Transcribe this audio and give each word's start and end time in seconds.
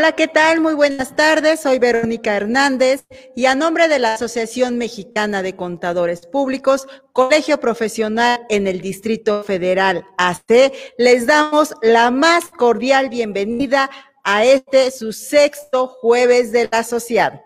Hola, 0.00 0.12
¿qué 0.12 0.28
tal? 0.28 0.62
Muy 0.62 0.72
buenas 0.72 1.14
tardes. 1.14 1.60
Soy 1.60 1.78
Verónica 1.78 2.34
Hernández 2.34 3.04
y 3.36 3.44
a 3.44 3.54
nombre 3.54 3.86
de 3.86 3.98
la 3.98 4.14
Asociación 4.14 4.78
Mexicana 4.78 5.42
de 5.42 5.56
Contadores 5.56 6.26
Públicos, 6.26 6.86
Colegio 7.12 7.60
Profesional 7.60 8.40
en 8.48 8.66
el 8.66 8.80
Distrito 8.80 9.44
Federal 9.44 10.06
AC, 10.16 10.72
les 10.96 11.26
damos 11.26 11.74
la 11.82 12.10
más 12.10 12.46
cordial 12.46 13.10
bienvenida 13.10 13.90
a 14.24 14.42
este 14.46 14.90
su 14.90 15.12
sexto 15.12 15.88
jueves 15.88 16.50
del 16.50 16.70
asociado. 16.72 17.38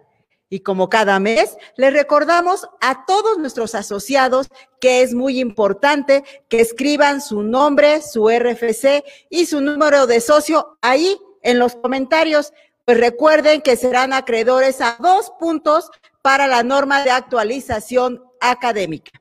Y 0.48 0.61
como 0.61 0.89
cada 0.89 1.19
mes, 1.19 1.57
les 1.77 1.93
recordamos 1.93 2.69
a 2.80 3.05
todos 3.05 3.37
nuestros 3.37 3.75
asociados 3.75 4.47
que 4.80 5.02
es 5.02 5.12
muy 5.12 5.41
importante 5.41 6.23
que 6.48 6.61
escriban 6.61 7.21
su 7.21 7.43
nombre, 7.43 8.01
su 8.01 8.29
RFC 8.29 9.02
y 9.29 9.47
su 9.47 9.61
número 9.61 10.07
de 10.07 10.21
socio 10.21 10.79
ahí 10.83 11.19
en 11.45 11.61
los 11.61 11.77
comentarios. 11.77 12.53
Pues 12.84 12.98
recuerden 12.98 13.62
que 13.62 13.77
serán 13.77 14.12
acreedores 14.12 14.80
a 14.80 14.97
dos 14.98 15.33
puntos 15.39 15.91
para 16.20 16.48
la 16.48 16.65
norma 16.65 17.05
de 17.05 17.11
actualización 17.11 18.23
académica. 18.41 19.12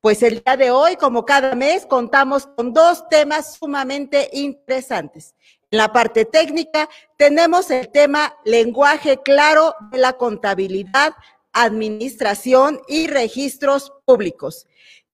Pues 0.00 0.22
el 0.22 0.42
día 0.42 0.56
de 0.56 0.70
hoy, 0.70 0.96
como 0.96 1.24
cada 1.24 1.54
mes, 1.54 1.86
contamos 1.86 2.46
con 2.56 2.72
dos 2.72 3.08
temas 3.08 3.56
sumamente 3.56 4.28
interesantes. 4.32 5.34
En 5.70 5.78
la 5.78 5.92
parte 5.92 6.24
técnica 6.24 6.88
tenemos 7.16 7.70
el 7.70 7.90
tema 7.90 8.34
lenguaje 8.44 9.18
claro 9.22 9.74
de 9.90 9.98
la 9.98 10.14
contabilidad, 10.14 11.14
administración 11.52 12.80
y 12.88 13.06
registros 13.06 13.92
públicos, 14.04 14.66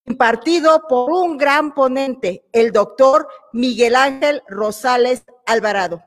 impartido 0.04 0.82
por 0.88 1.10
un 1.10 1.38
gran 1.38 1.74
ponente, 1.74 2.44
el 2.52 2.70
doctor 2.70 3.26
Miguel 3.52 3.96
Ángel 3.96 4.42
Rosales 4.48 5.24
Alvarado 5.46 6.02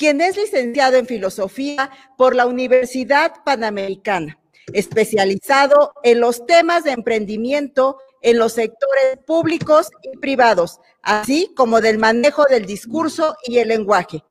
quien 0.00 0.22
es 0.22 0.34
licenciado 0.34 0.96
en 0.96 1.04
filosofía 1.04 1.90
por 2.16 2.34
la 2.34 2.46
Universidad 2.46 3.44
Panamericana, 3.44 4.40
especializado 4.72 5.92
en 6.02 6.20
los 6.20 6.46
temas 6.46 6.84
de 6.84 6.92
emprendimiento 6.92 7.98
en 8.22 8.38
los 8.38 8.54
sectores 8.54 9.18
públicos 9.26 9.90
y 10.02 10.16
privados, 10.16 10.80
así 11.02 11.52
como 11.54 11.82
del 11.82 11.98
manejo 11.98 12.46
del 12.46 12.64
discurso 12.64 13.36
y 13.44 13.58
el 13.58 13.68
lenguaje. 13.68 14.24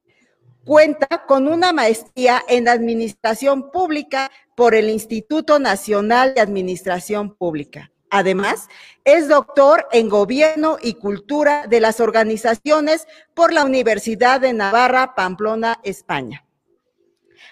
Cuenta 0.66 1.28
con 1.28 1.48
una 1.48 1.72
maestría 1.72 2.44
en 2.48 2.68
Administración 2.68 3.70
Pública 3.70 4.32
por 4.56 4.74
el 4.74 4.90
Instituto 4.90 5.60
Nacional 5.60 6.34
de 6.34 6.42
Administración 6.42 7.36
Pública. 7.36 7.92
Además, 8.10 8.70
es 9.04 9.28
doctor 9.28 9.88
en 9.92 10.10
Gobierno 10.10 10.78
y 10.82 10.96
Cultura 10.96 11.68
de 11.68 11.80
las 11.80 12.00
Organizaciones 12.00 13.08
por 13.34 13.54
la 13.54 13.66
Universidad 13.66 14.42
de 14.42 14.54
Navarra, 14.54 15.14
Pamplona, 15.16 15.80
España. 15.84 16.46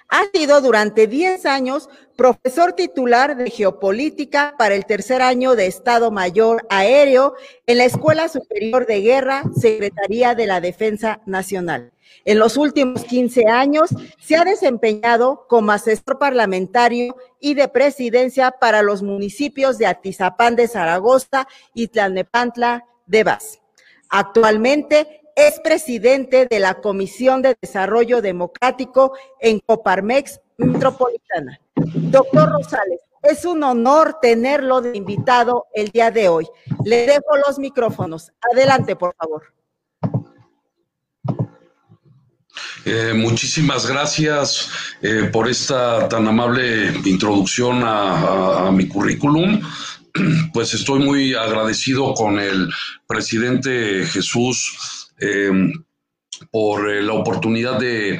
Ha 0.09 0.23
sido 0.33 0.61
durante 0.61 1.08
10 1.08 1.45
años 1.45 1.89
profesor 2.16 2.73
titular 2.73 3.35
de 3.35 3.50
Geopolítica 3.50 4.55
para 4.58 4.73
el 4.73 4.85
tercer 4.85 5.22
año 5.22 5.55
de 5.55 5.67
Estado 5.67 6.11
Mayor 6.11 6.66
Aéreo 6.69 7.35
en 7.66 7.78
la 7.78 7.85
Escuela 7.85 8.30
Superior 8.30 8.85
de 8.85 9.02
Guerra, 9.02 9.44
Secretaría 9.55 10.33
de 10.33 10.47
la 10.47 10.61
Defensa 10.61 11.22
Nacional. 11.25 11.91
En 12.25 12.39
los 12.39 12.58
últimos 12.58 13.03
15 13.03 13.47
años 13.47 13.89
se 14.19 14.35
ha 14.35 14.44
desempeñado 14.44 15.45
como 15.47 15.72
asesor 15.72 16.17
parlamentario 16.17 17.16
y 17.39 17.53
de 17.53 17.67
presidencia 17.67 18.52
para 18.52 18.81
los 18.81 19.03
municipios 19.03 19.77
de 19.77 19.88
Atizapán 19.88 20.55
de 20.55 20.67
Zaragoza 20.67 21.47
y 21.73 21.88
Tlalnepantla 21.88 22.85
de 23.06 23.23
Vaz. 23.23 23.62
Actualmente 24.09 25.22
es 25.35 25.59
presidente 25.59 26.47
de 26.50 26.59
la 26.59 26.75
Comisión 26.81 27.41
de 27.41 27.56
Desarrollo 27.62 28.22
Democrático 28.22 29.13
en 29.39 29.59
Coparmex 29.59 30.41
Metropolitana. 30.57 31.59
Doctor 31.75 32.50
Rosales, 32.51 33.01
es 33.22 33.45
un 33.45 33.63
honor 33.63 34.17
tenerlo 34.22 34.81
de 34.81 34.97
invitado 34.97 35.67
el 35.73 35.89
día 35.89 36.12
de 36.12 36.29
hoy. 36.29 36.47
Le 36.83 37.06
dejo 37.06 37.38
los 37.45 37.59
micrófonos. 37.59 38.31
Adelante, 38.51 38.95
por 38.95 39.16
favor. 39.16 39.56
Eh, 42.85 43.13
muchísimas 43.13 43.85
gracias 43.85 44.69
eh, 45.01 45.29
por 45.31 45.49
esta 45.49 46.07
tan 46.07 46.27
amable 46.27 46.93
introducción 47.05 47.81
a, 47.83 48.69
mi 48.71 48.88
currículum. 48.88 49.61
Pues 50.51 50.73
estoy 50.73 51.03
muy 51.03 51.35
agradecido 51.35 52.15
con 52.15 52.39
el 52.39 52.71
presidente 53.07 54.03
Jesús 54.07 55.11
eh, 55.19 55.51
por 56.51 56.91
la 56.91 57.13
oportunidad 57.13 57.79
de 57.79 58.19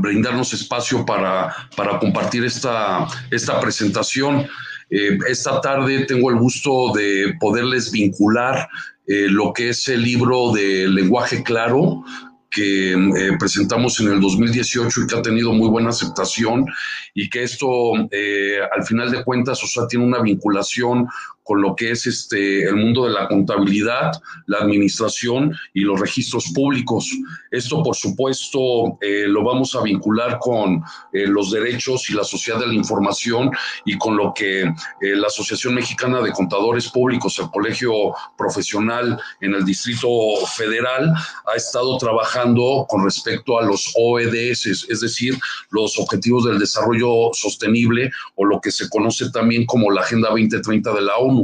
brindarnos 0.00 0.52
espacio 0.52 1.06
para, 1.06 1.54
para 1.76 2.00
compartir 2.00 2.44
esta, 2.44 3.06
esta 3.30 3.60
presentación. 3.60 4.48
esta 4.90 5.60
tarde 5.60 6.06
tengo 6.06 6.30
el 6.30 6.38
gusto 6.38 6.92
de 6.92 7.34
poderles 7.38 7.92
vincular 7.92 8.68
lo 9.06 9.52
que 9.52 9.68
es 9.68 9.88
el 9.88 10.02
libro 10.02 10.50
de 10.52 10.88
lenguaje 10.88 11.44
claro 11.44 12.02
que 12.52 12.92
eh, 12.92 13.36
presentamos 13.38 13.98
en 14.00 14.12
el 14.12 14.20
2018 14.20 15.00
y 15.00 15.06
que 15.06 15.16
ha 15.16 15.22
tenido 15.22 15.52
muy 15.52 15.68
buena 15.68 15.88
aceptación 15.88 16.66
y 17.14 17.28
que 17.30 17.42
esto 17.42 17.94
eh, 18.10 18.58
al 18.70 18.84
final 18.84 19.10
de 19.10 19.24
cuentas, 19.24 19.64
o 19.64 19.66
sea, 19.66 19.86
tiene 19.88 20.04
una 20.04 20.20
vinculación 20.20 21.08
con 21.42 21.60
lo 21.60 21.74
que 21.74 21.90
es 21.90 22.06
este, 22.06 22.64
el 22.64 22.76
mundo 22.76 23.04
de 23.04 23.12
la 23.12 23.28
contabilidad, 23.28 24.12
la 24.46 24.58
administración 24.58 25.54
y 25.74 25.80
los 25.80 26.00
registros 26.00 26.52
públicos. 26.54 27.10
Esto, 27.50 27.82
por 27.82 27.96
supuesto, 27.96 28.98
eh, 29.00 29.24
lo 29.26 29.42
vamos 29.42 29.74
a 29.74 29.82
vincular 29.82 30.38
con 30.38 30.82
eh, 31.12 31.26
los 31.26 31.50
derechos 31.50 32.08
y 32.10 32.14
la 32.14 32.24
sociedad 32.24 32.60
de 32.60 32.68
la 32.68 32.74
información 32.74 33.50
y 33.84 33.98
con 33.98 34.16
lo 34.16 34.32
que 34.34 34.62
eh, 34.62 34.72
la 35.00 35.26
Asociación 35.26 35.74
Mexicana 35.74 36.20
de 36.20 36.32
Contadores 36.32 36.88
Públicos, 36.88 37.38
el 37.38 37.50
Colegio 37.50 37.92
Profesional 38.36 39.18
en 39.40 39.54
el 39.54 39.64
Distrito 39.64 40.08
Federal, 40.56 41.12
ha 41.46 41.56
estado 41.56 41.96
trabajando 41.98 42.86
con 42.88 43.04
respecto 43.04 43.58
a 43.58 43.64
los 43.64 43.92
OEDS, 43.96 44.86
es 44.88 45.00
decir, 45.00 45.38
los 45.70 45.98
Objetivos 45.98 46.44
del 46.44 46.58
Desarrollo 46.58 47.30
Sostenible 47.32 48.10
o 48.36 48.44
lo 48.44 48.60
que 48.60 48.70
se 48.70 48.88
conoce 48.88 49.30
también 49.30 49.66
como 49.66 49.90
la 49.90 50.02
Agenda 50.02 50.28
2030 50.30 50.92
de 50.92 51.00
la 51.02 51.16
ONU. 51.16 51.41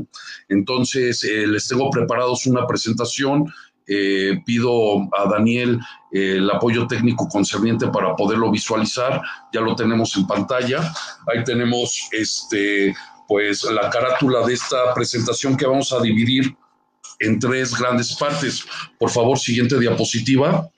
Entonces, 0.49 1.25
eh, 1.25 1.47
les 1.47 1.69
tengo 1.69 1.91
preparados 1.91 2.47
una 2.47 2.67
presentación. 2.67 3.53
Eh, 3.91 4.43
pido 4.45 5.09
a 5.17 5.31
Daniel 5.31 5.81
eh, 6.13 6.35
el 6.37 6.51
apoyo 6.51 6.87
técnico 6.87 7.27
concerniente 7.27 7.89
para 7.89 8.15
poderlo 8.15 8.51
visualizar. 8.51 9.23
Ya 9.53 9.61
lo 9.61 9.75
tenemos 9.75 10.15
en 10.17 10.27
pantalla. 10.27 10.93
Ahí 11.27 11.43
tenemos 11.45 12.09
este, 12.13 12.95
pues, 13.27 13.65
la 13.65 13.89
carátula 13.89 14.47
de 14.47 14.55
esta 14.55 14.93
presentación 14.95 15.57
que 15.57 15.67
vamos 15.67 15.93
a 15.93 16.01
dividir 16.01 16.55
en 17.21 17.39
tres 17.39 17.75
grandes 17.79 18.15
partes. 18.15 18.65
Por 18.99 19.11
favor, 19.11 19.39
siguiente 19.39 19.79
diapositiva. 19.79 20.69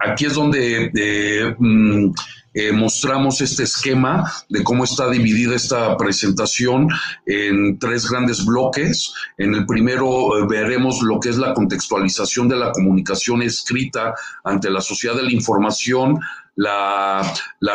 aquí 0.00 0.24
es 0.26 0.34
donde 0.34 1.54
mm, 1.58 2.12
eh, 2.52 2.72
mostramos 2.72 3.40
este 3.40 3.62
esquema 3.62 4.30
de 4.48 4.64
cómo 4.64 4.82
está 4.82 5.08
dividida 5.08 5.54
esta 5.54 5.96
presentación 5.96 6.88
en 7.26 7.78
tres 7.78 8.10
grandes 8.10 8.44
bloques. 8.44 9.12
En 9.38 9.54
el 9.54 9.66
primero 9.66 10.36
eh, 10.36 10.46
veremos 10.48 11.00
lo 11.02 11.20
que 11.20 11.28
es 11.28 11.36
la 11.36 11.54
contextualización 11.54 12.48
de 12.48 12.56
la 12.56 12.72
comunicación 12.72 13.42
escrita 13.42 14.14
ante 14.42 14.68
la 14.68 14.80
sociedad 14.80 15.14
de 15.14 15.22
la 15.22 15.32
información, 15.32 16.18
la, 16.56 17.22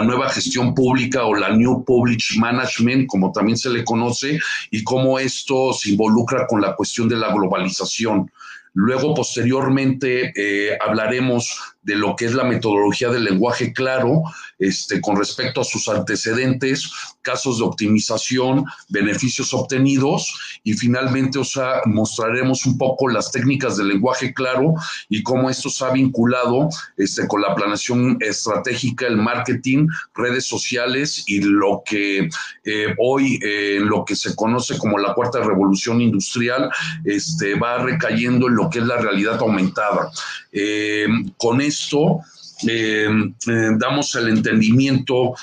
nueva 0.03 0.29
gestión 0.29 0.75
pública 0.75 1.23
o 1.23 1.33
la 1.33 1.55
New 1.55 1.85
Public 1.85 2.21
Management, 2.37 3.07
como 3.07 3.31
también 3.31 3.57
se 3.57 3.69
le 3.69 3.83
conoce, 3.83 4.39
y 4.71 4.83
cómo 4.83 5.17
esto 5.19 5.73
se 5.73 5.91
involucra 5.91 6.45
con 6.47 6.61
la 6.61 6.75
cuestión 6.75 7.07
de 7.07 7.15
la 7.15 7.33
globalización. 7.33 8.29
Luego, 8.73 9.13
posteriormente, 9.15 10.33
eh, 10.35 10.77
hablaremos 10.85 11.75
de 11.81 11.95
lo 11.95 12.15
que 12.15 12.25
es 12.25 12.33
la 12.33 12.43
metodología 12.43 13.09
del 13.09 13.23
lenguaje 13.23 13.71
claro 13.71 14.23
este, 14.59 15.01
con 15.01 15.17
respecto 15.17 15.61
a 15.61 15.65
sus 15.65 15.87
antecedentes, 15.89 16.89
casos 17.21 17.57
de 17.57 17.65
optimización, 17.65 18.65
beneficios 18.89 19.53
obtenidos 19.53 20.59
y 20.63 20.73
finalmente 20.73 21.39
os 21.39 21.59
mostraremos 21.85 22.65
un 22.65 22.77
poco 22.77 23.07
las 23.07 23.31
técnicas 23.31 23.77
del 23.77 23.89
lenguaje 23.89 24.33
claro 24.33 24.73
y 25.09 25.23
cómo 25.23 25.49
esto 25.49 25.69
se 25.69 25.85
ha 25.85 25.91
vinculado 25.91 26.69
este, 26.97 27.27
con 27.27 27.41
la 27.41 27.55
planeación 27.55 28.17
estratégica, 28.21 29.07
el 29.07 29.17
marketing, 29.17 29.87
redes 30.13 30.45
sociales 30.45 31.23
y 31.27 31.41
lo 31.41 31.81
que 31.85 32.29
eh, 32.63 32.95
hoy 32.99 33.39
eh, 33.41 33.79
lo 33.81 34.05
que 34.05 34.15
se 34.15 34.35
conoce 34.35 34.77
como 34.77 34.97
la 34.97 35.13
cuarta 35.13 35.41
revolución 35.41 36.01
industrial 36.01 36.69
este, 37.03 37.55
va 37.55 37.79
recayendo 37.79 38.47
en 38.47 38.55
lo 38.55 38.69
que 38.69 38.79
es 38.79 38.85
la 38.85 38.97
realidad 38.97 39.39
aumentada. 39.39 40.11
Eh, 40.51 41.07
con 41.37 41.61
esto 41.61 42.21
eh, 42.67 43.07
eh, 43.47 43.69
damos 43.77 44.15
el 44.15 44.29
entendimiento 44.29 45.33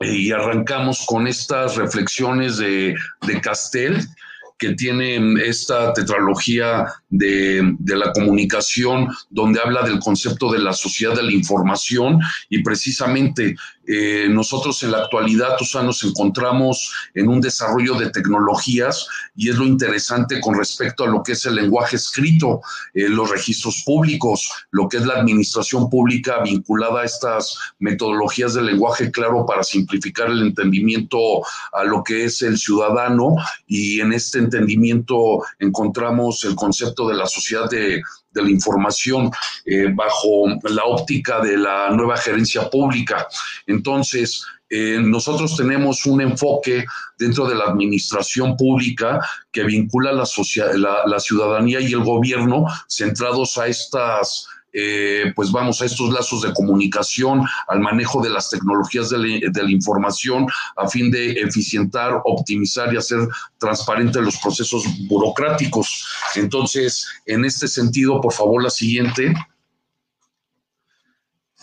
y 0.00 0.30
arrancamos 0.30 1.04
con 1.06 1.26
estas 1.26 1.76
reflexiones 1.76 2.58
de, 2.58 2.94
de 3.26 3.40
Castel 3.40 4.06
que 4.58 4.74
tiene 4.74 5.40
esta 5.44 5.92
tetralogía 5.92 6.86
de, 7.08 7.76
la 7.86 8.12
comunicación, 8.12 9.08
donde 9.30 9.60
habla 9.60 9.82
del 9.82 10.00
concepto 10.00 10.50
de 10.50 10.58
la 10.58 10.72
sociedad 10.72 11.14
de 11.14 11.22
la 11.22 11.32
información 11.32 12.18
y 12.50 12.62
precisamente 12.62 13.54
eh, 13.90 14.28
nosotros 14.28 14.82
en 14.82 14.90
la 14.90 14.98
actualidad, 14.98 15.56
o 15.58 15.82
nos 15.82 16.04
encontramos 16.04 16.92
en 17.14 17.26
un 17.28 17.40
desarrollo 17.40 17.94
de 17.94 18.10
tecnologías 18.10 19.08
y 19.34 19.48
es 19.48 19.56
lo 19.56 19.64
interesante 19.64 20.40
con 20.40 20.58
respecto 20.58 21.04
a 21.04 21.06
lo 21.06 21.22
que 21.22 21.32
es 21.32 21.46
el 21.46 21.54
lenguaje 21.54 21.96
escrito, 21.96 22.60
eh, 22.92 23.08
los 23.08 23.30
registros 23.30 23.82
públicos, 23.86 24.50
lo 24.72 24.88
que 24.88 24.98
es 24.98 25.06
la 25.06 25.14
administración 25.14 25.88
pública 25.88 26.42
vinculada 26.42 27.00
a 27.00 27.04
estas 27.04 27.56
metodologías 27.78 28.52
de 28.52 28.62
lenguaje 28.62 29.10
claro 29.10 29.46
para 29.46 29.62
simplificar 29.62 30.28
el 30.28 30.42
entendimiento 30.42 31.18
a 31.72 31.84
lo 31.84 32.04
que 32.04 32.26
es 32.26 32.42
el 32.42 32.58
ciudadano. 32.58 33.36
Y 33.66 34.00
en 34.00 34.12
este 34.12 34.38
entendimiento 34.38 35.42
encontramos 35.58 36.44
el 36.44 36.54
concepto 36.54 37.08
de 37.08 37.14
la 37.14 37.26
sociedad 37.26 37.70
de, 37.70 38.02
la 38.32 38.50
información 38.50 39.30
eh, 39.64 39.86
bajo 39.92 40.46
la 40.64 40.84
óptica 40.84 41.40
de 41.40 41.56
la 41.56 41.90
nueva 41.90 42.16
gerencia 42.16 42.68
pública. 42.68 43.26
Entonces, 43.66 44.44
eh, 44.70 44.98
nosotros 45.00 45.56
tenemos 45.56 46.04
un 46.04 46.20
enfoque 46.20 46.84
dentro 47.18 47.46
de 47.46 47.54
la 47.54 47.64
administración 47.64 48.56
pública 48.56 49.18
que 49.50 49.64
vincula 49.64 50.12
la, 50.12 50.26
la 51.06 51.20
ciudadanía 51.20 51.80
y 51.80 51.92
el 51.92 52.04
gobierno 52.04 52.66
centrados 52.86 53.56
a 53.56 53.66
estas 53.66 54.46
eh, 54.80 55.32
pues 55.34 55.50
vamos 55.50 55.82
a 55.82 55.86
estos 55.86 56.10
lazos 56.10 56.42
de 56.42 56.52
comunicación, 56.52 57.44
al 57.66 57.80
manejo 57.80 58.22
de 58.22 58.30
las 58.30 58.48
tecnologías 58.48 59.10
de 59.10 59.18
la, 59.18 59.70
información, 59.70 60.46
a 60.76 60.88
fin 60.88 61.10
de 61.10 61.32
eficientar, 61.32 62.20
optimizar 62.24 62.94
y 62.94 62.96
hacer 62.96 63.18
transparentes 63.58 64.22
los 64.22 64.36
procesos 64.36 64.84
burocráticos. 65.08 66.06
Entonces, 66.36 67.08
en 67.26 67.44
este 67.44 67.66
sentido, 67.66 68.20
por 68.20 68.32
favor, 68.32 68.62
la 68.62 68.70
siguiente. 68.70 69.34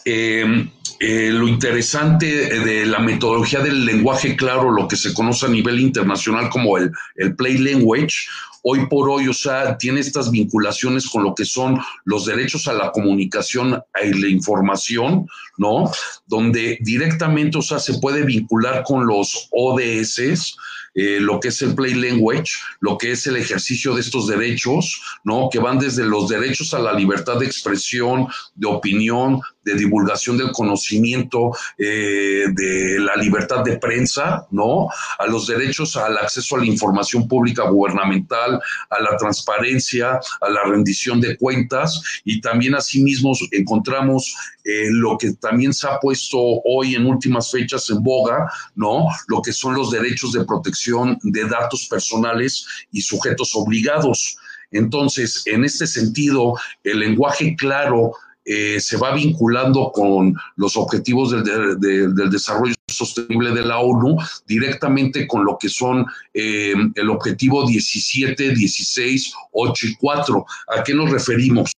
Em, 0.05 0.69
eh, 0.99 1.31
lo 1.31 1.47
interesante 1.47 2.27
de 2.59 2.85
la 2.85 2.99
metodología 2.99 3.59
del 3.59 3.85
lenguaje 3.85 4.35
claro, 4.35 4.71
lo 4.71 4.87
que 4.87 4.95
se 4.95 5.13
conoce 5.13 5.47
a 5.47 5.49
nivel 5.49 5.79
internacional 5.79 6.49
como 6.49 6.77
el, 6.77 6.91
el 7.15 7.35
play 7.35 7.57
language, 7.57 8.27
hoy 8.67 8.87
por 8.87 9.09
hoy, 9.09 9.27
o 9.27 9.33
sea, 9.33 9.77
tiene 9.77 9.99
estas 9.99 10.31
vinculaciones 10.31 11.07
con 11.07 11.23
lo 11.23 11.35
que 11.35 11.45
son 11.45 11.79
los 12.03 12.25
derechos 12.25 12.67
a 12.67 12.73
la 12.73 12.91
comunicación 12.91 13.79
y 14.03 14.13
la 14.19 14.27
información, 14.27 15.27
¿no? 15.57 15.91
Donde 16.25 16.79
directamente, 16.81 17.59
o 17.59 17.61
sea, 17.61 17.77
se 17.77 17.99
puede 17.99 18.23
vincular 18.23 18.83
con 18.83 19.05
los 19.05 19.49
ODS, 19.51 20.55
eh, 20.95 21.19
lo 21.19 21.39
que 21.39 21.49
es 21.49 21.61
el 21.61 21.75
play 21.75 21.93
language, 21.93 22.53
lo 22.79 22.97
que 22.97 23.11
es 23.11 23.27
el 23.27 23.35
ejercicio 23.35 23.93
de 23.93 24.01
estos 24.01 24.27
derechos, 24.27 24.99
¿no? 25.23 25.49
Que 25.51 25.59
van 25.59 25.77
desde 25.77 26.05
los 26.05 26.29
derechos 26.29 26.73
a 26.73 26.79
la 26.79 26.93
libertad 26.93 27.37
de 27.37 27.45
expresión, 27.45 28.27
de 28.55 28.67
opinión, 28.67 29.41
de 29.65 29.75
divulgación 29.75 30.37
del 30.37 30.51
conocimiento, 30.51 31.51
eh, 31.77 32.45
de 32.53 32.99
la 32.99 33.15
libertad 33.15 33.63
de 33.63 33.77
prensa, 33.77 34.47
¿no? 34.51 34.87
A 35.17 35.25
los 35.25 35.47
derechos 35.47 35.97
al 35.97 36.17
acceso 36.17 36.55
a 36.55 36.59
la 36.59 36.65
información 36.65 37.27
pública 37.27 37.63
gubernamental, 37.63 38.61
a 38.89 39.01
la 39.01 39.17
transparencia, 39.17 40.19
a 40.41 40.49
la 40.49 40.63
rendición 40.63 41.19
de 41.19 41.35
cuentas 41.37 42.01
y 42.23 42.39
también 42.39 42.75
asimismo 42.75 43.33
encontramos 43.51 44.35
eh, 44.63 44.87
lo 44.89 45.17
que 45.17 45.33
también 45.33 45.73
se 45.73 45.87
ha 45.87 45.99
puesto 45.99 46.37
hoy 46.63 46.95
en 46.95 47.05
últimas 47.05 47.51
fechas 47.51 47.89
en 47.89 48.01
boga, 48.03 48.51
¿no? 48.75 49.07
Lo 49.27 49.41
que 49.41 49.51
son 49.51 49.75
los 49.75 49.91
derechos 49.91 50.33
de 50.33 50.45
protección 50.45 51.17
de 51.23 51.45
datos 51.45 51.87
personales 51.87 52.67
y 52.91 53.01
sujetos 53.01 53.55
obligados. 53.55 54.37
Entonces, 54.71 55.43
en 55.45 55.63
este 55.63 55.87
sentido, 55.87 56.55
el 56.83 56.99
lenguaje 56.99 57.55
claro 57.55 58.13
eh, 58.45 58.79
se 58.79 58.97
va 58.97 59.13
vinculando 59.13 59.91
con 59.91 60.35
los 60.55 60.77
objetivos 60.77 61.31
del, 61.31 61.79
del, 61.79 62.29
desarrollo 62.29 62.75
sostenible 62.87 63.51
de 63.51 63.63
la 63.63 63.79
ONU, 63.79 64.17
directamente 64.47 65.27
con 65.27 65.43
lo 65.43 65.57
que 65.57 65.67
son 65.67 66.05
eh, 66.33 66.73
el 66.93 67.09
objetivo 67.09 67.65
17, 67.65 68.53
16, 68.53 69.33
8 69.51 69.87
y 69.87 69.95
4. 69.95 70.45
¿A 70.77 70.83
qué 70.83 70.93
nos 70.93 71.09
referimos? 71.09 71.71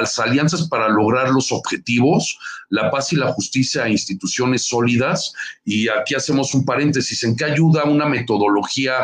Las 0.00 0.18
alianzas 0.18 0.68
para 0.68 0.88
lograr 0.88 1.30
los 1.30 1.52
objetivos, 1.52 2.38
la 2.70 2.90
paz 2.90 3.12
y 3.12 3.16
la 3.16 3.32
justicia 3.32 3.84
a 3.84 3.88
instituciones 3.88 4.66
sólidas. 4.66 5.32
Y 5.64 5.88
aquí 5.88 6.14
hacemos 6.14 6.54
un 6.54 6.64
paréntesis. 6.64 7.22
¿En 7.24 7.36
qué 7.36 7.44
ayuda 7.44 7.84
una 7.84 8.06
metodología? 8.06 8.94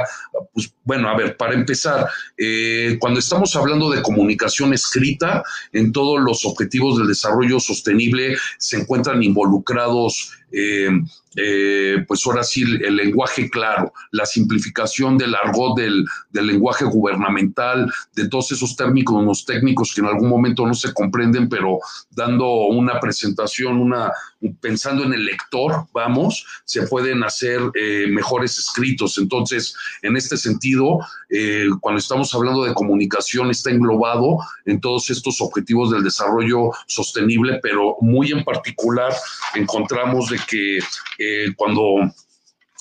Pues 0.53 0.73
bueno, 0.85 1.09
a 1.09 1.17
ver, 1.17 1.37
para 1.37 1.55
empezar, 1.55 2.09
eh, 2.37 2.97
cuando 3.01 3.21
estamos 3.21 3.55
hablando 3.57 3.91
de 3.91 4.03
comunicación 4.03 4.73
escrita, 4.75 5.43
en 5.73 5.93
todos 5.93 6.21
los 6.21 6.45
objetivos 6.45 6.99
del 6.99 7.09
desarrollo 7.09 7.61
sostenible 7.61 8.37
se 8.59 8.79
encuentran 8.79 9.23
involucrados 9.23 10.33
eh, 10.53 10.89
eh, 11.37 12.05
pues 12.09 12.27
ahora 12.27 12.43
sí, 12.43 12.63
el 12.63 12.97
lenguaje 12.97 13.49
claro, 13.49 13.93
la 14.11 14.27
simplificación 14.27 15.17
del 15.17 15.35
argot 15.35 15.79
del, 15.79 16.05
lenguaje 16.33 16.85
gubernamental, 16.85 17.91
de 18.15 18.29
todos 18.29 18.51
esos 18.53 18.75
términos 18.75 19.45
técnicos 19.45 19.95
que 19.95 20.01
en 20.01 20.09
algún 20.09 20.29
momento 20.29 20.67
no 20.67 20.75
se 20.75 20.93
comprenden, 20.93 21.49
pero 21.49 21.79
dando 22.11 22.67
una 22.67 22.99
presentación, 22.99 23.79
una, 23.79 24.13
pensando 24.61 25.05
en 25.05 25.13
el 25.13 25.25
lector, 25.25 25.87
vamos, 25.93 26.47
se 26.65 26.87
pueden 26.87 27.23
hacer 27.23 27.61
eh, 27.75 28.07
mejores 28.09 28.59
escritos. 28.59 29.19
Entonces, 29.19 29.75
en 30.03 30.17
este 30.17 30.37
sentido, 30.37 30.99
eh, 31.29 31.67
cuando 31.81 31.99
estamos 31.99 32.35
hablando 32.35 32.65
de 32.65 32.75
comunicación, 32.75 33.51
está 33.51 33.71
englobado 33.71 34.39
en 34.65 34.81
todos 34.81 35.11
estos 35.11 35.41
objetivos 35.41 35.91
del 35.91 36.03
desarrollo 36.03 36.71
sostenible, 36.87 37.61
pero 37.63 37.97
muy 38.01 38.33
en 38.33 38.45
particular 38.45 39.13
encontramos 39.55 40.31
de 40.31 40.39
que 40.49 40.79
eh, 41.19 41.53
cuando 41.57 41.97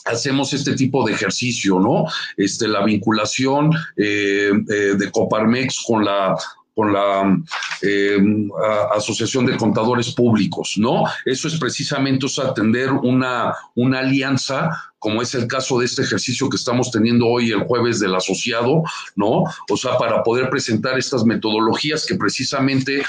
hacemos 0.05 0.53
este 0.53 0.75
tipo 0.75 1.05
de 1.05 1.13
ejercicio, 1.13 1.77
¿no? 1.77 2.05
Este, 2.37 2.67
la 2.67 2.83
vinculación 2.83 3.69
de 3.95 5.09
Coparmex 5.11 5.83
con 5.85 6.03
la 6.05 6.35
con 6.79 6.93
la 6.93 7.37
Asociación 8.95 9.45
de 9.45 9.57
Contadores 9.57 10.13
Públicos, 10.13 10.75
¿no? 10.77 11.03
Eso 11.25 11.49
es 11.49 11.59
precisamente 11.59 12.25
atender 12.41 12.89
una, 12.93 13.53
una 13.75 13.99
alianza 13.99 14.88
como 14.99 15.21
es 15.21 15.33
el 15.33 15.47
caso 15.47 15.79
de 15.79 15.85
este 15.85 16.03
ejercicio 16.03 16.49
que 16.49 16.57
estamos 16.57 16.91
teniendo 16.91 17.25
hoy 17.25 17.51
el 17.51 17.63
jueves 17.63 17.99
del 17.99 18.15
asociado, 18.15 18.83
¿no? 19.15 19.43
O 19.69 19.77
sea, 19.77 19.97
para 19.97 20.21
poder 20.23 20.49
presentar 20.49 20.99
estas 20.99 21.23
metodologías 21.23 22.05
que 22.05 22.15
precisamente 22.15 23.01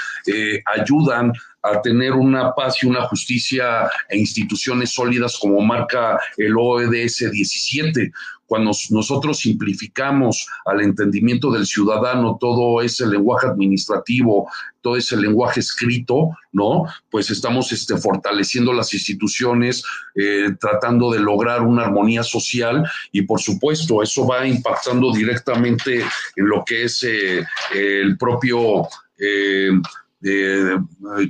ayudan 0.65 1.33
a 1.63 1.81
tener 1.81 2.13
una 2.13 2.53
paz 2.55 2.77
y 2.81 2.87
una 2.87 3.03
justicia 3.03 3.89
e 4.09 4.17
instituciones 4.17 4.91
sólidas 4.91 5.37
como 5.37 5.61
marca 5.61 6.19
el 6.37 6.55
OEDS 6.57 7.31
17. 7.31 8.11
Cuando 8.45 8.71
nosotros 8.89 9.39
simplificamos 9.39 10.45
al 10.65 10.81
entendimiento 10.81 11.51
del 11.51 11.65
ciudadano 11.65 12.37
todo 12.39 12.81
ese 12.81 13.05
lenguaje 13.05 13.47
administrativo, 13.47 14.49
todo 14.81 14.95
ese 14.97 15.15
lenguaje 15.17 15.59
escrito, 15.59 16.31
¿no? 16.51 16.85
Pues 17.09 17.29
estamos 17.29 17.71
este, 17.71 17.97
fortaleciendo 17.97 18.73
las 18.73 18.93
instituciones, 18.93 19.83
eh, 20.15 20.49
tratando 20.59 21.11
de 21.11 21.19
lograr 21.19 21.61
una 21.61 21.83
armonía 21.83 22.23
social 22.23 22.83
y 23.11 23.21
por 23.23 23.39
supuesto 23.39 24.01
eso 24.01 24.27
va 24.27 24.45
impactando 24.45 25.11
directamente 25.13 26.03
en 26.35 26.47
lo 26.47 26.63
que 26.65 26.83
es 26.83 27.03
eh, 27.03 27.45
el 27.73 28.17
propio... 28.17 28.87
Eh, 29.17 29.71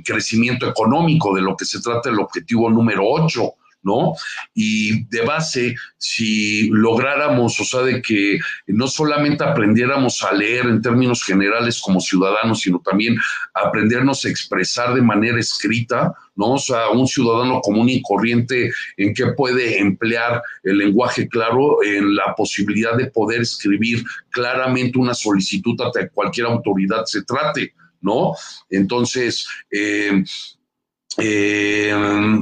crecimiento 0.04 0.68
económico, 0.68 1.34
de 1.34 1.40
lo 1.40 1.56
que 1.56 1.64
se 1.64 1.80
trata 1.80 2.10
el 2.10 2.18
objetivo 2.18 2.68
número 2.68 3.04
8, 3.06 3.54
¿no? 3.82 4.14
Y 4.54 5.04
de 5.04 5.22
base, 5.22 5.74
si 5.96 6.68
lográramos, 6.70 7.58
o 7.60 7.64
sea, 7.64 7.82
de 7.82 8.00
que 8.00 8.38
no 8.66 8.86
solamente 8.86 9.44
aprendiéramos 9.44 10.22
a 10.22 10.32
leer 10.32 10.66
en 10.66 10.80
términos 10.82 11.24
generales 11.24 11.80
como 11.80 12.00
ciudadanos, 12.00 12.60
sino 12.60 12.80
también 12.80 13.16
aprendernos 13.54 14.24
a 14.24 14.28
expresar 14.28 14.94
de 14.94 15.02
manera 15.02 15.38
escrita, 15.38 16.12
¿no? 16.36 16.52
O 16.52 16.58
sea, 16.58 16.90
un 16.90 17.06
ciudadano 17.06 17.60
común 17.60 17.88
y 17.88 18.02
corriente 18.02 18.72
en 18.96 19.14
qué 19.14 19.32
puede 19.32 19.78
emplear 19.78 20.42
el 20.62 20.78
lenguaje 20.78 21.28
claro, 21.28 21.82
en 21.82 22.14
la 22.14 22.34
posibilidad 22.36 22.96
de 22.96 23.10
poder 23.10 23.42
escribir 23.42 24.04
claramente 24.30 24.98
una 24.98 25.14
solicitud 25.14 25.78
a 25.80 26.08
cualquier 26.08 26.46
autoridad 26.46 27.04
se 27.04 27.22
trate. 27.24 27.74
¿no? 28.02 28.34
Entonces, 28.68 29.46
eh, 29.70 30.24
eh, 31.18 31.92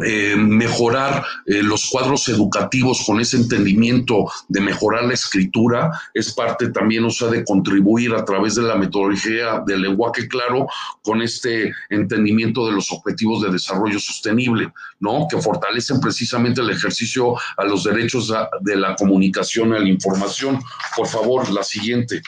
eh, 0.06 0.36
mejorar 0.36 1.24
eh, 1.46 1.62
los 1.62 1.90
cuadros 1.90 2.28
educativos 2.28 3.02
con 3.04 3.20
ese 3.20 3.36
entendimiento 3.36 4.30
de 4.48 4.60
mejorar 4.60 5.04
la 5.04 5.14
escritura 5.14 5.90
es 6.14 6.32
parte 6.32 6.70
también, 6.70 7.04
o 7.04 7.10
sea, 7.10 7.28
de 7.28 7.44
contribuir 7.44 8.14
a 8.14 8.24
través 8.24 8.54
de 8.54 8.62
la 8.62 8.76
metodología 8.76 9.62
del 9.66 9.82
lenguaje 9.82 10.28
claro 10.28 10.68
con 11.02 11.20
este 11.20 11.72
entendimiento 11.88 12.66
de 12.66 12.72
los 12.72 12.92
objetivos 12.92 13.42
de 13.42 13.50
desarrollo 13.50 13.98
sostenible, 13.98 14.72
¿no? 15.00 15.26
Que 15.28 15.40
fortalecen 15.40 16.00
precisamente 16.00 16.60
el 16.60 16.70
ejercicio 16.70 17.34
a 17.56 17.64
los 17.64 17.84
derechos 17.84 18.32
de 18.60 18.76
la 18.76 18.94
comunicación 18.94 19.74
a 19.74 19.80
la 19.80 19.88
información. 19.88 20.60
Por 20.96 21.08
favor, 21.08 21.50
la 21.50 21.64
siguiente. 21.64 22.22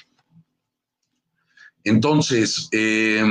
Entonces, 1.84 2.68
eh, 2.72 3.25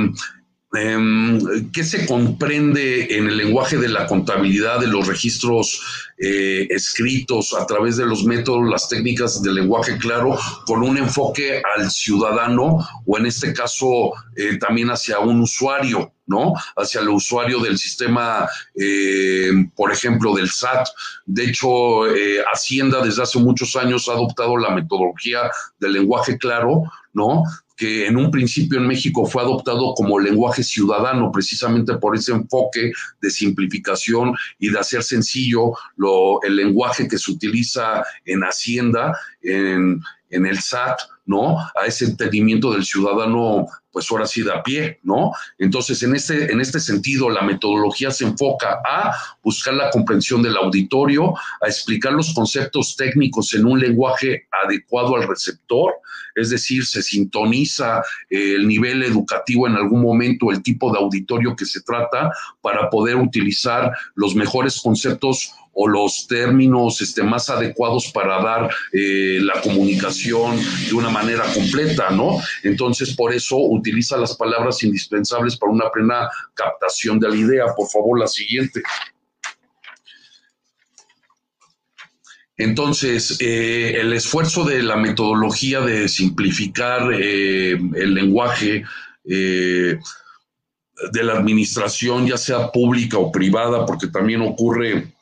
¿Qué 0.74 1.84
se 1.84 2.06
comprende 2.06 3.18
en 3.18 3.26
el 3.26 3.36
lenguaje 3.36 3.76
de 3.76 3.90
la 3.90 4.06
contabilidad, 4.06 4.80
de 4.80 4.86
los 4.86 5.06
registros 5.06 5.82
eh, 6.16 6.66
escritos 6.70 7.52
a 7.52 7.66
través 7.66 7.98
de 7.98 8.06
los 8.06 8.24
métodos, 8.24 8.70
las 8.70 8.88
técnicas 8.88 9.42
del 9.42 9.56
lenguaje 9.56 9.98
claro, 9.98 10.38
con 10.64 10.82
un 10.82 10.96
enfoque 10.96 11.60
al 11.76 11.90
ciudadano 11.90 12.78
o 13.04 13.18
en 13.18 13.26
este 13.26 13.52
caso 13.52 14.12
eh, 14.34 14.56
también 14.56 14.88
hacia 14.88 15.18
un 15.18 15.42
usuario, 15.42 16.10
¿no? 16.26 16.54
Hacia 16.76 17.02
el 17.02 17.10
usuario 17.10 17.58
del 17.58 17.76
sistema, 17.76 18.48
eh, 18.74 19.50
por 19.76 19.92
ejemplo, 19.92 20.34
del 20.34 20.48
SAT. 20.48 20.88
De 21.26 21.44
hecho, 21.44 22.04
Hacienda 22.50 23.02
desde 23.02 23.24
hace 23.24 23.38
muchos 23.38 23.76
años 23.76 24.08
ha 24.08 24.12
adoptado 24.12 24.56
la 24.56 24.70
metodología 24.70 25.50
del 25.78 25.92
lenguaje 25.92 26.38
claro, 26.38 26.84
¿no? 27.12 27.42
Que 27.82 28.06
en 28.06 28.16
un 28.16 28.30
principio 28.30 28.78
en 28.78 28.86
México 28.86 29.26
fue 29.26 29.42
adoptado 29.42 29.92
como 29.94 30.20
lenguaje 30.20 30.62
ciudadano, 30.62 31.32
precisamente 31.32 31.96
por 31.96 32.14
ese 32.14 32.30
enfoque 32.30 32.92
de 33.20 33.28
simplificación 33.28 34.34
y 34.60 34.68
de 34.68 34.78
hacer 34.78 35.02
sencillo 35.02 35.72
lo, 35.96 36.40
el 36.44 36.54
lenguaje 36.54 37.08
que 37.08 37.18
se 37.18 37.32
utiliza 37.32 38.04
en 38.24 38.42
Hacienda, 38.42 39.18
en, 39.42 40.00
en 40.30 40.46
el 40.46 40.60
SAT, 40.60 41.00
¿no? 41.24 41.58
A 41.58 41.86
ese 41.86 42.04
entendimiento 42.06 42.72
del 42.72 42.84
ciudadano, 42.84 43.66
pues 43.92 44.10
ahora 44.10 44.26
sí 44.26 44.42
da 44.42 44.62
pie, 44.62 44.98
¿no? 45.02 45.32
Entonces, 45.58 46.02
en 46.02 46.16
este, 46.16 46.50
en 46.50 46.60
este 46.60 46.80
sentido, 46.80 47.30
la 47.30 47.42
metodología 47.42 48.10
se 48.10 48.24
enfoca 48.24 48.80
a 48.84 49.14
buscar 49.42 49.74
la 49.74 49.90
comprensión 49.90 50.42
del 50.42 50.56
auditorio, 50.56 51.34
a 51.60 51.66
explicar 51.66 52.12
los 52.12 52.34
conceptos 52.34 52.96
técnicos 52.96 53.54
en 53.54 53.66
un 53.66 53.78
lenguaje 53.78 54.48
adecuado 54.64 55.16
al 55.16 55.28
receptor, 55.28 55.94
es 56.34 56.50
decir, 56.50 56.86
se 56.86 57.02
sintoniza 57.02 58.02
eh, 58.30 58.54
el 58.56 58.66
nivel 58.66 59.02
educativo 59.02 59.66
en 59.66 59.76
algún 59.76 60.02
momento, 60.02 60.50
el 60.50 60.62
tipo 60.62 60.90
de 60.92 60.98
auditorio 60.98 61.54
que 61.54 61.66
se 61.66 61.82
trata, 61.82 62.32
para 62.60 62.88
poder 62.90 63.16
utilizar 63.16 63.92
los 64.14 64.34
mejores 64.34 64.80
conceptos 64.80 65.54
o 65.74 65.88
los 65.88 66.26
términos 66.26 67.00
este, 67.00 67.22
más 67.22 67.48
adecuados 67.48 68.10
para 68.12 68.42
dar 68.42 68.70
eh, 68.92 69.38
la 69.40 69.60
comunicación 69.62 70.58
de 70.88 70.94
una 70.94 71.08
manera 71.08 71.44
completa, 71.52 72.10
¿no? 72.10 72.38
Entonces, 72.62 73.14
por 73.14 73.32
eso 73.32 73.56
utiliza 73.56 74.16
las 74.18 74.36
palabras 74.36 74.82
indispensables 74.82 75.56
para 75.56 75.72
una 75.72 75.90
plena 75.90 76.28
captación 76.54 77.18
de 77.18 77.28
la 77.28 77.36
idea. 77.36 77.64
Por 77.74 77.88
favor, 77.88 78.20
la 78.20 78.26
siguiente. 78.26 78.82
Entonces, 82.58 83.38
eh, 83.40 83.96
el 83.98 84.12
esfuerzo 84.12 84.64
de 84.64 84.82
la 84.82 84.96
metodología 84.96 85.80
de 85.80 86.06
simplificar 86.08 87.10
eh, 87.14 87.72
el 87.72 88.14
lenguaje 88.14 88.84
de 89.24 91.22
la 91.22 91.34
administración, 91.34 92.26
ya 92.26 92.36
sea 92.36 92.72
pública 92.72 93.18
o 93.18 93.30
privada, 93.30 93.86
porque 93.86 94.08
también 94.08 94.42
ocurre 94.42 95.12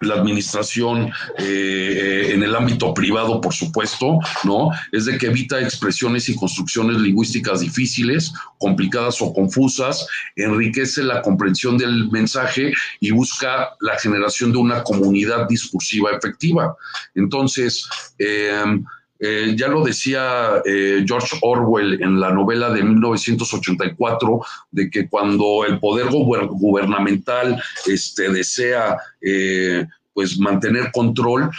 la 0.00 0.14
administración 0.14 1.12
eh, 1.38 2.30
en 2.32 2.42
el 2.42 2.56
ámbito 2.56 2.94
privado, 2.94 3.40
por 3.40 3.52
supuesto, 3.52 4.18
¿no? 4.44 4.70
Es 4.92 5.04
de 5.04 5.18
que 5.18 5.26
evita 5.26 5.60
expresiones 5.60 6.28
y 6.28 6.36
construcciones 6.36 6.96
lingüísticas 6.96 7.60
difíciles, 7.60 8.32
complicadas 8.58 9.20
o 9.20 9.32
confusas, 9.32 10.06
enriquece 10.36 11.02
la 11.02 11.20
comprensión 11.20 11.76
del 11.76 12.10
mensaje 12.10 12.72
y 13.00 13.10
busca 13.10 13.70
la 13.80 13.98
generación 13.98 14.52
de 14.52 14.58
una 14.58 14.82
comunidad 14.82 15.46
discursiva 15.48 16.10
efectiva. 16.12 16.74
Entonces, 17.14 17.88
em, 18.18 18.84
eh, 19.20 19.54
ya 19.54 19.68
lo 19.68 19.84
decía 19.84 20.62
eh, 20.64 21.04
George 21.06 21.36
Orwell 21.42 22.02
en 22.02 22.18
la 22.18 22.30
novela 22.30 22.70
de 22.70 22.82
1984, 22.82 24.40
de 24.70 24.88
que 24.88 25.08
cuando 25.08 25.66
el 25.66 25.78
poder 25.78 26.06
gubernamental 26.08 27.62
este, 27.86 28.32
desea 28.32 28.96
eh, 29.20 29.86
pues 30.12 30.38
mantener 30.38 30.90
control, 30.92 31.50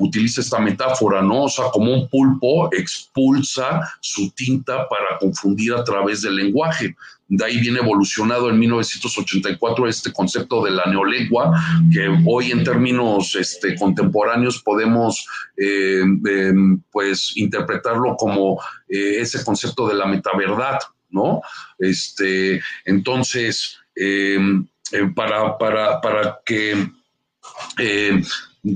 utiliza 0.00 0.40
esta 0.40 0.58
metáfora, 0.58 1.22
¿no? 1.22 1.44
O 1.44 1.48
sea, 1.48 1.66
como 1.72 1.92
un 1.92 2.08
pulpo 2.08 2.68
expulsa 2.72 3.80
su 4.00 4.30
tinta 4.30 4.88
para 4.88 5.18
confundir 5.20 5.74
a 5.74 5.84
través 5.84 6.22
del 6.22 6.36
lenguaje. 6.36 6.96
De 7.28 7.44
ahí 7.44 7.60
viene 7.60 7.80
evolucionado 7.80 8.48
en 8.48 8.58
1984 8.58 9.86
este 9.86 10.12
concepto 10.12 10.64
de 10.64 10.70
la 10.70 10.86
neolengua, 10.86 11.62
que 11.92 12.08
hoy 12.26 12.52
en 12.52 12.64
términos 12.64 13.36
este, 13.36 13.76
contemporáneos 13.76 14.62
podemos 14.62 15.26
eh, 15.54 16.00
em, 16.00 16.80
pues 16.90 17.36
interpretarlo 17.36 18.16
como 18.16 18.58
eh, 18.88 19.20
ese 19.20 19.44
concepto 19.44 19.86
de 19.88 19.94
la 19.94 20.06
metaverdad, 20.06 20.78
¿no? 21.10 21.42
Este, 21.78 22.62
entonces, 22.86 23.76
em, 23.94 24.66
eh, 24.92 25.12
para, 25.14 25.58
para, 25.58 26.00
para 26.00 26.40
que 26.46 26.90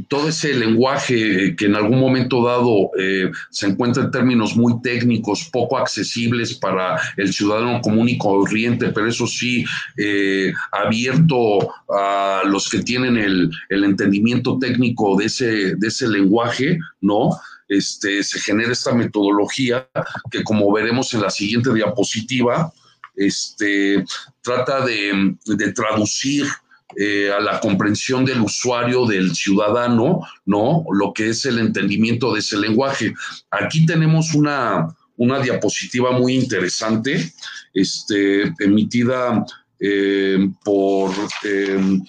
todo 0.09 0.29
ese 0.29 0.55
lenguaje 0.55 1.57
que 1.57 1.67
en 1.67 1.75
algún 1.75 1.99
momento 1.99 2.45
dado 2.45 2.91
eh, 2.99 3.31
se 3.51 3.67
encuentra 3.67 4.05
en 4.05 4.11
términos 4.11 4.57
muy 4.57 4.81
técnicos, 4.81 5.49
poco 5.53 5.77
accesibles 5.77 6.55
para 6.55 7.01
el 7.17 7.33
ciudadano 7.33 7.81
común 7.81 8.09
y 8.09 8.19
corriente, 8.19 8.89
pero 8.89 9.09
eso 9.09 9.27
sí, 9.27 9.65
eh, 9.97 10.53
abierto 10.71 11.73
a 11.89 12.43
los 12.47 12.69
que 12.69 12.81
tienen 12.81 13.17
el, 13.17 13.51
entendimiento 13.69 14.59
técnico 14.59 15.17
de 15.17 15.27
ese, 15.27 15.75
de 15.77 15.89
ese 15.89 16.09
lenguaje, 16.09 16.79
¿no? 17.01 17.31
Este, 17.69 18.23
se 18.23 18.39
genera 18.39 18.73
esta 18.73 18.95
metodología 18.95 19.89
que 20.31 20.45
como 20.45 20.71
veremos 20.73 21.12
en 21.15 21.23
la 21.23 21.31
siguiente 21.31 21.73
diapositiva, 21.73 22.73
este, 23.17 24.05
trata 24.43 24.85
de, 24.85 25.35
de 25.47 25.73
traducir 25.73 26.47
eh, 26.96 27.30
a 27.32 27.40
la 27.40 27.61
comprensión 27.61 28.25
del 28.25 28.40
usuario, 28.40 29.06
del 29.06 29.34
ciudadano, 29.34 30.20
¿no? 30.44 30.84
Lo 30.92 31.12
que 31.12 31.30
es 31.30 31.46
el 31.46 31.58
entendimiento 31.58 32.32
de 32.32 32.40
ese 32.40 32.56
lenguaje. 32.58 33.14
Aquí 33.50 33.87
tenemos 33.87 34.34
una, 34.34 34.94
una 35.16 35.40
diapositiva 35.40 36.12
muy 36.12 36.34
interesante, 36.34 37.32
este, 37.75 38.52
emitida 38.58 39.44
eh, 39.80 40.49
por, 40.64 41.12
em, 41.44 42.02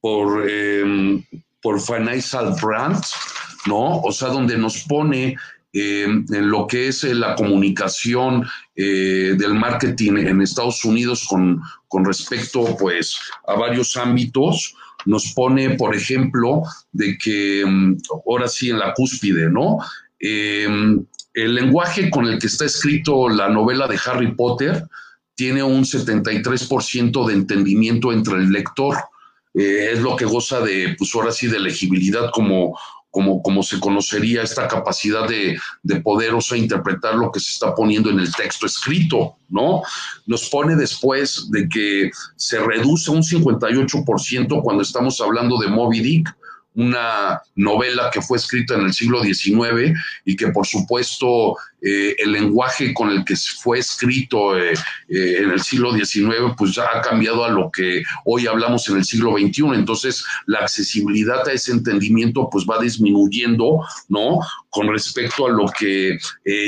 por, 0.00 0.50
em, 0.50 1.22
por 1.60 1.80
Financial 1.80 2.54
Brand, 2.60 3.02
¿no? 3.66 4.00
O 4.00 4.12
sea, 4.12 4.28
donde 4.28 4.56
nos 4.56 4.84
pone 4.84 5.36
en 5.82 6.50
lo 6.50 6.66
que 6.66 6.88
es 6.88 7.04
eh, 7.04 7.14
la 7.14 7.34
comunicación 7.34 8.46
eh, 8.74 9.34
del 9.36 9.54
marketing 9.54 10.16
en 10.18 10.40
Estados 10.40 10.84
Unidos 10.84 11.26
con, 11.28 11.60
con 11.88 12.04
respecto 12.04 12.76
pues 12.78 13.18
a 13.46 13.54
varios 13.54 13.96
ámbitos, 13.96 14.74
nos 15.04 15.32
pone, 15.34 15.70
por 15.70 15.94
ejemplo, 15.94 16.62
de 16.92 17.16
que 17.18 17.64
mm, 17.66 17.98
ahora 18.26 18.48
sí 18.48 18.70
en 18.70 18.78
la 18.78 18.94
cúspide, 18.94 19.50
¿no? 19.50 19.78
El 20.18 21.54
lenguaje 21.54 22.08
con 22.08 22.26
el 22.26 22.38
que 22.38 22.46
está 22.46 22.64
escrito 22.64 23.28
la 23.28 23.50
novela 23.50 23.86
de 23.86 23.98
Harry 24.06 24.34
Potter 24.34 24.82
tiene 25.34 25.62
un 25.62 25.84
73% 25.84 27.26
de 27.26 27.34
entendimiento 27.34 28.10
entre 28.10 28.36
el 28.36 28.50
lector. 28.50 28.96
Eh, 29.52 29.90
es 29.92 30.00
lo 30.00 30.16
que 30.16 30.24
goza 30.24 30.60
de, 30.60 30.96
pues 30.98 31.14
ahora 31.14 31.30
sí, 31.30 31.46
de 31.46 31.60
legibilidad 31.60 32.30
como, 32.32 32.78
como, 33.42 33.62
se 33.62 33.80
conocería 33.80 34.42
esta 34.42 34.68
capacidad 34.68 35.26
de, 35.26 35.58
de 35.82 36.00
poder, 36.00 36.34
interpretar 36.54 37.14
lo 37.14 37.32
que 37.32 37.40
se 37.40 37.50
está 37.50 37.74
poniendo 37.74 38.10
en 38.10 38.20
el 38.20 38.34
texto 38.34 38.66
escrito, 38.66 39.36
¿no? 39.48 39.82
Nos 40.26 40.48
pone 40.50 40.76
después 40.76 41.50
de 41.50 41.68
que 41.68 42.10
se 42.36 42.60
reduce 42.60 43.10
un 43.10 43.22
58% 43.22 44.62
cuando 44.62 44.82
estamos 44.82 45.20
hablando 45.20 45.58
de 45.58 45.68
Moby 45.68 46.00
Dick, 46.00 46.36
una 46.76 47.40
novela 47.54 48.10
que 48.12 48.20
fue 48.20 48.38
escrita 48.38 48.74
en 48.74 48.82
el 48.82 48.92
siglo 48.92 49.22
XIX 49.22 49.98
y 50.24 50.36
que 50.36 50.48
por 50.48 50.66
supuesto 50.66 51.56
eh, 51.80 52.14
el 52.18 52.32
lenguaje 52.32 52.92
con 52.92 53.10
el 53.10 53.24
que 53.24 53.34
fue 53.36 53.78
escrito 53.78 54.58
eh, 54.58 54.74
eh, 55.08 55.36
en 55.38 55.50
el 55.50 55.60
siglo 55.60 55.92
XIX 55.92 56.52
pues 56.56 56.74
ya 56.74 56.84
ha 56.94 57.00
cambiado 57.00 57.44
a 57.44 57.50
lo 57.50 57.70
que 57.70 58.02
hoy 58.26 58.46
hablamos 58.46 58.88
en 58.88 58.98
el 58.98 59.04
siglo 59.04 59.32
XXI. 59.38 59.74
Entonces 59.74 60.24
la 60.46 60.60
accesibilidad 60.60 61.48
a 61.48 61.52
ese 61.52 61.72
entendimiento 61.72 62.48
pues 62.50 62.66
va 62.66 62.78
disminuyendo, 62.78 63.80
¿no? 64.08 64.40
Con 64.68 64.88
respecto 64.88 65.46
a 65.46 65.50
lo 65.50 65.66
que 65.78 66.18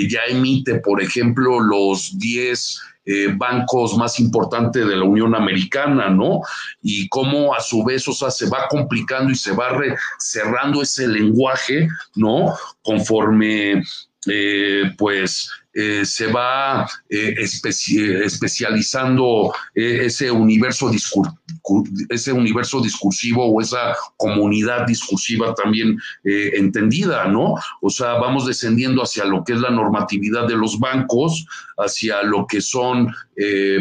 ya 0.09 0.21
emite, 0.29 0.77
por 0.77 1.03
ejemplo, 1.03 1.61
los 1.61 2.19
10 2.19 2.81
eh, 3.11 3.33
bancos 3.35 3.97
más 3.97 4.21
importantes 4.21 4.87
de 4.87 4.95
la 4.95 5.05
Unión 5.05 5.35
Americana, 5.35 6.11
¿no? 6.11 6.43
Y 6.83 7.09
cómo 7.09 7.55
a 7.55 7.61
su 7.61 7.83
vez, 7.83 8.07
o 8.07 8.13
sea, 8.13 8.31
se 8.31 8.51
va 8.51 8.69
complicando 8.69 9.33
y 9.33 9.35
se 9.35 9.53
va 9.53 9.71
cerrando 10.19 10.83
ese 10.83 11.09
lenguaje, 11.09 11.89
¿no? 12.15 12.55
Conforme, 12.83 13.83
eh, 14.27 14.93
pues, 14.99 15.51
eh, 15.75 16.07
se 16.07 16.29
va 16.29 16.89
eh, 17.11 17.35
especializando 17.39 19.53
eh, 19.75 20.07
ese, 20.07 20.31
universo 20.31 20.91
ese 22.09 22.33
universo 22.33 22.81
discursivo 22.81 23.45
o 23.47 23.61
esa 23.61 23.95
comunidad 24.17 24.87
discursiva 24.87 25.55
también 25.55 26.01
entendida, 26.25 27.27
¿no? 27.27 27.57
O 27.83 27.91
sea, 27.91 28.15
vamos 28.15 28.47
descendiendo 28.47 29.03
hacia 29.03 29.27
lo 29.27 29.45
que 29.45 29.53
es 29.53 29.61
la 29.61 29.69
normatividad 29.71 30.49
de 30.49 30.57
los 30.57 30.79
bancos, 30.79 31.45
hacia 31.77 32.23
lo 32.23 32.47
que 32.47 32.63
son, 32.63 33.15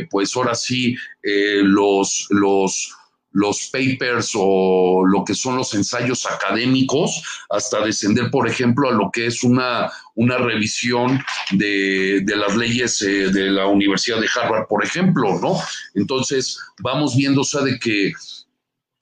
pues 0.10 0.36
ahora 0.36 0.56
sí, 0.56 0.98
los, 1.24 2.28
los 2.30 2.97
los 3.38 3.70
papers 3.72 4.32
o 4.34 5.06
lo 5.06 5.24
que 5.24 5.36
son 5.36 5.58
los 5.58 5.76
ensayos 5.76 6.26
académicos, 6.26 7.22
hasta 7.52 7.86
descender, 7.86 8.32
por 8.32 8.48
ejemplo, 8.48 8.90
a 8.90 8.94
lo 8.94 9.12
que 9.12 9.28
es 9.28 9.44
una, 9.44 9.92
una 10.16 10.40
revisión 10.40 11.24
de, 11.52 12.24
las 12.26 12.56
leyes 12.56 13.00
eh, 13.04 13.30
de 13.30 13.52
la 13.52 13.68
Universidad 13.68 14.20
de 14.20 14.28
Harvard, 14.36 14.68
por 14.68 14.84
ejemplo, 14.84 15.40
¿no? 15.40 15.60
Entonces, 15.94 16.60
vamos 16.80 17.16
viendo, 17.16 17.42
o 17.42 17.44
sea, 17.44 17.62
de 17.62 17.78
que 17.78 18.12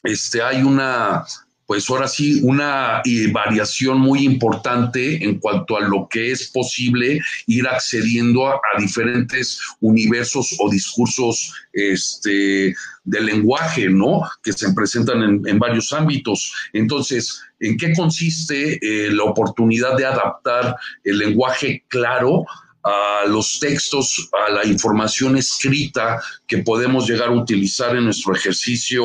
este, 0.03 0.41
hay 0.41 0.63
una, 0.63 1.23
pues 1.65 1.89
ahora 1.89 2.07
sí, 2.07 2.41
una 2.43 3.01
eh, 3.05 3.31
variación 3.31 3.99
muy 3.99 4.23
importante 4.23 5.23
en 5.23 5.39
cuanto 5.39 5.77
a 5.77 5.81
lo 5.81 6.07
que 6.09 6.31
es 6.31 6.49
posible 6.49 7.19
ir 7.47 7.67
accediendo 7.67 8.47
a, 8.47 8.59
diferentes 8.77 9.59
universos 9.79 10.55
o 10.59 10.69
discursos 10.69 11.53
este, 11.73 12.75
de 13.03 13.21
lenguaje, 13.21 13.89
¿no? 13.89 14.21
Que 14.43 14.53
se 14.53 14.73
presentan 14.73 15.45
en, 15.45 15.59
varios 15.59 15.91
ámbitos. 15.93 16.53
Entonces, 16.73 17.41
¿en 17.59 17.77
qué 17.77 17.93
consiste 17.93 18.77
eh, 18.81 19.11
la 19.11 19.23
oportunidad 19.23 19.97
de 19.97 20.05
adaptar 20.05 20.75
el 21.03 21.17
lenguaje 21.17 21.83
claro 21.87 22.45
a 22.85 23.25
los 23.25 23.59
textos, 23.59 24.29
a 24.47 24.51
la 24.51 24.65
información 24.65 25.35
escrita 25.37 26.21
que 26.45 26.59
podemos 26.59 27.09
llegar 27.09 27.29
a 27.29 27.31
utilizar 27.31 27.95
en 27.95 28.05
nuestro 28.05 28.35
ejercicio, 28.35 29.03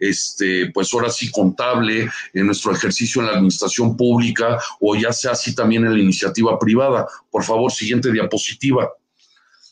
este, 0.00 0.70
pues 0.72 0.92
ahora 0.92 1.10
sí 1.10 1.30
contable, 1.30 2.10
en 2.34 2.46
nuestro 2.46 2.72
ejercicio 2.72 3.20
en 3.20 3.28
la 3.28 3.34
administración 3.34 3.96
pública 3.96 4.58
o 4.80 4.96
ya 4.96 5.12
sea 5.12 5.32
así 5.32 5.54
también 5.54 5.84
en 5.84 5.92
la 5.92 6.00
iniciativa 6.00 6.58
privada. 6.58 7.06
Por 7.30 7.44
favor, 7.44 7.70
siguiente 7.70 8.10
diapositiva. 8.10 8.90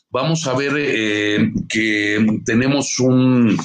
Vamos 0.09 0.47
a 0.47 0.53
ver 0.53 0.73
eh, 0.77 1.51
que 1.67 2.39
tenemos 2.45 2.97
un... 2.99 3.59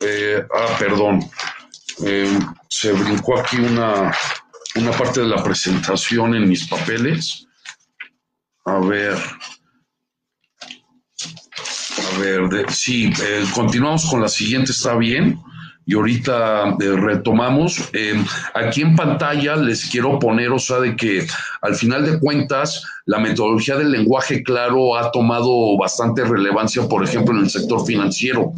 Eh, 0.00 0.42
ah, 0.52 0.76
perdón. 0.80 1.30
Eh, 2.04 2.38
se 2.68 2.92
brincó 2.92 3.38
aquí 3.38 3.56
una, 3.56 4.12
una 4.74 4.90
parte 4.92 5.20
de 5.20 5.26
la 5.26 5.42
presentación 5.42 6.34
en 6.34 6.48
mis 6.48 6.66
papeles. 6.66 7.47
A 8.68 8.80
ver. 8.80 9.16
A 11.98 12.18
ver, 12.18 12.70
sí, 12.70 13.10
eh, 13.22 13.44
continuamos 13.54 14.04
con 14.04 14.20
la 14.20 14.28
siguiente, 14.28 14.72
¿está 14.72 14.94
bien? 14.94 15.38
Y 15.86 15.94
ahorita 15.94 16.76
eh, 16.78 16.92
retomamos. 16.96 17.88
Eh, 17.94 18.22
aquí 18.52 18.82
en 18.82 18.94
pantalla 18.94 19.56
les 19.56 19.86
quiero 19.86 20.18
poner, 20.18 20.50
o 20.50 20.58
sea, 20.58 20.80
de 20.80 20.94
que 20.96 21.26
al 21.62 21.76
final 21.76 22.04
de 22.04 22.20
cuentas, 22.20 22.84
la 23.06 23.18
metodología 23.18 23.76
del 23.76 23.90
lenguaje 23.90 24.42
claro 24.42 24.98
ha 24.98 25.10
tomado 25.12 25.78
bastante 25.78 26.22
relevancia, 26.24 26.86
por 26.86 27.02
ejemplo, 27.02 27.34
en 27.34 27.44
el 27.44 27.50
sector 27.50 27.86
financiero. 27.86 28.52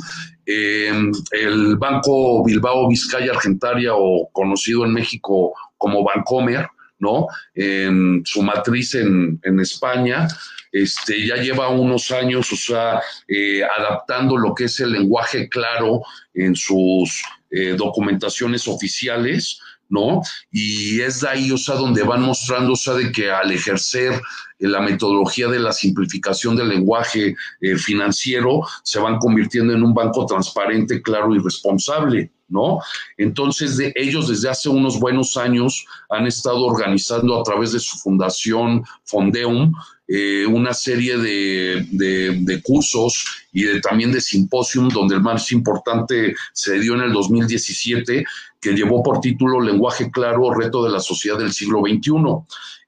el 0.45 1.76
Banco 1.76 2.45
Bilbao 2.45 2.88
Vizcaya 2.88 3.31
Argentaria, 3.31 3.93
o 3.95 4.29
conocido 4.33 4.85
en 4.85 4.93
México 4.93 5.52
como 5.79 6.02
Bancomer, 6.02 6.69
¿no? 7.00 7.26
En 7.54 8.23
su 8.25 8.42
matriz 8.42 8.95
en, 8.95 9.40
España, 9.61 10.28
este, 10.71 11.26
ya 11.26 11.37
lleva 11.37 11.69
unos 11.69 12.11
años, 12.12 12.52
o 12.52 12.57
sea, 12.57 13.00
eh, 13.26 13.62
adaptando 13.64 14.37
lo 14.37 14.54
que 14.54 14.64
es 14.64 14.78
el 14.80 14.92
lenguaje 14.92 15.49
claro 15.49 16.02
en 16.35 16.54
sus 16.54 17.23
eh, 17.50 17.75
documentaciones 17.76 18.69
oficiales, 18.69 19.58
¿no? 19.89 20.23
Y 20.52 21.00
es 21.00 21.23
de 21.23 21.28
ahí, 21.28 21.50
o 21.50 21.58
sea, 21.58 21.75
donde 21.75 22.04
van 22.04 22.23
mostrando, 22.23 22.75
o 22.75 22.76
sea, 22.76 22.95
de 22.95 23.10
que 23.10 23.30
al 23.32 23.50
ejercer 23.50 24.13
eh, 24.13 24.69
la 24.69 24.80
metodología 24.80 25.49
de 25.49 25.58
la 25.58 25.73
simplificación 25.73 26.54
del 26.54 26.69
lenguaje 26.69 27.34
financiero, 27.78 28.63
se 28.84 29.00
van 29.00 29.19
convirtiendo 29.19 29.73
en 29.73 29.82
un 29.82 29.93
banco 29.93 30.26
transparente, 30.26 31.02
claro 31.02 31.34
y 31.34 31.41
responsable. 31.41 32.30
¿No? 32.50 32.80
Entonces, 33.17 33.78
ellos 33.95 34.28
desde 34.28 34.50
hace 34.50 34.69
unos 34.69 35.00
buenos 35.00 35.36
años 35.36 35.86
han 36.10 36.26
estado 36.26 36.65
organizando 36.67 37.41
a 37.41 37.43
través 37.43 37.73
de 37.73 37.80
su 37.80 37.97
fundación 37.99 38.84
Fondeum 39.04 39.73
eh, 40.13 40.45
una 40.45 40.75
serie 40.75 41.19
de, 41.19 42.60
cursos 42.65 43.25
y 43.52 43.80
también 43.80 44.10
de 44.10 44.21
simposium, 44.21 44.89
donde 44.89 45.15
el 45.15 45.23
más 45.23 45.52
importante 45.52 46.34
se 46.52 46.80
dio 46.80 46.95
en 46.95 47.02
el 47.02 47.13
2017, 47.13 48.25
que 48.60 48.73
llevó 48.73 49.04
por 49.04 49.21
título 49.21 49.60
Lenguaje 49.60 50.10
Claro, 50.10 50.52
Reto 50.52 50.82
de 50.82 50.91
la 50.91 50.99
Sociedad 50.99 51.39
del 51.39 51.52
Siglo 51.52 51.82
XXI, 51.82 52.13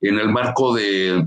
en 0.00 0.18
el 0.18 0.30
marco 0.30 0.74
de 0.74 1.24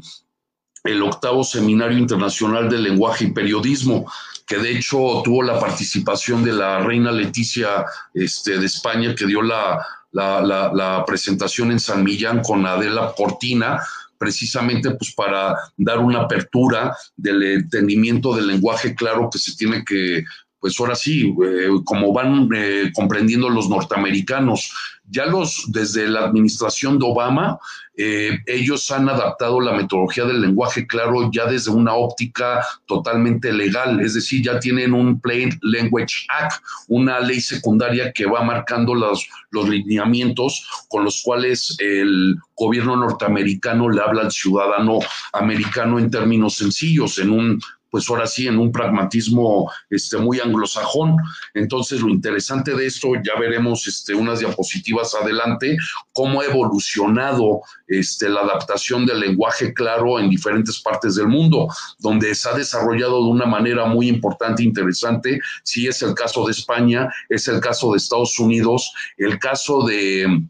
el 0.83 1.01
octavo 1.01 1.45
Seminario 1.45 1.97
Internacional 1.97 2.69
de 2.69 2.77
Lenguaje 2.77 3.25
y 3.25 3.31
Periodismo, 3.31 4.05
que 4.45 4.57
de 4.57 4.77
hecho 4.77 5.21
tuvo 5.23 5.41
la 5.41 5.59
participación 5.59 6.43
de 6.43 6.53
la 6.53 6.79
reina 6.79 7.11
Leticia 7.11 7.85
este, 8.13 8.57
de 8.59 8.65
España, 8.65 9.15
que 9.15 9.25
dio 9.25 9.41
la, 9.41 9.85
la, 10.11 11.03
presentación 11.05 11.71
en 11.71 11.79
San 11.79 12.03
Millán 12.03 12.41
con 12.41 12.65
Adela 12.65 13.13
Cortina, 13.17 13.79
precisamente 14.17 14.91
pues 14.91 15.13
para 15.13 15.55
dar 15.77 15.99
una 15.99 16.21
apertura 16.21 16.95
del 17.17 17.43
entendimiento 17.43 18.35
del 18.35 18.47
lenguaje 18.47 18.95
claro 18.95 19.29
que 19.31 19.39
se 19.39 19.55
tiene 19.55 19.83
que 19.83 20.23
pues 20.65 20.79
ahora 20.79 20.95
sí, 20.95 21.31
eh, 21.45 21.67
como 21.83 22.11
van 22.11 22.49
eh, 22.55 22.91
comprendiendo 22.95 23.49
los 23.49 23.69
norteamericanos, 23.69 24.73
ya 25.07 25.25
los, 25.25 25.65
desde 25.67 26.07
la 26.07 26.21
administración 26.21 26.97
de 26.97 27.05
Obama, 27.05 27.59
eh, 27.97 28.39
ellos 28.45 28.91
han 28.91 29.07
adaptado 29.07 29.61
la 29.61 29.73
metodología 29.73 30.25
del 30.25 30.41
lenguaje 30.41 30.85
claro 30.85 31.29
ya 31.31 31.45
desde 31.45 31.71
una 31.71 31.93
óptica 31.93 32.65
totalmente 32.85 33.53
legal, 33.53 34.01
es 34.01 34.15
decir, 34.15 34.43
ya 34.43 34.59
tienen 34.59 34.93
un 34.93 35.19
Plain 35.21 35.57
Language 35.61 36.25
Act, 36.29 36.61
una 36.87 37.19
ley 37.19 37.39
secundaria 37.39 38.11
que 38.11 38.25
va 38.25 38.43
marcando 38.43 38.93
los, 38.93 39.27
los 39.51 39.69
lineamientos 39.69 40.67
con 40.89 41.05
los 41.05 41.21
cuales 41.21 41.75
el 41.79 42.35
gobierno 42.55 42.97
norteamericano 42.97 43.89
le 43.89 44.01
habla 44.01 44.23
al 44.23 44.31
ciudadano 44.31 44.99
americano 45.31 45.99
en 45.99 46.11
términos 46.11 46.55
sencillos, 46.55 47.17
en 47.19 47.29
un 47.29 47.61
pues 47.89 48.09
ahora 48.09 48.27
sí, 48.27 48.47
en 48.47 48.59
un 48.59 48.71
pragmatismo 48.71 49.71
este, 49.89 50.17
muy 50.17 50.39
anglosajón. 50.39 51.17
Entonces, 51.53 52.01
lo 52.01 52.09
interesante 52.09 52.75
de 52.75 52.85
esto, 52.85 53.13
ya 53.23 53.39
veremos 53.39 53.87
este, 53.87 54.13
unas 54.13 54.39
diapositivas 54.39 55.15
adelante, 55.15 55.77
cómo 56.13 56.41
ha 56.41 56.45
evolucionado 56.45 57.61
este, 57.87 58.29
la 58.29 58.41
adaptación 58.41 59.05
del 59.05 59.19
lenguaje 59.19 59.73
claro 59.73 60.19
en 60.19 60.29
diferentes 60.29 60.79
partes 60.79 61.15
del 61.15 61.27
mundo, 61.27 61.67
donde 61.99 62.33
se 62.35 62.49
ha 62.49 62.53
desarrollado 62.53 63.23
de 63.23 63.29
una 63.29 63.45
manera 63.45 63.85
muy 63.85 64.07
importante 64.07 64.63
e 64.63 64.65
interesante. 64.65 65.39
Sí, 65.63 65.87
es 65.87 66.01
el 66.01 66.13
caso 66.13 66.45
de 66.45 66.51
España, 66.51 67.09
es 67.29 67.47
el 67.47 67.59
caso 67.59 67.91
de 67.91 67.97
Estados 67.97 68.37
Unidos, 68.39 68.91
el 69.17 69.39
caso 69.39 69.83
de 69.83 70.45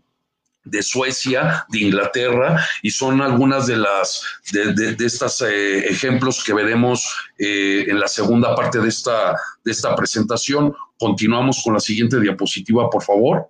de 0.65 0.83
Suecia, 0.83 1.65
de 1.69 1.79
Inglaterra, 1.79 2.65
y 2.81 2.89
son 2.89 3.21
algunas 3.21 3.67
de 3.67 3.77
las 3.77 4.23
de, 4.51 4.95
estos 4.99 5.41
eh, 5.41 5.87
ejemplos 5.87 6.43
que 6.43 6.53
veremos 6.53 7.15
eh, 7.37 7.85
en 7.87 7.99
la 7.99 8.07
segunda 8.07 8.55
parte 8.55 8.79
de 8.79 8.89
esta, 8.89 9.37
de 9.63 9.71
esta 9.71 9.95
presentación. 9.95 10.75
Continuamos 10.99 11.61
con 11.63 11.73
la 11.73 11.79
siguiente 11.79 12.19
diapositiva, 12.19 12.89
por 12.89 13.03
favor. 13.03 13.47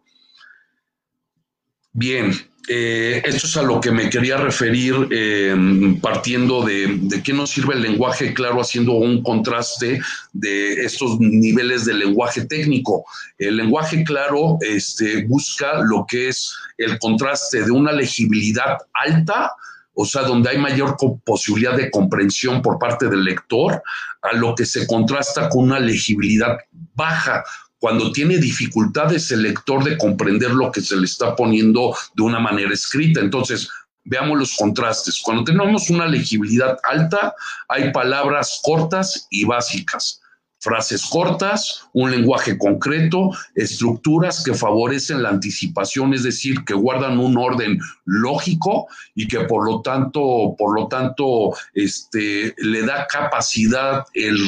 Bien, 1.93 2.33
eh, 2.67 3.21
esto 3.23 3.45
es 3.45 3.57
a 3.57 3.61
lo 3.61 3.79
que 3.79 3.91
me 3.91 4.09
quería 4.09 4.37
referir 4.37 5.07
eh, 5.11 5.55
partiendo 6.01 6.63
de, 6.63 7.21
qué 7.23 7.33
nos 7.33 7.51
sirve 7.51 7.75
el 7.75 7.81
lenguaje, 7.81 8.33
claro, 8.33 8.61
haciendo 8.61 8.93
un 8.93 9.21
contraste 9.21 10.01
de 10.33 10.73
estos 10.83 11.19
niveles 11.19 11.85
de 11.85 11.93
lenguaje 11.93 12.45
técnico. 12.45 13.05
El 13.37 13.57
lenguaje 13.57 14.03
claro 14.03 14.57
este, 14.61 15.25
busca 15.25 15.81
lo 15.81 16.05
que 16.07 16.29
es 16.29 16.55
el 16.77 16.97
contraste 16.97 17.63
de 17.63 17.71
una 17.71 17.91
legibilidad 17.91 18.77
alta, 18.93 19.51
o 19.93 20.05
sea, 20.05 20.23
donde 20.23 20.49
hay 20.49 20.57
mayor 20.57 20.97
posibilidad 21.23 21.77
de 21.77 21.91
comprensión 21.91 22.61
por 22.61 22.79
parte 22.79 23.07
del 23.07 23.23
lector, 23.23 23.81
a 24.21 24.35
lo 24.35 24.55
que 24.55 24.65
se 24.65 24.87
contrasta 24.87 25.49
con 25.49 25.65
una 25.65 25.79
legibilidad 25.79 26.57
baja, 26.95 27.43
cuando 27.85 28.11
tiene 28.11 28.39
dificultades 28.39 29.29
el 29.29 29.43
lector 29.43 29.83
de 29.83 29.95
comprender 29.95 30.49
lo 30.49 30.71
que 30.71 30.81
se 30.81 30.95
le 30.95 31.05
está 31.05 31.35
poniendo 31.35 31.95
de 32.15 32.23
una 32.23 32.39
manera 32.39 32.73
escrita. 32.73 33.19
Entonces, 33.19 33.69
veamos 34.05 34.39
los 34.39 34.55
contrastes. 34.55 35.21
Cuando 35.23 35.43
tenemos 35.43 35.91
una 35.91 36.07
legibilidad 36.07 36.79
alta, 36.81 37.35
hay 37.67 37.91
palabras 37.91 38.59
cortas 38.63 39.27
y 39.29 39.45
básicas 39.45 40.19
frases 40.65 41.05
cortas, 41.05 41.85
un 41.93 42.09
lenguaje 42.09 42.57
concreto, 42.57 43.29
estructuras 43.53 44.43
que 44.43 44.55
favorecen 44.55 45.21
la 45.21 45.29
anticipación, 45.29 46.15
es 46.15 46.23
decir, 46.23 46.65
que 46.65 46.73
guardan 46.73 47.19
un 47.19 47.37
orden 47.37 47.79
lógico 48.05 48.87
y 49.13 49.27
que 49.27 49.41
por 49.41 49.63
lo 49.63 49.81
tanto, 49.81 50.55
por 50.57 50.73
lo 50.75 50.87
tanto, 50.87 51.53
este, 51.75 52.55
le 52.57 52.81
da 52.81 53.05
capacidad 53.05 54.05
el, 54.15 54.39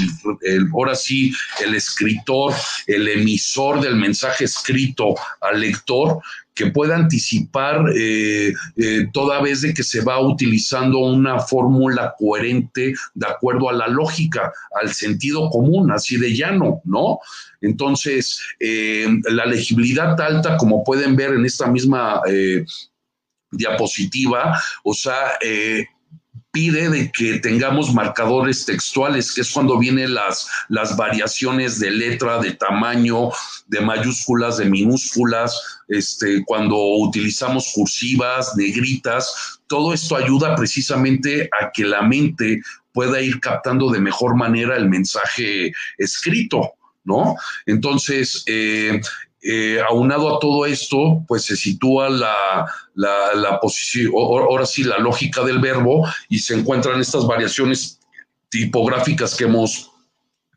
ahora 0.74 0.96
sí, 0.96 1.32
el 1.64 1.76
escritor, 1.76 2.52
el 2.88 3.08
emisor 3.08 3.80
del 3.80 3.96
mensaje 3.96 4.46
escrito 4.46 5.14
al 5.40 5.62
lector, 5.62 6.20
que 6.58 6.72
pueda 6.72 6.96
anticipar 6.96 7.86
eh, 7.96 8.52
eh, 8.76 9.08
toda 9.14 9.40
vez 9.42 9.62
de 9.62 9.74
que 9.76 9.84
se 9.84 10.02
va 10.02 10.20
utilizando 10.20 10.98
una 11.00 11.40
fórmula 11.40 12.16
coherente 12.18 12.96
de 13.14 13.28
acuerdo 13.28 13.70
a 13.70 13.74
la 13.74 13.88
lógica, 13.88 14.52
al 14.82 14.92
sentido 14.92 15.50
común, 15.52 15.92
así 15.92 16.18
de 16.18 16.36
llano, 16.36 16.82
¿no? 16.84 17.20
Entonces, 17.62 18.42
eh, 18.60 19.08
la 19.30 19.46
legibilidad 19.46 20.20
alta, 20.20 20.58
como 20.58 20.84
pueden 20.84 21.16
ver 21.16 21.34
en 21.34 21.46
esta 21.46 21.68
misma 21.68 22.22
diapositiva, 23.52 24.60
o 24.84 24.94
sea, 24.94 25.38
pide 26.58 26.90
de 26.90 27.12
que 27.12 27.38
tengamos 27.38 27.94
marcadores 27.94 28.66
textuales, 28.66 29.32
que 29.32 29.42
es 29.42 29.52
cuando 29.52 29.78
vienen 29.78 30.16
las, 30.16 30.48
las 30.70 30.98
variaciones 30.98 31.80
de 31.80 31.92
letra, 31.92 32.40
de 32.40 32.54
tamaño, 32.54 33.30
de 33.68 33.80
mayúsculas, 33.80 34.58
de 34.58 34.66
minúsculas, 34.66 35.56
este, 35.88 36.44
cuando 36.48 36.76
utilizamos 36.76 37.72
cursivas, 37.76 38.58
negritas, 38.58 39.60
todo 39.68 39.94
esto 39.94 40.16
ayuda 40.16 40.56
precisamente 40.56 41.48
a 41.62 41.70
que 41.72 41.84
la 41.84 42.02
mente 42.02 42.60
pueda 42.92 43.22
ir 43.22 43.40
captando 43.40 43.92
de 43.92 44.00
mejor 44.00 44.36
manera 44.36 44.78
el 44.78 44.90
mensaje 44.90 45.72
escrito. 46.00 46.74
¿No? 47.04 47.38
Entonces, 47.66 48.44
eh, 48.48 49.00
eh, 49.42 49.80
aunado 49.88 50.36
a 50.36 50.40
todo 50.40 50.66
esto, 50.66 51.24
pues 51.28 51.46
se 51.46 51.56
sitúa 51.56 52.10
la, 52.10 52.66
la, 52.96 53.60
posición, 53.60 54.12
ahora 54.16 54.66
sí, 54.66 54.84
la 54.84 54.98
lógica 54.98 55.44
del 55.44 55.60
verbo 55.60 56.08
y 56.28 56.40
se 56.40 56.56
encuentran 56.56 57.00
estas 57.00 57.26
variaciones 57.28 58.00
tipográficas 58.50 59.36
que 59.36 59.44
hemos 59.44 59.92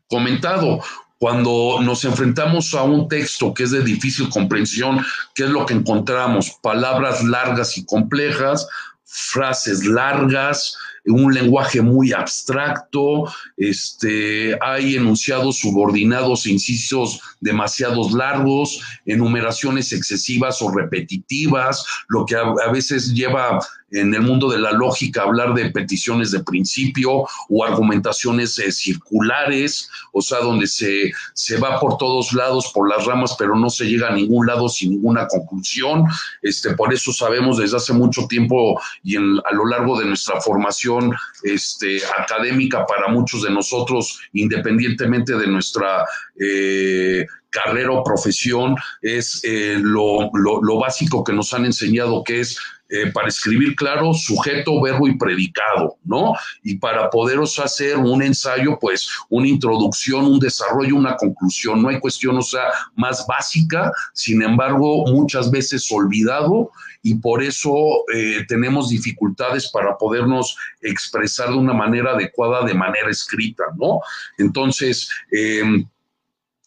comentado. 0.09 0.81
Cuando 1.19 1.77
nos 1.81 2.03
enfrentamos 2.03 2.73
a 2.73 2.81
un 2.81 3.07
texto 3.07 3.53
que 3.53 3.63
es 3.63 3.71
de 3.71 3.83
difícil 3.83 4.27
comprensión, 4.29 5.05
¿qué 5.35 5.43
es 5.43 5.49
lo 5.51 5.67
que 5.67 5.75
encontramos? 5.75 6.57
Palabras 6.63 7.23
largas 7.23 7.77
y 7.77 7.85
complejas, 7.85 8.67
frases 9.05 9.85
largas, 9.85 10.75
un 11.05 11.33
lenguaje 11.33 11.81
muy 11.81 12.13
abstracto, 12.13 13.31
este, 13.57 14.57
hay 14.61 14.95
enunciados 14.95 15.57
subordinados 15.57 16.45
incisos 16.45 17.19
demasiados 17.39 18.11
largos, 18.11 18.81
enumeraciones 19.05 19.91
excesivas 19.93 20.61
o 20.61 20.71
repetitivas, 20.71 21.83
lo 22.07 22.25
que 22.25 22.35
a 22.35 22.71
veces 22.71 23.13
lleva 23.13 23.59
en 23.91 24.13
el 24.13 24.21
mundo 24.21 24.49
de 24.49 24.59
la 24.59 24.71
lógica 24.71 25.23
hablar 25.23 25.53
de 25.53 25.69
peticiones 25.69 26.31
de 26.31 26.43
principio 26.43 27.25
o 27.49 27.63
argumentaciones 27.63 28.57
eh, 28.59 28.71
circulares, 28.71 29.89
o 30.13 30.21
sea, 30.21 30.39
donde 30.39 30.67
se, 30.67 31.11
se 31.33 31.57
va 31.57 31.79
por 31.79 31.97
todos 31.97 32.33
lados, 32.33 32.71
por 32.73 32.89
las 32.89 33.05
ramas, 33.05 33.35
pero 33.37 33.55
no 33.55 33.69
se 33.69 33.85
llega 33.85 34.07
a 34.07 34.15
ningún 34.15 34.47
lado 34.47 34.69
sin 34.69 34.91
ninguna 34.91 35.27
conclusión. 35.27 36.05
Este, 36.41 36.73
por 36.73 36.93
eso 36.93 37.11
sabemos 37.11 37.57
desde 37.57 37.77
hace 37.77 37.93
mucho 37.93 38.27
tiempo 38.27 38.79
y 39.03 39.17
a 39.17 39.53
lo 39.53 39.65
largo 39.65 39.99
de 39.99 40.05
nuestra 40.05 40.39
formación 40.41 41.13
este, 41.43 42.01
académica 42.17 42.85
para 42.85 43.09
muchos 43.09 43.43
de 43.43 43.51
nosotros, 43.51 44.19
independientemente 44.33 45.35
de 45.35 45.47
nuestra 45.47 46.05
eh, 46.39 47.25
carrera 47.49 47.91
o 47.91 48.03
profesión, 48.03 48.75
es 49.01 49.41
eh, 49.43 49.77
lo, 49.79 50.31
lo 50.33 50.79
básico 50.79 51.23
que 51.23 51.33
nos 51.33 51.53
han 51.53 51.65
enseñado, 51.65 52.23
que 52.23 52.39
es 52.39 52.57
eh, 52.93 53.09
para 53.13 53.29
escribir 53.29 53.73
claro 53.77 54.13
sujeto, 54.13 54.81
verbo 54.81 55.07
y 55.07 55.17
predicado, 55.17 55.95
¿no? 56.03 56.33
Y 56.61 56.77
para 56.77 57.09
poderos 57.09 57.57
hacer 57.57 57.95
un 57.95 58.21
ensayo, 58.21 58.77
pues 58.81 59.09
una 59.29 59.47
introducción, 59.47 60.25
un 60.25 60.39
desarrollo, 60.39 60.97
una 60.97 61.15
conclusión. 61.15 61.81
No 61.81 61.87
hay 61.87 62.01
cuestión, 62.01 62.37
o 62.37 62.41
sea, 62.41 62.63
más 62.97 63.25
básica, 63.25 63.93
sin 64.13 64.41
embargo, 64.41 65.05
muchas 65.07 65.49
veces 65.49 65.89
olvidado 65.89 66.69
y 67.01 67.15
por 67.15 67.41
eso 67.41 67.71
eh, 68.13 68.43
tenemos 68.49 68.89
dificultades 68.89 69.71
para 69.71 69.97
podernos 69.97 70.57
expresar 70.81 71.47
de 71.47 71.55
una 71.55 71.73
manera 71.73 72.11
adecuada, 72.11 72.65
de 72.65 72.73
manera 72.73 73.09
escrita, 73.09 73.63
¿no? 73.77 74.01
Entonces, 74.37 75.09
em, 75.31 75.87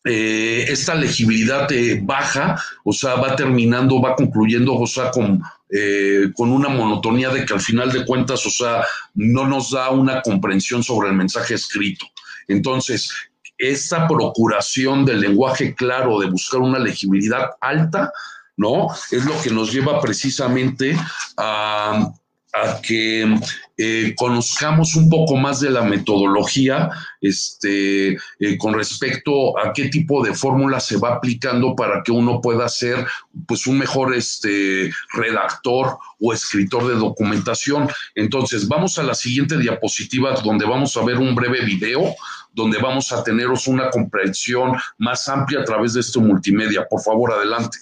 eh, 0.07 0.65
esta 0.69 0.95
legibilidad 0.95 1.69
baja, 2.03 2.63
o 2.85 2.93
sea, 2.93 3.15
va 3.15 3.37
terminando, 3.37 4.01
va 4.01 4.15
concluyendo, 4.15 4.75
o 4.75 4.87
sea, 4.87 5.11
con 5.11 5.43
eh, 5.77 6.31
con 6.37 6.53
una 6.53 6.69
monotonía 6.69 7.31
de 7.31 7.45
que 7.45 7.53
al 7.53 7.61
final 7.61 7.91
de 7.91 8.07
cuentas, 8.07 8.47
o 8.47 8.51
sea, 8.51 8.85
no 9.15 9.47
nos 9.47 9.73
da 9.73 9.91
una 9.91 10.23
comprensión 10.23 10.85
sobre 10.85 11.09
el 11.09 11.17
mensaje 11.17 11.55
escrito. 11.55 12.07
Entonces, 12.47 13.11
esa 13.59 14.07
procuración 14.07 15.05
del 15.05 15.21
lenguaje 15.21 15.75
claro, 15.75 16.21
de 16.21 16.31
buscar 16.31 16.61
una 16.61 16.79
legibilidad 16.79 17.51
alta, 17.61 18.13
¿no? 18.57 18.89
Es 19.11 19.25
lo 19.25 19.41
que 19.43 19.51
nos 19.51 19.73
lleva 19.73 20.01
precisamente 20.01 20.97
a 21.37 22.13
a 22.55 22.81
que 22.81 23.39
eh, 23.77 24.15
conozcamos 24.17 24.95
un 24.95 25.09
poco 25.09 25.37
más 25.37 25.61
de 25.61 25.71
la 25.71 25.83
metodología 25.83 26.91
este, 27.21 28.13
eh, 28.13 28.59
con 28.59 28.75
respecto 28.75 29.59
a 29.59 29.73
qué 29.73 29.89
tipo 29.89 30.25
de 30.25 30.35
fórmula 30.35 30.79
se 30.79 30.97
va 30.97 31.15
aplicando 31.15 31.75
para 31.75 32.03
que 32.03 32.13
uno 32.13 32.41
pueda 32.41 32.69
ser 32.69 33.05
pues, 33.47 33.67
un 33.67 33.79
mejor 33.79 34.15
este, 34.15 34.93
redactor 35.13 35.99
o 36.21 36.33
escritor 36.33 36.87
de 36.87 36.95
documentación. 36.95 37.89
Entonces, 38.15 38.69
vamos 38.69 38.99
a 38.99 39.03
la 39.03 39.15
siguiente 39.15 39.59
diapositiva 39.59 40.35
donde 40.43 40.67
vamos 40.67 40.97
a 40.97 41.05
ver 41.05 41.19
un 41.19 41.35
breve 41.35 41.65
video 41.65 42.15
donde 42.53 42.79
vamos 42.79 43.11
a 43.13 43.25
teneros 43.25 43.67
una 43.67 43.91
comprensión 43.91 44.77
más 44.99 45.29
amplia 45.29 45.61
a 45.61 45.65
través 45.65 45.95
de 45.95 46.01
este 46.01 46.21
multimedia. 46.21 46.87
Por 46.89 47.03
favor, 47.03 47.33
adelante. 47.33 47.79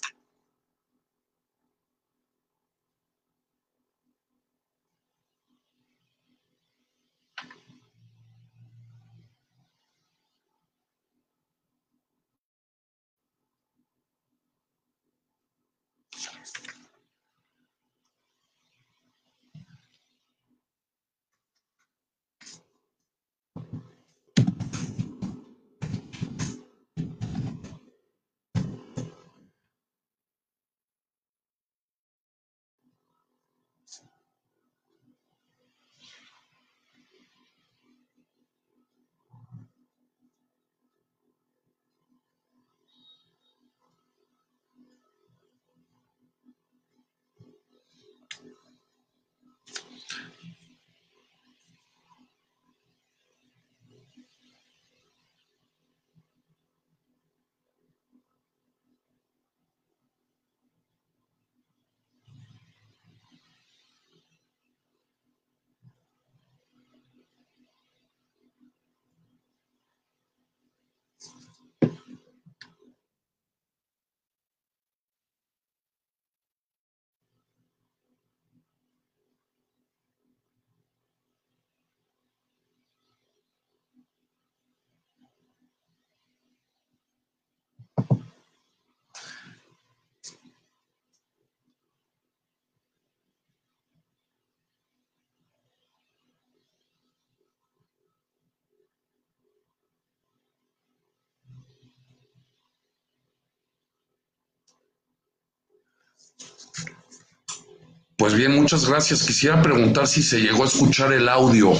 Pues 108.22 108.34
bien, 108.34 108.54
muchas 108.54 108.88
gracias. 108.88 109.26
Quisiera 109.26 109.60
preguntar 109.60 110.06
si 110.06 110.22
se 110.22 110.38
llegó 110.38 110.62
a 110.62 110.66
escuchar 110.66 111.12
el 111.12 111.28
audio. 111.28 111.72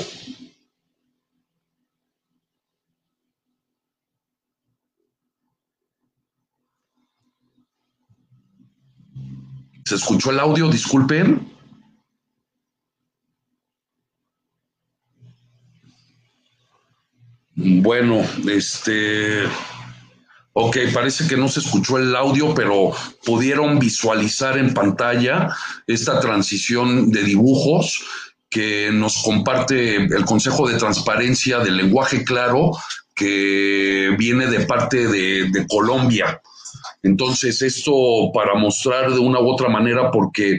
¿Se 9.85 9.94
escuchó 9.94 10.33
el 10.33 10.40
audio? 10.40 10.68
Disculpen. 10.68 11.48
Bueno, 17.55 18.22
este... 18.50 19.44
Ok, 20.54 20.76
parece 20.92 21.26
que 21.26 21.36
no 21.36 21.48
se 21.48 21.60
escuchó 21.60 21.98
el 21.98 22.14
audio, 22.14 22.52
pero 22.54 22.92
pudieron 23.24 23.78
visualizar 23.78 24.58
en 24.58 24.74
pantalla 24.74 25.48
esta 25.86 26.20
transición 26.20 27.10
de 27.10 27.22
dibujos 27.22 28.04
que 28.50 28.90
nos 28.92 29.22
comparte 29.22 29.96
el 29.96 30.24
Consejo 30.26 30.68
de 30.68 30.76
Transparencia 30.76 31.60
del 31.60 31.78
Lenguaje 31.78 32.22
Claro, 32.22 32.72
que 33.14 34.14
viene 34.18 34.46
de 34.46 34.66
parte 34.66 35.08
de, 35.08 35.48
de 35.48 35.66
Colombia. 35.66 36.40
Entonces, 37.02 37.62
esto 37.62 38.30
para 38.34 38.54
mostrar 38.54 39.10
de 39.10 39.20
una 39.20 39.40
u 39.40 39.48
otra 39.48 39.70
manera, 39.70 40.10
porque 40.10 40.58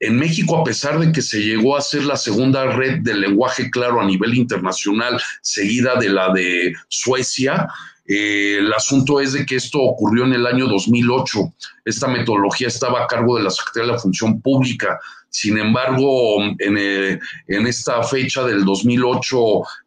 en 0.00 0.16
México, 0.16 0.56
a 0.56 0.64
pesar 0.64 0.98
de 0.98 1.12
que 1.12 1.22
se 1.22 1.40
llegó 1.40 1.76
a 1.76 1.82
ser 1.82 2.04
la 2.04 2.16
segunda 2.16 2.64
red 2.64 3.00
del 3.00 3.20
lenguaje 3.20 3.70
claro 3.70 4.00
a 4.00 4.06
nivel 4.06 4.34
internacional, 4.34 5.20
seguida 5.42 5.96
de 5.96 6.08
la 6.08 6.32
de 6.32 6.74
Suecia, 6.88 7.68
eh, 8.06 8.56
el 8.58 8.72
asunto 8.72 9.20
es 9.20 9.32
de 9.32 9.46
que 9.46 9.56
esto 9.56 9.80
ocurrió 9.80 10.24
en 10.24 10.34
el 10.34 10.46
año 10.46 10.66
2008. 10.66 11.54
Esta 11.84 12.08
metodología 12.08 12.68
estaba 12.68 13.02
a 13.02 13.06
cargo 13.06 13.36
de 13.36 13.44
la 13.44 13.50
Secretaría 13.50 13.86
de 13.86 13.92
la 13.94 13.98
Función 13.98 14.40
Pública. 14.40 15.00
Sin 15.30 15.58
embargo, 15.58 16.42
en, 16.42 16.76
eh, 16.78 17.18
esta 17.46 18.02
fecha 18.02 18.44
del 18.44 18.64
2008 18.64 19.38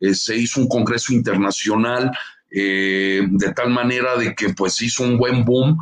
eh, 0.02 0.14
se 0.14 0.36
hizo 0.36 0.62
un 0.62 0.68
congreso 0.68 1.14
internacional 1.14 2.12
de 2.50 3.54
tal 3.54 3.70
manera 3.70 4.16
de 4.16 4.34
que 4.34 4.54
pues 4.54 4.82
hizo 4.82 5.04
un 5.04 5.18
buen 5.18 5.44
boom 5.44 5.78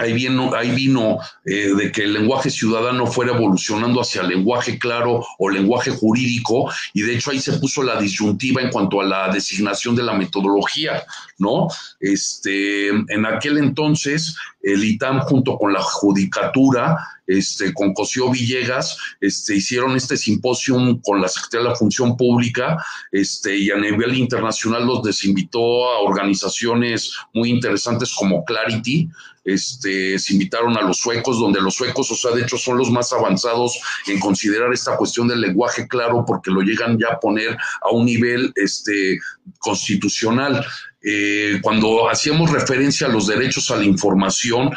Ahí 0.00 0.14
vino, 0.14 0.54
ahí 0.54 0.70
vino 0.70 1.18
eh, 1.44 1.74
de 1.76 1.92
que 1.92 2.04
el 2.04 2.14
lenguaje 2.14 2.48
ciudadano 2.48 3.06
fuera 3.06 3.32
evolucionando 3.34 4.00
hacia 4.00 4.22
lenguaje 4.22 4.78
claro 4.78 5.24
o 5.38 5.50
lenguaje 5.50 5.90
jurídico, 5.90 6.70
y 6.94 7.02
de 7.02 7.16
hecho 7.16 7.30
ahí 7.30 7.38
se 7.38 7.58
puso 7.58 7.82
la 7.82 8.00
disyuntiva 8.00 8.62
en 8.62 8.70
cuanto 8.70 9.00
a 9.00 9.04
la 9.04 9.30
designación 9.30 9.94
de 9.94 10.02
la 10.02 10.14
metodología, 10.14 11.04
¿no? 11.38 11.68
Este, 12.00 12.88
en 12.88 13.26
aquel 13.26 13.58
entonces, 13.58 14.34
el 14.62 14.84
ITAM 14.84 15.20
junto 15.20 15.58
con 15.58 15.72
la 15.72 15.82
Judicatura, 15.82 16.98
este, 17.26 17.72
con 17.72 17.94
Cosío 17.94 18.30
Villegas, 18.30 18.96
este, 19.20 19.56
hicieron 19.56 19.96
este 19.96 20.16
simposium 20.16 21.00
con 21.00 21.20
la 21.20 21.28
Secretaría 21.28 21.64
de 21.64 21.70
la 21.70 21.76
Función 21.76 22.16
Pública, 22.16 22.82
este, 23.12 23.56
y 23.56 23.70
a 23.70 23.76
nivel 23.76 24.16
internacional 24.16 24.86
los 24.86 25.02
desinvitó 25.02 25.92
a 25.92 26.00
organizaciones 26.00 27.12
muy 27.32 27.50
interesantes 27.50 28.12
como 28.12 28.44
Clarity, 28.44 29.08
este, 29.52 30.18
se 30.18 30.32
invitaron 30.32 30.76
a 30.76 30.82
los 30.82 30.98
suecos, 30.98 31.38
donde 31.38 31.60
los 31.60 31.74
suecos, 31.74 32.10
o 32.10 32.14
sea, 32.14 32.32
de 32.32 32.42
hecho 32.42 32.56
son 32.56 32.78
los 32.78 32.90
más 32.90 33.12
avanzados 33.12 33.78
en 34.06 34.18
considerar 34.20 34.72
esta 34.72 34.96
cuestión 34.96 35.28
del 35.28 35.40
lenguaje 35.40 35.86
claro, 35.88 36.24
porque 36.26 36.50
lo 36.50 36.60
llegan 36.60 36.98
ya 36.98 37.14
a 37.14 37.20
poner 37.20 37.56
a 37.82 37.90
un 37.90 38.06
nivel 38.06 38.52
este, 38.56 39.18
constitucional. 39.58 40.64
Eh, 41.02 41.58
cuando 41.62 42.08
hacíamos 42.08 42.50
referencia 42.50 43.06
a 43.06 43.10
los 43.10 43.26
derechos 43.26 43.70
a 43.70 43.76
la 43.76 43.84
información, 43.84 44.70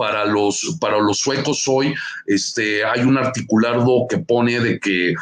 para 0.00 0.24
los, 0.24 0.78
para 0.80 0.98
los 0.98 1.18
suecos 1.18 1.68
hoy, 1.68 1.94
este, 2.26 2.82
hay 2.86 3.02
un 3.02 3.18
articulado 3.18 4.06
que 4.08 4.16
pone 4.16 4.58
de 4.58 4.80
que 4.80 5.12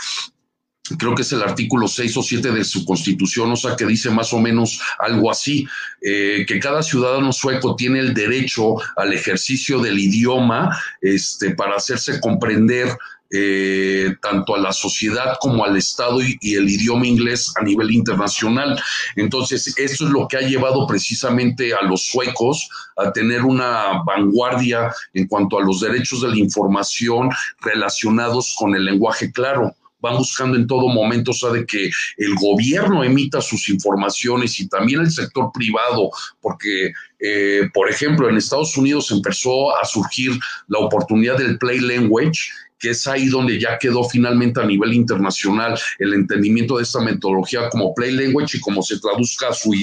creo 0.96 1.14
que 1.14 1.22
es 1.22 1.32
el 1.32 1.42
artículo 1.42 1.88
6 1.88 2.16
o 2.16 2.22
7 2.22 2.50
de 2.50 2.64
su 2.64 2.84
constitución, 2.84 3.50
o 3.52 3.56
sea, 3.56 3.76
que 3.76 3.86
dice 3.86 4.10
más 4.10 4.32
o 4.32 4.38
menos 4.38 4.80
algo 4.98 5.30
así, 5.30 5.66
eh, 6.00 6.44
que 6.46 6.58
cada 6.58 6.82
ciudadano 6.82 7.32
sueco 7.32 7.76
tiene 7.76 8.00
el 8.00 8.14
derecho 8.14 8.76
al 8.96 9.12
ejercicio 9.12 9.80
del 9.80 9.98
idioma 9.98 10.78
este, 11.00 11.54
para 11.54 11.76
hacerse 11.76 12.20
comprender 12.20 12.96
eh, 13.30 14.16
tanto 14.22 14.54
a 14.54 14.58
la 14.58 14.72
sociedad 14.72 15.36
como 15.38 15.62
al 15.62 15.76
Estado 15.76 16.22
y, 16.22 16.38
y, 16.40 16.54
el 16.54 16.66
idioma 16.66 17.06
inglés 17.06 17.52
a 17.60 17.62
nivel 17.62 17.90
internacional. 17.90 18.80
Entonces, 19.16 19.76
esto 19.76 20.06
es 20.06 20.10
lo 20.10 20.26
que 20.26 20.38
ha 20.38 20.40
llevado 20.40 20.86
precisamente 20.86 21.74
a 21.74 21.82
los 21.82 22.06
suecos 22.06 22.70
a 22.96 23.12
tener 23.12 23.42
una 23.42 24.02
vanguardia 24.02 24.90
en 25.12 25.26
cuanto 25.26 25.58
a 25.58 25.62
los 25.62 25.80
derechos 25.80 26.22
de 26.22 26.28
la 26.28 26.38
información 26.38 27.28
relacionados 27.60 28.56
con 28.58 28.74
el 28.74 28.86
lenguaje 28.86 29.30
claro 29.30 29.74
van 30.00 30.16
buscando 30.16 30.56
en 30.56 30.66
todo 30.66 30.88
momento, 30.88 31.32
o 31.32 31.34
sea, 31.34 31.50
de 31.50 31.66
que 31.66 31.90
el 32.16 32.34
gobierno 32.36 33.02
emita 33.02 33.40
sus 33.40 33.68
informaciones 33.68 34.58
y 34.60 34.68
también 34.68 35.00
el 35.00 35.10
sector 35.10 35.50
privado, 35.52 36.10
porque, 36.40 36.92
eh, 37.18 37.68
por 37.74 37.90
ejemplo, 37.90 38.28
en 38.28 38.36
Estados 38.36 38.76
Unidos 38.76 39.10
empezó 39.10 39.76
a 39.76 39.84
surgir 39.84 40.32
la 40.68 40.78
oportunidad 40.78 41.38
del 41.38 41.58
Play 41.58 41.80
Language 41.80 42.38
que 42.78 42.90
es 42.90 43.06
ahí 43.06 43.26
donde 43.26 43.58
ya 43.58 43.78
quedó 43.78 44.04
finalmente 44.04 44.60
a 44.60 44.64
nivel 44.64 44.94
internacional 44.94 45.78
el 45.98 46.14
entendimiento 46.14 46.76
de 46.76 46.84
esta 46.84 47.00
metodología 47.00 47.68
como 47.70 47.92
Play 47.94 48.12
Language 48.12 48.56
y 48.56 48.60
cómo 48.60 48.82
se 48.82 49.00
traduzca 49.00 49.48
a 49.48 49.52
su, 49.52 49.74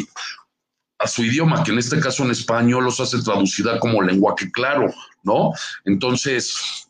a 0.99 1.07
su 1.07 1.23
idioma, 1.23 1.63
que 1.63 1.71
en 1.71 1.79
este 1.79 1.99
caso 1.99 2.23
en 2.23 2.31
español 2.31 2.85
los 2.85 2.99
hace 2.99 3.21
traducida 3.21 3.79
como 3.79 4.01
lenguaje 4.01 4.49
claro, 4.51 4.93
¿no? 5.23 5.51
Entonces, 5.83 6.87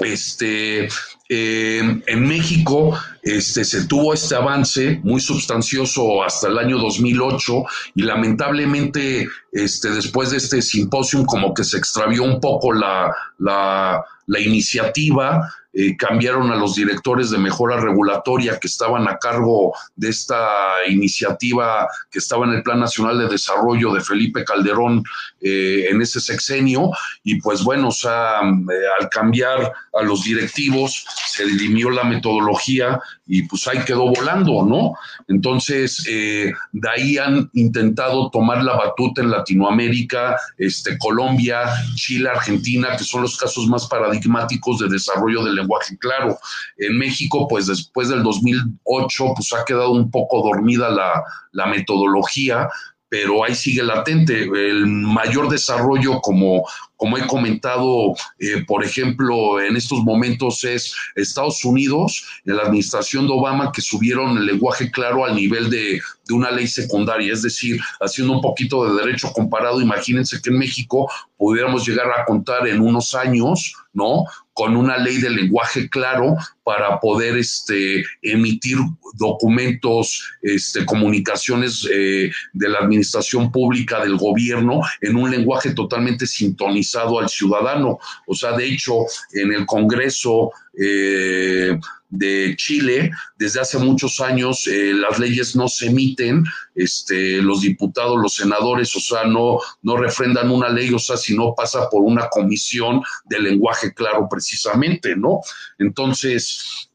este, 0.00 0.88
eh, 1.32 2.02
en 2.08 2.26
México 2.26 2.98
este, 3.22 3.64
se 3.64 3.84
tuvo 3.86 4.12
este 4.12 4.34
avance 4.34 5.00
muy 5.04 5.20
sustancioso 5.20 6.24
hasta 6.24 6.48
el 6.48 6.58
año 6.58 6.76
2008 6.78 7.62
y 7.94 8.02
lamentablemente 8.02 9.28
este, 9.52 9.90
después 9.90 10.32
de 10.32 10.38
este 10.38 10.60
simposio 10.60 11.24
como 11.24 11.54
que 11.54 11.62
se 11.62 11.78
extravió 11.78 12.24
un 12.24 12.40
poco 12.40 12.72
la, 12.72 13.14
la, 13.38 14.04
la 14.26 14.40
iniciativa 14.40 15.48
eh, 15.72 15.96
cambiaron 15.96 16.50
a 16.50 16.56
los 16.56 16.74
directores 16.74 17.30
de 17.30 17.38
mejora 17.38 17.80
regulatoria 17.80 18.58
que 18.58 18.66
estaban 18.66 19.06
a 19.08 19.18
cargo 19.18 19.72
de 19.94 20.08
esta 20.08 20.46
iniciativa 20.88 21.86
que 22.10 22.18
estaba 22.18 22.44
en 22.46 22.54
el 22.54 22.62
Plan 22.62 22.80
Nacional 22.80 23.18
de 23.18 23.28
Desarrollo 23.28 23.92
de 23.92 24.00
Felipe 24.00 24.44
Calderón 24.44 25.04
eh, 25.40 25.86
en 25.88 26.02
ese 26.02 26.20
sexenio. 26.20 26.90
Y 27.22 27.40
pues 27.40 27.62
bueno, 27.62 27.88
o 27.88 27.92
sea, 27.92 28.40
eh, 28.40 29.00
al 29.00 29.08
cambiar 29.10 29.72
a 29.92 30.02
los 30.02 30.24
directivos, 30.24 31.06
se 31.26 31.44
dilimió 31.44 31.90
la 31.90 32.04
metodología 32.04 33.00
y 33.32 33.44
pues 33.44 33.68
ahí 33.68 33.78
quedó 33.86 34.12
volando, 34.12 34.64
¿no? 34.64 34.94
Entonces, 35.28 36.02
de 36.04 36.88
ahí 36.90 37.16
han 37.16 37.48
intentado 37.54 38.28
tomar 38.28 38.64
la 38.64 38.74
batuta 38.76 39.22
en 39.22 39.30
Latinoamérica, 39.30 40.36
este, 40.58 40.98
Colombia, 40.98 41.62
Chile, 41.94 42.28
Argentina, 42.28 42.96
que 42.96 43.04
son 43.04 43.22
los 43.22 43.38
casos 43.38 43.68
más 43.68 43.86
paradigmáticos 43.86 44.80
de 44.80 44.88
desarrollo 44.88 45.44
del 45.44 45.54
lenguaje 45.54 45.96
claro. 45.98 46.40
En 46.76 46.98
México, 46.98 47.46
pues 47.48 47.68
después 47.68 48.08
del 48.08 48.24
2008, 48.24 49.24
pues 49.36 49.52
ha 49.52 49.64
quedado 49.64 49.92
un 49.92 50.10
poco 50.10 50.42
dormida 50.42 50.90
la, 50.90 51.22
la 51.52 51.66
metodología, 51.66 52.68
pero 53.08 53.44
ahí 53.44 53.54
sigue 53.54 53.84
latente. 53.84 54.42
El 54.42 54.86
mayor 54.86 55.48
desarrollo, 55.48 56.20
como, 56.20 56.64
como 57.00 57.16
he 57.16 57.26
comentado, 57.26 58.14
eh, 58.38 58.62
por 58.66 58.84
ejemplo, 58.84 59.58
en 59.58 59.74
estos 59.74 60.00
momentos 60.00 60.62
es 60.64 60.94
Estados 61.16 61.64
Unidos, 61.64 62.26
en 62.44 62.56
la 62.58 62.64
administración 62.64 63.26
de 63.26 63.32
Obama, 63.32 63.72
que 63.72 63.80
subieron 63.80 64.36
el 64.36 64.44
lenguaje 64.44 64.90
claro 64.90 65.24
al 65.24 65.34
nivel 65.34 65.70
de, 65.70 65.98
una 66.30 66.50
ley 66.52 66.68
secundaria, 66.68 67.32
es 67.32 67.42
decir, 67.42 67.80
haciendo 68.00 68.34
un 68.34 68.40
poquito 68.40 68.84
de 68.84 69.02
derecho 69.02 69.32
comparado, 69.32 69.80
imagínense 69.80 70.40
que 70.40 70.50
en 70.50 70.58
México 70.58 71.10
pudiéramos 71.36 71.84
llegar 71.84 72.06
a 72.08 72.24
contar 72.24 72.68
en 72.68 72.80
unos 72.80 73.16
años, 73.16 73.74
¿no? 73.92 74.26
Con 74.52 74.76
una 74.76 74.96
ley 74.96 75.16
de 75.16 75.30
lenguaje 75.30 75.88
claro 75.88 76.36
para 76.62 77.00
poder 77.00 77.36
este, 77.36 78.04
emitir 78.22 78.76
documentos, 79.14 80.22
este, 80.42 80.84
comunicaciones 80.84 81.88
eh, 81.92 82.30
de 82.52 82.68
la 82.68 82.78
administración 82.78 83.50
pública 83.50 84.00
del 84.00 84.16
gobierno 84.16 84.82
en 85.00 85.16
un 85.16 85.32
lenguaje 85.32 85.74
totalmente 85.74 86.28
sintonizado 86.28 86.89
al 86.96 87.28
ciudadano. 87.28 87.98
O 88.26 88.34
sea, 88.34 88.52
de 88.52 88.66
hecho, 88.66 89.04
en 89.32 89.52
el 89.52 89.66
Congreso 89.66 90.52
eh, 90.78 91.78
de 92.08 92.54
Chile, 92.56 93.10
desde 93.38 93.60
hace 93.60 93.78
muchos 93.78 94.20
años 94.20 94.66
eh, 94.66 94.92
las 94.94 95.18
leyes 95.18 95.54
no 95.54 95.68
se 95.68 95.86
emiten, 95.86 96.44
este, 96.74 97.40
los 97.40 97.60
diputados, 97.60 98.18
los 98.20 98.34
senadores, 98.34 98.94
o 98.96 99.00
sea, 99.00 99.24
no, 99.24 99.58
no 99.82 99.96
refrendan 99.96 100.50
una 100.50 100.68
ley, 100.68 100.92
o 100.92 100.98
sea, 100.98 101.16
si 101.16 101.36
no 101.36 101.54
pasa 101.54 101.88
por 101.88 102.02
una 102.02 102.28
comisión 102.28 103.02
de 103.26 103.40
lenguaje 103.40 103.94
claro 103.94 104.28
precisamente, 104.28 105.14
¿no? 105.16 105.40
Entonces, 105.78 106.89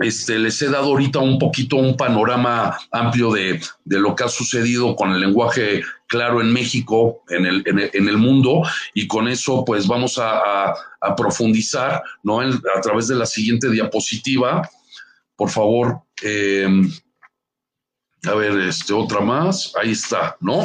este, 0.00 0.38
les 0.38 0.60
he 0.62 0.68
dado 0.68 0.86
ahorita 0.86 1.18
un 1.18 1.38
poquito 1.38 1.76
un 1.76 1.94
panorama 1.94 2.78
amplio 2.90 3.30
de, 3.32 3.60
lo 3.84 4.16
que 4.16 4.24
ha 4.24 4.28
sucedido 4.28 4.96
con 4.96 5.12
el 5.12 5.20
lenguaje 5.20 5.82
claro 6.06 6.40
en 6.40 6.52
México, 6.52 7.22
en 7.28 7.44
el, 7.44 7.62
en 7.66 8.08
el, 8.08 8.16
mundo, 8.16 8.62
y 8.94 9.06
con 9.06 9.28
eso 9.28 9.62
pues 9.64 9.86
vamos 9.86 10.18
a, 10.18 10.74
profundizar, 11.16 12.02
¿no? 12.22 12.40
a 12.40 12.80
través 12.82 13.08
de 13.08 13.14
la 13.14 13.26
siguiente 13.26 13.70
diapositiva. 13.70 14.68
Por 15.36 15.50
favor, 15.50 16.02
em, 16.22 16.90
a 18.24 18.34
ver, 18.34 18.58
este, 18.60 18.92
otra 18.92 19.20
más, 19.20 19.72
ahí 19.80 19.92
está, 19.92 20.36
¿no? 20.40 20.62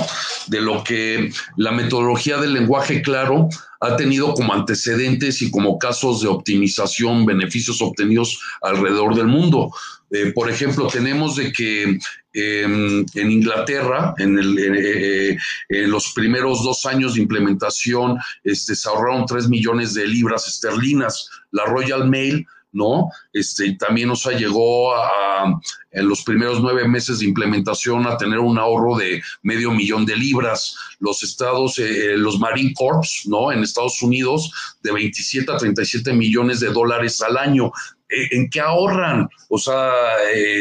De 0.47 0.61
lo 0.61 0.83
que 0.83 1.31
la 1.55 1.71
metodología 1.71 2.37
del 2.37 2.53
lenguaje 2.53 3.01
claro 3.01 3.49
ha 3.85 3.95
tenido 3.95 4.33
como 4.33 4.53
antecedentes 4.53 5.41
y 5.41 5.51
como 5.51 5.77
casos 5.77 6.21
de 6.21 6.27
optimización, 6.27 7.25
beneficios 7.25 7.81
obtenidos 7.81 8.39
alrededor 8.61 9.15
del 9.15 9.27
mundo. 9.27 9.71
Eh, 10.11 10.31
por 10.33 10.49
ejemplo, 10.49 10.87
tenemos 10.87 11.35
de 11.35 11.51
que 11.51 11.97
em, 12.33 13.05
en 13.15 13.31
Inglaterra, 13.31 14.13
en, 14.17 14.37
eh, 14.59 15.37
en, 15.69 15.91
los 15.91 16.13
primeros 16.13 16.63
dos 16.63 16.85
años 16.85 17.15
de 17.15 17.21
implementación, 17.21 18.17
este, 18.43 18.75
se 18.75 18.89
ahorraron 18.89 19.25
3 19.25 19.49
millones 19.49 19.93
de 19.93 20.07
libras 20.07 20.47
esterlinas. 20.47 21.29
La 21.51 21.65
Royal 21.65 22.07
Mail 22.09 22.45
¿no? 22.75 23.09
Este, 23.33 23.75
también 23.79 24.09
nos 24.09 24.25
llegó 24.25 24.93
a, 24.95 25.59
en 25.91 26.09
los 26.09 26.23
primeros 26.23 26.61
nueve 26.61 26.87
meses 26.87 27.19
de 27.19 27.25
implementación 27.25 28.05
a 28.05 28.17
tener 28.17 28.39
un 28.39 28.59
ahorro 28.59 28.97
de 28.97 29.23
medio 29.41 29.71
millón 29.71 30.05
de 30.05 30.17
libras. 30.17 30.75
Los 30.99 31.23
estados, 31.23 31.79
eh, 31.79 32.13
eh, 32.13 32.17
los 32.17 32.37
Marine 32.37 32.73
Corps, 32.75 33.23
¿no? 33.27 33.51
En 33.51 33.63
Estados 33.63 34.01
Unidos, 34.03 34.51
de 34.83 34.91
27 34.91 35.51
a 35.51 35.57
37 35.57 36.13
millones 36.13 36.59
de 36.59 36.67
dólares 36.67 37.21
al 37.21 37.37
año. 37.37 37.71
Eh, 38.09 38.27
¿En 38.31 38.49
qué 38.49 38.59
ahorran? 38.59 39.29
O 39.47 39.57
sea, 39.57 39.91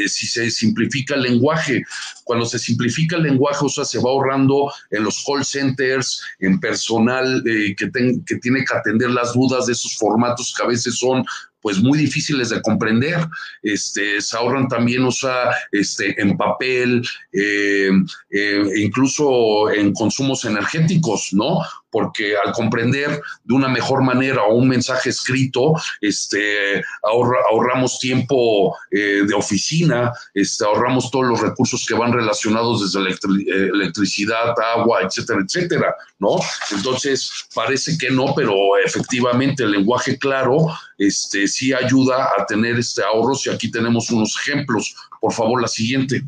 si 0.07 0.27
se 0.29 0.51
simplifica 0.53 1.17
el 1.17 1.23
lenguaje. 1.23 1.83
Cuando 2.23 2.47
se 2.47 2.61
simplifica 2.61 3.17
el 3.17 3.25
lenguaje, 3.25 3.65
o 3.65 3.69
sea, 3.69 3.85
se 3.85 3.99
va 3.99 4.11
ahorrando 4.11 4.73
en 4.91 5.03
los 5.03 5.25
call 5.25 5.45
centers, 5.45 6.23
en 6.39 6.61
personal 6.61 7.43
que, 7.45 7.75
que 7.77 8.37
tiene 8.37 8.65
que 8.65 8.77
atender 8.77 9.11
las 9.11 9.35
dudas 9.35 9.67
de 9.67 9.73
esos 9.73 9.97
formatos 9.97 10.55
que 10.57 10.63
a 10.63 10.69
veces 10.69 10.97
son 10.97 11.25
pues 11.65 11.83
muy 11.83 11.97
difíciles 11.99 12.51
de 12.51 12.61
comprender. 12.61 13.27
Este, 13.63 14.21
se 14.21 14.37
ahorran 14.37 14.69
también, 14.69 15.03
o 15.03 15.11
sea, 15.11 15.51
este, 15.73 16.21
en 16.21 16.37
papel, 16.37 17.03
eh, 17.33 17.89
eh, 18.29 18.65
incluso 18.77 19.71
en 19.71 19.95
consumos 19.95 20.45
energéticos, 20.45 21.33
¿no? 21.33 21.61
Porque 21.95 22.35
al 22.37 22.53
comprender 22.53 23.23
de 23.45 23.55
una 23.55 23.69
mejor 23.69 24.03
manera 24.03 24.43
un 24.47 24.67
mensaje 24.67 25.11
escrito, 25.11 25.75
este, 26.01 26.83
ahorramos 27.05 28.01
tiempo 28.01 28.77
eh, 28.91 29.23
de 29.25 29.35
oficina, 29.35 30.13
este, 30.35 30.65
ahorramos 30.65 31.09
todos 31.13 31.27
los 31.27 31.41
recursos 31.41 31.87
que 31.87 31.95
van 31.95 32.13
relacionados 32.13 32.83
desde 32.83 32.99
electricidad, 33.73 34.55
agua, 34.75 35.03
etcétera, 35.03 35.41
etcétera, 35.45 35.95
¿no? 36.19 36.41
Entonces, 36.73 37.47
parece 37.55 37.97
que 37.97 38.11
no, 38.11 38.35
pero 38.35 38.55
efectivamente 38.85 39.63
el 39.63 39.71
lenguaje 39.71 40.19
claro, 40.19 40.67
este, 40.99 41.47
sí 41.47 41.73
ayuda 41.73 42.31
a 42.37 42.45
tener 42.45 42.77
este 42.77 43.05
ahorros 43.05 43.47
y 43.47 43.51
aquí 43.51 43.71
tenemos 43.71 44.11
unos 44.11 44.37
ejemplos. 44.37 44.97
Por 45.21 45.33
favor, 45.33 45.63
la 45.63 45.69
siguiente. 45.69 46.25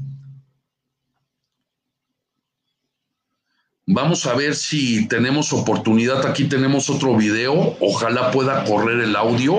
Vamos 3.88 4.26
a 4.26 4.34
ver 4.34 4.56
si 4.56 5.06
tenemos 5.06 5.52
oportunidad. 5.52 6.26
Aquí 6.26 6.46
tenemos 6.46 6.90
otro 6.90 7.16
video. 7.16 7.76
Ojalá 7.78 8.32
pueda 8.32 8.64
correr 8.64 8.98
el 8.98 9.14
audio. 9.14 9.58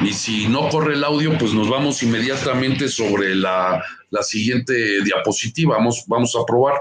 Y 0.00 0.12
si 0.12 0.46
no 0.46 0.68
corre 0.68 0.94
el 0.94 1.02
audio, 1.02 1.36
pues 1.38 1.52
nos 1.54 1.68
vamos 1.68 2.00
inmediatamente 2.04 2.88
sobre 2.88 3.34
la, 3.34 3.82
la 4.10 4.22
siguiente 4.22 5.02
diapositiva. 5.02 5.76
Vamos, 5.76 6.04
vamos 6.06 6.36
a 6.36 6.46
probar. 6.46 6.74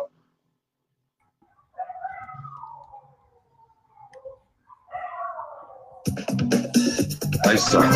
Ahí 7.46 7.56
está. 7.56 7.92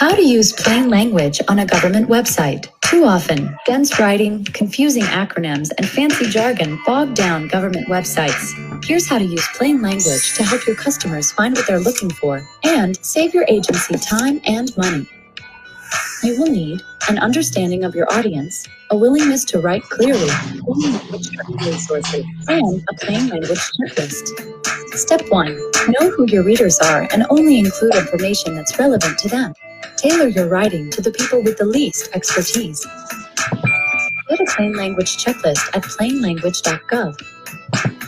How 0.00 0.16
to 0.16 0.22
use 0.22 0.52
plain 0.52 0.90
language 0.90 1.40
on 1.48 1.60
a 1.60 1.64
government 1.64 2.08
website. 2.08 2.68
Too 2.92 3.04
often, 3.06 3.56
dense 3.64 3.98
writing, 3.98 4.44
confusing 4.44 5.04
acronyms, 5.04 5.70
and 5.78 5.88
fancy 5.88 6.26
jargon 6.26 6.78
bog 6.84 7.14
down 7.14 7.48
government 7.48 7.88
websites. 7.88 8.52
Here's 8.84 9.08
how 9.08 9.16
to 9.16 9.24
use 9.24 9.48
plain 9.54 9.80
language 9.80 10.34
to 10.36 10.42
help 10.42 10.66
your 10.66 10.76
customers 10.76 11.32
find 11.32 11.54
what 11.56 11.66
they're 11.66 11.80
looking 11.80 12.10
for 12.10 12.46
and 12.64 12.94
save 13.02 13.32
your 13.32 13.46
agency 13.48 13.94
time 13.94 14.42
and 14.44 14.76
money. 14.76 15.08
You 16.22 16.38
will 16.38 16.50
need 16.50 16.82
an 17.08 17.18
understanding 17.18 17.82
of 17.82 17.94
your 17.94 18.12
audience, 18.12 18.68
a 18.90 18.96
willingness 18.98 19.46
to 19.46 19.60
write 19.60 19.84
clearly, 19.84 20.28
and 22.48 22.84
a 22.90 22.94
plain 23.00 23.28
language 23.30 23.70
checklist. 23.80 24.98
Step 24.98 25.22
1. 25.30 25.46
Know 25.98 26.10
who 26.10 26.26
your 26.26 26.44
readers 26.44 26.78
are 26.78 27.08
and 27.10 27.24
only 27.30 27.58
include 27.58 27.94
information 27.94 28.54
that's 28.54 28.78
relevant 28.78 29.18
to 29.20 29.30
them. 29.30 29.54
Tailor 29.96 30.28
your 30.28 30.48
writing 30.48 30.90
to 30.90 31.00
the 31.00 31.10
people 31.10 31.42
with 31.42 31.58
the 31.58 31.64
least 31.64 32.10
expertise. 32.14 32.86
Get 34.28 34.40
a 34.40 34.44
plain 34.56 34.74
language 34.76 35.22
checklist 35.22 35.74
at 35.74 35.82
plainlanguage.gov. 35.82 37.14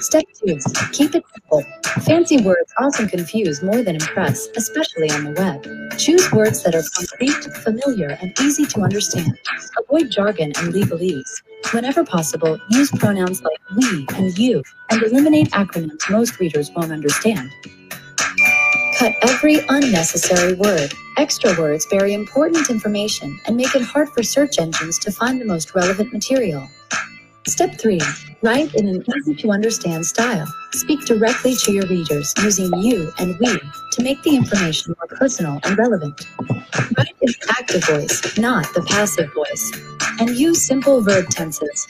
Step 0.00 0.24
2. 0.46 0.58
Keep 0.92 1.14
it 1.14 1.24
simple. 1.32 1.64
Fancy 2.02 2.42
words 2.42 2.72
often 2.78 3.08
confuse 3.08 3.62
more 3.62 3.82
than 3.82 3.94
impress, 3.96 4.48
especially 4.56 5.10
on 5.10 5.24
the 5.24 5.32
web. 5.32 5.98
Choose 5.98 6.30
words 6.32 6.62
that 6.64 6.74
are 6.74 6.82
concrete, 6.94 7.44
familiar, 7.62 8.18
and 8.20 8.32
easy 8.40 8.66
to 8.66 8.80
understand. 8.80 9.38
Avoid 9.80 10.10
jargon 10.10 10.52
and 10.56 10.74
legalese. 10.74 11.42
Whenever 11.72 12.04
possible, 12.04 12.58
use 12.70 12.90
pronouns 12.90 13.42
like 13.42 13.58
we 13.76 14.06
and 14.14 14.37
you, 14.37 14.62
and 14.90 15.02
eliminate 15.02 15.50
acronyms 15.52 16.10
most 16.10 16.38
readers 16.38 16.70
won't 16.72 16.92
understand. 16.92 17.50
Cut 18.98 19.14
every 19.22 19.59
unnecessary 19.68 20.54
word. 20.54 20.92
Extra 21.16 21.59
words 21.59 21.85
bury 21.87 22.14
important 22.14 22.70
information 22.70 23.40
and 23.46 23.57
make 23.57 23.74
it 23.74 23.83
hard 23.83 24.09
for 24.11 24.22
search 24.22 24.59
engines 24.59 24.98
to 25.00 25.11
find 25.11 25.40
the 25.40 25.44
most 25.44 25.74
relevant 25.74 26.12
material. 26.12 26.68
Step 27.46 27.78
3. 27.78 28.00
Write 28.42 28.74
in 28.74 28.88
an 28.88 29.04
easy 29.16 29.35
to 29.35 29.50
understand 29.50 30.07
style. 30.07 30.46
Speak 30.72 31.04
directly 31.07 31.57
to 31.57 31.72
your 31.72 31.87
readers 31.87 32.33
using 32.42 32.72
you 32.78 33.12
and 33.18 33.37
we 33.40 33.59
to 33.92 34.02
make 34.02 34.22
the 34.22 34.37
information 34.37 34.94
more 34.96 35.18
personal 35.18 35.61
and 35.64 35.76
relevant. 35.76 36.20
Write 36.96 37.16
in 37.20 37.33
the 37.33 37.57
active 37.59 37.85
voice, 37.85 38.38
not 38.38 38.72
the 38.74 38.83
passive 38.83 39.30
voice. 39.35 39.72
And 40.20 40.30
use 40.30 40.62
simple 40.62 41.00
verb 41.00 41.28
tenses. 41.30 41.87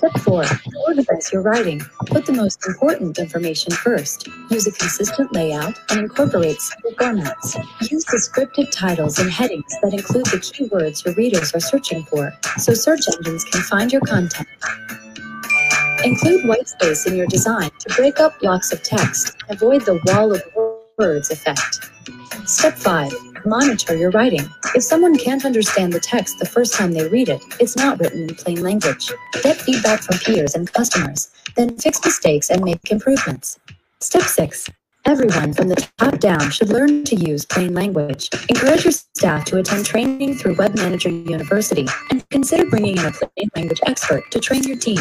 Step 0.00 0.18
4. 0.22 0.44
Organize 0.88 1.30
your 1.30 1.42
writing. 1.42 1.78
Put 2.06 2.24
the 2.24 2.32
most 2.32 2.66
important 2.66 3.18
information 3.18 3.70
first. 3.70 4.26
Use 4.48 4.66
a 4.66 4.72
consistent 4.72 5.30
layout 5.34 5.74
and 5.90 6.00
incorporate 6.00 6.58
simple 6.58 6.92
formats. 6.92 7.54
Use 7.90 8.06
descriptive 8.06 8.70
titles 8.70 9.18
and 9.18 9.30
headings 9.30 9.70
that 9.82 9.92
include 9.92 10.24
the 10.24 10.38
keywords 10.38 11.04
your 11.04 11.12
readers 11.16 11.54
are 11.54 11.60
searching 11.60 12.02
for, 12.04 12.32
so 12.56 12.72
search 12.72 13.02
engines 13.14 13.44
can 13.44 13.60
find 13.60 13.92
your 13.92 14.00
content. 14.00 14.48
Include 16.02 16.48
white 16.48 16.66
space 16.66 17.06
in 17.06 17.14
your 17.14 17.26
design 17.26 17.70
to 17.80 17.94
break 17.94 18.20
up 18.20 18.40
blocks 18.40 18.72
of 18.72 18.82
text 18.82 19.36
avoid 19.50 19.82
the 19.82 20.00
wall 20.06 20.32
of 20.32 20.42
words 20.96 21.30
effect. 21.30 21.90
Step 22.46 22.74
5. 22.76 23.12
Monitor 23.46 23.96
your 23.96 24.10
writing. 24.10 24.48
If 24.74 24.82
someone 24.82 25.16
can't 25.16 25.44
understand 25.44 25.92
the 25.92 26.00
text 26.00 26.38
the 26.38 26.46
first 26.46 26.74
time 26.74 26.92
they 26.92 27.08
read 27.08 27.28
it, 27.28 27.42
it's 27.58 27.76
not 27.76 27.98
written 27.98 28.28
in 28.28 28.34
plain 28.34 28.62
language. 28.62 29.10
Get 29.42 29.56
feedback 29.56 30.02
from 30.02 30.18
peers 30.18 30.54
and 30.54 30.72
customers, 30.72 31.30
then 31.56 31.76
fix 31.78 32.04
mistakes 32.04 32.50
and 32.50 32.62
make 32.62 32.90
improvements. 32.90 33.58
Step 34.00 34.22
6. 34.22 34.68
Everyone 35.06 35.54
from 35.54 35.68
the 35.68 35.88
top 35.98 36.18
down 36.18 36.50
should 36.50 36.68
learn 36.68 37.04
to 37.04 37.16
use 37.16 37.46
plain 37.46 37.72
language. 37.72 38.28
Encourage 38.48 38.84
your 38.84 38.92
staff 38.92 39.44
to 39.46 39.58
attend 39.58 39.86
training 39.86 40.36
through 40.36 40.56
Web 40.56 40.76
Manager 40.76 41.08
University 41.08 41.86
and 42.10 42.28
consider 42.28 42.68
bringing 42.68 42.98
in 42.98 43.06
a 43.06 43.10
plain 43.10 43.48
language 43.56 43.80
expert 43.86 44.30
to 44.30 44.40
train 44.40 44.62
your 44.64 44.76
team. 44.76 45.00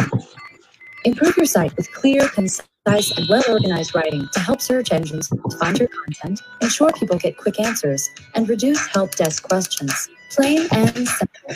Improve 1.04 1.36
your 1.36 1.46
site 1.46 1.76
with 1.76 1.92
clear, 1.92 2.30
concise, 2.30 2.69
and 2.86 3.28
well-organized 3.30 3.94
writing 3.94 4.28
to 4.34 4.40
help 4.40 4.62
search 4.62 4.92
engines 4.92 5.30
find 5.60 5.78
your 5.78 5.90
content, 6.06 6.42
ensure 6.62 6.92
people 6.94 7.18
get 7.18 7.38
quick 7.38 7.60
answers, 7.60 8.10
and 8.36 8.48
reduce 8.50 8.88
help 8.88 9.12
desk 9.16 9.44
questions. 9.44 10.10
Plain 10.36 10.68
and 10.72 11.08
simple. 11.08 11.56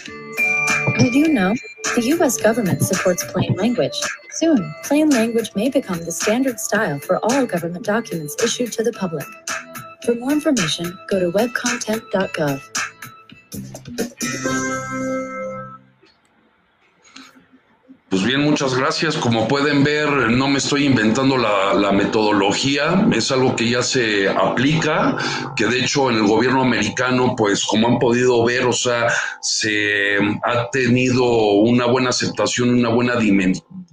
Did 1.00 1.16
you 1.16 1.30
know? 1.30 1.56
The 1.96 2.04
U.S. 2.18 2.38
government 2.38 2.82
supports 2.82 3.24
plain 3.32 3.54
language. 3.54 4.00
Soon, 4.32 4.74
plain 4.84 5.10
language 5.10 5.52
may 5.56 5.70
become 5.70 6.00
the 6.00 6.12
standard 6.12 6.60
style 6.60 7.00
for 7.00 7.20
all 7.24 7.46
government 7.46 7.86
documents 7.86 8.36
issued 8.44 8.72
to 8.74 8.84
the 8.84 8.92
public. 8.94 9.26
For 10.06 10.16
more 10.16 10.32
information, 10.32 10.98
go 11.08 11.20
to 11.20 11.32
webcontent.gov. 11.32 12.62
Pues 18.14 18.26
Bien, 18.26 18.42
muchas 18.42 18.76
gracias. 18.76 19.18
Como 19.18 19.48
pueden 19.48 19.84
ver, 19.84 20.08
no 20.30 20.48
me 20.48 20.60
estoy 20.60 20.86
inventando 20.86 21.36
la, 21.36 21.92
metodología, 21.92 23.08
es 23.12 23.32
algo 23.32 23.56
que 23.56 23.68
ya 23.68 23.82
se 23.82 24.30
aplica, 24.30 25.18
que 25.56 25.66
de 25.66 25.80
hecho 25.80 26.12
en 26.12 26.18
el 26.18 26.28
gobierno 26.28 26.62
americano, 26.62 27.34
pues 27.36 27.66
como 27.66 27.88
han 27.88 27.98
podido 27.98 28.46
ver, 28.46 28.66
o 28.66 28.72
sea, 28.72 29.08
se 29.42 30.18
ha 30.44 30.70
tenido 30.72 31.24
una 31.26 31.88
buena 31.88 32.10
aceptación, 32.10 32.70
una 32.70 32.90
buena 32.90 33.16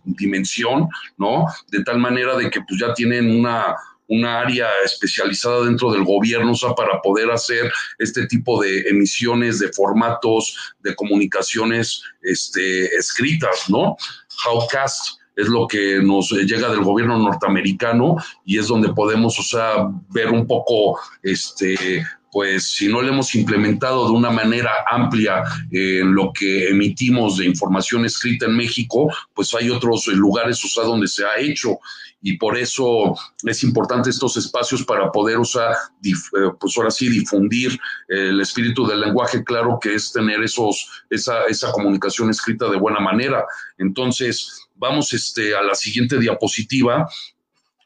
dimensión, 0.04 0.90
¿no? 1.16 1.46
De 1.68 1.82
tal 1.82 1.98
manera 1.98 2.36
de 2.36 2.50
que 2.50 2.60
pues 2.60 2.78
ya 2.78 2.92
tienen 2.92 3.38
una 3.38 3.74
una 4.10 4.40
área 4.40 4.68
especializada 4.84 5.64
dentro 5.64 5.92
del 5.92 6.04
gobierno, 6.04 6.52
o 6.52 6.56
sea, 6.56 6.74
para 6.74 7.00
poder 7.00 7.30
hacer 7.30 7.72
este 7.98 8.26
tipo 8.26 8.60
de 8.60 8.80
emisiones 8.88 9.60
de 9.60 9.72
formatos 9.72 10.74
de 10.80 10.94
comunicaciones 10.96 12.02
este, 12.20 12.86
escritas, 12.96 13.70
¿no? 13.70 13.96
Howcast 14.44 15.20
es 15.36 15.46
lo 15.46 15.68
que 15.68 16.00
nos 16.02 16.32
llega 16.32 16.70
del 16.70 16.82
gobierno 16.82 17.18
norteamericano 17.18 18.16
y 18.44 18.58
es 18.58 18.66
donde 18.66 18.92
podemos, 18.92 19.38
o 19.38 19.42
sea, 19.42 19.88
ver 20.08 20.28
un 20.30 20.46
poco 20.46 20.98
este 21.22 22.04
pues 22.32 22.74
si 22.74 22.86
no 22.86 23.02
lo 23.02 23.08
hemos 23.08 23.34
implementado 23.34 24.06
de 24.06 24.12
una 24.12 24.30
manera 24.30 24.70
amplia 24.88 25.42
en 25.72 26.14
lo 26.14 26.32
que 26.32 26.68
emitimos 26.68 27.38
de 27.38 27.46
información 27.46 28.04
escrita 28.04 28.46
en 28.46 28.56
México, 28.56 29.12
pues 29.34 29.52
hay 29.52 29.68
otros 29.68 30.06
lugares 30.06 30.64
o 30.64 30.68
sea, 30.68 30.84
donde 30.84 31.08
se 31.08 31.24
ha 31.24 31.38
hecho 31.38 31.80
y 32.22 32.36
por 32.36 32.56
eso 32.58 33.16
es 33.44 33.62
importante 33.62 34.10
estos 34.10 34.36
espacios 34.36 34.84
para 34.84 35.10
poder 35.10 35.38
usar, 35.38 35.74
eh, 36.04 36.12
pues 36.58 36.76
ahora 36.76 36.90
sí, 36.90 37.08
difundir 37.08 37.78
el 38.08 38.40
espíritu 38.40 38.86
del 38.86 39.00
lenguaje 39.00 39.42
claro, 39.42 39.78
que 39.80 39.94
es 39.94 40.12
tener 40.12 40.42
esos, 40.42 41.04
esa, 41.08 41.44
esa 41.46 41.72
comunicación 41.72 42.28
escrita 42.30 42.68
de 42.68 42.76
buena 42.76 43.00
manera. 43.00 43.44
Entonces, 43.78 44.66
vamos 44.76 45.12
este, 45.14 45.54
a 45.54 45.62
la 45.62 45.74
siguiente 45.74 46.18
diapositiva 46.18 47.08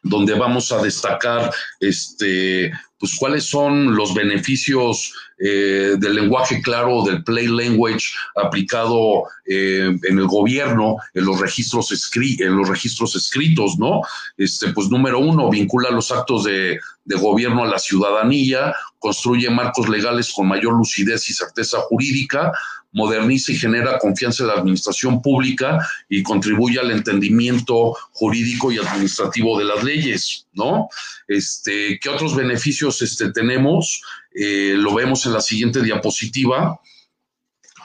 donde 0.05 0.35
vamos 0.35 0.71
a 0.71 0.83
destacar 0.83 1.51
este, 1.81 2.71
pues 2.99 3.17
cuáles 3.19 3.45
son 3.45 3.97
los 3.97 4.15
beneficios 4.15 5.15
eh, 5.39 5.97
del 5.99 6.15
lenguaje 6.15 6.63
claro, 6.63 7.03
del 7.05 7.25
play 7.25 7.49
language 7.49 8.07
aplicado 8.37 9.25
eh, 9.47 9.97
en 10.03 10.19
el 10.19 10.27
gobierno, 10.27 10.97
en 11.13 11.25
los 11.25 11.41
registros 11.41 11.93
en 12.15 12.57
los 12.57 12.69
registros 12.69 13.17
escritos, 13.17 13.79
¿no? 13.79 14.03
Este, 14.37 14.73
pues 14.73 14.89
número 14.89 15.19
uno, 15.19 15.51
vincula 15.51 15.91
los 15.91 16.13
actos 16.13 16.45
de, 16.45 16.79
de 17.05 17.17
gobierno 17.17 17.65
a 17.65 17.69
la 17.69 17.79
ciudadanía, 17.79 18.75
construye 18.99 19.51
marcos 19.51 19.89
legales 19.89 20.33
con 20.33 20.49
mayor 20.49 20.75
lucidez 20.75 21.29
y 21.29 21.35
certeza 21.35 21.81
jurídica, 21.81 22.53
moderniza 22.93 23.53
y 23.53 23.57
genera 23.57 23.99
confianza 23.99 24.45
en 24.45 24.49
la 24.49 24.55
administración 24.55 25.21
pública 25.21 25.87
y 26.09 26.23
contribuye 26.23 26.79
al 26.79 26.93
entendimiento 26.93 27.97
jurídico 28.13 28.73
y 28.73 28.79
administrativo 28.79 29.59
de 29.59 29.65
las 29.65 29.83
leyes, 29.83 30.47
¿no? 30.55 30.89
Este, 31.27 31.99
¿Qué 32.01 32.09
otros 32.09 32.37
beneficios 32.37 33.03
este, 33.03 33.33
tenemos? 33.33 34.01
Eh, 34.35 34.75
lo 34.77 34.95
vemos 34.95 35.25
en 35.27 35.33
la 35.33 35.41
siguiente 35.41 35.81
diapositiva 35.81 36.81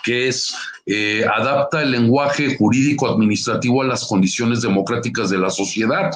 que 0.04 0.28
es 0.28 0.56
eh, 0.86 1.24
adapta 1.26 1.82
el 1.82 1.91
lenguaje 1.91 2.56
jurídico 2.58 3.08
administrativo 3.08 3.82
a 3.82 3.86
las 3.86 4.06
condiciones 4.06 4.62
democráticas 4.62 5.30
de 5.30 5.38
la 5.38 5.50
sociedad. 5.50 6.12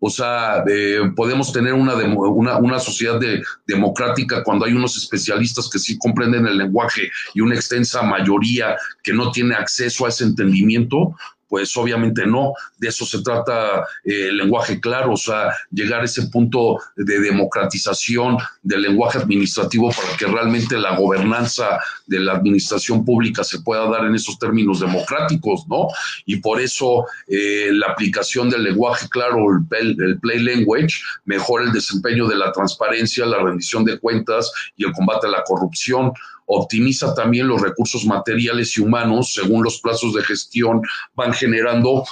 O 0.00 0.10
sea, 0.10 0.64
eh, 0.68 1.00
podemos 1.16 1.52
tener 1.52 1.72
una, 1.72 1.94
una, 1.94 2.78
sociedad 2.78 3.18
democrática 3.66 4.44
cuando 4.44 4.64
hay 4.64 4.72
unos 4.72 4.96
especialistas 4.96 5.68
que 5.68 5.78
sí 5.78 5.98
comprenden 5.98 6.46
el 6.46 6.58
lenguaje 6.58 7.10
y 7.34 7.40
una 7.40 7.54
extensa 7.54 8.02
mayoría 8.02 8.76
que 9.02 9.12
no 9.12 9.32
tiene 9.32 9.54
acceso 9.54 10.06
a 10.06 10.10
ese 10.10 10.24
entendimiento, 10.24 11.16
pues 11.48 11.76
obviamente 11.76 12.26
no. 12.26 12.52
De 12.78 12.88
eso 12.88 13.04
se 13.04 13.22
trata 13.22 13.80
eh, 14.04 14.28
el 14.28 14.36
lenguaje 14.36 14.80
claro, 14.80 15.12
o 15.12 15.16
sea, 15.16 15.54
llegar 15.70 16.02
a 16.02 16.04
ese 16.04 16.28
punto 16.28 16.78
de 16.96 17.20
democratización 17.20 18.38
del 18.62 18.82
lenguaje 18.82 19.18
administrativo 19.18 19.90
para 19.90 20.16
que 20.16 20.26
realmente 20.26 20.76
la 20.78 20.96
gobernanza 20.96 21.80
de 22.06 22.20
la 22.20 22.32
administración 22.32 23.04
pública 23.04 23.42
se 23.44 23.60
pueda 23.60 23.88
dar 23.88 24.04
en 24.04 24.14
esos 24.14 24.38
términos 24.38 24.80
democráticos, 24.80 25.66
¿no? 25.68 25.88
Y 26.26 26.36
por 26.36 26.60
eso 26.60 27.06
eh, 27.26 27.70
la 27.72 27.88
aplicación 27.88 28.50
del 28.50 28.64
lenguaje 28.64 29.08
claro, 29.08 29.38
el, 29.70 30.02
el 30.02 30.20
play 30.20 30.40
language, 30.40 31.00
mejora 31.24 31.64
el 31.64 31.72
desempeño 31.72 32.26
de 32.28 32.36
la 32.36 32.52
transparencia, 32.52 33.26
la 33.26 33.42
rendición 33.42 33.84
de 33.84 33.98
cuentas 33.98 34.52
y 34.76 34.84
el 34.84 34.92
combate 34.92 35.26
a 35.26 35.30
la 35.30 35.44
corrupción 35.44 36.12
optimiza 36.48 37.14
también 37.14 37.46
los 37.46 37.60
recursos 37.60 38.04
materiales 38.04 38.76
y 38.76 38.80
humanos 38.80 39.32
según 39.34 39.62
los 39.62 39.80
plazos 39.80 40.14
de 40.14 40.22
gestión 40.22 40.82
van 41.14 41.32
generando 41.32 42.04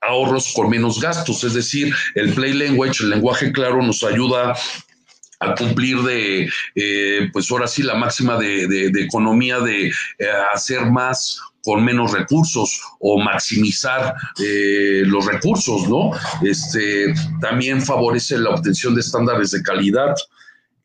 ahorros 0.00 0.52
con 0.54 0.70
menos 0.70 1.00
gastos. 1.00 1.44
Es 1.44 1.54
decir, 1.54 1.94
el 2.14 2.32
Play 2.32 2.54
Language, 2.54 3.02
el 3.02 3.10
lenguaje 3.10 3.52
claro, 3.52 3.82
nos 3.82 4.02
ayuda 4.02 4.54
a 5.40 5.54
cumplir 5.54 5.98
de, 6.02 6.48
eh, 6.74 7.28
pues 7.32 7.50
ahora 7.50 7.66
sí, 7.66 7.82
la 7.82 7.94
máxima 7.94 8.38
de, 8.38 8.90
economía 8.96 9.60
de 9.60 9.88
eh, 9.88 9.92
hacer 10.54 10.86
más 10.86 11.40
con 11.64 11.84
menos 11.84 12.12
recursos 12.12 12.80
o 13.00 13.18
maximizar 13.18 14.14
eh, 14.38 15.02
los 15.06 15.26
recursos, 15.26 15.88
¿no? 15.88 16.10
Este, 16.42 17.14
también 17.40 17.80
favorece 17.80 18.38
la 18.38 18.50
obtención 18.50 18.94
de 18.94 19.00
estándares 19.00 19.50
de 19.50 19.62
calidad. 19.62 20.14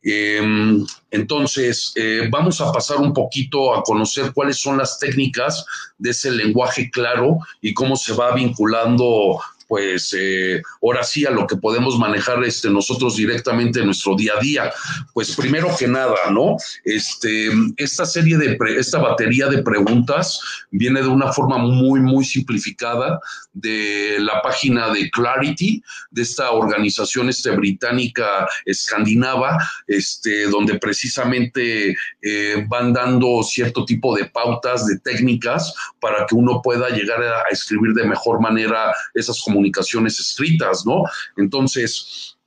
Em, 0.01 0.85
entonces, 1.11 1.91
eh, 1.95 2.27
vamos 2.31 2.61
a 2.61 2.71
pasar 2.71 2.97
un 2.97 3.13
poquito 3.13 3.75
a 3.75 3.83
conocer 3.83 4.31
cuáles 4.33 4.57
son 4.57 4.77
las 4.77 4.97
técnicas 4.97 5.65
de 5.97 6.11
ese 6.11 6.31
lenguaje 6.31 6.89
claro 6.89 7.39
y 7.61 7.73
cómo 7.73 7.95
se 7.95 8.13
va 8.13 8.33
vinculando 8.33 9.39
pues 9.69 10.15
eh, 10.17 10.63
ahora 10.81 11.03
sí 11.03 11.27
a 11.27 11.29
lo 11.29 11.45
que 11.45 11.55
podemos 11.55 11.99
manejar 11.99 12.43
este, 12.43 12.71
nosotros 12.71 13.15
directamente 13.15 13.79
en 13.79 13.85
nuestro 13.85 14.15
día 14.15 14.33
a 14.35 14.41
día. 14.41 14.73
Pues 15.13 15.35
primero 15.35 15.69
que 15.77 15.87
nada, 15.87 16.17
¿no? 16.31 16.57
Este, 16.83 17.51
esta 17.77 18.03
serie 18.07 18.35
de, 18.39 18.57
esta 18.75 18.97
batería 18.97 19.45
de 19.45 19.61
preguntas 19.61 20.39
viene 20.71 21.03
de 21.03 21.07
una 21.07 21.31
forma 21.31 21.59
muy, 21.59 21.99
muy 21.99 22.25
simplificada 22.25 23.19
de 23.53 24.17
la 24.19 24.41
página 24.41 24.91
de 24.91 25.07
Clarity, 25.11 25.83
de 26.09 26.21
esta 26.23 26.49
organización 26.49 27.29
este, 27.29 27.51
británica 27.51 28.47
escandinava, 28.65 29.55
este, 29.85 30.47
donde 30.47 30.79
precisamente 30.79 31.95
eh, 32.23 32.65
van 32.67 32.91
dando 32.91 33.43
cierto 33.43 33.85
tipo 33.85 34.17
de 34.17 34.25
pautas, 34.25 34.87
de 34.87 34.97
técnicas, 34.97 35.75
para 35.99 36.25
que 36.25 36.33
uno 36.33 36.59
pueda 36.63 36.89
llegar 36.89 37.21
a, 37.21 37.43
escribir 37.51 37.93
de 37.93 38.05
mejor 38.05 38.41
manera 38.41 38.93
esas 39.13 39.39
comunicaciones 39.41 39.58
comunicaciones 39.59 40.19
escritas, 40.19 40.85
¿no? 40.85 41.03
Entonces, 41.37 42.37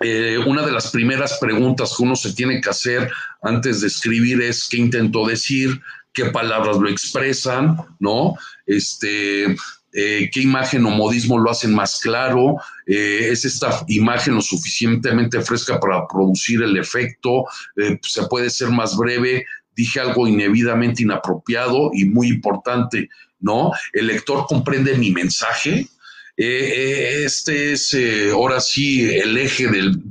eh, 0.00 0.38
una 0.46 0.64
de 0.64 0.72
las 0.72 0.90
primeras 0.90 1.38
preguntas 1.40 1.94
que 1.96 2.02
uno 2.04 2.16
se 2.16 2.32
tiene 2.32 2.60
que 2.60 2.70
hacer 2.70 3.10
antes 3.42 3.80
de 3.80 3.88
escribir 3.88 4.40
es 4.40 4.68
qué 4.68 4.76
intento 4.76 5.26
decir, 5.26 5.80
qué 6.12 6.26
palabras 6.26 6.76
lo 6.76 6.88
expresan, 6.88 7.76
¿no? 7.98 8.36
Este, 8.66 9.56
eh, 9.92 10.30
qué 10.32 10.40
imagen 10.40 10.86
o 10.86 10.90
modismo 10.90 11.38
lo 11.38 11.50
hacen 11.50 11.74
más 11.74 12.00
claro, 12.00 12.56
eh, 12.86 13.28
es 13.30 13.44
esta 13.44 13.84
imagen 13.88 14.34
lo 14.34 14.40
suficientemente 14.40 15.40
fresca 15.40 15.80
para 15.80 16.06
producir 16.06 16.62
el 16.62 16.76
efecto, 16.76 17.44
se 18.02 18.26
puede 18.28 18.50
ser 18.50 18.70
más 18.70 18.96
breve, 18.96 19.44
dije 19.74 20.00
algo 20.00 20.26
inebidamente 20.26 21.02
inapropiado 21.02 21.90
y 21.92 22.04
muy 22.04 22.28
importante, 22.28 23.08
¿no? 23.40 23.72
El 23.92 24.06
lector 24.06 24.46
comprende 24.46 24.96
mi 24.96 25.10
mensaje, 25.10 25.86
eh, 26.36 27.24
este 27.24 27.72
es 27.72 27.92
eh, 27.92 28.30
ahora 28.30 28.60
sí 28.60 29.02
el 29.02 29.36
eje 29.36 29.68
del, 29.68 30.02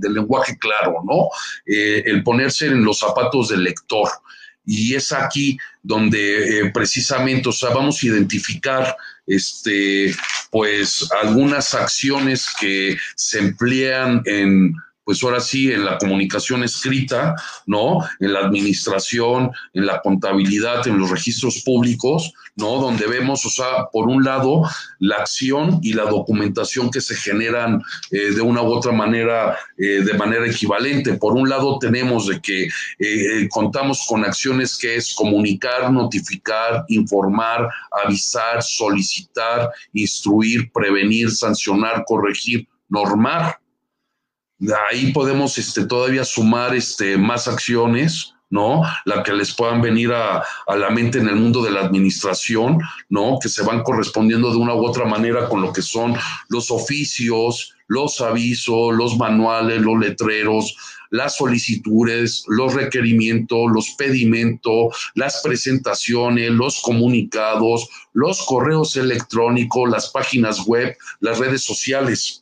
lenguaje 0.00 0.58
claro, 0.58 1.02
¿no? 1.04 1.28
Eh, 1.66 2.02
el 2.06 2.22
ponerse 2.22 2.66
en 2.66 2.84
los 2.84 2.98
zapatos 2.98 3.48
del 3.48 3.64
lector. 3.64 4.08
Y 4.64 4.94
es 4.94 5.12
aquí 5.12 5.58
donde 5.82 6.70
precisamente, 6.72 7.48
o 7.48 7.52
sea, 7.52 7.70
vamos 7.70 8.00
a 8.00 8.06
identificar 8.06 8.96
este, 9.26 10.14
pues 10.50 11.08
algunas 11.20 11.74
acciones 11.74 12.46
que 12.60 12.96
se 13.16 13.40
emplean 13.40 14.22
en 14.24 14.72
pues 15.04 15.22
ahora 15.22 15.40
sí, 15.40 15.72
en 15.72 15.84
la 15.84 15.98
comunicación 15.98 16.62
escrita, 16.62 17.34
¿no? 17.66 17.98
En 18.20 18.32
la 18.32 18.40
administración, 18.40 19.50
en 19.72 19.86
la 19.86 20.00
contabilidad, 20.00 20.86
en 20.86 20.98
los 20.98 21.10
registros 21.10 21.62
públicos, 21.64 22.32
¿no? 22.54 22.78
Donde 22.78 23.06
vemos, 23.06 23.44
o 23.44 23.50
sea, 23.50 23.86
por 23.92 24.08
un 24.08 24.22
lado, 24.22 24.62
la 25.00 25.16
acción 25.16 25.80
y 25.82 25.94
la 25.94 26.04
documentación 26.04 26.90
que 26.90 27.00
se 27.00 27.16
generan 27.16 27.82
eh, 28.10 28.30
de 28.30 28.40
una 28.40 28.62
u 28.62 28.66
otra 28.66 28.92
manera, 28.92 29.58
eh, 29.76 30.02
de 30.02 30.14
manera 30.14 30.46
equivalente. 30.46 31.14
Por 31.14 31.32
un 31.32 31.48
lado, 31.48 31.78
tenemos 31.78 32.28
de 32.28 32.40
que 32.40 32.68
eh, 32.98 33.48
contamos 33.50 34.04
con 34.08 34.24
acciones 34.24 34.76
que 34.76 34.96
es 34.96 35.14
comunicar, 35.14 35.92
notificar, 35.92 36.84
informar, 36.88 37.68
avisar, 38.04 38.62
solicitar, 38.62 39.70
instruir, 39.92 40.70
prevenir, 40.72 41.30
sancionar, 41.30 42.04
corregir, 42.06 42.68
normar 42.88 43.61
ahí 44.90 45.12
podemos 45.12 45.58
este, 45.58 45.86
todavía 45.86 46.24
sumar 46.24 46.74
este, 46.74 47.16
más 47.16 47.48
acciones, 47.48 48.34
¿no? 48.50 48.82
La 49.04 49.22
que 49.22 49.32
les 49.32 49.52
puedan 49.54 49.80
venir 49.80 50.12
a, 50.12 50.44
a, 50.66 50.76
la 50.76 50.90
mente 50.90 51.18
en 51.18 51.28
el 51.28 51.36
mundo 51.36 51.62
de 51.62 51.70
la 51.70 51.80
administración, 51.80 52.78
¿no? 53.08 53.38
Que 53.42 53.48
se 53.48 53.62
van 53.62 53.82
correspondiendo 53.82 54.50
de 54.50 54.58
una 54.58 54.74
u 54.74 54.84
otra 54.86 55.06
manera 55.06 55.48
con 55.48 55.62
lo 55.62 55.72
que 55.72 55.82
son 55.82 56.14
los 56.48 56.70
oficios, 56.70 57.74
los 57.88 58.20
avisos, 58.20 58.94
los 58.94 59.16
manuales, 59.16 59.80
los 59.80 59.98
letreros, 59.98 60.76
las 61.12 61.36
solicitudes, 61.36 62.44
los 62.48 62.72
requerimientos, 62.72 63.70
los 63.70 63.90
pedimentos, 63.98 64.96
las 65.14 65.42
presentaciones, 65.42 66.50
los 66.50 66.80
comunicados, 66.80 67.88
los 68.14 68.42
correos 68.46 68.96
electrónicos, 68.96 69.90
las 69.90 70.08
páginas 70.08 70.64
web, 70.64 70.96
las 71.20 71.38
redes 71.38 71.62
sociales. 71.62 72.41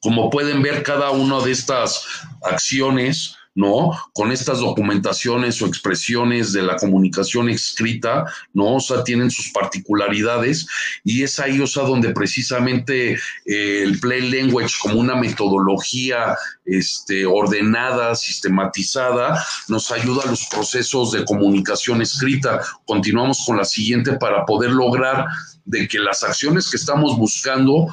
Como 0.00 0.30
pueden 0.30 0.62
ver, 0.62 0.82
cada 0.82 1.10
una 1.10 1.40
de 1.40 1.52
estas 1.52 2.04
acciones 2.42 3.36
¿no? 3.54 3.90
Con 4.12 4.30
estas 4.30 4.60
documentaciones 4.60 5.60
o 5.60 5.66
expresiones 5.66 6.52
de 6.52 6.62
la 6.62 6.76
comunicación 6.76 7.48
escrita, 7.48 8.24
¿no? 8.54 8.76
O 8.76 8.80
sea, 8.80 9.02
tienen 9.02 9.30
sus 9.30 9.50
particularidades 9.50 10.66
y 11.04 11.22
es 11.22 11.38
ahí, 11.40 11.60
o 11.60 11.66
sea, 11.66 11.82
donde 11.82 12.10
precisamente 12.10 13.14
eh, 13.14 13.82
el 13.82 13.98
Play 13.98 14.30
Language 14.30 14.74
como 14.80 15.00
una 15.00 15.16
metodología 15.16 16.36
este, 16.64 17.26
ordenada, 17.26 18.14
sistematizada, 18.14 19.44
nos 19.68 19.90
ayuda 19.90 20.22
a 20.24 20.30
los 20.30 20.46
procesos 20.46 21.12
de 21.12 21.24
comunicación 21.24 22.00
escrita. 22.02 22.60
Continuamos 22.86 23.44
con 23.44 23.56
la 23.56 23.64
siguiente 23.64 24.12
para 24.12 24.44
poder 24.46 24.70
lograr 24.70 25.26
de 25.64 25.88
que 25.88 25.98
las 25.98 26.22
acciones 26.22 26.70
que 26.70 26.76
estamos 26.76 27.16
buscando 27.16 27.88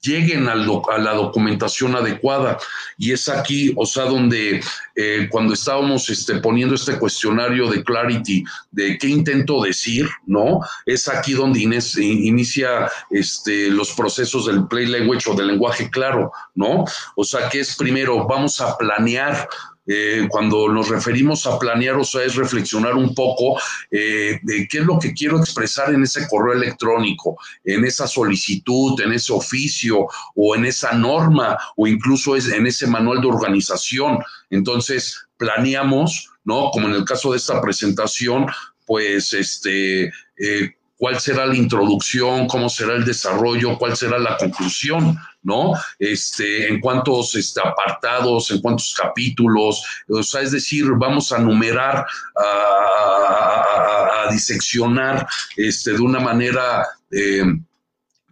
lleguen 0.00 0.48
a, 0.48 0.54
la 0.54 1.12
documentación 1.14 1.96
adecuada. 1.96 2.58
Y 2.98 3.12
es 3.12 3.28
aquí, 3.28 3.72
o 3.76 3.86
sea, 3.86 4.04
donde 4.04 4.60
eh, 4.94 5.28
cuando 5.30 5.54
estábamos 5.54 6.08
este, 6.08 6.36
poniendo 6.36 6.74
este 6.74 6.98
cuestionario 6.98 7.68
de 7.68 7.82
Clarity, 7.82 8.44
de 8.70 8.98
qué 8.98 9.08
intento 9.08 9.62
decir, 9.62 10.08
¿no? 10.26 10.60
Es 10.84 11.08
aquí 11.08 11.32
donde 11.32 11.60
inicia 11.60 12.90
este, 13.10 13.70
los 13.70 13.92
procesos 13.92 14.46
del 14.46 14.66
Play 14.66 14.86
Language 14.86 15.30
o 15.30 15.34
del 15.34 15.48
lenguaje 15.48 15.90
claro, 15.90 16.32
¿no? 16.54 16.84
O 17.14 17.24
sea, 17.24 17.48
que 17.48 17.60
es 17.60 17.76
primero, 17.76 18.26
vamos 18.26 18.60
a 18.60 18.76
planear 18.76 19.48
eh, 19.86 20.26
cuando 20.28 20.68
nos 20.68 20.88
referimos 20.88 21.46
a 21.46 21.58
planear, 21.58 21.96
o 21.96 22.04
sea, 22.04 22.24
es 22.24 22.34
reflexionar 22.34 22.94
un 22.94 23.14
poco 23.14 23.60
eh, 23.90 24.38
de 24.42 24.66
qué 24.68 24.78
es 24.78 24.84
lo 24.84 24.98
que 24.98 25.14
quiero 25.14 25.38
expresar 25.38 25.94
en 25.94 26.02
ese 26.02 26.26
correo 26.28 26.54
electrónico, 26.54 27.38
en 27.64 27.84
esa 27.84 28.06
solicitud, 28.06 29.00
en 29.00 29.12
ese 29.12 29.32
oficio 29.32 30.06
o 30.34 30.56
en 30.56 30.64
esa 30.64 30.92
norma 30.92 31.56
o 31.76 31.86
incluso 31.86 32.36
en 32.36 32.66
ese 32.66 32.86
manual 32.86 33.20
de 33.20 33.28
organización. 33.28 34.18
Entonces, 34.50 35.26
planeamos, 35.36 36.30
¿no? 36.44 36.70
Como 36.72 36.88
en 36.88 36.94
el 36.94 37.04
caso 37.04 37.32
de 37.32 37.38
esta 37.38 37.60
presentación, 37.60 38.46
pues, 38.86 39.32
este, 39.34 40.06
eh, 40.06 40.74
cuál 40.96 41.20
será 41.20 41.46
la 41.46 41.56
introducción, 41.56 42.46
cómo 42.46 42.68
será 42.68 42.94
el 42.94 43.04
desarrollo, 43.04 43.78
cuál 43.78 43.96
será 43.96 44.18
la 44.18 44.36
conclusión, 44.36 45.18
¿no? 45.46 45.74
Este, 45.98 46.68
en 46.68 46.80
cuántos 46.80 47.34
este, 47.36 47.60
apartados, 47.60 48.50
en 48.50 48.60
cuántos 48.60 48.92
capítulos, 48.94 49.82
o 50.08 50.22
sea, 50.22 50.40
es 50.42 50.50
decir, 50.50 50.84
vamos 50.98 51.30
a 51.32 51.38
numerar, 51.38 52.04
a, 52.36 54.28
diseccionar 54.30 55.26
este, 55.56 55.92
de 55.92 56.00
una 56.00 56.18
manera... 56.18 56.84
Eh, 57.10 57.44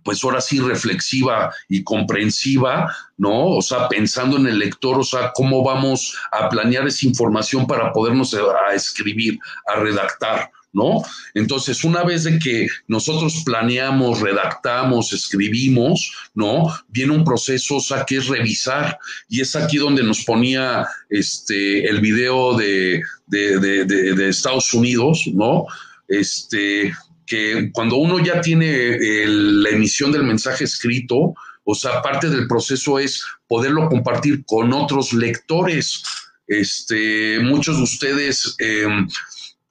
pues 0.03 0.23
ahora 0.23 0.43
sí 0.43 0.61
reflexiva 0.61 1.51
y 1.67 1.83
comprensiva, 1.83 2.95
¿no? 3.17 3.47
O 3.57 3.63
sea, 3.63 3.89
pensando 3.89 4.37
en 4.37 4.47
el 4.47 4.59
lector, 4.59 4.99
o 4.99 5.03
sea, 5.03 5.33
cómo 5.35 5.65
vamos 5.65 6.15
a 6.31 6.51
planear 6.51 6.87
esa 6.87 7.07
información 7.07 7.67
para 7.67 7.91
podernos 7.91 8.35
a 8.35 8.75
escribir, 8.75 9.39
a 9.67 9.77
redactar, 9.77 10.51
¿no? 10.75 11.03
Entonces, 11.33 11.85
una 11.85 12.03
vez 12.03 12.25
de 12.25 12.39
que 12.39 12.67
nosotros 12.89 13.43
planeamos, 13.47 14.21
redactamos, 14.21 15.13
escribimos, 15.13 16.13
¿no? 16.35 16.67
Viene 16.89 17.13
un 17.13 17.25
proceso, 17.25 17.77
o 17.77 17.81
sea, 17.81 18.05
que 18.05 18.19
es 18.19 18.27
revisar. 18.27 18.99
Y 19.29 19.41
es 19.41 19.57
aquí 19.57 19.79
donde 19.79 20.03
nos 20.03 20.25
ponía 20.25 20.87
este, 21.09 21.89
el 21.89 22.01
video 22.01 22.57
de, 22.57 23.01
de, 23.27 24.29
Estados 24.29 24.75
Unidos, 24.75 25.25
¿no? 25.33 25.67
Este, 26.09 26.93
que 27.27 27.71
cuando 27.73 27.97
uno 27.97 28.23
ya 28.23 28.41
tiene 28.41 28.99
la 29.27 29.71
emisión 29.71 30.13
del 30.13 30.25
mensaje 30.25 30.65
escrito, 30.65 31.35
o 31.65 31.75
sea, 31.75 32.03
parte 32.03 32.29
del 32.29 32.47
proceso 32.47 32.99
es 32.99 33.25
poderlo 33.47 33.89
compartir 33.89 34.45
con 34.45 34.73
otros 34.73 35.13
lectores. 35.13 36.03
Este, 36.47 37.41
muchos 37.41 37.79
de 37.79 37.83
ustedes 37.85 38.55
em, 38.59 39.09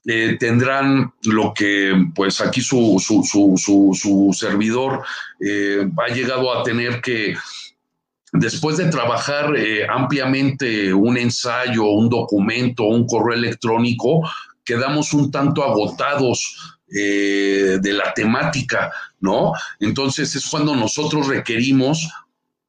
eh, 0.06 0.36
tendrán 0.38 1.14
lo 1.24 1.54
que 1.54 1.94
pues 2.14 2.42
aquí 2.42 2.60
su, 2.60 3.02
su, 3.06 3.24
su, 3.24 3.98
su 3.98 4.36
servidor 4.38 5.02
eh, 5.40 5.88
ha 5.98 6.14
llegado 6.14 6.54
a 6.54 6.62
tener 6.64 7.00
que 7.00 7.38
después 8.34 8.76
de 8.76 8.90
trabajar 8.90 9.56
eh, 9.56 9.88
ampliamente 9.88 10.94
un 10.94 11.18
ensayo, 11.18 11.86
un 11.86 12.10
documento, 12.10 12.84
un 12.84 13.08
correo 13.08 13.38
electrónico, 13.38 14.30
quedamos 14.66 15.14
un 15.14 15.32
tanto 15.32 15.64
agotados 15.64 16.80
de 16.86 17.92
la 17.92 18.14
temática, 18.14 18.92
¿no? 19.20 19.54
Entonces 19.80 20.36
es 20.36 20.46
cuando 20.46 20.76
nosotros 20.76 21.28
requerimos 21.28 22.08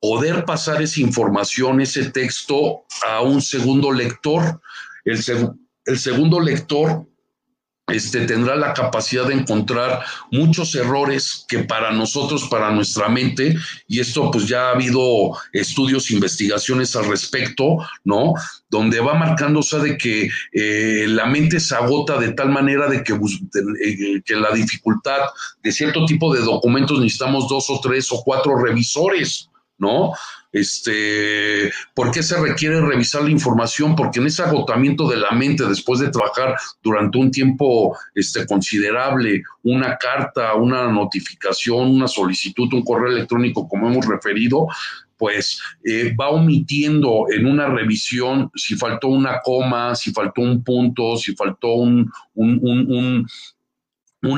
poder 0.01 0.47
pasar 0.47 0.81
esa 0.81 1.03
información, 1.03 1.83
ese 1.83 2.11
texto 2.11 2.85
a 3.07 3.21
un 3.21 3.43
segundo 3.43 3.93
lector. 3.93 4.63
El, 5.05 5.19
el 5.85 5.99
segundo 5.99 6.41
lector 6.41 7.07
este, 7.87 8.27
tendrá 8.27 8.57
la 8.57 8.73
capacidad 8.73 9.27
de 9.27 9.35
encontrar 9.35 10.03
muchos 10.31 10.75
errores 10.75 11.45
que 11.47 11.65
para 11.65 11.93
nosotros, 11.93 12.49
para 12.49 12.71
nuestra 12.71 13.09
mente, 13.09 13.57
y 13.87 14.01
esto 14.01 14.31
pues 14.31 14.49
ya 14.49 14.69
ha 14.69 14.71
habido 14.71 15.33
estudios, 15.53 16.11
investigaciones 16.11 16.97
al 16.97 17.07
respecto, 17.07 17.79
¿no? 18.03 18.35
Donde 18.71 19.01
va 19.01 19.15
marcando, 19.15 19.61
o 19.61 19.63
sea, 19.63 19.81
de 19.81 19.99
que 19.99 20.31
eh, 20.53 21.05
la 21.09 21.27
mente 21.27 21.61
se 21.61 21.75
agota 21.75 22.19
de 22.19 22.33
tal 22.33 22.49
manera 22.49 22.89
de 22.89 23.03
que, 23.03 23.13
eh, 23.13 24.23
que 24.25 24.37
la 24.37 24.51
dificultad 24.53 25.21
de 25.63 25.71
cierto 25.71 26.07
tipo 26.07 26.33
de 26.35 26.41
documentos 26.41 26.99
necesitamos 26.99 27.49
dos 27.49 27.69
o 27.69 27.81
tres 27.81 28.11
o 28.11 28.23
cuatro 28.25 28.57
revisores, 28.57 29.51
¿no? 29.77 30.13
Este, 30.55 31.73
¿Por 31.95 32.13
qué 32.13 32.23
se 32.23 32.41
requiere 32.41 32.81
revisar 32.81 33.25
la 33.25 33.31
información? 33.31 33.97
Porque 33.97 34.21
en 34.21 34.27
ese 34.27 34.45
agotamiento 34.45 35.09
de 35.09 35.17
la 35.17 35.33
mente, 35.33 35.67
después 35.67 35.99
de 35.99 36.11
trabajar 36.11 36.55
durante 36.81 37.19
un 37.19 37.33
tiempo 37.33 37.99
este, 38.15 38.47
considerable, 38.47 39.43
una 39.65 39.97
carta, 39.97 40.55
una 40.55 40.87
notificación, 40.93 41.91
una 41.97 42.07
solicitud, 42.07 42.73
un 42.73 42.85
correo 42.85 43.11
electrónico, 43.11 43.69
como 43.69 43.89
hemos 43.89 44.07
referido, 44.07 44.69
pues 45.17 45.61
eh, 45.85 46.15
va 46.15 46.31
omitiendo 46.31 47.27
en 47.33 47.47
una 47.47 47.67
revisión 47.67 48.49
si 48.55 48.77
faltó 48.77 49.09
una 49.09 49.41
coma, 49.43 49.97
si 49.97 50.13
faltó 50.13 50.43
un 50.43 50.63
punto, 50.63 51.17
si 51.17 51.35
faltó 51.35 51.75
un, 51.75 52.09
un, 52.35 52.61
un 52.63 53.27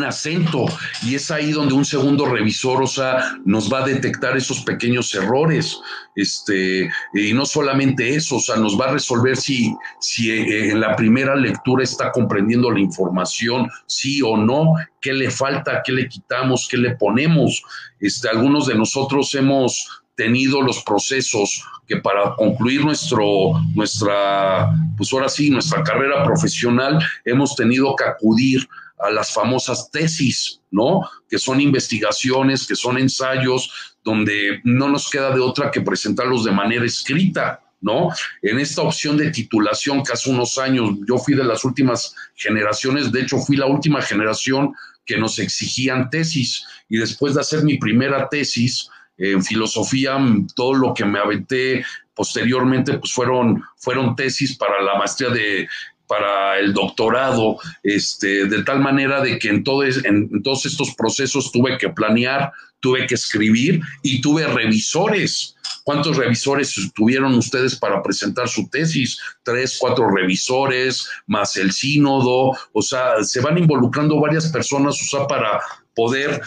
acento 0.04 0.66
y 1.02 1.14
es 1.14 1.30
ahí 1.30 1.52
donde 1.52 1.74
un 1.74 1.84
segundo 1.84 2.26
revisor, 2.26 2.82
o 2.82 2.86
sea, 2.86 3.36
nos 3.44 3.72
va 3.72 3.84
a 3.84 3.86
detectar 3.86 4.36
esos 4.36 4.60
pequeños 4.60 5.14
errores, 5.14 5.78
este, 6.14 6.90
y 7.14 7.32
no 7.32 7.46
solamente 7.46 8.14
eso, 8.14 8.36
o 8.36 8.40
sea, 8.40 8.56
nos 8.56 8.78
va 8.78 8.86
a 8.86 8.92
resolver 8.92 9.36
si, 9.36 9.74
si 10.00 10.30
eh, 10.30 10.70
en 10.70 10.80
la 10.80 10.96
primera 10.96 11.36
lectura 11.36 11.84
está 11.84 12.10
comprendiendo 12.12 12.70
la 12.70 12.80
información, 12.80 13.68
sí 13.86 14.20
o 14.22 14.36
no, 14.36 14.74
qué 15.00 15.12
le 15.12 15.30
falta, 15.30 15.82
qué 15.84 15.92
le 15.92 16.08
quitamos, 16.08 16.66
qué 16.70 16.76
le 16.76 16.96
ponemos. 16.96 17.62
Este, 18.00 18.28
algunos 18.28 18.66
de 18.66 18.74
nosotros 18.74 19.34
hemos 19.34 20.02
tenido 20.16 20.62
los 20.62 20.82
procesos 20.82 21.62
que 21.86 21.98
para 21.98 22.34
concluir 22.34 22.84
nuestro, 22.84 23.52
nuestra, 23.74 24.72
pues 24.96 25.12
ahora 25.12 25.28
sí, 25.28 25.50
nuestra 25.50 25.84
carrera 25.84 26.24
profesional, 26.24 26.98
hemos 27.24 27.54
tenido 27.54 27.94
que 27.94 28.04
acudir 28.04 28.66
a 28.98 29.10
las 29.10 29.32
famosas 29.32 29.90
tesis, 29.90 30.60
¿no? 30.70 31.02
Que 31.28 31.38
son 31.38 31.60
investigaciones, 31.60 32.66
que 32.66 32.76
son 32.76 32.98
ensayos, 32.98 33.96
donde 34.04 34.60
no 34.64 34.88
nos 34.88 35.10
queda 35.10 35.34
de 35.34 35.40
otra 35.40 35.70
que 35.70 35.80
presentarlos 35.80 36.44
de 36.44 36.52
manera 36.52 36.84
escrita, 36.84 37.60
¿no? 37.80 38.10
En 38.42 38.58
esta 38.58 38.82
opción 38.82 39.16
de 39.16 39.30
titulación 39.30 40.02
que 40.02 40.12
hace 40.12 40.30
unos 40.30 40.58
años 40.58 40.90
yo 41.06 41.18
fui 41.18 41.34
de 41.34 41.44
las 41.44 41.64
últimas 41.64 42.14
generaciones, 42.34 43.12
de 43.12 43.22
hecho 43.22 43.38
fui 43.38 43.56
la 43.56 43.66
última 43.66 44.00
generación 44.00 44.74
que 45.04 45.18
nos 45.18 45.38
exigían 45.38 46.10
tesis 46.10 46.64
y 46.88 46.98
después 46.98 47.34
de 47.34 47.40
hacer 47.40 47.62
mi 47.62 47.78
primera 47.78 48.28
tesis 48.28 48.88
en 49.18 49.42
filosofía, 49.42 50.18
todo 50.54 50.74
lo 50.74 50.92
que 50.92 51.04
me 51.04 51.18
aventé 51.18 51.84
posteriormente 52.14 52.98
pues 52.98 53.12
fueron, 53.12 53.62
fueron 53.76 54.16
tesis 54.16 54.56
para 54.56 54.82
la 54.82 54.98
maestría 54.98 55.30
de 55.30 55.68
para 56.06 56.58
el 56.58 56.72
doctorado, 56.72 57.58
este, 57.82 58.46
de 58.46 58.62
tal 58.64 58.80
manera 58.80 59.20
de 59.20 59.38
que 59.38 59.48
en, 59.48 59.64
en, 60.04 60.42
todos 60.42 60.66
estos 60.66 60.94
procesos 60.94 61.50
tuve 61.52 61.78
que 61.78 61.88
planear, 61.88 62.52
tuve 62.80 63.06
que 63.06 63.14
escribir 63.14 63.80
y 64.02 64.20
tuve 64.20 64.46
revisores, 64.46 65.56
¿Cuántos 65.86 66.16
revisores 66.16 66.74
tuvieron 66.96 67.32
ustedes 67.34 67.76
para 67.76 68.02
presentar 68.02 68.48
su 68.48 68.68
tesis? 68.68 69.20
Tres, 69.44 69.76
cuatro 69.78 70.10
revisores, 70.10 71.08
más 71.28 71.56
el 71.56 71.70
sínodo, 71.70 72.58
o 72.72 72.82
sea, 72.82 73.22
se 73.22 73.40
van 73.40 73.56
involucrando 73.56 74.18
varias 74.20 74.48
personas, 74.48 75.00
o 75.00 75.04
sea, 75.04 75.28
para 75.28 75.60
poder, 75.94 76.42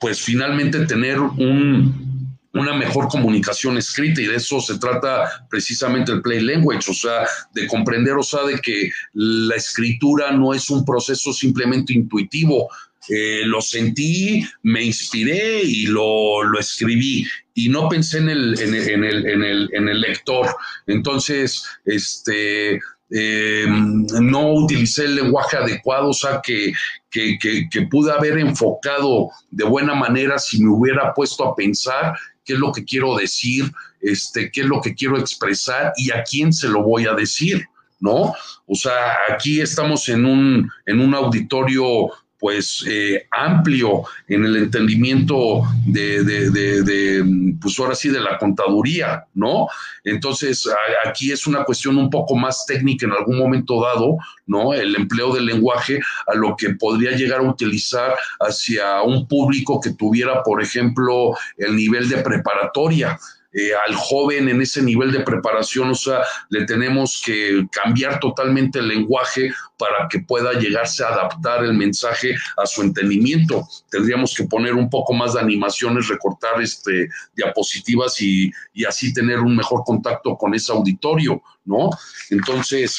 pues 0.00 0.20
finalmente 0.20 0.86
tener 0.86 1.18
un, 1.18 2.09
una 2.52 2.74
mejor 2.74 3.08
comunicación 3.08 3.78
escrita 3.78 4.20
y 4.20 4.26
de 4.26 4.36
eso 4.36 4.60
se 4.60 4.78
trata 4.78 5.46
precisamente 5.48 6.12
el 6.12 6.22
play 6.22 6.40
language, 6.40 6.90
o 6.90 6.94
sea, 6.94 7.26
de 7.52 7.66
comprender, 7.66 8.14
o 8.14 8.22
sea, 8.22 8.44
de 8.44 8.58
que 8.58 8.90
la 9.14 9.56
escritura 9.56 10.32
no 10.32 10.52
es 10.52 10.68
un 10.70 10.84
proceso 10.84 11.32
simplemente 11.32 11.92
intuitivo. 11.92 12.68
Eh, 13.08 13.42
lo 13.44 13.60
sentí, 13.62 14.44
me 14.62 14.84
inspiré 14.84 15.62
y 15.62 15.86
lo, 15.86 16.42
lo 16.42 16.58
escribí 16.58 17.26
y 17.54 17.68
no 17.68 17.88
pensé 17.88 18.18
en 18.18 18.28
el, 18.28 18.60
en, 18.60 18.74
en, 18.74 19.04
el, 19.04 19.26
en, 19.26 19.42
el, 19.42 19.70
en 19.72 19.88
el 19.88 20.00
lector. 20.00 20.46
Entonces, 20.86 21.64
este, 21.84 22.80
eh, 23.12 23.66
no 23.66 24.52
utilicé 24.52 25.04
el 25.04 25.16
lenguaje 25.16 25.56
adecuado, 25.56 26.10
o 26.10 26.14
sea, 26.14 26.40
que, 26.42 26.72
que, 27.10 27.38
que, 27.40 27.68
que, 27.68 27.82
pude 27.82 28.12
haber 28.12 28.38
enfocado 28.38 29.30
de 29.50 29.64
buena 29.64 29.94
manera 29.94 30.38
si 30.38 30.62
me 30.62 30.70
hubiera 30.70 31.12
puesto 31.12 31.44
a 31.44 31.56
pensar 31.56 32.14
qué 32.44 32.54
es 32.54 32.58
lo 32.58 32.72
que 32.72 32.84
quiero 32.84 33.16
decir, 33.16 33.70
este, 34.00 34.50
qué 34.50 34.62
es 34.62 34.66
lo 34.66 34.80
que 34.80 34.94
quiero 34.94 35.18
expresar 35.18 35.92
y 35.96 36.10
a 36.10 36.22
quién 36.22 36.52
se 36.52 36.68
lo 36.68 36.82
voy 36.82 37.06
a 37.06 37.14
decir, 37.14 37.64
¿no? 38.00 38.32
O 38.66 38.74
sea, 38.74 39.18
aquí 39.28 39.60
estamos 39.60 40.08
en 40.08 40.24
un, 40.24 40.70
en 40.86 41.00
un 41.00 41.14
auditorio 41.14 42.10
pues 42.40 42.84
eh, 42.88 43.26
amplio 43.30 44.04
en 44.26 44.44
el 44.46 44.56
entendimiento 44.56 45.62
de, 45.86 46.24
de, 46.24 46.50
de, 46.50 47.54
pues 47.60 47.78
ahora 47.78 47.94
sí, 47.94 48.08
de 48.08 48.20
la 48.20 48.38
contaduría, 48.38 49.26
¿no? 49.34 49.68
Entonces, 50.04 50.66
aquí 51.04 51.30
es 51.30 51.46
una 51.46 51.64
cuestión 51.64 51.98
un 51.98 52.08
poco 52.08 52.34
más 52.34 52.64
técnica 52.66 53.06
en 53.06 53.12
algún 53.12 53.38
momento 53.38 53.82
dado, 53.82 54.16
¿no? 54.46 54.72
El 54.72 54.96
empleo 54.96 55.34
del 55.34 55.46
lenguaje 55.46 56.00
a 56.26 56.34
lo 56.34 56.56
que 56.56 56.70
podría 56.70 57.12
llegar 57.12 57.40
a 57.40 57.50
utilizar 57.50 58.14
hacia 58.40 59.02
un 59.02 59.28
público 59.28 59.80
que 59.80 59.90
tuviera, 59.90 60.42
por 60.42 60.62
ejemplo, 60.62 61.36
el 61.58 61.76
nivel 61.76 62.08
de 62.08 62.18
preparatoria. 62.18 63.18
Eh, 63.52 63.72
al 63.86 63.96
joven 63.96 64.48
en 64.48 64.62
ese 64.62 64.80
nivel 64.80 65.10
de 65.10 65.20
preparación, 65.20 65.90
o 65.90 65.94
sea, 65.94 66.20
le 66.50 66.66
tenemos 66.66 67.20
que 67.24 67.66
cambiar 67.72 68.20
totalmente 68.20 68.78
el 68.78 68.86
lenguaje 68.86 69.52
para 69.76 70.06
que 70.08 70.20
pueda 70.20 70.52
llegarse 70.52 71.02
a 71.02 71.08
adaptar 71.08 71.64
el 71.64 71.74
mensaje 71.74 72.36
a 72.56 72.64
su 72.64 72.82
entendimiento. 72.82 73.66
Tendríamos 73.90 74.34
que 74.36 74.44
poner 74.44 74.74
un 74.74 74.88
poco 74.88 75.14
más 75.14 75.34
de 75.34 75.40
animaciones, 75.40 76.06
recortar 76.06 76.62
este, 76.62 77.08
diapositivas 77.34 78.20
y, 78.22 78.52
y 78.72 78.84
así 78.84 79.12
tener 79.12 79.40
un 79.40 79.56
mejor 79.56 79.82
contacto 79.84 80.36
con 80.36 80.54
ese 80.54 80.70
auditorio, 80.70 81.42
¿no? 81.64 81.90
Entonces, 82.30 82.96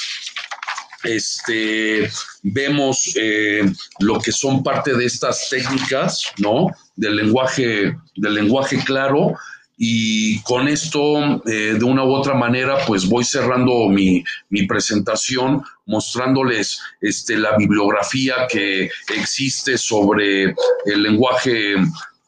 este, 1.04 2.10
vemos 2.44 3.14
eh, 3.16 3.72
lo 4.00 4.20
que 4.20 4.32
son 4.32 4.64
parte 4.64 4.94
de 4.94 5.06
estas 5.06 5.50
técnicas, 5.50 6.32
¿no? 6.38 6.68
Del 6.96 7.16
lenguaje, 7.16 7.96
del 8.16 8.34
lenguaje 8.34 8.78
claro, 8.84 9.36
y 9.84 10.40
con 10.44 10.68
esto, 10.68 11.42
eh, 11.48 11.74
de 11.74 11.84
una 11.84 12.04
u 12.04 12.14
otra 12.14 12.36
manera, 12.36 12.86
pues 12.86 13.10
voy 13.10 13.24
cerrando 13.24 13.90
mi, 13.90 14.24
mi 14.50 14.68
presentación 14.68 15.64
mostrándoles 15.88 16.80
este, 17.02 17.36
la 17.36 17.58
bibliografía 17.58 18.46
que 18.48 18.92
existe 19.18 19.80
sobre 19.80 20.54
el 20.86 21.02
lenguaje 21.02 21.78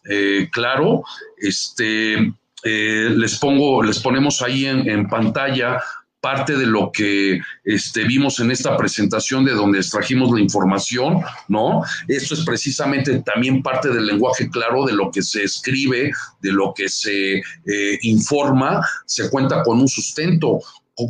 eh, 0.10 0.49
claro. 0.51 1.04
Este, 1.38 2.16
eh, 2.64 3.10
les 3.16 3.38
pongo, 3.38 3.84
les 3.84 3.99
ponemos 3.99 4.41
ahí 4.41 4.66
en, 4.66 4.89
en 4.89 5.08
pantalla 5.08 5.80
parte 6.24 6.56
de 6.56 6.66
lo 6.66 6.90
que 6.90 7.42
este, 7.66 8.06
vimos 8.06 8.40
en 8.40 8.50
esta 8.50 8.78
presentación 8.78 9.44
de 9.44 9.52
donde 9.52 9.80
extrajimos 9.80 10.32
la 10.32 10.40
información, 10.40 11.20
¿no? 11.50 11.82
Esto 12.08 12.34
es 12.34 12.46
precisamente 12.46 13.22
también 13.24 13.62
parte 13.62 13.90
del 13.90 14.06
lenguaje 14.06 14.50
claro 14.50 14.86
de 14.86 14.94
lo 14.94 15.12
que 15.12 15.22
se 15.22 15.44
escribe, 15.44 16.14
de 16.42 16.52
lo 16.54 16.74
que 16.74 16.88
se 16.88 17.40
eh, 17.40 18.00
informa, 18.04 18.82
se 19.06 19.30
cuenta 19.30 19.64
con 19.64 19.82
un 19.82 19.88
sustento, 19.90 20.62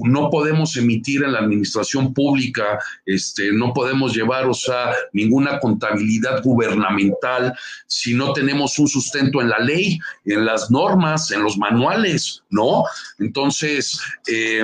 no 0.04 0.32
podemos 0.32 0.76
emitir 0.78 1.24
en 1.24 1.34
la 1.34 1.40
administración 1.40 2.12
pública, 2.12 2.80
este, 3.06 3.52
no 3.52 3.72
podemos 3.72 4.16
llevar, 4.16 4.48
o 4.48 4.54
sea, 4.56 4.94
ninguna 5.12 5.60
contabilidad 5.60 6.42
gubernamental 6.42 7.54
si 7.86 8.16
no 8.16 8.34
tenemos 8.34 8.80
un 8.80 8.88
sustento 8.88 9.42
en 9.42 9.50
la 9.50 9.60
ley, 9.60 10.00
en 10.26 10.46
las 10.46 10.72
normas, 10.72 11.30
en 11.30 11.44
los 11.44 11.58
manuales, 11.58 12.44
¿no? 12.50 12.86
Entonces, 13.20 14.00
eh, 14.28 14.64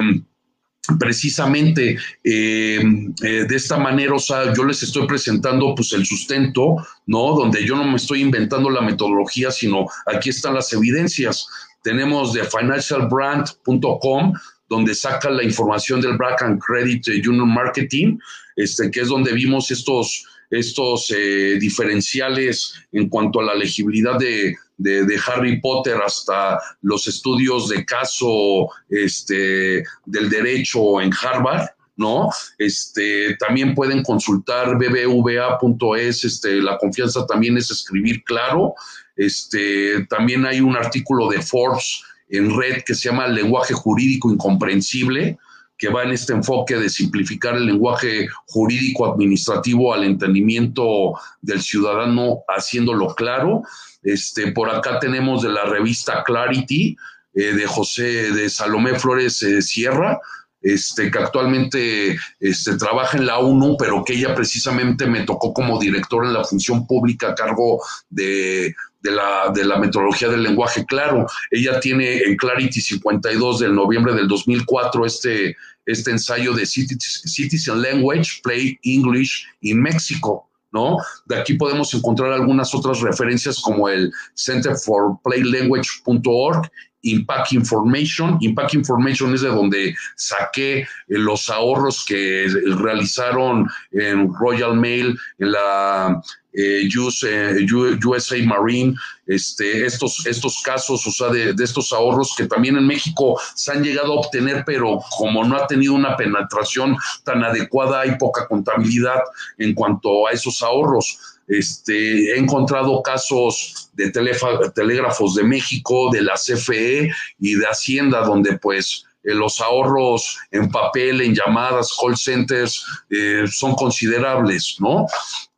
precisamente 0.97 1.97
eh, 2.23 2.79
eh, 3.23 3.45
de 3.47 3.55
esta 3.55 3.77
manera, 3.77 4.13
o 4.15 4.19
sea, 4.19 4.53
yo 4.53 4.63
les 4.63 4.81
estoy 4.83 5.05
presentando 5.07 5.75
pues 5.75 5.93
el 5.93 6.05
sustento, 6.05 6.77
¿no? 7.05 7.35
Donde 7.35 7.65
yo 7.65 7.75
no 7.75 7.83
me 7.83 7.97
estoy 7.97 8.21
inventando 8.21 8.69
la 8.69 8.81
metodología, 8.81 9.51
sino 9.51 9.87
aquí 10.05 10.29
están 10.29 10.55
las 10.55 10.71
evidencias. 10.73 11.47
Tenemos 11.83 12.33
de 12.33 12.43
financialbrand.com, 12.43 14.33
donde 14.67 14.95
saca 14.95 15.29
la 15.29 15.43
información 15.43 16.01
del 16.01 16.17
Black 16.17 16.41
and 16.41 16.61
Credit 16.61 17.07
Union 17.27 17.49
Marketing, 17.49 18.17
este, 18.55 18.91
que 18.91 19.01
es 19.01 19.07
donde 19.07 19.33
vimos 19.33 19.71
estos, 19.71 20.25
estos 20.49 21.11
eh, 21.15 21.57
diferenciales 21.59 22.73
en 22.91 23.09
cuanto 23.09 23.39
a 23.39 23.43
la 23.43 23.55
legibilidad 23.55 24.17
de, 24.17 24.55
de, 24.79 25.19
Harry 25.27 25.59
Potter 25.59 25.97
hasta 26.03 26.59
los 26.81 27.07
estudios 27.07 27.69
de 27.69 27.85
caso 27.85 28.69
este, 28.89 29.83
del 30.05 30.29
derecho 30.29 31.01
en 31.01 31.11
Harvard, 31.13 31.67
¿no? 31.97 32.29
Este, 32.57 33.35
también 33.35 33.75
pueden 33.75 34.01
consultar 34.03 34.77
bbva.es, 34.77 36.23
este, 36.23 36.61
la 36.61 36.77
confianza 36.77 37.25
también 37.27 37.57
es 37.57 37.69
escribir 37.69 38.23
claro. 38.23 38.73
Este, 39.17 40.05
también 40.09 40.45
hay 40.45 40.61
un 40.61 40.77
artículo 40.77 41.27
de 41.29 41.41
Forbes 41.41 42.01
en 42.29 42.57
red 42.57 42.83
que 42.85 42.95
se 42.95 43.09
llama 43.09 43.27
Lenguaje 43.27 43.73
Jurídico 43.73 44.31
Incomprensible, 44.31 45.37
que 45.77 45.89
va 45.89 46.03
en 46.03 46.11
este 46.11 46.33
enfoque 46.33 46.75
de 46.75 46.89
simplificar 46.89 47.55
el 47.55 47.65
lenguaje 47.65 48.27
jurídico 48.47 49.11
administrativo 49.11 49.93
al 49.93 50.03
entendimiento 50.03 51.13
del 51.41 51.61
ciudadano, 51.61 52.43
haciéndolo 52.49 53.15
claro. 53.15 53.63
Este, 54.01 54.51
por 54.51 54.69
acá 54.69 54.99
tenemos 54.99 55.41
de 55.43 55.49
la 55.49 55.65
revista 55.65 56.23
Clarity 56.23 56.95
eh, 57.33 57.53
de 57.53 57.65
José 57.65 58.31
de 58.31 58.49
Salomé 58.49 58.97
Flores 58.97 59.43
eh, 59.43 59.61
Sierra, 59.61 60.19
este, 60.61 61.09
que 61.09 61.19
actualmente 61.19 62.19
este, 62.39 62.77
trabaja 62.77 63.17
en 63.17 63.25
la 63.25 63.39
ONU, 63.39 63.77
pero 63.77 64.03
que 64.03 64.13
ella 64.13 64.35
precisamente 64.35 65.05
me 65.05 65.23
tocó 65.23 65.53
como 65.53 65.79
director 65.79 66.25
en 66.25 66.33
la 66.33 66.43
función 66.43 66.85
pública 66.85 67.29
a 67.29 67.35
cargo 67.35 67.81
de, 68.09 68.75
de, 69.01 69.11
la, 69.11 69.51
de 69.53 69.63
la 69.63 69.79
metodología 69.79 70.27
del 70.27 70.43
lenguaje 70.43 70.85
claro. 70.85 71.27
Ella 71.51 71.79
tiene 71.79 72.17
en 72.17 72.35
Clarity 72.35 72.81
52 72.81 73.59
del 73.59 73.75
noviembre 73.75 74.13
del 74.13 74.27
2004 74.27 75.05
este, 75.05 75.55
este 75.85 76.11
ensayo 76.11 76.53
de 76.53 76.65
Citizen 76.65 77.81
Language, 77.81 78.41
Play 78.43 78.77
English 78.83 79.45
in 79.61 79.81
México. 79.81 80.48
¿No? 80.71 80.97
De 81.25 81.39
aquí 81.39 81.53
podemos 81.55 81.93
encontrar 81.93 82.31
algunas 82.31 82.73
otras 82.73 83.01
referencias 83.01 83.59
como 83.59 83.89
el 83.89 84.11
Center 84.33 84.75
for 84.75 85.17
Play 85.23 85.43
Language.org, 85.43 86.71
Impact 87.03 87.53
Information. 87.53 88.37
Impact 88.41 88.73
Information 88.73 89.33
es 89.33 89.41
de 89.41 89.49
donde 89.49 89.95
saqué 90.15 90.79
eh, 90.79 90.85
los 91.07 91.49
ahorros 91.49 92.05
que 92.05 92.47
realizaron 92.77 93.67
en 93.91 94.33
Royal 94.33 94.75
Mail, 94.75 95.17
en 95.39 95.51
la 95.51 96.21
eh, 96.53 96.89
USA 96.97 98.35
eh, 98.35 98.45
Marine, 98.45 98.95
este, 99.27 99.85
estos, 99.85 100.25
estos 100.25 100.61
casos, 100.63 101.05
o 101.05 101.11
sea, 101.11 101.29
de, 101.29 101.53
de, 101.53 101.63
estos 101.63 101.93
ahorros 101.93 102.33
que 102.35 102.47
también 102.47 102.75
en 102.75 102.87
México 102.87 103.39
se 103.55 103.71
han 103.71 103.83
llegado 103.83 104.13
a 104.13 104.19
obtener, 104.21 104.63
pero 104.65 104.99
como 105.17 105.43
no 105.43 105.55
ha 105.55 105.67
tenido 105.67 105.93
una 105.93 106.17
penetración 106.17 106.97
tan 107.23 107.43
adecuada, 107.43 108.01
hay 108.01 108.17
poca 108.17 108.47
contabilidad 108.47 109.21
en 109.57 109.73
cuanto 109.73 110.27
a 110.27 110.31
esos 110.31 110.61
ahorros. 110.63 111.38
Este, 111.49 112.31
he 112.31 112.37
encontrado 112.37 113.01
casos 113.01 113.89
de 113.93 114.11
telégrafos 114.11 115.35
de 115.35 115.43
México, 115.43 116.09
de 116.11 116.21
la 116.21 116.35
CFE 116.35 117.11
y 117.39 117.55
de 117.55 117.65
Hacienda, 117.65 118.21
donde 118.21 118.57
pues 118.59 119.03
eh, 119.23 119.33
los 119.33 119.59
ahorros 119.59 120.37
en 120.51 120.69
papel, 120.69 121.21
en 121.21 121.35
llamadas, 121.35 121.97
call 121.99 122.15
centers, 122.15 122.85
eh, 123.09 123.45
son 123.51 123.73
considerables, 123.73 124.77
¿no? 124.79 125.07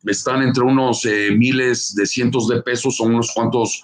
Están 0.06 0.42
entre 0.42 0.64
unos 0.64 1.06
eh, 1.06 1.32
miles 1.38 1.94
de 1.94 2.06
cientos 2.08 2.48
de 2.48 2.62
pesos 2.64 3.00
o 3.00 3.04
unos 3.04 3.32
cuantos, 3.34 3.84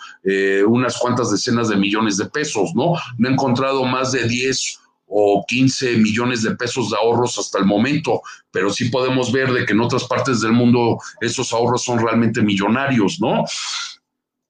unas 0.67 0.97
cuantas 0.97 1.29
decenas 1.31 1.69
de 1.69 1.75
millones 1.75 2.17
de 2.17 2.25
pesos, 2.25 2.71
¿no? 2.73 2.93
No 3.17 3.29
he 3.29 3.31
encontrado 3.31 3.83
más 3.85 4.11
de 4.13 4.27
10 4.27 4.79
o 5.07 5.45
15 5.47 5.97
millones 5.97 6.43
de 6.43 6.55
pesos 6.55 6.89
de 6.89 6.97
ahorros 6.97 7.37
hasta 7.37 7.59
el 7.59 7.65
momento, 7.65 8.21
pero 8.51 8.69
sí 8.69 8.89
podemos 8.89 9.31
ver 9.31 9.51
de 9.51 9.65
que 9.65 9.73
en 9.73 9.81
otras 9.81 10.03
partes 10.03 10.41
del 10.41 10.51
mundo 10.51 10.99
esos 11.21 11.53
ahorros 11.53 11.83
son 11.83 11.99
realmente 11.99 12.41
millonarios, 12.41 13.19
¿no? 13.19 13.45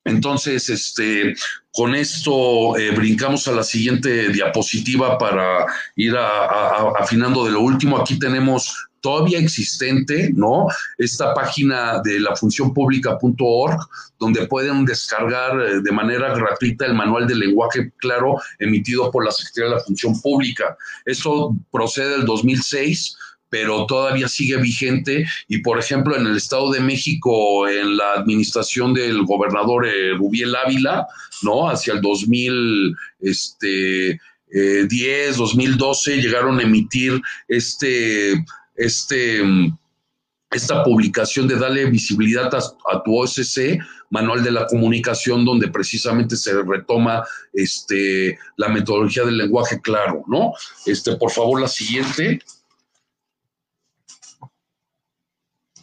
Entonces, 0.03 0.69
este, 0.69 1.35
con 1.71 1.93
esto 1.93 2.77
eh, 2.77 2.91
brincamos 2.91 3.47
a 3.47 3.51
la 3.51 3.63
siguiente 3.63 4.29
diapositiva 4.29 5.17
para 5.17 5.65
ir 5.95 6.15
afinando 6.17 7.45
de 7.45 7.51
lo 7.51 7.61
último. 7.61 7.99
Aquí 7.99 8.17
tenemos 8.17 8.86
todavía 9.01 9.39
existente, 9.39 10.31
¿no? 10.35 10.67
Esta 10.97 11.33
página 11.33 12.01
de 12.03 12.19
la 12.19 12.35
función 12.35 12.73
pública.org, 12.73 13.79
donde 14.19 14.47
pueden 14.47 14.85
descargar 14.85 15.59
eh, 15.59 15.81
de 15.81 15.91
manera 15.91 16.33
gratuita 16.35 16.85
el 16.85 16.93
manual 16.93 17.27
de 17.27 17.35
lenguaje 17.35 17.91
claro 17.97 18.37
emitido 18.59 19.11
por 19.11 19.25
la 19.25 19.31
Secretaría 19.31 19.69
de 19.69 19.75
la 19.75 19.83
Función 19.83 20.19
Pública. 20.21 20.77
Esto 21.05 21.55
procede 21.71 22.11
del 22.11 22.25
2006 22.25 23.17
pero 23.49 23.85
todavía 23.85 24.27
sigue 24.27 24.57
vigente 24.57 25.25
y 25.47 25.59
por 25.59 25.79
ejemplo 25.79 26.17
en 26.17 26.27
el 26.27 26.35
Estado 26.35 26.69
de 26.69 26.81
México 26.81 27.65
en 27.65 27.95
la 27.95 28.15
administración 28.15 28.93
del 28.93 29.23
gobernador 29.23 29.87
eh, 29.87 30.13
Rubiel 30.17 30.53
Ávila, 30.53 31.07
¿no? 31.43 31.69
Hacia 31.69 31.93
el 31.93 32.01
2000 32.01 32.93
este 33.21 34.19
10, 34.49 35.37
2012 35.37 36.17
llegaron 36.21 36.59
a 36.59 36.63
emitir 36.63 37.21
este 37.47 38.45
este 38.77 39.41
esta 40.51 40.83
publicación 40.83 41.47
de 41.47 41.57
darle 41.57 41.89
visibilidad 41.89 42.49
a, 42.53 43.03
tu 43.03 43.19
OSC, 43.19 43.79
Manual 44.09 44.43
de 44.43 44.51
la 44.51 44.65
Comunicación, 44.65 45.43
donde 45.43 45.67
precisamente 45.67 46.37
se 46.37 46.63
retoma 46.63 47.23
este, 47.51 48.39
la 48.55 48.69
metodología 48.69 49.25
del 49.25 49.37
lenguaje 49.37 49.81
claro, 49.81 50.23
¿no? 50.27 50.53
Este, 50.85 51.17
por 51.17 51.31
favor, 51.31 51.59
la 51.59 51.67
siguiente. 51.67 52.39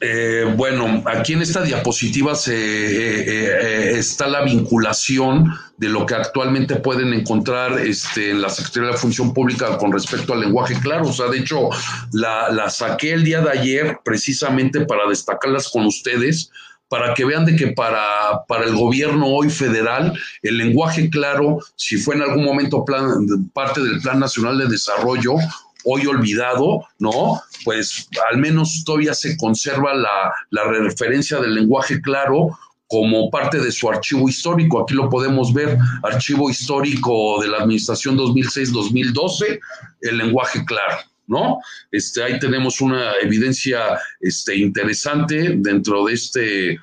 Eh, 0.07 0.45
bueno, 0.55 1.03
aquí 1.07 1.33
en 1.33 1.41
esta 1.41 1.63
diapositiva 1.63 2.35
se, 2.35 2.55
eh, 2.55 3.25
eh, 3.27 3.99
está 3.99 4.29
la 4.29 4.43
vinculación 4.43 5.51
de 5.79 5.89
lo 5.89 6.05
que 6.05 6.15
actualmente 6.15 6.77
pueden 6.77 7.15
encontrar 7.15 7.79
este, 7.79 8.33
en 8.33 8.43
la 8.43 8.51
Secretaría 8.51 8.89
de 8.89 8.93
la 8.93 8.99
Función 8.99 9.33
Pública 9.33 9.79
con 9.79 9.93
respecto 9.93 10.35
al 10.35 10.41
lenguaje 10.41 10.79
claro. 10.79 11.09
O 11.09 11.13
sea, 11.13 11.29
de 11.29 11.39
hecho, 11.39 11.71
la, 12.13 12.51
la 12.51 12.69
saqué 12.69 13.15
el 13.15 13.25
día 13.25 13.41
de 13.41 13.49
ayer 13.49 13.99
precisamente 14.05 14.85
para 14.85 15.09
destacarlas 15.09 15.71
con 15.71 15.87
ustedes, 15.87 16.51
para 16.89 17.15
que 17.15 17.25
vean 17.25 17.47
de 17.47 17.57
que 17.57 17.69
para, 17.69 18.45
para 18.47 18.67
el 18.67 18.75
gobierno 18.75 19.29
hoy 19.29 19.49
federal, 19.49 20.13
el 20.43 20.59
lenguaje 20.59 21.09
claro, 21.09 21.61
si 21.77 21.97
fue 21.97 22.15
en 22.15 22.23
algún 22.23 22.45
momento 22.45 22.85
plan, 22.85 23.09
parte 23.55 23.81
del 23.81 24.03
Plan 24.03 24.19
Nacional 24.19 24.59
de 24.59 24.67
Desarrollo, 24.67 25.37
hoy 25.85 26.07
olvidado, 26.07 26.87
¿no? 26.99 27.41
Pues 27.65 28.09
al 28.31 28.39
menos 28.39 28.83
todavía 28.85 29.15
se 29.15 29.37
conserva 29.37 29.95
la, 29.95 30.33
referencia 30.81 31.39
del 31.41 31.55
lenguaje 31.55 32.01
claro 32.01 32.59
como 32.87 33.31
parte 33.31 33.59
de 33.61 33.73
su 33.73 33.89
archivo 33.89 34.29
histórico. 34.29 34.83
Aquí 34.83 34.95
lo 34.95 35.09
podemos 35.09 35.53
ver, 35.53 35.79
archivo 36.03 36.51
histórico 36.51 37.41
de 37.41 37.49
la 37.49 37.59
administración 37.59 38.17
2006-2012, 38.17 39.61
el 40.03 40.19
lenguaje 40.19 40.65
claro. 40.65 40.99
¿No? 41.27 41.59
Este, 41.91 42.23
ahí 42.23 42.39
tenemos 42.39 42.83
una 42.83 43.15
evidencia 43.23 43.99
este, 44.21 44.57
interesante 44.57 45.55
dentro 45.57 46.05
de 46.05 46.13
este, 46.13 46.79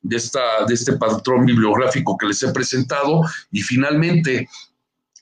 de, 0.00 0.16
esta, 0.16 0.64
de 0.66 0.72
este 0.72 0.94
patrón 0.94 1.44
bibliográfico 1.44 2.16
que 2.16 2.26
les 2.26 2.42
he 2.42 2.50
presentado. 2.52 3.20
Y 3.50 3.60
finalmente, 3.60 4.48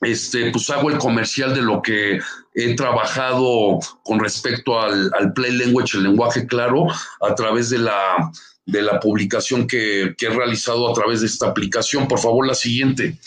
este, 0.01 0.51
pues 0.51 0.69
hago 0.69 0.89
el 0.89 0.97
comercial 0.97 1.53
de 1.53 1.61
lo 1.61 1.81
que 1.81 2.19
he 2.53 2.75
trabajado 2.75 3.79
con 4.03 4.19
respecto 4.19 4.79
al, 4.79 5.11
Play 5.33 5.53
Language, 5.53 5.97
el 5.97 6.03
lenguaje 6.03 6.45
claro, 6.45 6.87
a 7.21 7.35
través 7.35 7.69
de 7.69 7.79
la, 7.79 8.31
de 8.65 8.81
la 8.81 8.99
publicación 8.99 9.67
que, 9.67 10.15
he 10.19 10.29
realizado 10.29 10.89
a 10.89 10.93
través 10.93 11.21
de 11.21 11.27
esta 11.27 11.47
aplicación. 11.47 12.07
Por 12.07 12.19
favor, 12.19 12.45
la 12.45 12.55
siguiente. 12.55 13.17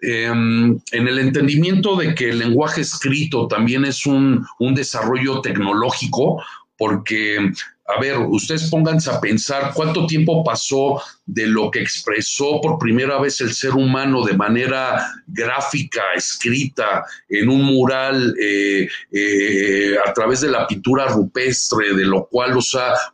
Em, 0.00 0.80
en 0.90 1.08
el 1.08 1.18
entendimiento 1.18 1.96
de 1.96 2.14
que 2.14 2.30
el 2.30 2.40
lenguaje 2.40 2.80
escrito 2.80 3.46
también 3.46 3.84
es 3.84 4.04
un, 4.04 4.44
un 4.58 4.74
desarrollo 4.74 5.40
tecnológico, 5.40 6.42
porque 6.76 7.52
a 7.94 8.00
ver, 8.00 8.18
ustedes 8.18 8.70
pónganse 8.70 9.10
a 9.10 9.20
pensar 9.20 9.72
cuánto 9.74 10.06
tiempo 10.06 10.42
pasó 10.44 11.02
de 11.26 11.46
lo 11.46 11.70
que 11.70 11.80
expresó 11.80 12.60
por 12.60 12.78
primera 12.78 13.20
vez 13.20 13.40
el 13.40 13.52
ser 13.52 13.74
humano 13.74 14.24
de 14.24 14.36
manera 14.36 15.06
gráfica, 15.26 16.02
escrita, 16.16 17.04
en 17.28 17.48
un 17.48 17.64
mural 17.64 18.34
eh, 18.40 18.88
eh, 19.12 19.94
a 20.06 20.12
través 20.12 20.40
de 20.40 20.50
la 20.50 20.66
pintura 20.66 21.06
rupestre, 21.06 21.94
de 21.94 22.04
lo 22.04 22.26
cual, 22.26 22.56
o 22.56 22.62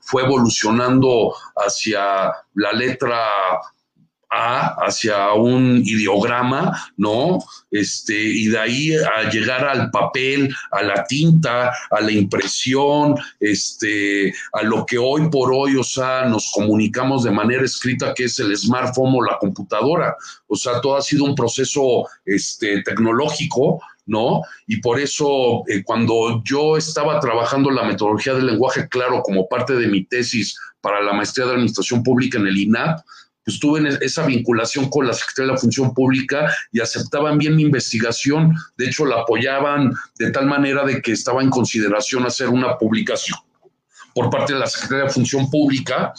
fue 0.00 0.22
evolucionando 0.22 1.34
hacia 1.56 2.32
la 2.54 2.72
letra 2.72 3.18
a 4.30 4.76
hacia 4.86 5.32
un 5.32 5.82
ideograma, 5.84 6.90
¿no? 6.96 7.38
Este, 7.70 8.14
y 8.14 8.48
de 8.48 8.58
ahí 8.58 8.94
a 8.94 9.30
llegar 9.30 9.64
al 9.64 9.90
papel, 9.90 10.54
a 10.70 10.82
la 10.82 11.04
tinta, 11.04 11.72
a 11.90 12.00
la 12.00 12.12
impresión, 12.12 13.14
este, 13.40 14.32
a 14.52 14.62
lo 14.62 14.84
que 14.86 14.98
hoy 14.98 15.28
por 15.30 15.52
hoy, 15.52 15.76
o 15.76 15.84
sea, 15.84 16.26
nos 16.26 16.50
comunicamos 16.52 17.24
de 17.24 17.30
manera 17.30 17.64
escrita, 17.64 18.14
que 18.14 18.24
es 18.24 18.38
el 18.38 18.56
smartphone 18.56 19.14
o 19.14 19.22
la 19.22 19.38
computadora. 19.38 20.16
O 20.46 20.56
sea, 20.56 20.80
todo 20.80 20.96
ha 20.96 21.02
sido 21.02 21.24
un 21.24 21.34
proceso 21.34 22.06
este, 22.24 22.82
tecnológico, 22.82 23.80
¿no? 24.06 24.42
Y 24.66 24.80
por 24.80 24.98
eso, 24.98 25.62
eh, 25.68 25.82
cuando 25.84 26.42
yo 26.44 26.76
estaba 26.76 27.20
trabajando 27.20 27.70
la 27.70 27.84
metodología 27.84 28.34
del 28.34 28.46
lenguaje 28.46 28.88
claro 28.88 29.22
como 29.22 29.46
parte 29.48 29.74
de 29.74 29.86
mi 29.86 30.04
tesis 30.04 30.58
para 30.80 31.02
la 31.02 31.12
maestría 31.12 31.46
de 31.46 31.52
Administración 31.52 32.02
Pública 32.02 32.38
en 32.38 32.46
el 32.46 32.56
INAP, 32.56 33.00
pues 33.48 33.60
tuve 33.60 33.88
esa 34.02 34.26
vinculación 34.26 34.90
con 34.90 35.06
la 35.06 35.14
Secretaría 35.14 35.46
de 35.46 35.54
la 35.54 35.58
Función 35.58 35.94
Pública 35.94 36.54
y 36.70 36.80
aceptaban 36.80 37.38
bien 37.38 37.56
mi 37.56 37.62
investigación. 37.62 38.54
De 38.76 38.88
hecho, 38.88 39.06
la 39.06 39.22
apoyaban 39.22 39.94
de 40.18 40.30
tal 40.32 40.44
manera 40.44 40.84
de 40.84 41.00
que 41.00 41.12
estaba 41.12 41.40
en 41.40 41.48
consideración 41.48 42.26
hacer 42.26 42.50
una 42.50 42.76
publicación 42.76 43.38
por 44.14 44.28
parte 44.28 44.52
de 44.52 44.58
la 44.58 44.66
Secretaría 44.66 45.04
de 45.04 45.10
Función 45.10 45.48
Pública, 45.48 46.12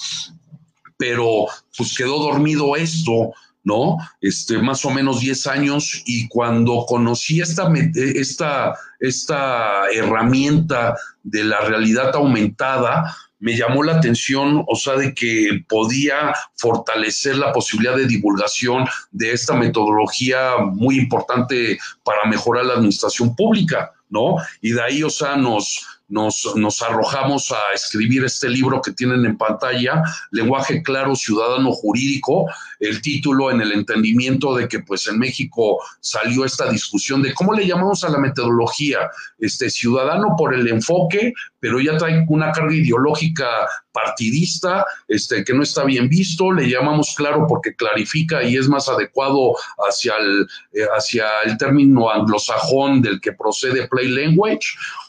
pero 0.98 1.46
pues 1.78 1.96
quedó 1.96 2.18
dormido 2.18 2.76
esto, 2.76 3.32
¿no? 3.64 3.98
Este, 4.22 4.58
más 4.58 4.84
o 4.84 4.90
menos 4.90 5.20
10 5.20 5.46
años 5.46 6.02
y 6.08 6.28
cuando 6.30 6.84
conocí 6.88 7.42
esta, 7.42 7.72
esta, 7.94 8.74
esta 9.00 9.88
herramienta 9.94 10.96
de 11.22 11.44
la 11.44 11.60
realidad 11.60 12.10
aumentada, 12.16 13.16
me 13.40 13.56
llamó 13.56 13.84
la 13.84 13.98
atención, 13.98 14.64
o 14.68 14.76
sea, 14.76 14.96
de 14.96 15.14
que 15.14 15.64
podía 15.68 16.34
fortalecer 16.56 17.38
la 17.38 17.54
posibilidad 17.54 17.96
de 17.96 18.06
divulgación 18.06 18.86
de 19.12 19.32
esta 19.32 19.54
metodología 19.54 20.58
muy 20.74 20.98
importante 21.00 21.80
para 22.04 22.26
mejorar 22.26 22.66
la 22.66 22.74
administración 22.74 23.36
pública, 23.36 23.92
¿no? 24.10 24.36
Y 24.62 24.72
de 24.72 24.82
ahí, 24.82 25.04
o 25.04 25.10
sea, 25.10 25.38
nos, 25.38 25.99
nos, 26.10 26.82
arrojamos 26.82 27.52
a 27.52 27.74
escribir 27.74 28.24
este 28.26 28.50
libro 28.50 28.82
que 28.82 28.92
tienen 28.92 29.26
en 29.26 29.38
pantalla, 29.38 30.04
Lenguaje 30.32 30.82
Claro 30.82 31.16
Ciudadano 31.16 31.72
Jurídico, 31.72 32.48
el 32.80 33.02
título 33.02 33.52
en 33.52 33.62
el 33.62 33.72
entendimiento 33.72 34.56
de 34.56 34.68
que 34.68 34.80
pues 34.80 35.08
en 35.08 35.20
México 35.20 35.78
salió 36.00 36.46
esta 36.46 36.70
discusión 36.70 37.22
de 37.22 37.34
cómo 37.34 37.54
le 37.54 37.68
llamamos 37.68 38.04
a 38.04 38.10
la 38.10 38.18
metodología, 38.18 39.10
este 39.38 39.70
ciudadano 39.70 40.36
por 40.38 40.54
el 40.54 40.68
enfoque, 40.68 41.34
pero 41.60 41.80
ya 41.80 41.98
trae 41.98 42.26
una 42.30 42.52
carga 42.52 42.74
ideológica 42.74 43.46
partidista, 43.92 44.86
este, 45.08 45.44
que 45.44 45.54
no 45.54 45.64
está 45.64 45.84
bien 45.84 46.08
visto, 46.08 46.52
le 46.52 46.70
llamamos 46.70 47.14
claro 47.16 47.46
porque 47.48 47.76
clarifica 47.76 48.44
y 48.44 48.56
es 48.56 48.68
más 48.68 48.88
adecuado 48.88 49.56
hacia 49.88 50.14
el, 50.18 50.48
eh, 50.74 50.86
hacia 50.96 51.26
el 51.46 51.58
término 51.58 52.10
anglosajón 52.10 53.02
del 53.02 53.20
que 53.20 53.34
procede 53.34 53.88
Play 53.88 54.08
Language, 54.08 54.60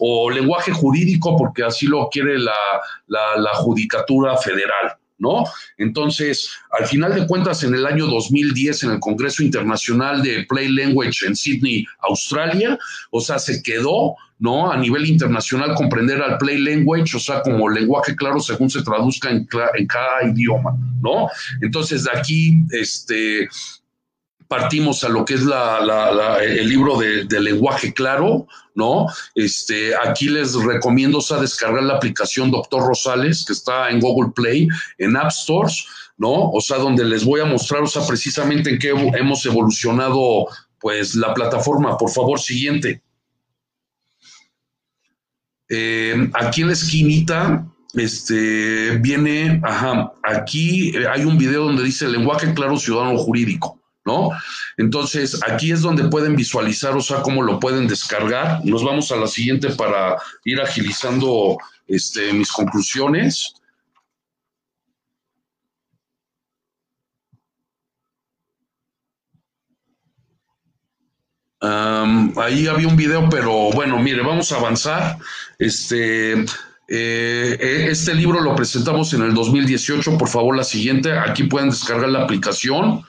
o 0.00 0.30
lenguaje 0.30 0.72
jurídico 0.72 0.89
porque 1.38 1.64
así 1.64 1.86
lo 1.86 2.08
quiere 2.08 2.38
la, 2.38 2.52
la, 3.06 3.36
la 3.36 3.54
judicatura 3.54 4.36
federal. 4.36 4.96
¿no? 5.20 5.44
Entonces, 5.76 6.50
al 6.78 6.86
final 6.86 7.14
de 7.14 7.26
cuentas, 7.26 7.62
en 7.62 7.74
el 7.74 7.86
año 7.86 8.06
2010, 8.06 8.84
en 8.84 8.90
el 8.92 9.00
Congreso 9.00 9.42
Internacional 9.42 10.22
de 10.22 10.44
Play 10.48 10.68
Language 10.68 11.26
en 11.26 11.36
Sydney, 11.36 11.84
Australia, 12.00 12.78
o 13.10 13.20
sea, 13.20 13.38
se 13.38 13.62
quedó, 13.62 14.16
¿no? 14.38 14.72
A 14.72 14.78
nivel 14.78 15.06
internacional 15.06 15.74
comprender 15.74 16.22
al 16.22 16.38
Play 16.38 16.58
Language, 16.58 17.18
o 17.18 17.20
sea, 17.20 17.42
como 17.42 17.68
lenguaje 17.68 18.16
claro 18.16 18.40
según 18.40 18.70
se 18.70 18.82
traduzca 18.82 19.28
en, 19.28 19.46
en 19.74 19.86
cada 19.86 20.24
idioma, 20.24 20.74
¿no? 21.02 21.28
Entonces, 21.60 22.04
de 22.04 22.18
aquí, 22.18 22.54
este, 22.70 23.46
partimos 24.50 25.04
a 25.04 25.08
lo 25.08 25.24
que 25.24 25.34
es 25.34 25.42
el 25.42 26.68
libro 26.68 26.98
de, 26.98 27.40
lenguaje 27.40 27.94
claro, 27.94 28.48
¿no? 28.74 29.06
Este, 29.36 29.94
aquí 29.94 30.28
les 30.28 30.54
recomiendo 30.54 31.18
o 31.18 31.40
descargar 31.40 31.84
la 31.84 31.94
aplicación 31.94 32.50
Doctor 32.50 32.82
Rosales, 32.82 33.44
que 33.46 33.52
está 33.52 33.90
en 33.90 34.00
Google 34.00 34.32
Play, 34.34 34.66
en 34.98 35.16
App 35.16 35.30
Stores, 35.30 35.86
¿no? 36.16 36.50
O 36.50 36.60
sea, 36.60 36.78
donde 36.78 37.04
les 37.04 37.24
voy 37.24 37.40
a 37.40 37.44
mostrar, 37.44 37.82
o 37.82 37.86
sea, 37.86 38.04
precisamente 38.04 38.70
en 38.70 38.80
qué 38.80 38.88
hemos 38.88 39.46
evolucionado, 39.46 40.48
pues, 40.80 41.14
la 41.14 41.32
plataforma. 41.32 41.96
Por 41.96 42.10
favor, 42.10 42.40
siguiente. 42.40 43.00
Eh, 45.68 46.28
aquí 46.34 46.62
en 46.62 46.66
la 46.66 46.72
esquinita 46.72 47.64
este, 47.94 48.96
viene, 48.98 49.60
ajá, 49.62 50.12
aquí 50.24 50.92
hay 51.08 51.24
un 51.24 51.38
video 51.38 51.66
donde 51.66 51.84
dice 51.84 52.08
lenguaje 52.08 52.52
claro 52.52 52.76
ciudadano 52.76 53.16
jurídico, 53.16 53.79
Entonces, 54.76 55.40
aquí 55.46 55.72
es 55.72 55.82
donde 55.82 56.08
pueden 56.08 56.36
visualizar, 56.36 56.96
o 56.96 57.00
sea, 57.00 57.22
cómo 57.22 57.42
lo 57.42 57.58
pueden 57.58 57.86
descargar. 57.86 58.60
Nos 58.64 58.84
vamos 58.84 59.10
a 59.12 59.16
la 59.16 59.26
siguiente 59.26 59.70
para 59.70 60.16
ir 60.44 60.60
agilizando 60.60 61.58
este, 61.86 62.32
mis 62.32 62.50
conclusiones. 62.50 63.54
ahí 71.62 72.66
había 72.66 72.88
un 72.88 72.96
video, 72.96 73.28
pero 73.28 73.70
bueno, 73.72 73.98
mire, 73.98 74.22
vamos 74.22 74.52
a 74.52 74.56
avanzar. 74.56 75.18
Este, 75.58 76.44
eh, 76.88 77.86
este 77.90 78.14
libro 78.14 78.40
lo 78.40 78.54
presentamos 78.54 79.12
en 79.14 79.22
el 79.22 79.34
2018. 79.34 80.16
Por 80.18 80.28
favor, 80.28 80.56
la 80.56 80.64
siguiente. 80.64 81.12
Aquí 81.12 81.44
pueden 81.44 81.70
descargar 81.70 82.08
la 82.08 82.22
aplicación. 82.22 83.04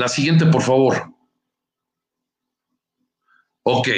La 0.00 0.08
siguiente, 0.08 0.46
por 0.46 0.62
favor. 0.62 1.12
Ok, 3.64 3.88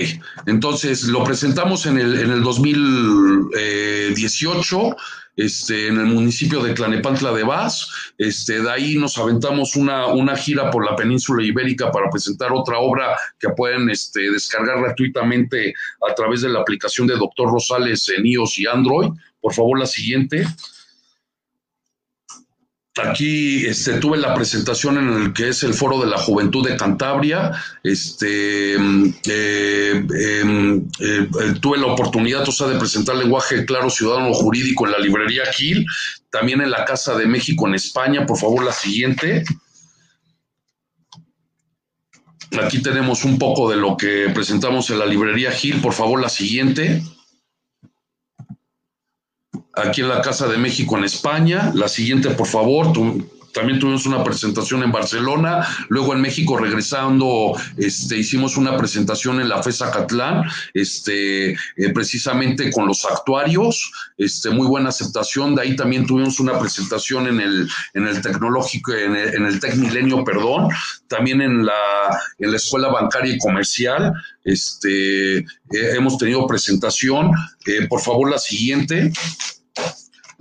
entonces 0.47 1.05
lo 1.05 1.23
presentamos 1.23 1.87
en 1.87 1.97
el, 1.97 2.19
en 2.19 2.33
el 2.33 2.43
2018 2.43 4.97
este, 5.37 5.87
en 5.87 5.99
el 5.99 6.07
municipio 6.07 6.61
de 6.61 6.75
Tlanepantla 6.75 7.31
de 7.31 7.45
Vaz. 7.45 7.89
Este, 8.19 8.61
de 8.61 8.69
ahí 8.69 8.97
nos 8.97 9.17
aventamos 9.17 9.77
una, 9.77 10.09
una 10.09 10.35
gira 10.35 10.73
por 10.73 10.85
la 10.85 10.97
península 10.97 11.45
ibérica 11.45 11.93
para 11.93 12.11
presentar 12.11 12.51
otra 12.53 12.81
obra 12.81 13.17
que 13.39 13.51
pueden 13.51 13.89
este, 13.89 14.29
descargar 14.33 14.81
gratuitamente 14.81 15.73
a 16.11 16.15
través 16.17 16.43
de 16.43 16.49
la 16.49 16.59
aplicación 16.59 17.07
de 17.07 17.15
Doctor 17.15 17.49
Rosales 17.49 18.09
en 18.09 18.27
iOS 18.27 18.59
y 18.59 18.67
Android. 18.67 19.11
Por 19.41 19.55
favor, 19.55 19.79
la 19.79 19.87
siguiente. 19.87 20.49
Aquí 23.01 23.65
este, 23.65 23.95
tuve 23.95 24.19
la 24.19 24.35
presentación 24.35 24.99
en 24.99 25.23
el 25.23 25.33
que 25.33 25.49
es 25.49 25.63
el 25.63 25.73
Foro 25.73 25.99
de 25.99 26.11
la 26.11 26.19
Juventud 26.19 26.69
de 26.69 26.77
Cantabria. 26.77 27.53
Este, 27.83 28.77
mm, 28.79 29.15
eh, 29.29 30.05
em, 30.43 30.77
eh, 31.01 31.27
eh, 31.41 31.55
tuve 31.59 31.79
la 31.79 31.87
oportunidad, 31.87 32.47
o 32.47 32.69
de 32.69 32.79
presentar 32.79 33.17
lenguaje 33.17 33.65
claro 33.65 33.89
ciudadano 33.89 34.35
jurídico 34.35 34.85
en 34.85 34.93
la 34.93 34.99
librería 34.99 35.47
Gil, 35.55 35.87
también 36.31 36.61
en 36.61 36.71
la 36.71 36.85
Casa 36.85 37.17
de 37.17 37.25
México 37.25 37.67
en 37.67 37.77
España. 37.77 38.27
Por 38.27 38.37
favor, 38.37 38.63
la 38.63 38.73
siguiente. 38.73 39.43
Aquí 42.63 42.83
tenemos 42.83 43.25
un 43.25 43.39
poco 43.39 43.71
de 43.71 43.77
lo 43.79 43.97
que 43.97 44.29
presentamos 44.35 44.91
en 44.91 44.99
la 44.99 45.07
librería 45.07 45.51
Gil. 45.51 45.81
Por 45.81 45.95
favor, 45.95 46.21
la 46.21 46.29
siguiente 46.29 47.03
aquí 49.75 50.01
en 50.01 50.09
la 50.09 50.21
Casa 50.21 50.49
de 50.49 50.59
México 50.59 50.97
en 50.97 51.05
España. 51.05 51.73
La 51.75 51.89
siguiente, 51.89 52.31
por 52.31 52.47
favor. 52.47 52.93
también 53.53 53.79
tuvimos 53.79 54.07
una 54.07 54.25
presentación 54.25 54.83
en 54.83 54.91
Barcelona, 54.91 55.69
luego 55.91 56.15
en 56.15 56.23
México 56.23 56.57
regresando, 56.57 57.53
este, 57.77 58.17
hicimos 58.17 58.57
una 58.57 58.79
presentación 58.79 59.43
en 59.43 59.51
la 59.51 59.63
FESA 59.63 59.91
Catlán, 59.91 60.45
este, 60.73 61.51
eh, 61.51 61.57
precisamente 61.93 62.73
con 62.73 62.87
los 62.87 63.05
actuarios, 63.05 63.93
este, 64.17 64.49
muy 64.49 64.67
buena 64.67 64.89
aceptación, 64.89 65.55
de 65.55 65.61
ahí 65.61 65.77
también 65.77 66.07
tuvimos 66.07 66.41
una 66.41 66.59
presentación 66.59 67.27
en 67.27 67.41
el, 67.41 67.69
en 67.93 68.07
el 68.07 68.23
tecnológico, 68.23 68.95
en 68.95 69.17
el, 69.17 69.35
en 69.35 69.61
Tec 69.61 69.75
Milenio, 69.75 70.25
perdón, 70.25 70.69
también 71.09 71.43
en 71.43 71.67
la, 71.67 72.19
en 72.39 72.53
la 72.53 72.57
Escuela 72.57 72.89
Bancaria 72.89 73.35
y 73.35 73.39
Comercial, 73.39 74.15
este, 74.45 75.39
eh, 75.39 75.45
hemos 75.71 76.17
tenido 76.17 76.47
presentación, 76.47 77.33
eh, 77.67 77.87
por 77.87 78.01
favor 78.01 78.31
la 78.31 78.39
siguiente 78.39 79.13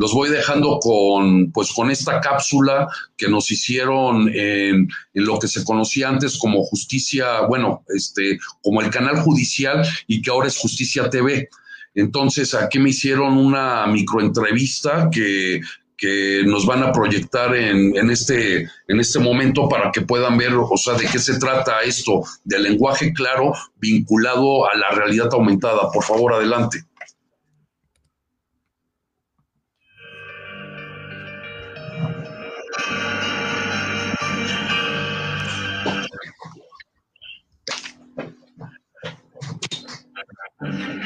los 0.01 0.15
voy 0.15 0.29
dejando 0.29 0.79
con, 0.79 1.51
pues, 1.51 1.71
con 1.71 1.91
esta 1.91 2.19
cápsula 2.19 2.87
que 3.15 3.29
nos 3.29 3.51
hicieron 3.51 4.31
en, 4.33 4.89
lo 5.13 5.37
que 5.37 5.47
se 5.47 5.63
conocía 5.63 6.09
antes 6.09 6.39
como 6.39 6.63
Justicia, 6.63 7.41
bueno, 7.41 7.83
este, 7.87 8.39
como 8.63 8.81
el 8.81 8.89
canal 8.89 9.21
judicial 9.21 9.87
y 10.07 10.23
que 10.23 10.31
ahora 10.31 10.47
es 10.47 10.57
Justicia 10.57 11.07
TV. 11.07 11.49
Entonces, 11.93 12.55
aquí 12.55 12.79
me 12.79 12.89
hicieron 12.89 13.37
una 13.37 13.85
microentrevista 13.85 15.07
que, 15.11 15.61
que 15.95 16.41
nos 16.47 16.65
van 16.65 16.81
a 16.81 16.91
proyectar 16.91 17.55
en, 17.55 17.95
en, 17.95 18.09
este, 18.09 18.67
en 18.87 18.99
este 18.99 19.19
momento 19.19 19.69
para 19.69 19.91
que 19.91 20.01
puedan 20.01 20.35
ver, 20.35 20.53
o 20.55 20.77
sea, 20.77 20.95
de 20.95 21.05
qué 21.05 21.19
se 21.19 21.37
trata 21.37 21.81
esto 21.81 22.23
del 22.43 22.63
lenguaje 22.63 23.13
claro 23.13 23.53
vinculado 23.75 24.67
a 24.67 24.75
la 24.75 24.89
realidad 24.95 25.29
aumentada. 25.31 25.91
Por 25.91 26.03
favor, 26.03 26.33
adelante. 26.33 26.85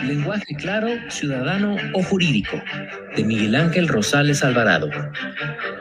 Lenguaje 0.03 0.53
claro, 0.55 0.89
ciudadano 1.09 1.77
o 1.93 2.03
jurídico, 2.03 2.61
de 3.15 3.23
Miguel 3.23 3.55
Ángel 3.55 3.87
Rosales 3.87 4.43
Alvarado. 4.43 4.89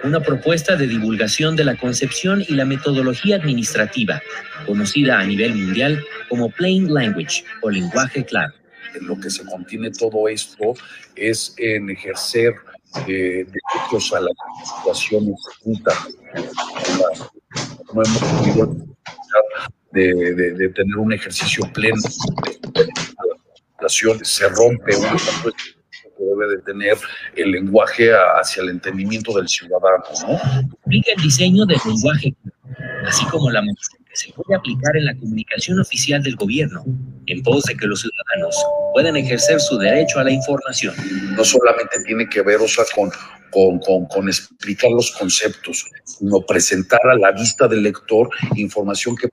Una 0.05 0.21
propuesta 0.21 0.77
de 0.77 0.87
divulgación 0.87 1.57
de 1.57 1.65
la 1.65 1.77
concepción 1.77 2.45
y 2.47 2.55
la 2.55 2.65
metodología 2.65 3.35
administrativa, 3.35 4.23
conocida 4.65 5.19
a 5.19 5.25
nivel 5.25 5.57
mundial 5.57 6.01
como 6.29 6.51
Plain 6.51 6.95
Language 6.95 7.45
o 7.63 7.71
lenguaje 7.71 8.25
claro. 8.25 8.55
En 8.95 9.09
lo 9.09 9.19
que 9.19 9.29
se 9.29 9.45
contiene 9.45 9.91
todo 9.91 10.29
esto 10.29 10.75
es 11.17 11.53
en 11.59 11.91
ejercer 11.91 12.55
eh, 13.09 13.45
derechos 13.45 14.13
a 14.13 14.21
las 14.21 14.35
situaciones 14.77 15.35
juntas. 15.61 15.99
No 17.93 18.03
hemos 18.05 18.19
podido 18.19 18.77
de, 19.91 20.15
de, 20.35 20.51
de 20.53 20.69
tener 20.69 20.97
un 20.97 21.13
ejercicio 21.13 21.65
pleno 21.73 22.01
se 23.89 24.49
rompe 24.49 24.97
una 24.97 25.17
que 26.17 26.25
debe 26.25 26.57
de 26.57 26.63
tener 26.63 26.97
el 27.37 27.51
lenguaje 27.51 28.11
hacia 28.13 28.63
el 28.63 28.71
entendimiento 28.71 29.33
del 29.35 29.49
ciudadano. 29.49 30.05
¿no? 30.27 30.35
Explica 30.71 31.13
el 31.17 31.23
diseño 31.23 31.67
del 31.67 31.79
lenguaje, 31.85 32.35
así 33.07 33.25
como 33.27 33.51
la 33.51 33.61
manera 33.61 33.79
que 34.09 34.17
se 34.17 34.33
puede 34.33 34.57
aplicar 34.57 34.97
en 34.97 35.07
la 35.07 35.15
comunicación 35.17 35.81
oficial 35.81 36.23
del 36.23 36.37
gobierno, 36.37 36.85
en 37.27 37.43
pos 37.43 37.65
de 37.65 37.77
que 37.77 37.87
los 37.87 38.01
ciudadanos 38.01 38.57
puedan 38.93 39.17
ejercer 39.17 39.61
su 39.61 39.77
derecho 39.79 40.21
a 40.21 40.25
la 40.25 40.31
información. 40.31 40.95
No 41.37 41.45
solamente 41.45 42.01
tiene 42.05 42.29
que 42.29 42.43
ver, 42.43 42.61
o 42.61 42.69
sea, 42.69 42.85
con, 42.95 43.11
con, 43.51 43.79
con, 43.81 44.07
con, 44.07 44.29
explicar 44.29 44.91
los 44.91 45.11
conceptos, 45.13 45.85
sino 46.05 46.41
presentar 46.43 47.01
a 47.05 47.17
la 47.17 47.33
vista 47.33 47.67
del 47.67 47.83
lector 47.83 48.29
información 48.55 49.17
que 49.17 49.29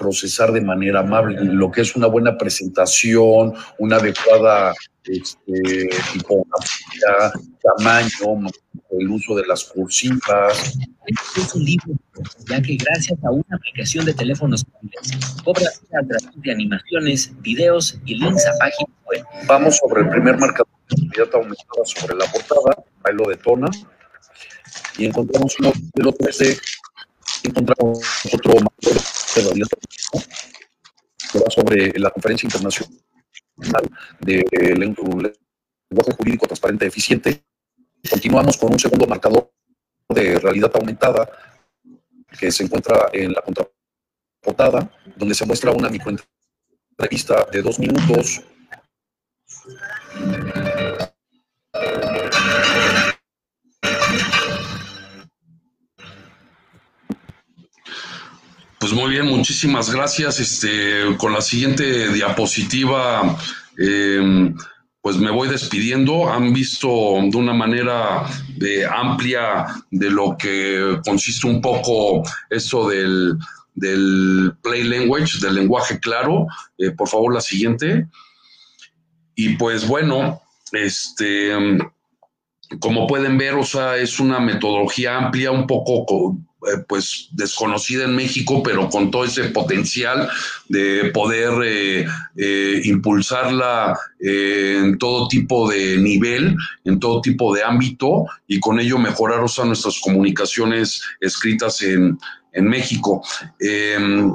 procesar 0.00 0.50
de 0.50 0.62
manera 0.62 1.00
amable, 1.00 1.36
lo 1.44 1.70
que 1.70 1.82
es 1.82 1.94
una 1.94 2.06
buena 2.06 2.38
presentación, 2.38 3.52
una 3.78 3.96
adecuada 3.96 4.72
este, 5.04 5.90
tipografía, 6.12 7.32
tamaño, 7.62 8.48
el 8.98 9.08
uso 9.10 9.34
de 9.34 9.46
las 9.46 9.64
cursivas. 9.64 10.78
Este 11.06 11.40
es 11.40 11.54
un 11.54 11.64
libro, 11.64 11.92
ya 12.48 12.62
que 12.62 12.76
gracias 12.76 13.18
a 13.22 13.30
una 13.30 13.56
aplicación 13.56 14.06
de 14.06 14.14
teléfonos 14.14 14.64
móviles, 14.72 15.36
cobra 15.44 15.68
a 15.68 16.06
través 16.06 16.28
de 16.34 16.50
animaciones, 16.50 17.32
videos 17.42 17.98
y 18.06 18.14
links 18.14 18.46
a 18.46 18.56
páginas 18.58 18.96
web. 19.06 19.24
Vamos 19.46 19.76
sobre 19.76 20.02
el 20.02 20.08
primer 20.08 20.38
marcador 20.38 20.68
de 20.88 21.22
aumentada 21.34 21.84
sobre 21.84 22.16
la 22.16 22.24
portada, 22.26 22.84
ahí 23.04 23.14
lo 23.14 23.28
detona, 23.28 23.68
y 24.96 25.04
encontramos 25.04 25.54
un 25.60 25.66
modelo 25.66 26.16
3D, 26.16 26.58
encontramos 27.42 28.00
otro 28.32 28.54
marcador 28.54 29.02
sobre 31.50 31.98
la 31.98 32.10
conferencia 32.10 32.46
internacional 32.46 32.90
de 34.20 34.44
lenguaje 34.76 36.12
jurídico 36.16 36.46
transparente 36.46 36.86
eficiente. 36.86 37.44
Continuamos 38.08 38.56
con 38.56 38.72
un 38.72 38.78
segundo 38.78 39.06
marcador 39.06 39.52
de 40.08 40.38
realidad 40.38 40.70
aumentada 40.74 41.30
que 42.38 42.50
se 42.50 42.64
encuentra 42.64 43.10
en 43.12 43.32
la 43.32 43.42
contraportada, 43.42 44.90
donde 45.16 45.34
se 45.34 45.46
muestra 45.46 45.70
una 45.72 45.88
microentrevista 45.88 47.46
de 47.52 47.62
dos 47.62 47.78
minutos 47.78 48.42
Pues 58.80 58.94
muy 58.94 59.10
bien, 59.10 59.26
muchísimas 59.26 59.92
gracias. 59.94 60.40
Este, 60.40 61.14
con 61.18 61.34
la 61.34 61.42
siguiente 61.42 62.10
diapositiva, 62.14 63.36
em, 63.76 64.56
pues 65.02 65.18
me 65.18 65.30
voy 65.30 65.48
despidiendo. 65.48 66.32
Han 66.32 66.54
visto 66.54 66.88
de 66.88 67.36
una 67.36 67.52
manera 67.52 68.24
de 68.56 68.86
amplia 68.86 69.66
de 69.90 70.10
lo 70.10 70.34
que 70.38 70.98
consiste 71.04 71.46
un 71.46 71.60
poco 71.60 72.22
eso 72.48 72.88
del, 72.88 73.36
del 73.74 74.54
play 74.62 74.84
language, 74.84 75.40
del 75.42 75.56
lenguaje 75.56 76.00
claro. 76.00 76.46
Eh, 76.78 76.90
por 76.92 77.06
favor, 77.06 77.34
la 77.34 77.42
siguiente. 77.42 78.08
Y 79.34 79.56
pues 79.56 79.86
bueno, 79.86 80.40
este, 80.72 81.52
como 82.78 83.06
pueden 83.06 83.36
ver, 83.36 83.56
o 83.56 83.64
sea, 83.64 83.98
es 83.98 84.18
una 84.18 84.40
metodología 84.40 85.18
amplia, 85.18 85.50
un 85.50 85.66
poco 85.66 86.38
eh, 86.38 86.49
pues 86.88 87.28
desconocida 87.32 88.04
en 88.04 88.14
México, 88.14 88.62
pero 88.62 88.88
con 88.88 89.10
todo 89.10 89.24
ese 89.24 89.44
potencial 89.44 90.28
de 90.68 91.10
poder 91.12 91.52
eh, 91.64 92.06
eh, 92.36 92.80
impulsarla 92.84 93.98
en 94.18 94.98
todo 94.98 95.28
tipo 95.28 95.70
de 95.70 95.96
nivel, 95.96 96.56
en 96.84 97.00
todo 97.00 97.20
tipo 97.20 97.54
de 97.54 97.64
ámbito 97.64 98.26
y 98.46 98.60
con 98.60 98.78
ello 98.78 98.98
mejorar 98.98 99.40
nuestras 99.40 100.00
comunicaciones 100.00 101.02
escritas 101.20 101.82
en, 101.82 102.18
en 102.52 102.64
México. 102.64 103.22
Em, 103.58 104.32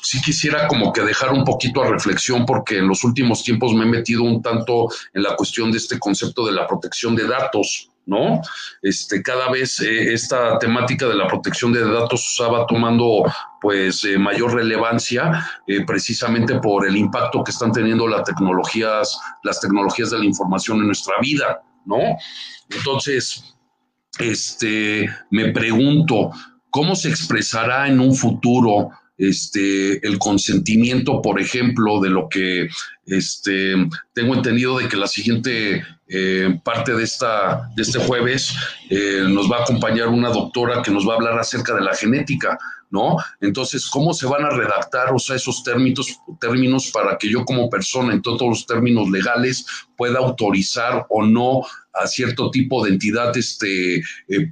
sí 0.00 0.20
quisiera 0.20 0.68
como 0.68 0.92
que 0.92 1.02
dejar 1.02 1.32
un 1.32 1.44
poquito 1.44 1.82
a 1.82 1.90
reflexión 1.90 2.46
porque 2.46 2.78
en 2.78 2.88
los 2.88 3.04
últimos 3.04 3.42
tiempos 3.42 3.74
me 3.74 3.84
he 3.84 3.88
metido 3.88 4.22
un 4.22 4.42
tanto 4.42 4.88
en 5.12 5.22
la 5.22 5.36
cuestión 5.36 5.70
de 5.70 5.78
este 5.78 5.98
concepto 5.98 6.46
de 6.46 6.52
la 6.52 6.66
protección 6.66 7.16
de 7.16 7.26
datos. 7.26 7.90
¿No? 8.06 8.40
Este, 8.82 9.22
cada 9.22 9.50
vez 9.50 9.80
eh, 9.80 10.12
esta 10.12 10.58
temática 10.58 11.06
de 11.06 11.14
la 11.14 11.26
protección 11.26 11.72
de 11.72 11.80
datos 11.84 12.40
va 12.40 12.66
tomando 12.66 13.24
pues 13.60 14.04
eh, 14.04 14.18
mayor 14.18 14.54
relevancia 14.54 15.46
eh, 15.66 15.84
precisamente 15.86 16.58
por 16.58 16.86
el 16.86 16.96
impacto 16.96 17.44
que 17.44 17.52
están 17.52 17.72
teniendo 17.72 18.08
las 18.08 18.24
tecnologías, 18.24 19.18
las 19.44 19.60
tecnologías 19.60 20.10
de 20.10 20.18
la 20.18 20.24
información 20.24 20.78
en 20.78 20.86
nuestra 20.86 21.14
vida, 21.20 21.62
¿no? 21.86 21.98
Entonces, 22.70 23.54
este, 24.18 25.08
me 25.30 25.52
pregunto, 25.52 26.30
¿cómo 26.70 26.96
se 26.96 27.08
expresará 27.08 27.86
en 27.86 28.00
un 28.00 28.14
futuro 28.14 28.90
este, 29.18 30.04
el 30.06 30.18
consentimiento, 30.18 31.22
por 31.22 31.40
ejemplo, 31.40 32.00
de 32.00 32.10
lo 32.10 32.28
que 32.28 32.68
este, 33.06 33.74
tengo 34.14 34.34
entendido 34.34 34.78
de 34.78 34.88
que 34.88 34.96
la 34.96 35.06
siguiente 35.06 35.84
eh, 36.14 36.60
parte 36.62 36.92
de, 36.92 37.04
esta, 37.04 37.70
de 37.74 37.82
este 37.82 37.98
jueves 37.98 38.54
eh, 38.90 39.24
nos 39.26 39.50
va 39.50 39.58
a 39.58 39.62
acompañar 39.62 40.08
una 40.08 40.28
doctora 40.28 40.82
que 40.82 40.90
nos 40.90 41.08
va 41.08 41.14
a 41.14 41.16
hablar 41.16 41.38
acerca 41.38 41.74
de 41.74 41.80
la 41.80 41.94
genética, 41.94 42.58
¿no? 42.90 43.16
Entonces, 43.40 43.86
¿cómo 43.86 44.12
se 44.12 44.26
van 44.26 44.44
a 44.44 44.50
redactar, 44.50 45.08
esos 45.16 45.62
términos, 45.64 46.20
términos 46.38 46.90
para 46.92 47.16
que 47.16 47.30
yo 47.30 47.46
como 47.46 47.70
persona, 47.70 48.12
en 48.12 48.20
todos 48.20 48.42
los 48.42 48.66
términos 48.66 49.08
legales, 49.08 49.64
pueda 49.96 50.18
autorizar 50.18 51.06
o 51.08 51.24
no 51.24 51.62
a 51.94 52.06
cierto 52.06 52.50
tipo 52.50 52.84
de 52.84 52.90
entidad 52.90 53.34
este, 53.34 53.96
eh, 53.96 54.02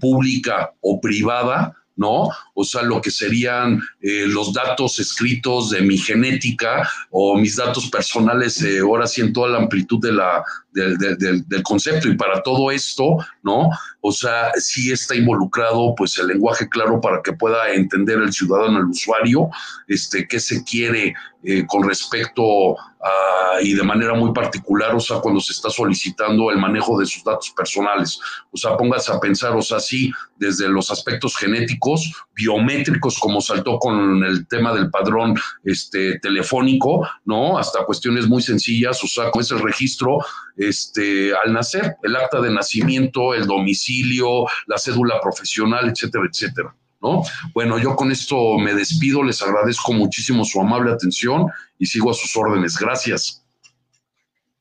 pública 0.01 0.73
o 0.81 0.99
privada? 0.99 1.77
¿no? 1.97 2.31
O 2.61 2.65
sea, 2.65 2.83
lo 2.83 3.01
que 3.01 3.11
serían 3.11 3.81
eh, 4.03 4.27
los 4.27 4.53
datos 4.53 4.99
escritos 4.99 5.71
de 5.71 5.81
mi 5.81 5.97
genética 5.97 6.89
o 7.11 7.37
mis 7.37 7.57
datos 7.57 7.89
personales, 7.89 8.63
eh, 8.63 8.81
ahora 8.81 9.07
sí 9.07 9.23
en 9.23 9.33
toda 9.33 9.49
la 9.49 9.59
amplitud 9.59 9.99
de 10.01 10.13
la, 10.13 10.45
del 10.73 11.63
concepto. 11.63 12.09
Y 12.09 12.17
para 12.17 12.43
todo 12.43 12.71
esto, 12.71 13.17
¿no? 13.43 13.71
O 14.03 14.13
sea, 14.13 14.53
sí 14.57 14.93
está 14.93 15.15
involucrado 15.15 15.95
pues 15.97 16.17
el 16.19 16.29
lenguaje 16.29 16.69
claro 16.69 17.01
para 17.01 17.23
que 17.23 17.33
pueda 17.33 17.73
entender 17.73 18.19
el 18.19 18.33
ciudadano, 18.33 18.79
el 18.79 18.87
usuario, 18.87 19.49
este, 19.89 20.27
qué 20.27 20.39
se 20.39 20.63
quiere 20.65 21.15
eh, 21.43 21.65
con 21.67 21.89
respecto 21.89 22.79
a, 22.79 23.63
y 23.63 23.75
de 23.75 23.83
manera 23.83 24.15
muy 24.15 24.33
particular, 24.33 24.95
o 24.95 25.01
sea, 25.01 25.21
cuando 25.21 25.41
se 25.41 25.53
está 25.53 25.71
solicitando 25.71 26.51
el 26.51 26.59
manejo 26.59 26.99
de 26.99 27.07
sus 27.07 27.25
datos 27.25 27.51
personales. 27.51 28.21
O 28.51 28.57
sea, 28.57 28.77
póngase 28.77 29.13
a 29.13 29.21
pensar, 29.21 29.57
o 29.57 29.63
sea, 29.63 29.81
sí, 29.81 30.13
desde 30.37 30.69
los 30.69 30.91
aspectos 30.91 31.37
genéticos, 31.37 32.13
biométricos, 32.51 33.19
como 33.19 33.41
saltó 33.41 33.79
con 33.79 34.23
el 34.25 34.47
tema 34.49 34.75
del 34.75 34.91
padrón 34.91 35.35
este, 35.65 36.19
telefónico, 36.19 37.07
¿no? 37.25 37.59
Hasta 37.59 37.85
cuestiones 37.85 38.29
muy 38.29 38.43
sencillas, 38.43 39.03
o 39.05 39.07
sea, 39.07 39.31
con 39.31 39.43
ese 39.43 39.57
registro 39.57 40.19
este, 40.57 41.33
al 41.35 41.53
nacer, 41.53 41.97
el 42.03 42.17
acta 42.17 42.41
de 42.41 42.51
nacimiento, 42.51 43.35
el 43.35 43.47
domicilio, 43.47 44.47
la 44.67 44.79
cédula 44.79 45.21
profesional, 45.21 45.89
etcétera, 45.89 46.25
etcétera. 46.31 46.75
¿no? 47.01 47.23
Bueno, 47.55 47.79
yo 47.79 47.97
con 47.97 48.13
esto 48.13 48.59
me 48.59 48.75
despido, 48.75 49.23
les 49.23 49.41
agradezco 49.41 49.93
muchísimo 49.93 50.45
su 50.45 50.61
amable 50.61 50.93
atención 50.93 51.47
y 51.79 51.87
sigo 51.87 52.11
a 52.11 52.15
sus 52.15 52.37
órdenes. 52.37 52.77
Gracias. 52.79 53.43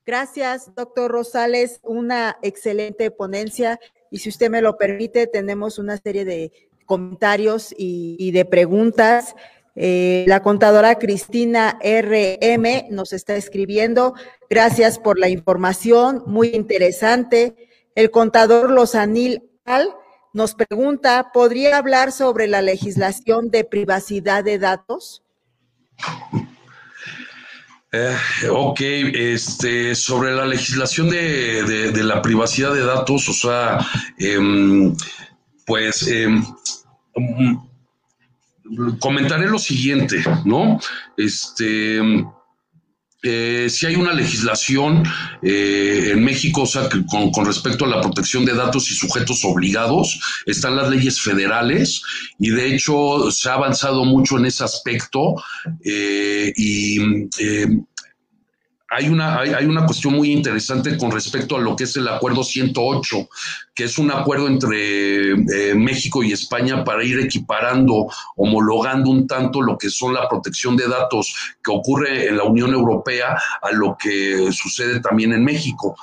Gracias, 0.05 0.73
doctor 0.73 1.11
Rosales, 1.11 1.81
una 1.83 2.37
excelente 2.41 3.11
ponencia 3.11 3.77
y 4.11 4.19
si 4.19 4.29
usted 4.29 4.49
me 4.49 4.61
lo 4.61 4.77
permite, 4.77 5.27
tenemos 5.27 5.77
una 5.77 5.97
serie 5.97 6.25
de 6.25 6.68
comentarios 6.89 7.73
y, 7.77 8.31
de 8.31 8.45
preguntas. 8.45 9.35
Eh, 9.75 10.25
la 10.27 10.41
contadora 10.41 10.95
Cristina 10.95 11.77
RM 11.83 12.87
nos 12.89 13.13
está 13.13 13.35
escribiendo. 13.35 14.15
Gracias 14.49 14.97
por 14.97 15.19
la 15.19 15.29
información, 15.29 16.23
muy 16.25 16.47
interesante. 16.47 17.55
El 17.93 18.09
contador 18.09 18.71
Lozanil 18.71 19.43
Al 19.65 19.89
nos 20.33 20.55
pregunta, 20.55 21.29
¿podría 21.31 21.77
hablar 21.77 22.11
sobre 22.11 22.47
la 22.47 22.63
legislación 22.63 23.51
de 23.51 23.63
privacidad 23.63 24.43
de 24.43 24.57
datos? 24.57 25.23
Eh, 27.91 28.15
ok, 28.49 28.81
este, 28.81 29.95
sobre 29.95 30.31
la 30.33 30.45
legislación 30.45 31.09
de, 31.09 31.91
la 32.03 32.21
privacidad 32.21 32.73
de 32.73 32.85
datos, 32.85 33.29
o 33.29 33.33
sea, 33.33 33.79
em, 34.17 34.95
pues 35.65 36.07
em, 36.07 36.43
comentaré 38.99 39.47
lo 39.47 39.59
siguiente, 39.59 40.23
¿no? 40.45 40.79
Este 41.17 42.01
eh, 43.21 43.67
si 43.69 43.85
hay 43.85 43.95
una 43.97 44.13
legislación 44.13 45.03
eh, 45.41 46.11
en 46.13 46.23
México, 46.23 46.61
o 46.61 46.65
sea, 46.65 46.87
con, 46.87 47.45
respecto 47.45 47.83
a 47.83 47.89
la 47.89 47.99
protección 48.01 48.45
de 48.45 48.53
datos 48.53 48.89
y 48.89 48.93
sujetos 48.93 49.43
obligados, 49.43 50.17
están 50.45 50.77
las 50.77 50.89
leyes 50.89 51.19
federales 51.19 52.01
y 52.39 52.49
de 52.51 52.73
hecho 52.73 53.29
se 53.29 53.49
ha 53.49 53.55
avanzado 53.55 54.05
mucho 54.05 54.37
en 54.37 54.45
ese 54.45 54.63
aspecto 54.63 55.35
eh, 55.83 56.53
y 56.55 56.97
hay 58.89 59.07
una, 59.07 59.39
hay, 59.39 59.65
una 59.65 59.85
cuestión 59.85 60.15
muy 60.15 60.31
interesante 60.31 60.97
con 60.97 61.11
respecto 61.11 61.57
a 61.57 61.59
lo 61.59 61.75
que 61.75 61.83
es 61.83 61.95
el 61.95 62.07
acuerdo 62.07 62.43
108, 62.43 63.29
que 63.75 63.83
es 63.83 63.97
un 63.99 64.11
acuerdo 64.11 64.47
entre 64.47 65.31
eh, 65.31 65.75
México 65.75 66.23
y 66.23 66.31
España 66.31 66.83
para 66.83 67.03
ir 67.03 67.19
equiparando, 67.19 68.07
homologando 68.35 69.11
un 69.11 69.27
tanto 69.27 69.61
lo 69.61 69.77
que 69.77 69.89
son 69.89 70.13
la 70.13 70.27
protección 70.27 70.75
de 70.75 70.87
datos 70.87 71.55
que 71.63 71.71
ocurre 71.71 72.27
en 72.27 72.37
la 72.37 72.43
Unión 72.43 72.73
Europea 72.73 73.37
a 73.61 73.71
lo 73.71 73.95
que 73.97 74.51
sucede 74.51 74.99
también 75.01 75.33
en 75.33 75.43
México. 75.43 75.95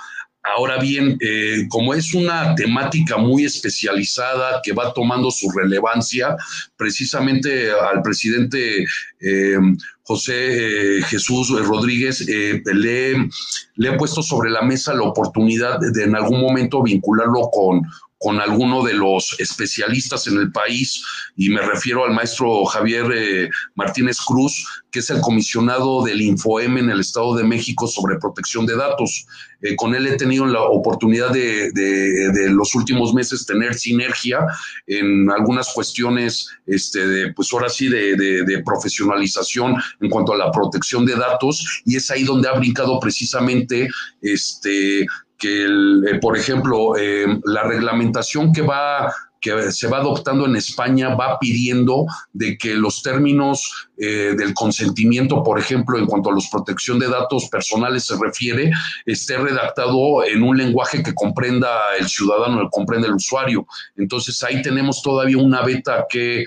Ahora 0.54 0.78
bien, 0.78 1.18
eh, 1.20 1.66
como 1.68 1.92
es 1.92 2.14
una 2.14 2.54
temática 2.54 3.16
muy 3.16 3.44
especializada 3.44 4.60
que 4.62 4.72
va 4.72 4.92
tomando 4.92 5.30
su 5.30 5.50
relevancia, 5.50 6.36
precisamente 6.76 7.72
al 7.72 8.00
presidente 8.00 8.84
eh, 9.20 9.58
José 10.06 10.98
eh, 10.98 11.02
Jesús 11.02 11.50
Rodríguez 11.66 12.20
le, 12.26 13.28
le, 13.76 13.88
he 13.88 13.92
puesto 13.98 14.22
sobre 14.22 14.50
la 14.50 14.62
mesa 14.62 14.94
la 14.94 15.02
oportunidad 15.02 15.80
de 15.80 16.04
en 16.04 16.14
algún 16.14 16.40
momento 16.40 16.82
vincularlo 16.82 17.50
con 17.50 17.82
con 18.18 18.40
alguno 18.40 18.82
de 18.82 18.94
los 18.94 19.38
especialistas 19.38 20.26
en 20.26 20.38
el 20.38 20.50
país, 20.50 21.04
y 21.36 21.50
me 21.50 21.60
refiero 21.60 22.04
al 22.04 22.14
maestro 22.14 22.64
Javier 22.64 23.06
eh, 23.14 23.50
Martínez 23.74 24.18
Cruz, 24.20 24.66
que 24.90 25.00
es 25.00 25.10
el 25.10 25.20
comisionado 25.20 26.02
del 26.02 26.22
InfoM 26.22 26.78
en 26.78 26.88
el 26.88 27.00
Estado 27.00 27.36
de 27.36 27.44
México 27.44 27.86
sobre 27.86 28.18
protección 28.18 28.64
de 28.64 28.76
datos. 28.76 29.26
Eh, 29.60 29.76
con 29.76 29.94
él 29.94 30.06
he 30.06 30.16
tenido 30.16 30.46
la 30.46 30.62
oportunidad 30.62 31.30
de, 31.30 31.70
de, 31.72 32.50
los 32.50 32.74
últimos 32.74 33.12
meses 33.12 33.44
tener 33.44 33.74
sinergia 33.74 34.46
en 34.86 35.30
algunas 35.30 35.72
cuestiones, 35.74 36.48
este, 36.66 37.06
de, 37.06 37.32
pues 37.34 37.52
ahora 37.52 37.68
sí, 37.68 37.88
de, 37.88 38.62
profesionalización 38.64 39.76
en 40.00 40.10
cuanto 40.10 40.32
a 40.32 40.38
la 40.38 40.50
protección 40.50 41.04
de 41.04 41.14
datos, 41.14 41.82
y 41.84 41.96
es 41.96 42.10
ahí 42.10 42.24
donde 42.24 42.48
ha 42.48 42.58
brincado 42.58 42.98
precisamente 42.98 43.88
este, 44.22 45.06
que, 45.38 45.64
eh, 45.64 46.18
por 46.20 46.36
ejemplo, 46.36 46.96
eh, 46.96 47.26
la 47.44 47.64
reglamentación 47.64 48.52
que 48.52 48.62
va 48.62 49.12
que 49.46 49.70
se 49.70 49.86
va 49.86 49.98
adoptando 49.98 50.46
en 50.46 50.56
España 50.56 51.14
va 51.14 51.38
pidiendo 51.38 52.06
de 52.32 52.56
que 52.58 52.74
los 52.74 53.02
términos 53.02 53.88
eh, 53.96 54.34
del 54.36 54.54
consentimiento, 54.54 55.42
por 55.42 55.58
ejemplo, 55.58 55.98
en 55.98 56.06
cuanto 56.06 56.30
a 56.30 56.32
la 56.32 56.40
protección 56.50 56.98
de 56.98 57.08
datos 57.08 57.48
personales 57.48 58.04
se 58.04 58.16
refiere, 58.20 58.72
esté 59.04 59.36
redactado 59.36 60.24
en 60.24 60.42
un 60.42 60.56
lenguaje 60.56 61.02
que 61.02 61.14
comprenda 61.14 61.68
el 61.98 62.08
ciudadano, 62.08 62.62
que 62.62 62.70
comprenda 62.70 63.06
el 63.06 63.14
usuario. 63.14 63.66
Entonces 63.96 64.42
ahí 64.42 64.62
tenemos 64.62 65.02
todavía 65.02 65.38
una 65.38 65.62
beta 65.62 66.06
que 66.08 66.44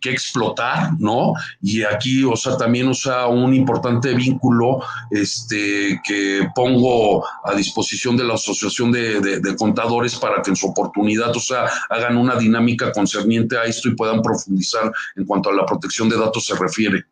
que 0.00 0.10
explotar, 0.10 0.92
¿no? 0.98 1.34
Y 1.60 1.82
aquí, 1.82 2.24
o 2.24 2.36
sea, 2.36 2.56
también, 2.56 2.88
o 2.88 2.94
sea, 2.94 3.26
un 3.26 3.54
importante 3.54 4.14
vínculo 4.14 4.80
este, 5.10 6.00
que 6.04 6.48
pongo 6.54 7.24
a 7.44 7.54
disposición 7.54 8.16
de 8.16 8.24
la 8.24 8.34
Asociación 8.34 8.92
de, 8.92 9.56
Contadores 9.58 10.16
para 10.16 10.42
que 10.42 10.50
en 10.50 10.56
su 10.56 10.68
oportunidad, 10.68 11.34
o 11.34 11.40
sea, 11.40 11.68
hagan 11.88 12.16
una 12.16 12.36
dinámica 12.36 12.92
concerniente 12.92 13.56
a 13.56 13.64
esto 13.64 13.88
y 13.88 13.94
puedan 13.94 14.22
profundizar 14.22 14.92
en 15.16 15.24
cuanto 15.24 15.50
a 15.50 15.54
la 15.54 15.66
protección 15.66 16.08
de 16.08 16.18
datos 16.18 16.46
se 16.46 16.54
refiere. 16.54 17.04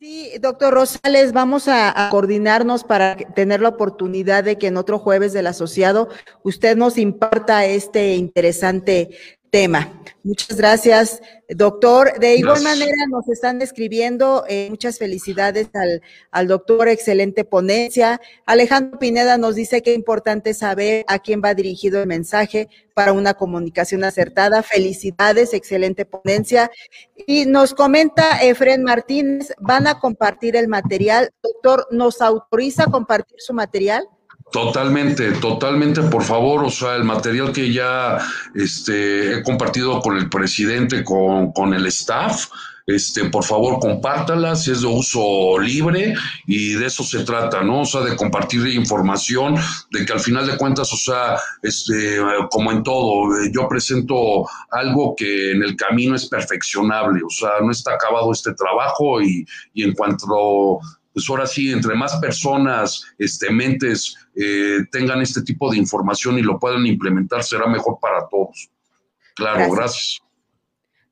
Sí, 0.00 0.30
doctor 0.40 0.72
Rosales, 0.72 1.32
vamos 1.32 1.66
a, 1.66 2.06
a, 2.06 2.10
coordinarnos 2.10 2.84
para 2.84 3.16
tener 3.16 3.60
la 3.60 3.70
oportunidad 3.70 4.44
de 4.44 4.56
que 4.56 4.68
en 4.68 4.76
otro 4.76 5.00
jueves 5.00 5.32
del 5.32 5.48
asociado 5.48 6.08
usted 6.44 6.76
nos 6.76 6.98
imparta 6.98 7.64
este 7.64 8.14
interesante 8.14 9.10
tema. 9.50 9.92
Muchas 10.24 10.56
gracias, 10.56 11.22
doctor. 11.48 12.18
De 12.18 12.36
igual 12.36 12.62
manera 12.62 13.06
nos 13.08 13.28
están 13.28 13.62
escribiendo, 13.62 14.44
eh, 14.48 14.66
muchas 14.68 14.98
felicidades 14.98 15.68
al, 15.74 16.02
al, 16.30 16.48
doctor, 16.48 16.88
excelente 16.88 17.44
ponencia. 17.44 18.20
Alejandro 18.44 18.98
Pineda 18.98 19.38
nos 19.38 19.54
dice 19.54 19.80
que 19.82 19.92
es 19.92 19.96
importante 19.96 20.54
saber 20.54 21.04
a 21.08 21.18
quién 21.20 21.40
va 21.42 21.54
dirigido 21.54 22.02
el 22.02 22.08
mensaje 22.08 22.68
para 22.94 23.12
una 23.12 23.34
comunicación 23.34 24.04
acertada. 24.04 24.62
Felicidades, 24.62 25.54
excelente 25.54 26.04
ponencia. 26.04 26.70
Y 27.26 27.46
nos 27.46 27.72
comenta 27.72 28.42
Efren 28.42 28.82
Martínez, 28.82 29.54
¿van 29.58 29.86
a 29.86 29.98
compartir 29.98 30.56
el 30.56 30.68
material? 30.68 31.30
Doctor, 31.42 31.86
¿nos 31.90 32.20
autoriza 32.20 32.84
a 32.84 32.90
compartir 32.90 33.36
su 33.38 33.54
material? 33.54 34.06
Totalmente, 34.50 35.32
totalmente, 35.32 36.02
por 36.04 36.22
favor, 36.22 36.64
o 36.64 36.70
sea, 36.70 36.96
el 36.96 37.04
material 37.04 37.52
que 37.52 37.70
ya 37.70 38.18
este, 38.54 39.34
he 39.34 39.42
compartido 39.42 40.00
con 40.00 40.16
el 40.16 40.30
presidente, 40.30 41.04
con, 41.04 41.52
con 41.52 41.74
el 41.74 41.84
staff, 41.86 42.46
este, 42.86 43.26
por 43.26 43.44
favor, 43.44 43.78
compártalas, 43.78 44.66
es 44.66 44.80
de 44.80 44.86
uso 44.86 45.58
libre 45.58 46.14
y 46.46 46.72
de 46.72 46.86
eso 46.86 47.04
se 47.04 47.22
trata, 47.24 47.62
¿no? 47.62 47.82
O 47.82 47.84
sea, 47.84 48.00
de 48.00 48.16
compartir 48.16 48.66
información, 48.68 49.56
de 49.90 50.06
que 50.06 50.12
al 50.14 50.20
final 50.20 50.46
de 50.46 50.56
cuentas, 50.56 50.90
o 50.94 50.96
sea, 50.96 51.38
este, 51.62 52.16
como 52.50 52.72
en 52.72 52.82
todo, 52.82 53.28
yo 53.52 53.68
presento 53.68 54.48
algo 54.70 55.14
que 55.14 55.52
en 55.52 55.62
el 55.62 55.76
camino 55.76 56.16
es 56.16 56.26
perfeccionable, 56.26 57.20
o 57.22 57.30
sea, 57.30 57.50
no 57.62 57.70
está 57.70 57.92
acabado 57.92 58.32
este 58.32 58.54
trabajo 58.54 59.20
y, 59.20 59.44
y 59.74 59.82
en 59.82 59.92
cuanto 59.92 60.80
pues 61.18 61.28
ahora 61.30 61.46
sí, 61.48 61.72
entre 61.72 61.96
más 61.96 62.14
personas, 62.18 63.02
este, 63.18 63.50
mentes 63.50 64.16
eh, 64.40 64.84
tengan 64.92 65.20
este 65.20 65.42
tipo 65.42 65.68
de 65.70 65.78
información 65.78 66.38
y 66.38 66.42
lo 66.42 66.60
puedan 66.60 66.86
implementar, 66.86 67.42
será 67.42 67.66
mejor 67.66 67.98
para 68.00 68.28
todos. 68.28 68.70
Claro, 69.34 69.72
gracias. 69.72 70.22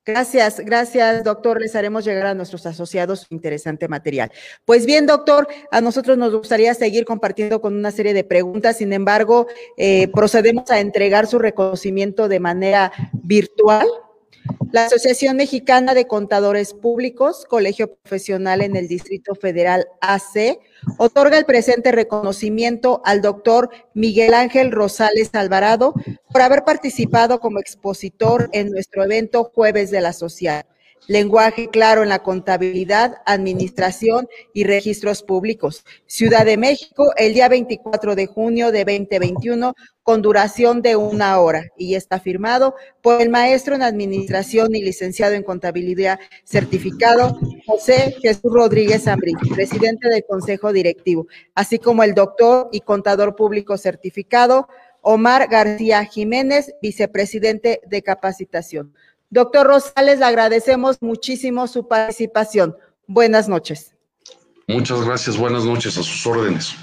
Gracias, 0.04 0.60
gracias, 0.60 1.24
doctor. 1.24 1.60
Les 1.60 1.74
haremos 1.74 2.04
llegar 2.04 2.26
a 2.26 2.34
nuestros 2.34 2.64
asociados 2.64 3.26
interesante 3.30 3.88
material. 3.88 4.30
Pues 4.64 4.86
bien, 4.86 5.04
doctor, 5.04 5.48
a 5.72 5.80
nosotros 5.80 6.16
nos 6.16 6.32
gustaría 6.32 6.72
seguir 6.74 7.04
compartiendo 7.04 7.60
con 7.60 7.74
una 7.74 7.90
serie 7.90 8.14
de 8.14 8.22
preguntas. 8.22 8.78
Sin 8.78 8.92
embargo, 8.92 9.48
eh, 9.76 10.06
procedemos 10.14 10.70
a 10.70 10.78
entregar 10.78 11.26
su 11.26 11.40
reconocimiento 11.40 12.28
de 12.28 12.38
manera 12.38 12.92
virtual. 13.12 13.88
La 14.72 14.86
Asociación 14.86 15.36
Mexicana 15.36 15.94
de 15.94 16.06
Contadores 16.06 16.74
Públicos, 16.74 17.46
Colegio 17.48 17.94
Profesional 17.94 18.60
en 18.60 18.76
el 18.76 18.88
Distrito 18.88 19.34
Federal 19.34 19.86
AC, 20.00 20.58
otorga 20.98 21.38
el 21.38 21.46
presente 21.46 21.92
reconocimiento 21.92 23.00
al 23.04 23.22
doctor 23.22 23.70
Miguel 23.94 24.34
Ángel 24.34 24.72
Rosales 24.72 25.30
Alvarado 25.34 25.94
por 26.30 26.42
haber 26.42 26.64
participado 26.64 27.40
como 27.40 27.58
expositor 27.58 28.50
en 28.52 28.70
nuestro 28.70 29.04
evento 29.04 29.44
Jueves 29.44 29.90
de 29.90 30.00
la 30.00 30.12
Social 30.12 30.66
lenguaje 31.06 31.68
claro 31.68 32.02
en 32.02 32.08
la 32.08 32.22
contabilidad, 32.22 33.16
administración 33.26 34.28
y 34.52 34.64
registros 34.64 35.22
públicos. 35.22 35.84
Ciudad 36.06 36.44
de 36.44 36.56
México, 36.56 37.12
el 37.16 37.34
día 37.34 37.48
24 37.48 38.14
de 38.14 38.26
junio 38.26 38.72
de 38.72 38.84
2021, 38.84 39.74
con 40.02 40.22
duración 40.22 40.82
de 40.82 40.96
una 40.96 41.40
hora. 41.40 41.66
Y 41.76 41.94
está 41.94 42.20
firmado 42.20 42.74
por 43.02 43.20
el 43.20 43.28
maestro 43.28 43.74
en 43.74 43.82
administración 43.82 44.74
y 44.74 44.82
licenciado 44.82 45.34
en 45.34 45.42
contabilidad 45.42 46.18
certificado, 46.44 47.38
José 47.66 48.14
Jesús 48.20 48.52
Rodríguez 48.52 49.06
Ambrí, 49.08 49.32
presidente 49.54 50.08
del 50.08 50.24
Consejo 50.24 50.72
Directivo, 50.72 51.26
así 51.54 51.78
como 51.78 52.02
el 52.02 52.14
doctor 52.14 52.68
y 52.72 52.80
contador 52.80 53.36
público 53.36 53.76
certificado, 53.78 54.68
Omar 55.08 55.48
García 55.48 56.04
Jiménez, 56.04 56.74
vicepresidente 56.82 57.80
de 57.86 58.02
capacitación. 58.02 58.92
Doctor 59.30 59.66
Rosales, 59.66 60.18
le 60.18 60.24
agradecemos 60.24 60.98
muchísimo 61.00 61.66
su 61.66 61.88
participación. 61.88 62.76
Buenas 63.06 63.48
noches. 63.48 63.92
Muchas 64.68 65.04
gracias, 65.04 65.36
buenas 65.36 65.64
noches, 65.64 65.96
a 65.96 66.02
sus 66.02 66.26
órdenes. 66.26 66.74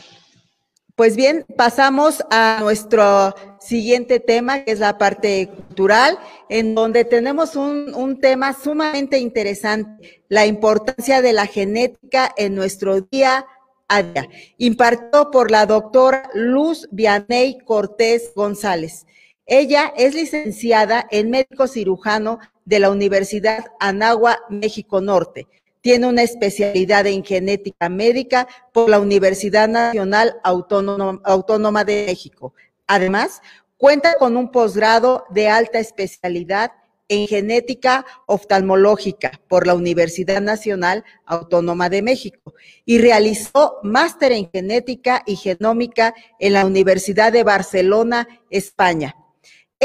Pues 0.95 1.15
bien, 1.15 1.43
pasamos 1.57 2.23
a 2.29 2.59
nuestro 2.61 3.33
siguiente 3.59 4.19
tema, 4.19 4.63
que 4.63 4.71
es 4.73 4.79
la 4.79 4.99
parte 4.99 5.47
cultural, 5.47 6.19
en 6.49 6.75
donde 6.75 7.03
tenemos 7.03 7.55
un, 7.55 7.95
un, 7.95 8.19
tema 8.19 8.53
sumamente 8.53 9.17
interesante, 9.17 10.23
la 10.29 10.45
importancia 10.45 11.23
de 11.23 11.33
la 11.33 11.47
genética 11.47 12.31
en 12.37 12.53
nuestro 12.53 13.01
día 13.01 13.45
a 13.87 14.03
día, 14.03 14.29
impartido 14.57 15.31
por 15.31 15.49
la 15.49 15.65
doctora 15.65 16.29
Luz 16.35 16.87
Vianey 16.91 17.57
Cortés 17.65 18.31
González. 18.35 19.07
Ella 19.45 19.93
es 19.97 20.15
licenciada 20.15 21.05
en 21.11 21.29
médico 21.29 21.67
cirujano 21.67 22.39
de 22.63 22.79
la 22.79 22.89
Universidad 22.89 23.65
Anagua, 23.77 24.39
México 24.49 25.01
Norte. 25.01 25.47
Tiene 25.81 26.07
una 26.07 26.23
especialidad 26.23 27.05
en 27.07 27.25
genética 27.25 27.89
médica 27.89 28.47
por 28.71 28.89
la 28.89 29.01
Universidad 29.01 29.67
Nacional 29.67 30.37
Autónoma, 30.45 31.83
de 31.83 32.05
México. 32.07 32.53
Además, 32.87 33.41
cuenta 33.75 34.15
con 34.17 34.37
un 34.37 34.49
posgrado 34.49 35.25
de 35.29 35.49
alta 35.49 35.79
especialidad 35.79 36.71
en 37.09 37.27
genética 37.27 38.05
oftalmológica 38.27 39.41
por 39.49 39.67
la 39.67 39.75
Universidad 39.75 40.41
Nacional 40.41 41.03
Autónoma 41.25 41.89
de 41.89 42.01
México 42.01 42.53
y 42.85 42.97
realizó 42.99 43.79
máster 43.83 44.31
en 44.31 44.49
genética 44.49 45.21
y 45.25 45.35
genómica 45.35 46.15
en 46.39 46.53
la 46.53 46.65
Universidad 46.65 47.33
de 47.33 47.43
Barcelona, 47.43 48.25
España. 48.49 49.17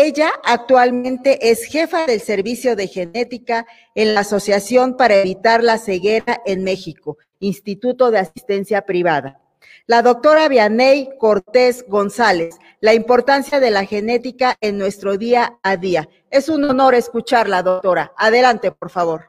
Ella 0.01 0.29
actualmente 0.45 1.51
es 1.51 1.65
jefa 1.65 2.07
del 2.07 2.21
Servicio 2.21 2.77
de 2.77 2.87
Genética 2.87 3.67
en 3.97 4.15
la 4.15 4.21
Asociación 4.21 4.97
para 4.97 5.17
Evitar 5.17 5.65
la 5.65 5.77
Ceguera 5.77 6.37
en 6.47 6.63
México, 6.63 7.17
Instituto 7.41 8.13
de 8.13 8.21
Asistencia 8.21 8.83
Privada. 8.83 9.41
La 9.89 10.03
doctora 10.03 10.49
Vianey 10.49 11.09
Cortés 11.19 11.85
González, 11.89 12.61
la 12.81 12.95
importancia 12.95 13.59
de 13.59 13.73
la 13.73 13.87
genética 13.87 14.55
en 14.61 14.79
nuestro 14.79 15.17
día 15.17 15.55
a 15.65 15.77
día. 15.77 16.09
Es 16.31 16.49
un 16.49 16.63
honor 16.63 16.95
escucharla, 16.95 17.65
doctora. 17.65 18.13
Adelante, 18.17 18.71
por 18.71 18.91
favor. 18.91 19.23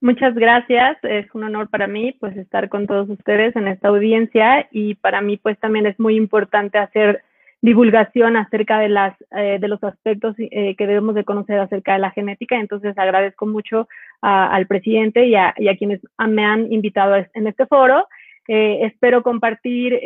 Muchas 0.00 0.32
gracias. 0.36 0.96
Es 1.02 1.26
un 1.34 1.42
honor 1.42 1.68
para 1.70 1.88
mí 1.88 2.12
pues 2.20 2.36
estar 2.36 2.68
con 2.68 2.86
todos 2.86 3.08
ustedes 3.08 3.56
en 3.56 3.66
esta 3.66 3.88
audiencia 3.88 4.68
y 4.70 4.94
para 4.94 5.22
mí 5.22 5.38
pues 5.38 5.58
también 5.58 5.86
es 5.86 5.98
muy 5.98 6.14
importante 6.14 6.78
hacer 6.78 7.24
divulgación 7.62 8.36
acerca 8.36 8.78
de, 8.78 8.88
las, 8.88 9.16
eh, 9.30 9.58
de 9.60 9.68
los 9.68 9.82
aspectos 9.82 10.34
eh, 10.38 10.74
que 10.76 10.86
debemos 10.86 11.14
de 11.14 11.24
conocer 11.24 11.58
acerca 11.58 11.94
de 11.94 12.00
la 12.00 12.10
genética. 12.10 12.56
Entonces 12.56 12.96
agradezco 12.98 13.46
mucho 13.46 13.88
al 14.20 14.66
presidente 14.66 15.26
y 15.26 15.34
a, 15.34 15.54
quienes 15.78 16.00
me 16.26 16.44
han 16.44 16.72
invitado 16.72 17.16
en 17.16 17.46
este 17.46 17.66
foro. 17.66 18.06
Eh, 18.48 18.80
espero 18.82 19.22
compartir 19.22 19.98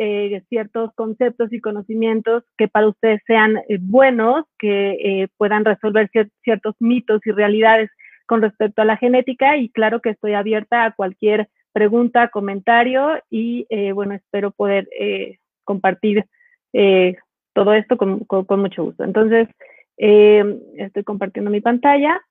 ciertos 0.49 0.91
conceptos 0.95 1.53
y 1.53 1.61
conocimientos 1.61 2.43
que 2.57 2.67
para 2.67 2.87
ustedes 2.87 3.21
sean 3.25 3.61
buenos, 3.79 4.45
que 4.59 5.27
puedan 5.37 5.63
resolver 5.63 6.09
ciertos 6.43 6.75
mitos 6.79 7.21
y 7.25 7.31
realidades 7.31 7.89
con 8.25 8.41
respecto 8.41 8.81
a 8.81 8.85
la 8.85 8.97
genética 8.97 9.57
y 9.57 9.69
claro 9.69 10.01
que 10.01 10.09
estoy 10.09 10.33
abierta 10.33 10.85
a 10.85 10.91
cualquier 10.91 11.49
pregunta, 11.73 12.29
comentario 12.29 13.21
y 13.29 13.65
bueno, 13.93 14.13
espero 14.13 14.51
poder 14.51 14.87
compartir 15.63 16.25
todo 17.53 17.73
esto 17.73 17.97
con, 17.97 18.25
mucho 18.61 18.83
gusto. 18.83 19.03
Entonces, 19.03 19.47
eh, 19.97 20.59
estoy 20.77 21.03
compartiendo 21.03 21.51
mi 21.51 21.61
pantalla. 21.61 22.21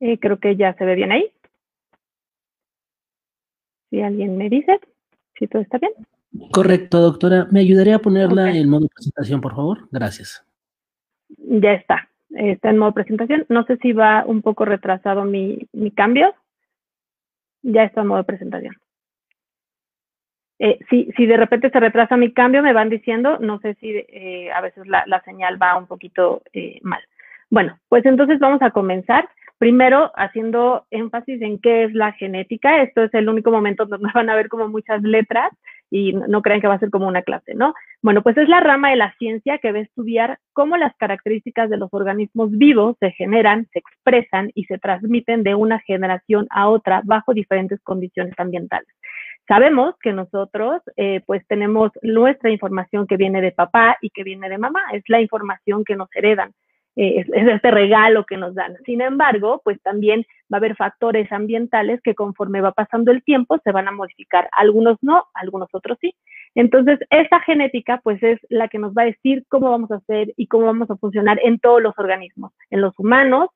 Eh, 0.00 0.18
creo 0.18 0.38
que 0.38 0.56
ya 0.56 0.74
se 0.74 0.84
ve 0.84 0.94
bien 0.94 1.12
ahí. 1.12 1.32
Si 3.90 4.00
alguien 4.00 4.36
me 4.36 4.48
dice, 4.48 4.80
si 5.38 5.46
todo 5.46 5.62
está 5.62 5.78
bien. 5.78 5.92
Correcto, 6.50 7.00
doctora. 7.00 7.46
¿Me 7.50 7.60
ayudaría 7.60 7.96
a 7.96 8.00
ponerla 8.00 8.50
en 8.50 8.68
modo 8.68 8.88
presentación, 8.88 9.40
por 9.40 9.54
favor? 9.54 9.88
Gracias. 9.90 10.44
Ya 11.28 11.72
está. 11.72 12.08
Está 12.30 12.70
en 12.70 12.78
modo 12.78 12.92
presentación. 12.92 13.44
No 13.48 13.64
sé 13.66 13.76
si 13.76 13.92
va 13.92 14.24
un 14.24 14.40
poco 14.42 14.64
retrasado 14.64 15.24
mi, 15.24 15.68
mi 15.72 15.90
cambio. 15.90 16.34
Ya 17.62 17.84
está 17.84 18.00
en 18.00 18.06
modo 18.08 18.24
presentación. 18.24 18.74
Eh, 20.64 20.78
si, 20.88 21.26
de 21.26 21.36
repente 21.36 21.70
se 21.70 21.80
retrasa 21.80 22.16
mi 22.16 22.32
cambio, 22.32 22.62
me 22.62 22.72
van 22.72 22.88
diciendo, 22.88 23.36
no 23.40 23.58
sé 23.58 23.74
si 23.80 23.96
eh, 23.96 24.48
a 24.52 24.60
veces 24.60 24.86
la, 24.86 25.20
señal 25.24 25.60
va 25.60 25.76
un 25.76 25.88
poquito 25.88 26.40
eh, 26.52 26.78
mal. 26.82 27.00
Bueno, 27.50 27.80
pues 27.88 28.06
entonces 28.06 28.38
vamos 28.38 28.62
a 28.62 28.70
comenzar. 28.70 29.28
Primero, 29.58 30.12
haciendo 30.14 30.86
énfasis 30.92 31.42
en 31.42 31.58
qué 31.58 31.82
es 31.82 31.94
la 31.94 32.12
genética. 32.12 32.80
Esto 32.80 33.02
es 33.02 33.12
el 33.12 33.28
único 33.28 33.50
momento 33.50 33.86
donde 33.86 34.08
van 34.14 34.30
a 34.30 34.36
ver 34.36 34.48
como 34.48 34.68
muchas 34.68 35.02
letras. 35.02 35.50
y 35.90 36.12
no 36.12 36.42
crean 36.42 36.60
que 36.60 36.68
va 36.68 36.74
a 36.74 36.78
ser 36.78 36.90
como 36.90 37.08
una 37.08 37.22
clase, 37.22 37.54
¿no? 37.54 37.74
Bueno, 38.00 38.22
pues 38.22 38.36
es 38.36 38.48
la 38.48 38.60
rama 38.60 38.90
de 38.90 38.96
la 38.96 39.12
ciencia 39.18 39.58
que 39.58 39.72
va 39.72 39.78
a 39.78 39.82
estudiar 39.82 40.38
cómo 40.52 40.76
las 40.76 40.94
características 40.96 41.70
de 41.70 41.76
los 41.76 41.92
organismos 41.92 42.52
vivos 42.52 42.96
se 43.00 43.10
generan, 43.10 43.66
se 43.72 43.80
expresan 43.80 44.52
y 44.54 44.64
se 44.66 44.78
transmiten 44.78 45.42
de 45.42 45.56
una 45.56 45.80
generación 45.80 46.46
a 46.50 46.68
otra 46.68 47.02
bajo 47.04 47.34
diferentes 47.34 47.80
condiciones 47.82 48.34
ambientales. 48.38 48.88
Sabemos 49.48 49.94
que 50.00 50.12
nosotros 50.12 50.82
eh, 50.96 51.20
pues 51.26 51.46
tenemos 51.48 51.90
nuestra 52.02 52.50
información 52.50 53.06
que 53.06 53.16
viene 53.16 53.40
de 53.40 53.52
papá 53.52 53.98
y 54.00 54.10
que 54.10 54.22
viene 54.22 54.48
de 54.48 54.58
mamá, 54.58 54.82
es 54.92 55.02
la 55.08 55.20
información 55.20 55.84
que 55.84 55.96
nos 55.96 56.08
heredan. 56.14 56.52
Eh, 56.94 57.20
es, 57.20 57.26
este 57.48 57.70
regalo 57.70 58.24
que 58.24 58.36
nos 58.36 58.54
dan. 58.54 58.76
Sin 58.84 59.00
embargo, 59.00 59.62
pues 59.64 59.80
también 59.82 60.26
va 60.52 60.56
a 60.56 60.58
haber 60.58 60.76
factores 60.76 61.30
ambientales 61.32 62.00
que 62.02 62.14
conforme 62.14 62.60
va 62.60 62.72
pasando 62.72 63.10
el 63.10 63.22
tiempo 63.24 63.58
se 63.64 63.72
van 63.72 63.88
a 63.88 63.92
modificar. 63.92 64.48
Algunos 64.52 64.98
no, 65.00 65.24
algunos 65.34 65.68
otros 65.72 65.98
sí. 66.00 66.14
Entonces, 66.54 66.98
esa 67.08 67.40
genética 67.40 68.00
pues 68.04 68.22
es 68.22 68.38
la 68.50 68.68
que 68.68 68.78
nos 68.78 68.92
va 68.92 69.02
a 69.02 69.06
decir 69.06 69.44
cómo 69.48 69.70
vamos 69.70 69.90
a 69.90 69.96
hacer 69.96 70.34
y 70.36 70.46
cómo 70.48 70.66
vamos 70.66 70.90
a 70.90 70.96
funcionar 70.96 71.40
en 71.42 71.58
todos 71.58 71.82
los 71.82 71.98
organismos, 71.98 72.52
en 72.70 72.82
los 72.82 72.96
humanos, 72.98 73.48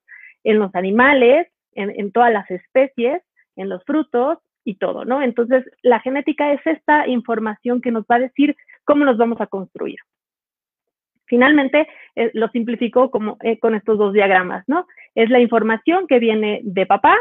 en 0.43 0.59
los 0.59 0.75
animales, 0.75 1.47
en, 1.75 1.91
en 1.91 2.13
todas 2.13 2.33
las 2.33 2.51
especies, 2.51 3.23
en 3.57 3.69
los 3.69 3.85
frutos 3.85 4.39
y 4.67 4.75
todo, 4.75 5.05
¿no? 5.05 5.23
Entonces, 5.23 5.65
la 5.83 6.01
genética 6.01 6.53
es 6.53 6.61
esta 6.67 7.07
información 7.07 7.81
que 7.81 7.93
nos 7.93 8.05
va 8.05 8.17
a 8.17 8.27
decir 8.27 8.57
cómo 8.85 9.05
nos 9.05 9.17
vamos 9.17 9.41
a 9.41 9.47
construir. 9.47 9.99
Finalmente, 11.27 11.89
eh, 12.17 12.31
lo 12.35 12.49
simplifico 12.49 13.11
eh, 13.43 13.59
con 13.59 13.75
estos 13.75 13.97
dos 13.97 14.13
diagramas, 14.13 14.65
¿no? 14.67 14.87
Es 15.15 15.31
la 15.31 15.41
información 15.41 16.07
que 16.07 16.19
viene 16.19 16.61
de 16.65 16.85
papá, 16.85 17.17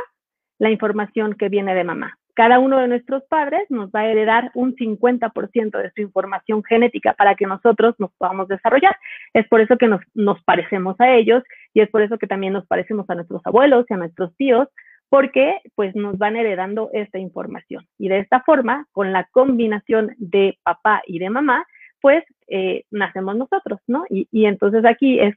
la 0.57 0.71
información 0.71 1.35
que 1.35 1.49
viene 1.49 1.75
de 1.75 1.83
mamá. 1.83 2.17
Cada 2.33 2.59
uno 2.59 2.79
de 2.79 2.87
nuestros 2.87 3.23
padres 3.29 3.61
nos 3.69 3.89
va 3.91 4.01
a 4.01 4.07
heredar 4.07 4.51
un 4.55 4.75
50% 4.75 5.81
de 5.81 5.91
su 5.91 6.01
información 6.01 6.63
genética 6.63 7.13
para 7.13 7.35
que 7.35 7.45
nosotros 7.45 7.95
nos 7.97 8.11
podamos 8.17 8.47
desarrollar. 8.47 8.97
Es 9.33 9.47
por 9.47 9.61
eso 9.61 9.77
que 9.77 9.87
nos, 9.87 10.01
nos 10.13 10.43
parecemos 10.43 10.99
a 10.99 11.15
ellos 11.15 11.43
y 11.73 11.81
es 11.81 11.89
por 11.89 12.01
eso 12.01 12.17
que 12.17 12.27
también 12.27 12.53
nos 12.53 12.65
parecemos 12.65 13.09
a 13.09 13.15
nuestros 13.15 13.41
abuelos 13.45 13.85
y 13.89 13.93
a 13.93 13.97
nuestros 13.97 14.35
tíos, 14.35 14.67
porque 15.15 15.61
pues 15.75 15.95
nos 15.95 16.17
van 16.17 16.35
heredando 16.35 16.89
esta 16.91 17.19
información. 17.19 17.87
Y 17.97 18.09
de 18.09 18.19
esta 18.19 18.41
forma, 18.41 18.85
con 18.91 19.13
la 19.13 19.23
combinación 19.31 20.13
de 20.17 20.57
papá 20.61 21.03
y 21.07 21.19
de 21.19 21.29
mamá, 21.29 21.65
pues 22.01 22.21
eh, 22.49 22.83
nacemos 22.91 23.37
nosotros, 23.37 23.79
¿no? 23.87 24.03
Y, 24.09 24.27
entonces 24.43 24.83
aquí 24.83 25.17
es 25.21 25.33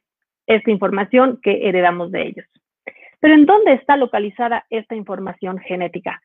esta 0.49 0.73
información 0.73 1.39
que 1.45 1.69
heredamos 1.69 2.11
de 2.11 2.23
ellos. 2.23 2.47
Pero 3.21 3.35
¿en 3.35 3.47
dónde 3.47 3.75
está 3.75 3.97
localizada 3.97 4.67
esta 4.69 4.97
información 4.97 5.61
genética? 5.61 6.21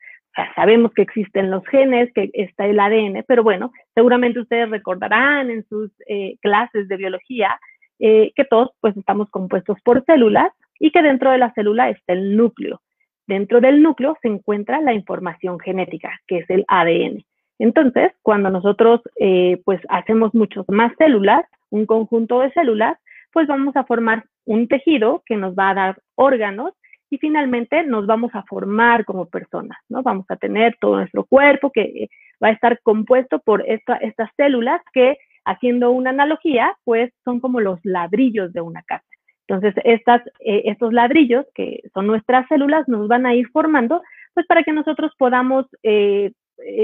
Sabemos 0.56 0.92
que 0.92 1.02
existen 1.02 1.52
los 1.52 1.64
genes, 1.66 2.12
que 2.12 2.30
está 2.32 2.66
el 2.66 2.80
ADN, 2.80 3.22
pero 3.28 3.44
bueno, 3.44 3.70
seguramente 3.94 4.40
ustedes 4.40 4.68
recordarán 4.68 5.48
en 5.50 5.64
sus 5.68 5.92
eh, 6.08 6.38
clases 6.42 6.88
de 6.88 6.96
biología 6.96 7.56
eh, 8.00 8.32
que 8.34 8.44
todos 8.46 8.70
pues 8.80 8.96
estamos 8.96 9.30
compuestos 9.30 9.78
por 9.84 10.04
células 10.06 10.50
y 10.80 10.90
que 10.90 11.02
dentro 11.02 11.30
de 11.30 11.38
la 11.38 11.52
célula 11.52 11.90
está 11.90 12.14
el 12.14 12.36
núcleo. 12.36 12.80
Dentro 13.26 13.60
del 13.60 13.82
núcleo 13.82 14.16
se 14.20 14.28
encuentra 14.28 14.80
la 14.80 14.92
información 14.92 15.58
genética, 15.58 16.20
que 16.26 16.38
es 16.38 16.50
el 16.50 16.64
ADN. 16.68 17.24
Entonces, 17.58 18.12
cuando 18.22 18.50
nosotros 18.50 19.00
eh, 19.16 19.60
pues 19.64 19.80
hacemos 19.88 20.34
muchas 20.34 20.64
más 20.68 20.92
células, 20.98 21.44
un 21.70 21.86
conjunto 21.86 22.40
de 22.40 22.52
células, 22.52 22.98
pues 23.32 23.46
vamos 23.46 23.76
a 23.76 23.84
formar 23.84 24.24
un 24.44 24.68
tejido 24.68 25.22
que 25.26 25.36
nos 25.36 25.54
va 25.54 25.70
a 25.70 25.74
dar 25.74 26.02
órganos 26.16 26.72
y 27.10 27.18
finalmente 27.18 27.84
nos 27.84 28.06
vamos 28.06 28.34
a 28.34 28.42
formar 28.42 29.04
como 29.04 29.26
personas, 29.26 29.78
¿no? 29.88 30.02
Vamos 30.02 30.26
a 30.28 30.36
tener 30.36 30.76
todo 30.80 30.96
nuestro 30.96 31.24
cuerpo 31.24 31.70
que 31.70 31.82
eh, 31.82 32.08
va 32.42 32.48
a 32.48 32.52
estar 32.52 32.80
compuesto 32.82 33.38
por 33.38 33.64
estas 33.68 34.30
células 34.36 34.80
que, 34.92 35.16
haciendo 35.44 35.90
una 35.92 36.10
analogía, 36.10 36.76
pues 36.84 37.12
son 37.24 37.40
como 37.40 37.60
los 37.60 37.78
ladrillos 37.84 38.52
de 38.52 38.60
una 38.60 38.82
casa. 38.82 39.04
Entonces, 39.46 39.74
estas, 39.84 40.22
eh, 40.40 40.62
estos 40.66 40.92
ladrillos, 40.92 41.44
que 41.54 41.82
son 41.92 42.06
nuestras 42.06 42.46
células, 42.48 42.88
nos 42.88 43.08
van 43.08 43.26
a 43.26 43.34
ir 43.34 43.48
formando, 43.48 44.02
pues 44.32 44.46
para 44.46 44.62
que 44.62 44.72
nosotros 44.72 45.12
podamos 45.18 45.66
eh, 45.82 46.32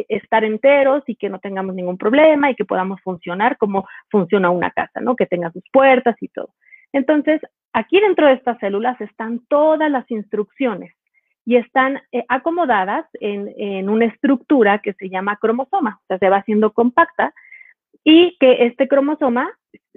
estar 0.09 0.45
enteros 0.45 1.03
y 1.07 1.17
que 1.17 1.29
no 1.29 1.39
tengamos 1.39 1.75
ningún 1.75 1.97
problema 1.97 2.51
y 2.51 2.55
que 2.55 2.65
podamos 2.65 3.01
funcionar 3.03 3.57
como 3.57 3.87
funciona 4.11 4.51
una 4.51 4.71
casa, 4.71 5.01
¿no? 5.01 5.17
Que 5.17 5.27
tenga 5.27 5.51
sus 5.53 5.63
puertas 5.73 6.17
y 6.21 6.29
todo. 6.29 6.51
Entonces, 6.93 7.41
aquí 7.73 8.01
dentro 8.01 8.27
de 8.27 8.35
estas 8.35 8.59
células 8.59 9.01
están 9.01 9.41
todas 9.49 9.91
las 9.91 10.11
instrucciones 10.11 10.93
y 11.45 11.57
están 11.57 12.01
eh, 12.13 12.25
acomodadas 12.29 13.07
en, 13.15 13.53
en, 13.57 13.89
una 13.89 14.07
estructura 14.07 14.79
que 14.81 14.93
se 14.95 15.09
llama 15.09 15.37
cromosoma, 15.37 16.01
o 16.03 16.07
sea, 16.09 16.19
se 16.19 16.29
va 16.29 16.39
haciendo 16.39 16.73
compacta 16.73 17.33
y 18.05 18.37
que 18.39 18.67
este 18.67 18.89
cromosoma, 18.89 19.51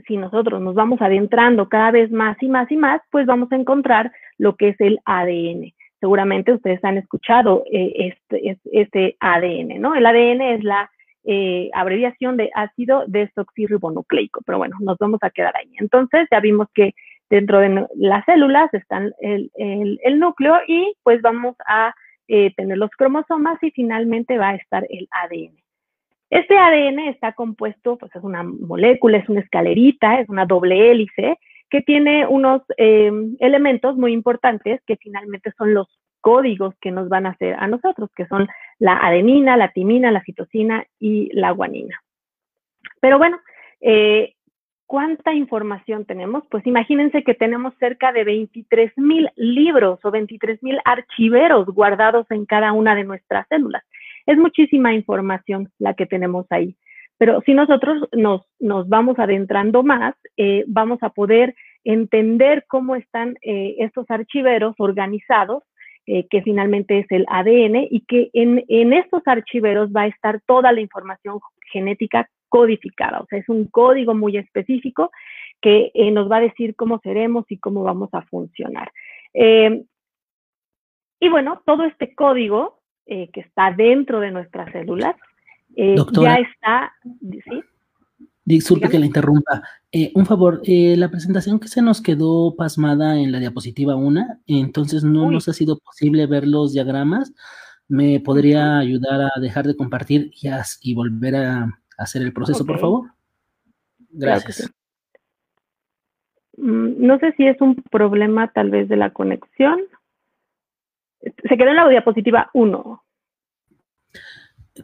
si 0.08 0.18
nosotros 0.18 0.62
nos 0.62 0.76
vamos 0.76 1.02
adentrando 1.02 1.70
cada 1.70 1.92
vez 1.92 2.12
más 2.12 2.42
y 2.42 2.48
más 2.48 2.72
y 2.72 2.78
más, 2.78 3.02
pues 3.12 3.26
vamos 3.26 3.52
a 3.52 3.56
encontrar 3.56 4.12
lo 4.38 4.56
que 4.56 4.70
es 4.70 4.82
el 4.82 5.00
ADN 5.06 5.74
seguramente 6.04 6.52
ustedes 6.52 6.84
han 6.84 6.98
escuchado 6.98 7.64
eh, 7.72 8.12
este, 8.12 8.58
este, 8.74 9.16
ADN, 9.22 9.80
¿no? 9.80 9.96
El 9.96 10.06
ADN 10.06 10.42
es 10.42 10.62
la 10.62 10.92
eh, 11.24 11.70
abreviación 11.74 12.36
de 12.36 12.50
ácido 12.54 13.06
desoxirribonucleico, 13.08 14.42
pero 14.46 14.58
bueno, 14.58 14.76
nos 14.82 14.98
vamos 14.98 15.20
a 15.22 15.30
quedar 15.30 15.56
ahí. 15.56 15.72
Entonces, 15.80 16.28
ya 16.30 16.42
vimos 16.42 16.68
que 16.76 16.94
dentro 17.30 17.60
de 17.60 17.88
las 17.96 18.26
células 18.26 18.74
están 18.74 19.14
el, 19.22 19.50
núcleo 20.20 20.56
y 20.68 20.94
pues 21.04 21.22
vamos 21.22 21.56
a 21.66 21.96
eh, 22.28 22.54
tener 22.58 22.78
los 22.78 22.92
cromosomas 22.98 23.58
y 23.64 23.72
finalmente 23.72 24.38
va 24.38 24.50
a 24.50 24.56
estar 24.56 24.86
el 24.90 25.08
ADN. 25.10 25.63
Este 26.34 26.58
ADN 26.58 26.98
está 27.10 27.34
compuesto, 27.34 27.96
pues 27.96 28.12
es 28.16 28.24
una 28.24 28.42
molécula, 28.42 29.20
es 29.20 29.30
una 29.30 29.42
escalerita, 29.42 30.20
es 30.20 30.28
una 30.30 30.48
doble 30.48 30.90
hélice 30.90 31.38
que 31.70 31.84
tiene 31.84 32.26
unos 32.26 32.64
eh, 32.78 33.12
elementos 33.40 33.96
muy 33.98 34.14
importantes 34.14 34.82
que 34.88 34.96
finalmente 34.96 35.52
son 35.56 35.76
los 35.76 35.88
códigos 36.22 36.74
que 36.82 36.90
nos 36.90 37.08
van 37.08 37.28
a 37.28 37.32
hacer 37.32 37.54
a 37.60 37.68
nosotros, 37.68 38.10
que 38.16 38.26
son 38.26 38.48
la 38.80 38.98
adenina, 38.98 39.58
la 39.58 39.74
timina, 39.74 40.12
la 40.12 40.24
citosina 40.24 40.84
y 41.00 41.30
la 41.34 41.52
guanina. 41.52 42.02
Pero 43.00 43.20
bueno, 43.20 43.40
eh, 43.82 44.34
¿cuánta 44.88 45.34
información 45.34 46.06
tenemos? 46.06 46.44
Pues 46.50 46.66
imagínense 46.66 47.24
que 47.24 47.36
tenemos 47.36 47.76
cerca 47.78 48.12
de 48.12 48.24
23 48.24 48.98
mil 48.98 49.30
libros 49.36 50.00
o 50.04 50.10
23 50.10 50.64
mil 50.64 50.80
archiveros 50.84 51.68
guardados 51.68 52.26
en 52.32 52.48
cada 52.48 52.72
una 52.74 52.96
de 52.96 53.04
nuestras 53.04 53.48
células. 53.50 53.84
Es 54.26 54.38
muchísima 54.38 54.94
información 54.94 55.70
la 55.80 55.94
que 55.94 56.06
tenemos 56.06 56.46
ahí. 56.50 56.76
Pero 57.18 57.42
si 57.46 57.54
nosotros 57.54 58.08
nos, 58.12 58.42
nos 58.60 58.90
vamos 58.90 59.20
adentrando 59.20 59.84
más, 59.84 60.16
eh, 60.38 60.64
vamos 60.68 61.00
a 61.04 61.10
poder 61.10 61.56
entender 61.84 62.66
cómo 62.68 62.96
están 62.96 63.36
eh, 63.42 63.76
estos 63.80 64.10
archiveros 64.10 64.76
organizados, 64.78 65.64
eh, 66.06 66.28
que 66.28 66.42
finalmente 66.42 67.00
es 67.00 67.06
el 67.12 67.26
ADN, 67.30 67.88
y 67.90 68.02
que 68.08 68.30
en, 68.34 68.64
en 68.68 68.94
estos 68.94 69.22
archiveros 69.26 69.92
va 69.92 70.02
a 70.02 70.08
estar 70.08 70.42
toda 70.46 70.72
la 70.72 70.82
información 70.82 71.40
genética 71.72 72.30
codificada. 72.50 73.22
O 73.22 73.26
sea, 73.28 73.40
es 73.40 73.48
un 73.48 73.68
código 73.68 74.14
muy 74.14 74.38
específico 74.38 75.12
que 75.62 75.92
nos 76.12 76.30
va 76.30 76.38
a 76.38 76.42
decir 76.42 76.76
cómo 76.76 77.00
seremos 77.00 77.46
y 77.48 77.58
cómo 77.58 77.84
vamos 77.84 78.10
a 78.12 78.24
funcionar. 78.24 78.92
y 79.34 81.30
bueno, 81.30 81.62
todo 81.66 81.86
este 81.86 82.14
código 82.14 82.83
que 83.06 83.42
está 83.42 83.72
dentro 83.72 84.20
de 84.20 84.32
nuestras 84.32 84.72
células 84.72 85.16
eh, 85.76 85.96
ya 86.22 86.36
está, 86.36 86.94
¿sí? 87.22 87.64
Disculpe 88.46 88.90
que 88.90 89.00
la 89.00 89.06
interrumpa. 89.06 89.64
Eh, 89.92 90.12
un 90.16 90.26
favor, 90.26 90.62
eh, 90.66 90.96
la 90.98 91.10
presentación 91.10 91.60
que 91.60 91.70
se 91.70 91.82
nos 91.82 92.02
quedó 92.02 92.56
pasmada 92.56 93.18
en 93.18 93.32
la 93.32 93.40
diapositiva 93.40 93.96
1, 93.96 94.42
entonces 94.48 95.04
no 95.04 95.32
nos 95.32 95.48
ha 95.48 95.54
sido 95.54 95.80
posible 95.80 96.28
ver 96.28 96.46
los 96.46 96.74
diagramas. 96.74 97.34
¿Me 97.88 98.20
podría 98.20 98.80
ayudar 98.80 99.32
a 99.34 99.40
dejar 99.40 99.66
de 99.66 99.78
compartir 99.78 100.32
y, 100.34 100.50
y 100.82 100.94
volver 100.94 101.36
a 101.36 101.80
hacer 101.98 102.22
el 102.22 102.34
proceso, 102.34 102.66
por 102.66 102.80
favor? 102.80 103.12
Gracias. 104.10 104.72
Mm, 106.58 107.06
no 107.06 107.18
sé 107.20 107.34
si 107.38 107.48
es 107.48 107.60
un 107.62 107.76
problema 107.76 108.52
tal 108.52 108.72
vez 108.72 108.90
de 108.90 108.98
la 108.98 109.12
conexión. 109.12 109.80
Se 111.24 111.58
quedó 111.58 111.70
en 111.70 111.76
la 111.76 111.90
diapositiva 111.90 112.50
1. 112.54 113.04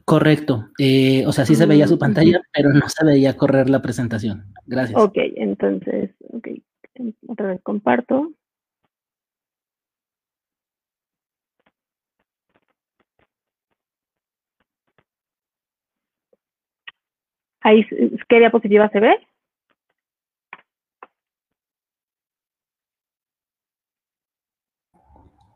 Correcto. 0.06 0.70
Eh, 0.78 1.26
o 1.26 1.32
sea, 1.32 1.46
sí 1.46 1.56
se 1.56 1.66
veía 1.66 1.88
su 1.88 1.96
mm, 1.96 2.00
pantalla, 2.00 2.42
pero 2.54 2.70
no 2.70 2.88
se 2.88 3.06
veía 3.06 3.36
correr 3.36 3.70
la 3.70 3.82
presentación. 3.82 4.46
Gracias. 4.66 5.02
Ok, 5.02 5.18
entonces, 5.36 6.12
ok, 6.32 6.48
otra 7.28 7.48
vez 7.48 7.62
comparto. 7.64 8.32
Ahí, 17.62 17.86
¿qué 18.30 18.40
diapositiva 18.40 18.90
se 18.90 19.00
ve? 19.00 19.28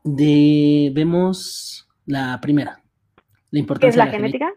De, 0.04 0.92
vemos 0.94 1.88
la 2.06 2.38
primera. 2.40 2.80
La 3.50 3.58
importancia 3.58 3.90
¿Qué 3.90 4.00
es 4.00 4.06
la, 4.06 4.12
genética? 4.12 4.52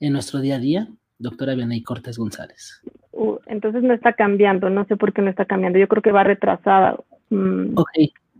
En 0.00 0.12
nuestro 0.12 0.40
día 0.40 0.56
a 0.56 0.60
día. 0.60 0.88
doctora 1.18 1.54
Vianey 1.54 1.82
Cortés 1.82 2.16
González. 2.16 2.80
Uh, 3.12 3.38
entonces 3.46 3.82
no 3.82 3.92
está 3.92 4.12
cambiando, 4.12 4.70
no 4.70 4.84
sé 4.86 4.96
por 4.96 5.12
qué 5.12 5.20
no 5.20 5.30
está 5.30 5.44
cambiando, 5.44 5.78
yo 5.78 5.88
creo 5.88 6.02
que 6.02 6.12
va 6.12 6.22
retrasada. 6.22 6.96
Mm. 7.30 7.76
Ok, 7.76 7.90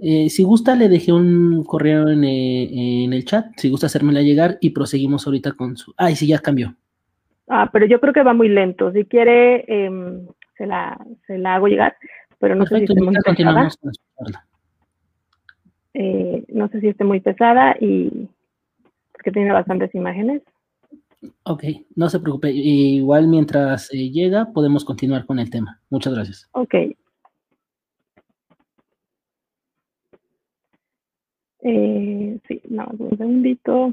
eh, 0.01 0.31
si 0.31 0.45
gusta 0.45 0.77
le 0.77 0.89
dejé 0.89 1.13
un 1.13 1.65
correo 1.65 2.09
en, 2.09 2.23
eh, 2.23 3.05
en, 3.05 3.13
el 3.13 3.25
chat, 3.25 3.47
si 3.57 3.69
gusta 3.69 3.87
hacérmela 3.87 4.23
llegar 4.23 4.59
y 4.61 4.71
proseguimos 4.71 5.27
ahorita 5.27 5.53
con 5.53 5.77
su... 5.77 5.93
Ay, 5.97 6.15
sí, 6.15 6.29
ya 6.29 6.39
cambió. 6.39 6.77
Ah, 7.49 7.69
pero 7.73 7.87
yo 7.87 7.99
creo 8.01 8.13
que 8.13 8.23
va 8.23 8.35
muy 8.35 8.49
lento, 8.49 8.93
si 8.93 9.05
quiere 9.07 9.65
em, 9.67 10.27
se, 10.57 10.67
la, 10.67 10.97
se 11.27 11.39
la 11.39 11.57
hago 11.57 11.67
llegar, 11.67 11.97
pero 12.39 12.55
no 12.55 12.65
sé 12.67 12.87
si 12.87 12.95
muy 12.95 13.15
pesada. 13.25 13.69
Eh, 16.01 16.45
no 16.47 16.69
sé 16.69 16.81
si 16.81 16.87
esté 16.87 17.03
muy 17.03 17.19
pesada 17.19 17.75
y 17.81 18.29
porque 19.11 19.33
tiene 19.33 19.53
bastantes 19.53 19.93
imágenes. 19.97 20.43
Ok, 21.43 21.65
no 21.97 22.09
se 22.09 22.21
preocupe. 22.21 22.53
Igual 22.53 23.27
mientras 23.27 23.93
eh, 23.93 24.09
llega 24.09 24.53
podemos 24.53 24.85
continuar 24.85 25.27
con 25.27 25.41
el 25.41 25.51
tema. 25.51 25.81
Muchas 25.91 26.15
gracias. 26.15 26.49
Ok. 26.53 26.75
Eh, 31.63 32.39
sí, 32.47 32.63
no, 32.69 32.87
un 32.97 33.19
segundito. 33.19 33.93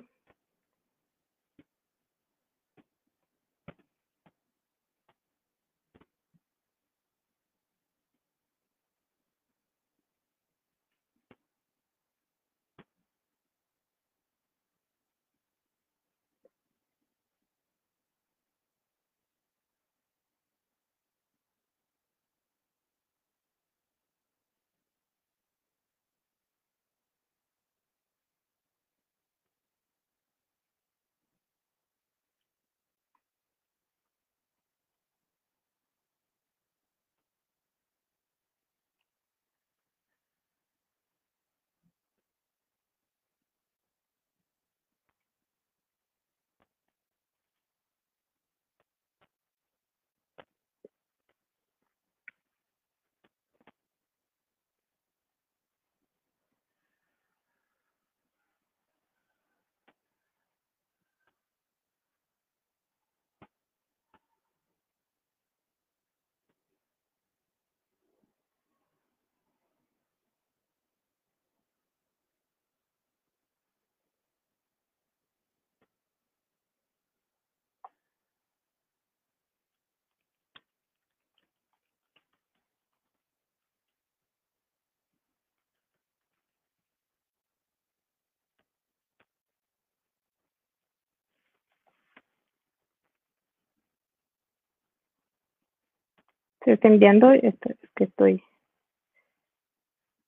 Se 96.66 96.74
está 96.74 96.88
enviando, 96.88 97.32
esto 97.32 97.70
es 97.70 97.78
que 97.96 98.04
estoy. 98.06 98.44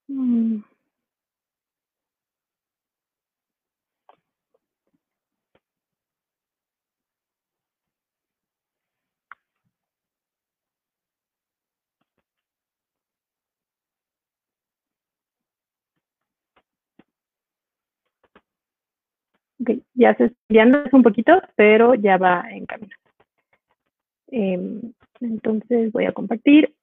Mm. 0.09 0.63
Okay, 19.59 19.81
ya 19.95 20.15
se 20.15 20.25
está 20.25 20.37
enviando 20.49 20.83
un 20.91 21.03
poquito, 21.03 21.41
pero 21.55 21.95
ya 21.95 22.17
va 22.17 22.43
en 22.51 22.65
camino. 22.67 22.95
Eh, 24.31 24.81
entonces 25.21 25.91
voy 25.91 26.05
a 26.05 26.11
compartir. 26.11 26.73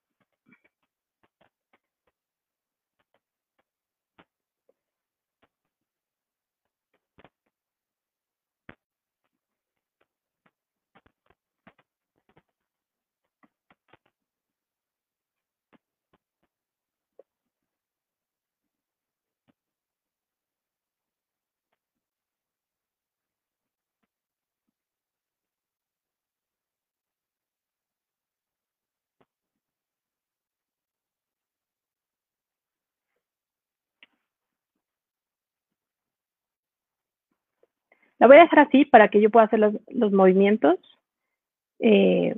La 38.24 38.28
voy 38.28 38.38
a 38.38 38.44
dejar 38.44 38.60
así 38.60 38.86
para 38.86 39.08
que 39.08 39.20
yo 39.20 39.28
pueda 39.28 39.44
hacer 39.44 39.58
los, 39.58 39.74
movimientos. 40.10 40.78
Eh, 41.78 42.34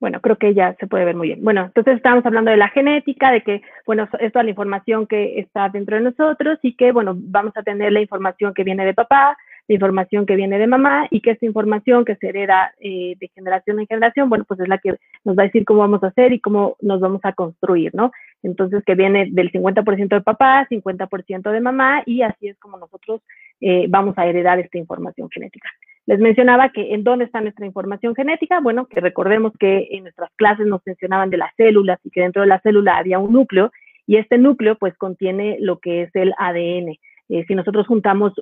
bueno, 0.00 0.22
creo 0.22 0.36
que 0.36 0.54
ya 0.54 0.76
se 0.80 0.86
puede 0.86 1.04
ver 1.04 1.14
muy 1.14 1.28
bien. 1.28 1.44
Bueno, 1.44 1.66
entonces 1.66 1.96
estamos 1.96 2.24
hablando 2.24 2.50
de 2.50 2.56
la 2.56 2.70
genética, 2.70 3.30
de 3.30 3.42
que, 3.42 3.60
bueno, 3.84 4.08
es 4.18 4.32
toda 4.32 4.44
la 4.44 4.48
información 4.48 5.06
que 5.06 5.40
está 5.40 5.68
dentro 5.68 5.96
de 5.96 6.04
nosotros 6.04 6.58
y 6.62 6.74
que, 6.74 6.92
bueno, 6.92 7.12
vamos 7.14 7.54
a 7.58 7.62
tener 7.62 7.92
la 7.92 8.00
información 8.00 8.54
que 8.54 8.64
viene 8.64 8.86
de 8.86 8.94
papá, 8.94 9.36
la 9.68 9.74
información 9.74 10.26
que 10.26 10.34
viene 10.34 10.58
de 10.58 10.66
mamá 10.66 11.06
y 11.10 11.20
que 11.20 11.32
esta 11.32 11.46
información 11.46 12.04
que 12.04 12.16
se 12.16 12.28
hereda 12.28 12.72
eh, 12.80 13.14
de 13.20 13.28
generación 13.28 13.78
en 13.78 13.86
generación, 13.86 14.28
bueno, 14.30 14.44
pues 14.48 14.58
es 14.60 14.68
la 14.68 14.78
que 14.78 14.96
nos 15.24 15.36
va 15.36 15.42
a 15.42 15.46
decir 15.46 15.64
cómo 15.64 15.80
vamos 15.80 16.02
a 16.02 16.08
hacer 16.08 16.32
y 16.32 16.40
cómo 16.40 16.76
nos 16.80 17.00
vamos 17.00 17.20
a 17.24 17.34
construir, 17.34 17.94
¿no? 17.94 18.10
Entonces, 18.42 18.82
que 18.84 18.94
viene 18.94 19.28
del 19.30 19.52
50% 19.52 20.08
de 20.08 20.20
papá, 20.22 20.66
50% 20.70 21.50
de 21.50 21.60
mamá 21.60 22.02
y 22.06 22.22
así 22.22 22.48
es 22.48 22.58
como 22.58 22.78
nosotros 22.78 23.20
eh, 23.60 23.86
vamos 23.88 24.16
a 24.16 24.26
heredar 24.26 24.58
esta 24.58 24.78
información 24.78 25.28
genética. 25.30 25.68
Les 26.06 26.18
mencionaba 26.18 26.70
que 26.70 26.94
en 26.94 27.04
dónde 27.04 27.26
está 27.26 27.42
nuestra 27.42 27.66
información 27.66 28.14
genética, 28.14 28.60
bueno, 28.60 28.86
que 28.86 29.00
recordemos 29.00 29.52
que 29.60 29.88
en 29.90 30.04
nuestras 30.04 30.30
clases 30.36 30.66
nos 30.66 30.80
mencionaban 30.86 31.28
de 31.28 31.36
las 31.36 31.54
células 31.56 32.00
y 32.04 32.10
que 32.10 32.22
dentro 32.22 32.40
de 32.40 32.48
la 32.48 32.60
célula 32.60 32.96
había 32.96 33.18
un 33.18 33.32
núcleo 33.32 33.70
y 34.06 34.16
este 34.16 34.38
núcleo 34.38 34.76
pues 34.76 34.96
contiene 34.96 35.58
lo 35.60 35.80
que 35.80 36.02
es 36.02 36.16
el 36.16 36.32
ADN. 36.38 36.96
Eh, 37.28 37.44
si 37.46 37.54
nosotros 37.54 37.86
juntamos 37.86 38.32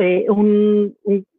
eh, 0.00 0.26
un, 0.28 0.96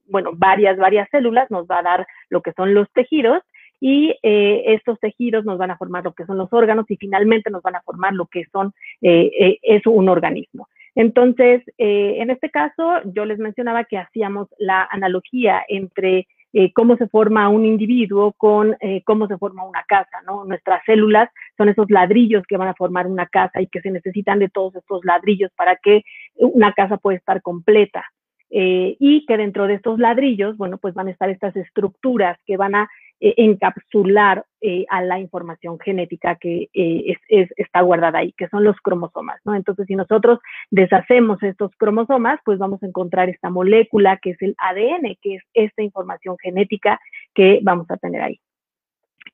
bueno, 0.07 0.31
varias, 0.35 0.77
varias 0.77 1.09
células, 1.09 1.49
nos 1.51 1.65
va 1.65 1.79
a 1.79 1.83
dar 1.83 2.07
lo 2.29 2.41
que 2.41 2.53
son 2.53 2.73
los 2.73 2.91
tejidos 2.93 3.41
y 3.79 4.15
eh, 4.23 4.63
estos 4.67 4.99
tejidos 4.99 5.45
nos 5.45 5.57
van 5.57 5.71
a 5.71 5.77
formar 5.77 6.03
lo 6.03 6.13
que 6.13 6.25
son 6.25 6.37
los 6.37 6.51
órganos 6.51 6.85
y 6.89 6.97
finalmente 6.97 7.49
nos 7.49 7.61
van 7.61 7.75
a 7.75 7.81
formar 7.81 8.13
lo 8.13 8.25
que 8.25 8.45
son, 8.51 8.73
es 9.01 9.85
un 9.85 10.09
organismo. 10.09 10.67
Entonces, 10.95 11.63
en 11.77 12.29
este 12.29 12.49
caso, 12.49 13.01
yo 13.05 13.23
les 13.23 13.39
mencionaba 13.39 13.85
que 13.85 13.97
hacíamos 13.97 14.49
la 14.57 14.85
analogía 14.91 15.63
entre 15.69 16.27
eh, 16.53 16.73
cómo 16.73 16.97
se 16.97 17.07
forma 17.07 17.47
un 17.49 17.65
individuo 17.65 18.33
con 18.33 18.75
eh, 18.79 19.03
cómo 19.05 19.27
se 19.27 19.37
forma 19.37 19.63
una 19.63 19.83
casa, 19.87 20.21
¿no? 20.25 20.45
Nuestras 20.45 20.83
células 20.85 21.29
son 21.57 21.69
esos 21.69 21.89
ladrillos 21.89 22.43
que 22.47 22.57
van 22.57 22.69
a 22.69 22.73
formar 22.73 23.07
una 23.07 23.27
casa 23.27 23.61
y 23.61 23.67
que 23.67 23.81
se 23.81 23.91
necesitan 23.91 24.39
de 24.39 24.49
todos 24.49 24.75
estos 24.75 25.05
ladrillos 25.05 25.51
para 25.55 25.75
que 25.75 26.03
una 26.35 26.73
casa 26.73 26.97
pueda 26.97 27.17
estar 27.17 27.41
completa. 27.41 28.05
Eh, 28.51 28.97
y 28.99 29.27
que 29.27 29.37
dentro 29.37 29.67
de 29.67 29.75
estos 29.75 29.99
ladrillos, 29.99 30.57
bueno, 30.57 30.79
pues 30.79 30.95
van 30.95 31.07
a 31.07 31.11
estar 31.11 31.29
estas 31.29 31.55
estructuras 31.55 32.39
que 32.47 32.57
van 32.57 32.73
a 32.73 32.89
eh, 33.21 33.33
encapsular 33.35 34.45
eh, 34.61 34.85
a 34.89 35.01
la 35.01 35.19
información 35.19 35.77
genética 35.77 36.35
que 36.35 36.69
eh, 36.73 37.17
es, 37.27 37.49
está 37.57 37.81
guardada 37.81 38.19
ahí, 38.19 38.31
que 38.31 38.47
son 38.47 38.63
los 38.63 38.77
cromosomas, 38.77 39.41
¿no? 39.43 39.55
Entonces, 39.55 39.87
si 39.87 39.95
nosotros 39.97 40.39
deshacemos 40.71 41.43
estos 41.43 41.75
cromosomas, 41.75 42.39
pues 42.45 42.59
vamos 42.59 42.81
a 42.81 42.85
encontrar 42.85 43.27
esta 43.27 43.49
molécula 43.49 44.17
que 44.21 44.29
es 44.29 44.41
el 44.41 44.55
ADN, 44.57 45.17
que 45.21 45.35
es 45.35 45.43
esta 45.53 45.83
información 45.83 46.37
genética 46.41 46.97
que 47.33 47.59
vamos 47.61 47.91
a 47.91 47.97
tener 47.97 48.21
ahí. 48.21 48.39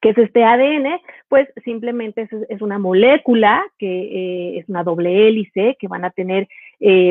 ¿Qué 0.01 0.09
es 0.09 0.17
este 0.17 0.43
ADN? 0.43 0.99
Pues 1.29 1.47
simplemente 1.63 2.27
es, 2.49 2.61
una 2.61 2.79
molécula 2.79 3.63
que 3.77 4.57
es 4.57 4.67
una 4.67 4.83
doble 4.83 5.27
hélice, 5.27 5.77
que 5.79 5.87
van 5.87 6.05
a 6.05 6.09
tener 6.09 6.47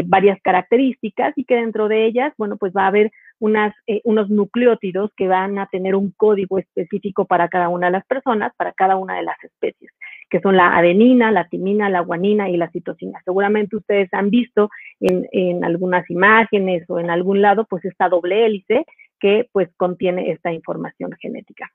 varias 0.04 0.40
características 0.42 1.32
y 1.36 1.44
que 1.44 1.56
dentro 1.56 1.88
de 1.88 2.04
ellas, 2.04 2.32
bueno, 2.36 2.56
pues 2.56 2.72
va 2.76 2.84
a 2.84 2.88
haber 2.88 3.10
unas, 3.38 3.74
eh, 3.86 4.00
unos 4.04 4.30
nucleótidos 4.30 5.10
que 5.16 5.28
van 5.28 5.58
a 5.58 5.66
tener 5.66 5.94
un 5.94 6.12
código 6.16 6.58
específico 6.58 7.24
para 7.26 7.48
cada 7.48 7.68
una 7.68 7.86
de 7.86 7.92
las 7.92 8.06
personas, 8.06 8.52
para 8.56 8.72
cada 8.72 8.96
una 8.96 9.16
de 9.16 9.22
las 9.22 9.42
especies, 9.42 9.90
que 10.30 10.40
son 10.40 10.56
la 10.56 10.76
adenina, 10.76 11.30
la 11.30 11.48
timina, 11.48 11.88
la 11.88 12.00
guanina 12.00 12.48
y 12.48 12.56
la 12.56 12.70
citosina. 12.70 13.20
Seguramente 13.24 13.76
ustedes 13.76 14.08
han 14.12 14.30
visto 14.30 14.70
en, 15.00 15.26
en 15.32 15.64
algunas 15.64 16.08
imágenes 16.10 16.84
o 16.88 16.98
en 16.98 17.10
algún 17.10 17.42
lado, 17.42 17.66
pues 17.68 17.84
esta 17.84 18.08
doble 18.08 18.46
hélice 18.46 18.84
que 19.20 19.48
pues 19.52 19.68
contiene 19.76 20.30
esta 20.30 20.52
información 20.52 21.12
genética. 21.20 21.70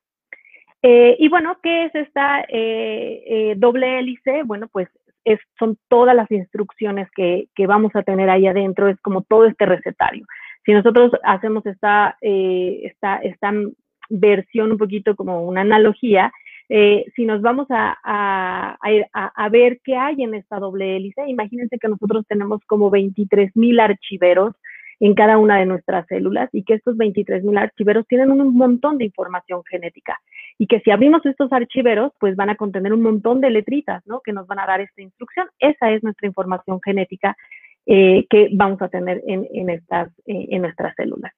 Eh, 0.81 1.17
y 1.19 1.27
bueno, 1.27 1.57
¿qué 1.61 1.85
es 1.85 1.95
esta 1.95 2.45
eh, 2.47 3.53
doble 3.57 3.99
hélice? 3.99 4.43
Bueno, 4.43 4.67
pues 4.71 4.87
es, 5.25 5.39
son 5.57 5.77
todas 5.89 6.15
las 6.15 6.29
instrucciones 6.31 7.09
que, 7.15 7.47
que, 7.55 7.67
vamos 7.67 7.91
a 7.95 8.03
tener 8.03 8.29
ahí 8.29 8.47
adentro, 8.47 8.87
es 8.87 8.99
como 9.01 9.21
todo 9.23 9.45
este 9.45 9.65
recetario. 9.65 10.25
Si 10.69 10.73
nosotros 10.75 11.11
hacemos 11.23 11.65
esta, 11.65 12.15
eh, 12.21 12.81
esta, 12.83 13.15
esta 13.23 13.51
versión 14.07 14.71
un 14.71 14.77
poquito 14.77 15.15
como 15.15 15.43
una 15.47 15.61
analogía, 15.61 16.31
eh, 16.69 17.05
si 17.15 17.25
nos 17.25 17.41
vamos 17.41 17.65
a, 17.71 17.97
a, 18.03 18.77
a, 19.11 19.49
ver 19.49 19.79
qué 19.83 19.95
hay 19.95 20.21
en 20.21 20.35
esta 20.35 20.59
doble 20.59 20.95
hélice, 20.95 21.27
imagínense 21.27 21.79
que 21.79 21.87
nosotros 21.87 22.23
tenemos 22.27 22.61
como 22.67 22.91
23 22.91 23.55
mil 23.55 23.79
archiveros 23.79 24.53
en 24.99 25.15
cada 25.15 25.39
una 25.39 25.57
de 25.57 25.65
nuestras 25.65 26.05
células 26.05 26.49
y 26.53 26.61
que 26.63 26.75
estos 26.75 26.95
23 26.97 27.43
mil 27.43 27.57
archiveros 27.57 28.05
tienen 28.07 28.29
un 28.29 28.55
montón 28.55 28.99
de 28.99 29.05
información 29.05 29.63
genética 29.67 30.19
y 30.59 30.67
que 30.67 30.81
si 30.81 30.91
abrimos 30.91 31.25
estos 31.25 31.51
archiveros, 31.51 32.11
pues 32.19 32.35
van 32.35 32.51
a 32.51 32.57
contener 32.57 32.93
un 32.93 33.01
montón 33.01 33.41
de 33.41 33.49
letritas, 33.49 34.05
¿no? 34.05 34.19
Que 34.19 34.33
nos 34.33 34.45
van 34.45 34.59
a 34.59 34.67
dar 34.67 34.81
esta 34.81 35.01
instrucción. 35.01 35.47
Esa 35.57 35.89
es 35.89 36.03
nuestra 36.03 36.27
información 36.27 36.79
genética 36.85 37.35
eh, 37.91 38.27
que 38.29 38.49
vamos 38.51 38.79
a 38.83 38.87
tener 38.87 39.17
eh, 39.27 39.49
en 39.51 39.65
nuestras 40.61 40.95
células. 40.95 41.33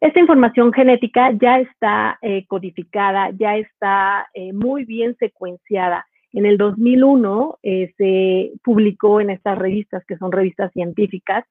Esta 0.00 0.20
información 0.20 0.72
genética 0.72 1.32
ya 1.32 1.58
está 1.58 2.16
eh, 2.22 2.46
codificada, 2.46 3.30
ya 3.32 3.56
está 3.56 4.28
muy 4.52 4.84
bien 4.84 5.16
secuenciada. 5.18 6.06
En 6.32 6.46
el 6.46 6.56
2001 6.56 7.58
se 7.98 8.52
publicó 8.62 9.20
en 9.20 9.30
estas 9.30 9.58
revistas, 9.58 10.04
que 10.06 10.16
son 10.16 10.30
revistas 10.30 10.72
científicas, 10.74 11.44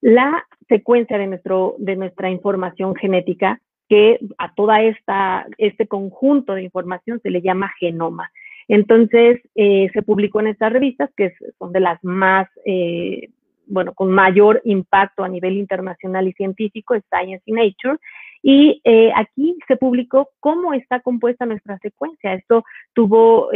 la 0.00 0.42
secuencia 0.66 1.18
de, 1.18 1.38
de 1.78 1.96
nuestra 1.96 2.30
información 2.30 2.94
genética, 2.94 3.60
que 3.86 4.18
a 4.38 4.54
toda 4.54 4.82
esta, 4.82 5.46
este 5.58 5.86
conjunto 5.86 6.54
de 6.54 6.62
información 6.62 7.20
se 7.22 7.28
le 7.28 7.42
llama 7.42 7.70
genoma. 7.78 8.30
Entonces, 8.68 9.40
eh, 9.54 9.88
se 9.92 10.02
publicó 10.02 10.40
en 10.40 10.48
estas 10.48 10.72
revistas, 10.72 11.10
que 11.16 11.32
son 11.58 11.72
de 11.72 11.80
las 11.80 12.02
más, 12.02 12.48
eh, 12.64 13.28
bueno, 13.66 13.94
con 13.94 14.10
mayor 14.10 14.60
impacto 14.64 15.24
a 15.24 15.28
nivel 15.28 15.56
internacional 15.56 16.28
y 16.28 16.32
científico, 16.32 16.94
Science 17.10 17.42
y 17.46 17.52
Nature, 17.52 17.98
y 18.42 18.80
eh, 18.84 19.10
aquí 19.16 19.56
se 19.66 19.76
publicó 19.76 20.28
cómo 20.38 20.74
está 20.74 21.00
compuesta 21.00 21.46
nuestra 21.46 21.78
secuencia. 21.78 22.34
Esto 22.34 22.62
tuvo 22.92 23.48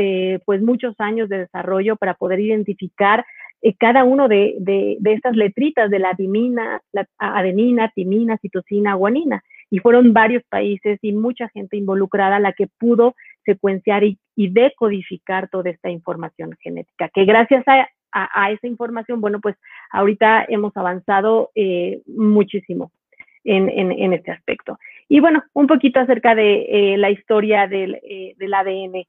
pues 0.47 0.63
muchos 0.63 0.95
años 0.99 1.29
de 1.29 1.41
desarrollo 1.41 1.97
para 1.97 2.15
poder 2.15 2.41
identificar 2.41 3.25
cada 3.79 4.05
uno 4.05 4.29
de, 4.29 4.97
estas 5.05 5.37
letritas 5.37 5.91
de 5.91 5.99
la 5.99 6.11
adenina, 6.11 6.81
la 6.93 7.07
adenina, 7.19 7.91
timina, 7.95 8.39
citosina, 8.39 8.95
guanina. 8.95 9.43
Y 9.71 9.81
fueron 9.81 10.15
varios 10.15 10.43
países 10.49 10.99
y 11.03 11.13
mucha 11.13 11.49
gente 11.51 11.77
involucrada 11.77 12.41
la 12.41 12.55
que 12.55 12.69
pudo 12.79 13.15
secuenciar 13.45 14.05
y, 14.05 14.19
decodificar 14.47 15.49
toda 15.49 15.69
esta 15.71 15.91
información 15.91 16.57
genética, 16.61 17.09
que 17.13 17.25
gracias 17.25 17.65
a, 17.67 18.51
esa 18.53 18.67
información, 18.69 19.21
bueno, 19.21 19.41
pues 19.41 19.57
ahorita 19.91 20.47
hemos 20.49 20.75
avanzado 20.77 21.51
eh, 21.57 22.03
muchísimo 22.07 22.93
en, 23.43 24.13
este 24.13 24.31
aspecto. 24.31 24.79
Y 25.09 25.19
bueno, 25.19 25.43
un 25.55 25.67
poquito 25.67 25.99
acerca 25.99 26.37
de 26.37 26.67
eh, 26.69 26.99
la 26.99 27.11
historia 27.11 27.67
del, 27.67 27.99
eh, 28.03 28.37
ADN. 28.41 29.05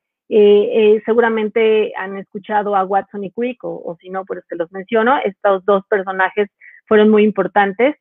seguramente 1.05 1.93
han 1.95 2.17
escuchado 2.17 2.75
a 2.75 2.83
Watson 2.83 3.23
y 3.23 3.31
Crick, 3.31 3.63
o, 3.63 3.95
si 4.01 4.09
no, 4.09 4.25
pues 4.25 4.43
se 4.49 4.55
los 4.55 4.71
menciono. 4.71 5.19
Estos 5.23 5.63
dos 5.63 5.83
personajes 5.87 6.49
fueron 6.87 7.09
muy 7.09 7.23
importantes 7.23 7.95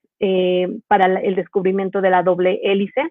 para 0.88 1.20
el 1.20 1.34
descubrimiento 1.36 2.00
de 2.00 2.10
la 2.10 2.22
doble 2.22 2.58
hélice 2.62 3.02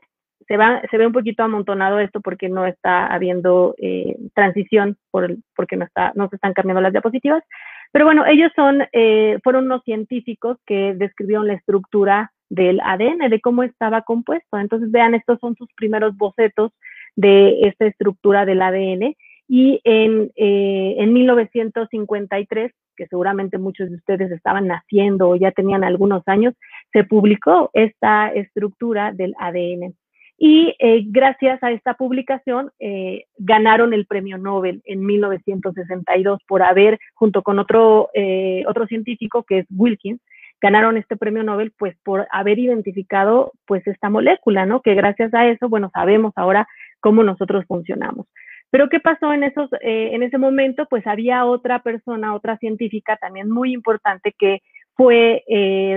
se, 0.47 0.57
va, 0.57 0.81
se 0.89 0.97
ve 0.97 1.05
un 1.05 1.13
poquito 1.13 1.43
amontonado 1.43 1.99
esto 1.99 2.21
porque 2.21 2.49
no 2.49 2.65
está 2.65 3.07
habiendo 3.07 3.75
eh, 3.77 4.17
transición, 4.33 4.97
por 5.11 5.35
porque 5.55 5.75
no, 5.75 5.85
está, 5.85 6.13
no 6.15 6.29
se 6.29 6.35
están 6.35 6.53
cambiando 6.53 6.81
las 6.81 6.93
diapositivas. 6.93 7.43
Pero 7.91 8.05
bueno, 8.05 8.25
ellos 8.25 8.51
son, 8.55 8.83
eh, 8.93 9.39
fueron 9.43 9.65
unos 9.65 9.83
científicos 9.83 10.57
que 10.65 10.93
describieron 10.95 11.47
la 11.47 11.53
estructura 11.53 12.31
del 12.49 12.79
ADN, 12.79 13.29
de 13.29 13.41
cómo 13.41 13.63
estaba 13.63 14.01
compuesto. 14.03 14.57
Entonces, 14.57 14.91
vean, 14.91 15.15
estos 15.15 15.39
son 15.39 15.55
sus 15.55 15.69
primeros 15.73 16.15
bocetos 16.15 16.71
de 17.15 17.61
esta 17.61 17.85
estructura 17.85 18.45
del 18.45 18.61
ADN. 18.61 19.15
Y 19.49 19.81
en, 19.83 20.31
eh, 20.35 20.95
en 20.97 21.13
1953, 21.13 22.73
que 22.95 23.07
seguramente 23.07 23.57
muchos 23.57 23.89
de 23.89 23.95
ustedes 23.95 24.31
estaban 24.31 24.67
naciendo 24.67 25.29
o 25.29 25.35
ya 25.35 25.51
tenían 25.51 25.83
algunos 25.83 26.23
años, 26.27 26.53
se 26.91 27.03
publicó 27.03 27.69
esta 27.73 28.29
estructura 28.29 29.11
del 29.13 29.33
ADN. 29.39 29.93
Y 30.37 30.75
eh, 30.77 31.03
gracias 31.07 31.61
a 31.63 31.71
esta 31.71 31.95
publicación 31.95 32.71
eh, 32.79 33.25
ganaron 33.39 33.93
el 33.93 34.05
premio 34.05 34.37
Nobel 34.37 34.83
en 34.85 35.03
1962 35.03 36.41
por 36.47 36.61
haber, 36.61 36.99
junto 37.15 37.41
con 37.41 37.57
otro, 37.57 38.09
eh, 38.13 38.63
otro 38.67 38.85
científico 38.85 39.43
que 39.43 39.59
es 39.59 39.65
Wilkins, 39.75 40.21
ganaron 40.61 40.97
este 40.97 41.17
premio 41.17 41.41
Nobel 41.41 41.73
pues 41.75 41.97
por 42.03 42.27
haber 42.31 42.59
identificado 42.59 43.51
pues 43.65 43.85
esta 43.87 44.11
molécula, 44.11 44.67
¿no? 44.67 44.81
Que 44.81 44.93
gracias 44.93 45.33
a 45.33 45.47
eso, 45.47 45.69
bueno, 45.69 45.89
sabemos 45.91 46.33
ahora 46.35 46.67
cómo 46.99 47.23
nosotros 47.23 47.65
funcionamos. 47.67 48.27
Pero 48.69 48.89
¿qué 48.89 48.99
pasó 48.99 49.33
en, 49.33 49.43
esos, 49.43 49.69
en 49.81 50.23
ese 50.23 50.37
momento? 50.37 50.87
Pues 50.89 51.07
había 51.07 51.45
otra 51.45 51.81
persona, 51.81 52.35
otra 52.35 52.57
científica 52.57 53.15
también 53.15 53.49
muy 53.49 53.71
importante 53.71 54.35
que 54.37 54.59
fue 54.93 55.43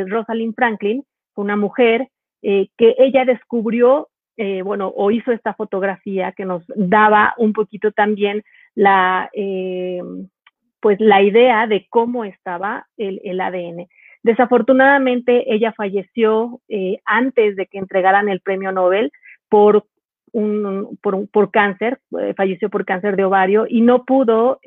Rosalind 0.06 0.54
Franklin, 0.54 1.02
una 1.34 1.56
mujer 1.56 2.06
que 2.40 2.94
ella 2.98 3.24
descubrió 3.24 4.08
eh, 4.36 4.62
bueno, 4.62 4.92
o 4.94 5.10
hizo 5.10 5.32
esta 5.32 5.54
fotografía 5.54 6.32
que 6.32 6.44
nos 6.44 6.62
daba 6.74 7.34
un 7.36 7.52
poquito 7.52 7.92
también 7.92 8.42
la, 8.74 9.28
eh, 9.32 10.00
pues 10.80 10.98
la 11.00 11.22
idea 11.22 11.66
de 11.66 11.86
cómo 11.90 12.24
estaba 12.24 12.86
el, 12.96 13.40
ADN. 13.40 13.86
Desafortunadamente, 14.22 15.52
ella 15.52 15.72
falleció 15.72 16.60
eh, 16.68 16.98
antes 17.04 17.56
de 17.56 17.66
que 17.66 17.78
entregaran 17.78 18.28
el 18.28 18.40
premio 18.40 18.72
Nobel 18.72 19.12
por 19.48 19.86
un, 20.32 20.98
por, 21.02 21.28
por 21.30 21.50
cáncer, 21.50 21.98
falleció 22.36 22.70
por 22.70 22.84
cáncer 22.84 23.16
de 23.16 23.24
ovario 23.24 23.66
y 23.68 23.80
no 23.80 24.04
pudo 24.04 24.60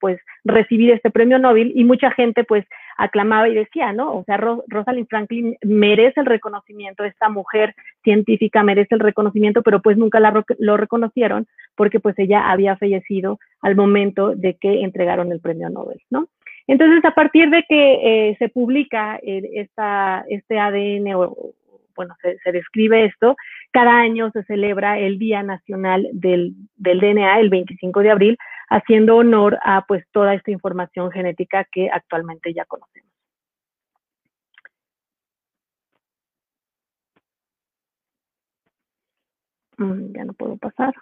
pues 0.00 0.20
recibir 0.42 0.90
este 0.90 1.10
premio 1.10 1.38
Nobel 1.38 1.72
y 1.74 1.84
mucha 1.84 2.10
gente 2.10 2.44
pues 2.44 2.64
aclamaba 2.96 3.48
y 3.48 3.54
decía, 3.54 3.92
¿no? 3.92 4.14
O 4.14 4.24
sea, 4.24 4.36
Rosalind 4.36 5.08
Franklin 5.08 5.56
merece 5.62 6.20
el 6.20 6.26
reconocimiento, 6.26 7.04
esta 7.04 7.28
mujer 7.28 7.74
científica 8.02 8.62
merece 8.62 8.94
el 8.94 9.00
reconocimiento, 9.00 9.62
pero 9.62 9.80
pues 9.80 9.96
nunca 9.96 10.20
la, 10.20 10.44
lo 10.58 10.76
reconocieron 10.76 11.46
porque 11.76 12.00
pues 12.00 12.18
ella 12.18 12.50
había 12.50 12.76
fallecido 12.76 13.38
al 13.62 13.76
momento 13.76 14.34
de 14.34 14.54
que 14.54 14.82
entregaron 14.82 15.32
el 15.32 15.40
premio 15.40 15.70
Nobel, 15.70 16.00
¿no? 16.10 16.28
Entonces, 16.66 17.04
a 17.04 17.14
partir 17.14 17.50
de 17.50 17.62
que 17.68 18.30
eh, 18.30 18.36
se 18.38 18.48
publica 18.48 19.18
eh, 19.22 19.42
esta, 19.54 20.24
este 20.28 20.58
ADN, 20.58 21.14
bueno, 21.94 22.14
se, 22.22 22.52
describe 22.52 23.04
esto, 23.04 23.36
cada 23.70 23.98
año 23.98 24.30
se 24.30 24.42
celebra 24.44 24.98
el 24.98 25.18
Día 25.18 25.42
Nacional 25.42 26.08
del, 26.12 26.54
del 26.76 27.00
DNA, 27.00 27.40
el 27.40 27.50
25 27.50 28.00
de 28.00 28.10
abril, 28.10 28.38
haciendo 28.68 29.16
honor 29.16 29.58
a 29.62 29.84
pues 29.86 30.04
toda 30.12 30.34
esta 30.34 30.50
información 30.50 31.10
genética 31.10 31.64
que 31.64 31.90
actualmente 31.90 32.52
ya 32.52 32.64
conocemos. 32.64 33.10
Mm, 39.78 40.12
ya 40.14 40.24
no 40.24 40.32
puedo 40.34 40.56
pasar. 40.56 40.94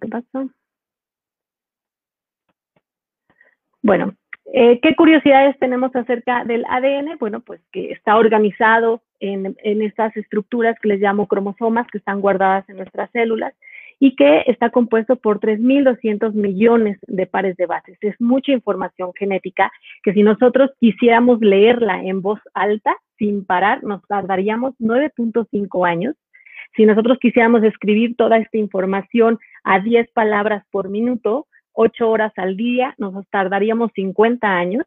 ¿Qué 0.00 0.08
pasa? 0.08 0.46
Bueno, 3.82 4.14
eh, 4.52 4.80
¿qué 4.80 4.94
curiosidades 4.94 5.58
tenemos 5.58 5.94
acerca 5.96 6.44
del 6.44 6.64
ADN? 6.68 7.18
Bueno, 7.18 7.40
pues 7.40 7.60
que 7.72 7.90
está 7.90 8.16
organizado 8.16 9.02
en, 9.18 9.56
en 9.62 9.82
estas 9.82 10.16
estructuras 10.16 10.78
que 10.80 10.88
les 10.88 11.00
llamo 11.00 11.26
cromosomas, 11.26 11.86
que 11.88 11.98
están 11.98 12.20
guardadas 12.20 12.68
en 12.68 12.76
nuestras 12.76 13.10
células 13.10 13.54
y 13.98 14.16
que 14.16 14.44
está 14.46 14.70
compuesto 14.70 15.16
por 15.16 15.40
3.200 15.40 16.32
millones 16.32 16.98
de 17.06 17.26
pares 17.26 17.56
de 17.56 17.66
bases. 17.66 17.96
Es 18.00 18.20
mucha 18.20 18.52
información 18.52 19.12
genética 19.14 19.72
que 20.02 20.12
si 20.12 20.22
nosotros 20.22 20.70
quisiéramos 20.80 21.40
leerla 21.40 22.02
en 22.02 22.22
voz 22.22 22.40
alta, 22.54 22.96
sin 23.18 23.44
parar, 23.44 23.82
nos 23.84 24.06
tardaríamos 24.06 24.74
9.5 24.78 25.88
años. 25.88 26.16
Si 26.76 26.84
nosotros 26.86 27.18
quisiéramos 27.20 27.62
escribir 27.62 28.16
toda 28.16 28.38
esta 28.38 28.58
información 28.58 29.38
a 29.62 29.80
10 29.80 30.10
palabras 30.12 30.64
por 30.70 30.88
minuto, 30.88 31.46
8 31.72 32.08
horas 32.08 32.32
al 32.36 32.56
día, 32.56 32.94
nos 32.98 33.14
tardaríamos 33.28 33.90
50 33.94 34.46
años. 34.48 34.84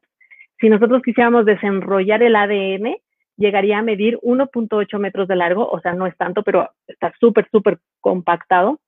Si 0.60 0.70
nosotros 0.70 1.02
quisiéramos 1.04 1.46
desenrollar 1.46 2.24
el 2.24 2.36
ADN, 2.36 2.96
llegaría 3.38 3.80
a 3.80 3.84
medir 3.84 4.18
1.8 4.22 4.98
metros 5.00 5.28
de 5.28 5.36
largo, 5.36 5.68
o 5.70 5.80
sea, 5.82 5.94
no 5.94 6.08
es 6.08 6.16
tanto, 6.18 6.44
pero 6.44 6.70
está 6.88 7.14
súper, 7.20 7.48
súper 7.52 7.80
compactado. 8.00 8.80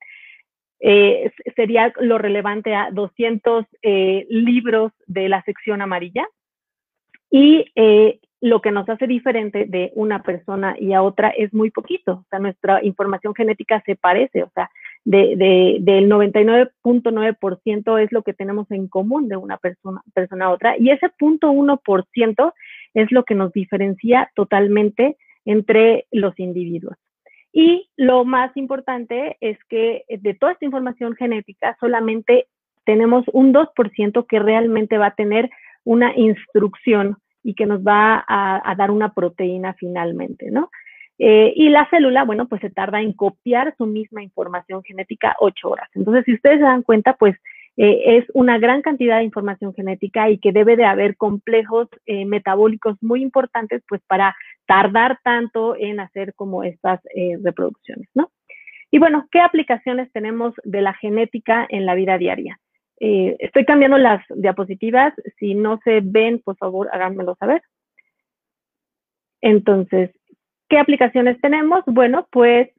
Eh, 0.79 1.31
sería 1.55 1.91
lo 1.99 2.17
relevante 2.17 2.75
a 2.75 2.89
200 2.91 3.65
eh, 3.81 4.25
libros 4.29 4.91
de 5.07 5.29
la 5.29 5.41
sección 5.43 5.81
amarilla. 5.81 6.27
Y 7.29 7.65
eh, 7.75 8.19
lo 8.39 8.61
que 8.61 8.71
nos 8.71 8.87
hace 8.87 9.07
diferente 9.07 9.65
de 9.65 9.91
una 9.95 10.21
persona 10.21 10.75
y 10.79 10.93
a 10.93 11.01
otra 11.01 11.29
es 11.29 11.53
muy 11.53 11.71
poquito. 11.71 12.11
O 12.13 12.25
sea, 12.29 12.39
nuestra 12.39 12.83
información 12.83 13.33
genética 13.33 13.81
se 13.85 13.95
parece, 13.95 14.43
o 14.43 14.51
sea, 14.53 14.69
de, 15.03 15.35
de, 15.35 15.77
del 15.81 16.09
99.9% 16.09 18.03
es 18.03 18.11
lo 18.11 18.21
que 18.21 18.33
tenemos 18.33 18.69
en 18.71 18.87
común 18.87 19.27
de 19.27 19.37
una 19.37 19.57
persona, 19.57 20.01
persona 20.13 20.45
a 20.45 20.51
otra. 20.51 20.77
Y 20.77 20.91
ese 20.91 21.07
0.1% 21.19 22.53
es 22.93 23.11
lo 23.11 23.23
que 23.23 23.35
nos 23.35 23.51
diferencia 23.53 24.31
totalmente 24.35 25.17
entre 25.45 26.05
los 26.11 26.37
individuos. 26.39 26.97
Y 27.59 27.89
lo 27.97 28.23
más 28.23 28.55
importante 28.55 29.35
es 29.41 29.57
que 29.67 30.05
de 30.07 30.35
toda 30.35 30.51
esta 30.51 30.65
información 30.65 31.15
genética 31.15 31.75
solamente 31.79 32.45
tenemos 32.85 33.25
un 33.33 33.51
2% 33.51 34.27
que 34.27 34.37
realmente 34.37 34.99
va 34.99 35.07
a 35.07 35.15
tener 35.15 35.49
una 35.83 36.15
instrucción 36.15 37.17
y 37.41 37.55
que 37.55 37.65
nos 37.65 37.81
va 37.81 38.23
a, 38.27 38.75
dar 38.77 38.91
una 38.91 39.11
proteína 39.11 39.73
finalmente, 39.73 40.51
¿no? 40.51 40.69
Eh, 41.17 41.51
y 41.55 41.69
la 41.69 41.89
célula, 41.89 42.25
bueno, 42.25 42.47
pues 42.47 42.61
se 42.61 42.69
tarda 42.69 43.01
en 43.01 43.13
copiar 43.13 43.73
su 43.75 43.87
misma 43.87 44.21
información 44.21 44.83
genética 44.83 45.35
ocho 45.39 45.71
horas. 45.71 45.89
Entonces, 45.95 46.25
si 46.25 46.35
ustedes 46.35 46.59
se 46.59 46.63
dan 46.63 46.83
cuenta, 46.83 47.13
pues 47.13 47.35
eh, 47.77 48.17
es 48.17 48.25
una 48.33 48.57
gran 48.57 48.81
cantidad 48.81 49.19
de 49.19 49.23
información 49.23 49.71
genética 49.75 50.31
y 50.31 50.39
que 50.39 50.51
debe 50.51 50.75
de 50.75 50.85
haber 50.85 51.15
complejos 51.15 51.87
eh, 52.07 52.25
metabólicos 52.25 52.97
muy 53.01 53.21
importantes, 53.21 53.83
pues 53.87 54.01
para 54.07 54.35
tardar 54.65 55.19
tanto 55.23 55.75
en 55.77 55.99
hacer 55.99 56.33
como 56.33 56.63
estas 56.63 56.99
eh, 57.15 57.37
reproducciones, 57.43 58.09
¿no? 58.15 58.31
Y 58.89 58.97
bueno, 58.97 59.27
¿qué 59.31 59.41
aplicaciones 59.41 60.11
tenemos 60.11 60.55
de 60.63 60.81
la 60.81 60.93
genética 60.93 61.67
en 61.69 61.85
la 61.85 61.93
vida 61.93 62.17
diaria? 62.17 62.59
Estoy 62.99 63.63
cambiando 63.65 63.99
las 63.99 64.25
diapositivas. 64.29 65.13
Si 65.37 65.53
no 65.53 65.79
se 65.83 65.99
ven, 66.01 66.39
por 66.39 66.57
favor, 66.57 66.89
háganmelo 66.91 67.35
saber. 67.35 67.61
Entonces, 69.41 70.09
¿qué 70.67 70.79
aplicaciones 70.79 71.39
tenemos? 71.41 71.83
Bueno, 71.85 72.27
pues 72.31 72.69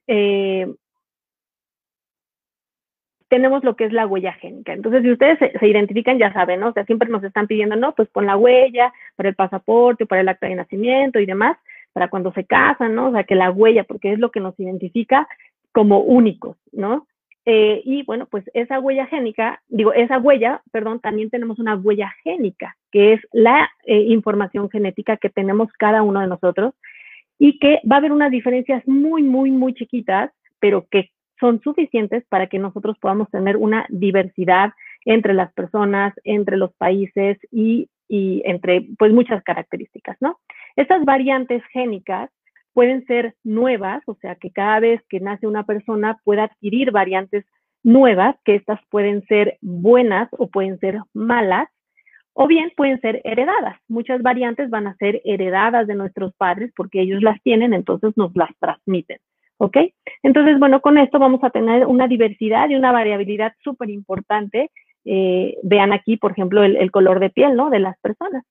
tenemos 3.28 3.62
lo 3.64 3.76
que 3.76 3.84
es 3.84 3.92
la 3.92 4.06
huella 4.06 4.32
génica. 4.34 4.72
Entonces, 4.72 5.02
si 5.02 5.12
ustedes 5.12 5.38
se, 5.38 5.66
identifican, 5.66 6.18
ya 6.18 6.32
saben, 6.32 6.60
¿no? 6.60 6.68
O 6.68 6.72
sea, 6.72 6.84
siempre 6.84 7.08
nos 7.08 7.22
están 7.24 7.46
pidiendo, 7.46 7.76
no, 7.76 7.94
pues 7.94 8.08
pon 8.08 8.26
la 8.26 8.36
huella 8.36 8.92
para 9.16 9.28
el 9.28 9.34
pasaporte, 9.34 10.06
para 10.06 10.22
el 10.22 10.28
acta 10.28 10.48
de 10.48 10.54
nacimiento 10.54 11.20
y 11.20 11.26
demás 11.26 11.56
para 11.92 12.10
cuando 12.10 12.32
se 12.32 12.44
casan, 12.44 12.94
¿no? 12.94 13.08
O 13.08 13.12
sea, 13.12 13.24
que 13.24 13.34
la 13.34 13.50
huella, 13.50 13.82
porque 13.82 14.12
es 14.12 14.20
lo 14.20 14.30
que 14.30 14.38
nos 14.38 14.58
identifica 14.60 15.26
como 15.72 16.00
únicos, 16.00 16.56
¿no? 16.70 17.08
Eh, 17.44 17.82
y 17.84 18.02
bueno, 18.04 18.26
pues 18.26 18.44
esa 18.54 18.78
huella 18.78 19.06
génica, 19.06 19.62
digo, 19.68 19.92
esa 19.92 20.18
huella, 20.18 20.62
perdón, 20.70 21.00
también 21.00 21.30
tenemos 21.30 21.58
una 21.58 21.76
huella 21.76 22.14
génica, 22.22 22.76
que 22.92 23.14
es 23.14 23.20
la 23.32 23.70
eh, 23.84 24.00
información 24.00 24.68
genética 24.70 25.16
que 25.16 25.30
tenemos 25.30 25.72
cada 25.72 26.02
uno 26.02 26.20
de 26.20 26.26
nosotros 26.26 26.74
y 27.38 27.58
que 27.58 27.80
va 27.90 27.96
a 27.96 27.98
haber 27.98 28.12
unas 28.12 28.30
diferencias 28.30 28.86
muy, 28.86 29.22
muy, 29.22 29.50
muy 29.50 29.74
chiquitas, 29.74 30.30
pero 30.60 30.86
que 30.90 31.10
son 31.40 31.60
suficientes 31.60 32.24
para 32.28 32.46
que 32.48 32.58
nosotros 32.58 32.96
podamos 32.98 33.30
tener 33.30 33.56
una 33.56 33.86
diversidad 33.88 34.72
entre 35.04 35.34
las 35.34 35.52
personas, 35.52 36.14
entre 36.24 36.56
los 36.56 36.72
países 36.74 37.38
y, 37.50 37.88
entre, 38.08 38.86
pues, 38.98 39.12
muchas 39.12 39.42
características, 39.42 40.16
¿no? 40.20 40.38
Estas 40.76 41.04
variantes 41.04 41.62
génicas 41.72 42.30
pueden 42.72 43.04
ser 43.06 43.34
nuevas, 43.44 44.02
o 44.06 44.14
sea, 44.16 44.36
que 44.36 44.50
cada 44.50 44.80
vez 44.80 45.00
que 45.08 45.20
nace 45.20 45.46
una 45.46 45.64
persona 45.64 46.18
pueda 46.24 46.44
adquirir 46.44 46.90
variantes 46.90 47.44
nuevas, 47.82 48.36
que 48.44 48.54
estas 48.54 48.80
pueden 48.90 49.24
ser 49.26 49.58
buenas 49.60 50.28
o 50.32 50.48
pueden 50.48 50.78
ser 50.78 50.98
malas, 51.14 51.68
o 52.34 52.46
bien 52.46 52.70
pueden 52.76 53.00
ser 53.00 53.20
heredadas. 53.24 53.80
Muchas 53.88 54.22
variantes 54.22 54.70
van 54.70 54.86
a 54.86 54.94
ser 54.96 55.20
heredadas 55.24 55.88
de 55.88 55.96
nuestros 55.96 56.32
padres 56.34 56.72
porque 56.76 57.00
ellos 57.00 57.20
las 57.20 57.42
tienen, 57.42 57.74
entonces 57.74 58.16
nos 58.16 58.34
las 58.36 58.50
transmiten. 58.60 59.18
¿Ok? 59.58 59.76
Entonces, 60.22 60.58
bueno, 60.58 60.80
con 60.80 60.98
esto 60.98 61.18
vamos 61.18 61.42
a 61.42 61.50
tener 61.50 61.86
una 61.86 62.06
diversidad 62.06 62.68
y 62.68 62.76
una 62.76 62.92
variabilidad 62.92 63.52
súper 63.62 63.90
importante. 63.90 64.70
Eh, 65.04 65.56
vean 65.62 65.92
aquí, 65.92 66.16
por 66.16 66.32
ejemplo, 66.32 66.62
el, 66.62 66.76
el, 66.76 66.90
color 66.90 67.18
de 67.20 67.30
piel, 67.30 67.56
¿no? 67.56 67.70
De 67.70 67.80
las 67.80 67.98
personas. 67.98 68.44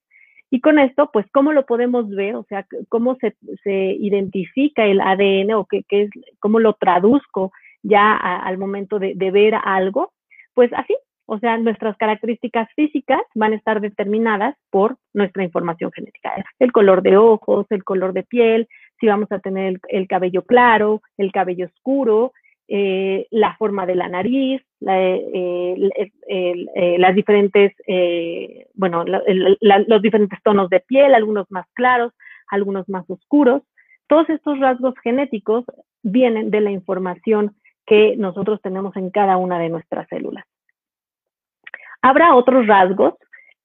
Y 0.49 0.61
con 0.61 0.79
esto, 0.79 1.09
pues, 1.11 1.25
¿cómo 1.31 1.51
lo 1.53 1.65
podemos 1.65 2.09
ver? 2.09 2.35
O 2.35 2.43
sea, 2.43 2.65
¿cómo 2.89 3.15
se, 3.15 3.35
se 3.63 3.95
identifica 3.99 4.85
el 4.85 5.01
ADN 5.01 5.53
o 5.53 5.65
qué, 5.65 5.83
qué 5.87 6.03
es, 6.03 6.09
cómo 6.39 6.59
lo 6.59 6.73
traduzco 6.73 7.51
ya 7.83 8.13
a, 8.13 8.45
al 8.45 8.57
momento 8.57 8.99
de, 8.99 9.13
de 9.15 9.31
ver 9.31 9.55
algo? 9.63 10.13
Pues 10.53 10.71
así, 10.73 10.95
o 11.25 11.39
sea, 11.39 11.57
nuestras 11.57 11.97
características 11.97 12.69
físicas 12.73 13.21
van 13.35 13.51
a 13.51 13.57
estar 13.57 13.81
determinadas 13.81 14.55
por 14.69 14.97
nuestra 15.13 15.43
información 15.43 15.91
genética. 15.91 16.31
El 16.57 16.71
color 16.71 17.01
de 17.01 17.17
ojos, 17.17 17.67
el 17.69 17.83
color 17.83 18.13
de 18.13 18.23
piel, 18.23 18.67
si 18.99 19.07
vamos 19.07 19.31
a 19.31 19.39
tener 19.39 19.67
el, 19.73 19.79
el 19.89 20.07
cabello 20.07 20.43
claro, 20.43 21.01
el 21.17 21.31
cabello 21.31 21.67
oscuro, 21.67 22.33
eh, 22.69 23.27
la 23.31 23.55
forma 23.55 23.85
de 23.85 23.95
la 23.95 24.09
nariz, 24.09 24.61
eh, 24.85 25.89
eh, 26.27 26.97
las 26.99 27.15
diferentes, 27.15 27.73
bueno, 28.73 29.05
los 29.05 30.01
diferentes 30.01 30.39
tonos 30.43 30.69
de 30.69 30.81
piel, 30.81 31.15
algunos 31.15 31.49
más 31.49 31.65
claros, 31.73 32.13
algunos 32.49 32.87
más 32.89 33.09
oscuros. 33.09 33.61
Todos 34.07 34.29
estos 34.29 34.59
rasgos 34.59 34.95
genéticos 35.01 35.63
vienen 36.03 36.51
de 36.51 36.59
la 36.59 36.71
información 36.71 37.55
que 37.85 38.17
nosotros 38.17 38.61
tenemos 38.61 38.97
en 38.97 39.11
cada 39.11 39.37
una 39.37 39.59
de 39.59 39.69
nuestras 39.69 40.05
células. 40.09 40.45
Habrá 42.01 42.35
otros 42.35 42.67
rasgos 42.67 43.13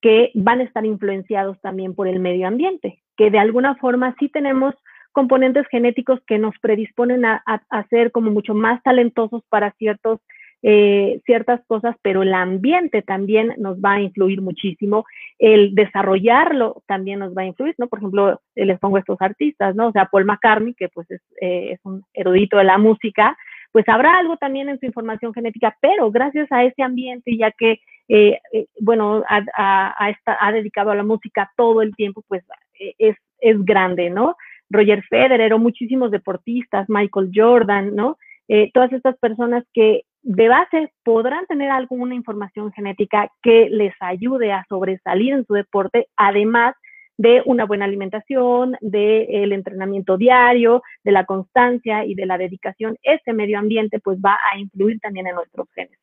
que 0.01 0.31
van 0.35 0.61
a 0.61 0.65
estar 0.65 0.87
influenciados 0.87 1.61
también 1.61 1.95
por 1.97 2.07
el 2.07 2.21
medio 2.21 2.47
ambiente, 2.47 3.03
que 3.17 3.31
de 3.31 3.39
alguna 3.41 3.75
forma 3.77 4.15
sí 4.21 4.29
tenemos 4.29 4.75
componentes 5.13 5.67
genéticos 5.69 6.21
que 6.27 6.39
nos 6.39 6.59
predisponen 6.59 7.25
a, 7.25 7.43
ser 7.91 8.11
como 8.11 8.31
mucho 8.31 8.55
más 8.55 8.83
talentosos 8.83 9.43
para 9.49 9.73
ciertos, 9.73 10.21
eh, 10.63 11.21
ciertas 11.27 11.61
cosas, 11.67 11.97
pero 12.03 12.23
el 12.23 12.35
ambiente 12.35 13.03
también 13.03 13.55
nos 13.59 13.79
va 13.79 13.93
a 13.95 14.01
influir 14.01 14.41
muchísimo, 14.41 15.05
el 15.39 15.75
desarrollarlo 15.75 16.83
también 16.87 17.19
nos 17.19 17.37
va 17.37 17.43
a 17.43 17.47
influir, 17.47 17.75
¿no? 17.79 17.89
Por 17.89 17.99
ejemplo, 17.99 18.41
les 18.55 18.79
pongo 18.79 18.99
estos 18.99 19.21
artistas, 19.21 19.75
¿no? 19.75 19.89
O 19.89 19.93
sea, 19.93 20.07
Paul 20.07 20.25
McCartney, 20.25 20.75
que 20.75 20.89
pues 20.89 21.11
es, 21.11 21.21
eh, 21.41 21.73
es 21.73 21.81
un 21.85 22.05
erudito 22.15 22.57
de 22.59 22.65
la 22.65 22.79
música, 22.79 23.37
pues 23.73 23.89
habrá 23.89 24.19
algo 24.19 24.37
también 24.37 24.69
en 24.69 24.79
su 24.79 24.87
información 24.87 25.33
genética, 25.33 25.77
pero 25.81 26.11
gracias 26.11 26.51
a 26.53 26.63
ese 26.63 26.83
ambiente, 26.83 27.37
ya 27.37 27.51
que, 27.51 27.81
eh, 28.09 28.39
eh, 28.53 28.67
bueno, 28.79 29.25
ha, 29.27 29.95
ha, 30.27 30.53
dedicado 30.53 30.91
a 30.91 30.95
la 30.95 31.03
música 31.03 31.51
todo 31.57 31.81
el 31.81 31.97
tiempo, 31.97 32.23
pues 32.29 32.45
eh, 32.79 32.95
es, 32.99 33.17
es 33.41 33.65
grande, 33.65 34.11
¿no? 34.11 34.37
Roger 34.73 35.03
Federer 35.05 35.53
o 35.53 35.59
muchísimos 35.59 36.11
deportistas, 36.11 36.89
Michael 36.89 37.31
Jordan, 37.35 37.95
¿no? 37.95 38.17
Eh, 38.49 38.71
todas 38.73 38.93
estas 38.93 39.17
personas 39.19 39.65
que 39.73 40.03
de 40.23 40.49
base 40.49 40.93
podrán 41.05 41.47
tener 41.47 41.71
alguna 41.71 42.15
información 42.15 42.73
genética 42.73 43.31
que 43.43 43.69
les 43.71 43.95
ayude 44.01 44.53
a 44.53 44.65
sobresalir 44.69 45.35
en 45.35 45.47
su 45.47 45.55
deporte, 45.55 46.09
además 46.17 46.75
de 47.19 47.43
una 47.45 47.67
buena 47.67 47.85
alimentación, 47.85 48.77
del 48.81 49.53
entrenamiento 49.53 50.17
diario, 50.17 50.83
de 51.05 51.13
la 51.13 51.25
constancia 51.25 52.05
y 52.05 52.15
de 52.15 52.27
la 52.27 52.39
dedicación. 52.39 52.97
Este 53.03 53.33
medio 53.33 53.59
ambiente 53.59 54.01
pues 54.01 54.19
va 54.19 54.39
a 54.53 54.59
influir 54.59 54.99
también 55.01 55.27
en 55.27 55.35
nuestros 55.35 55.69
genes. 55.75 55.99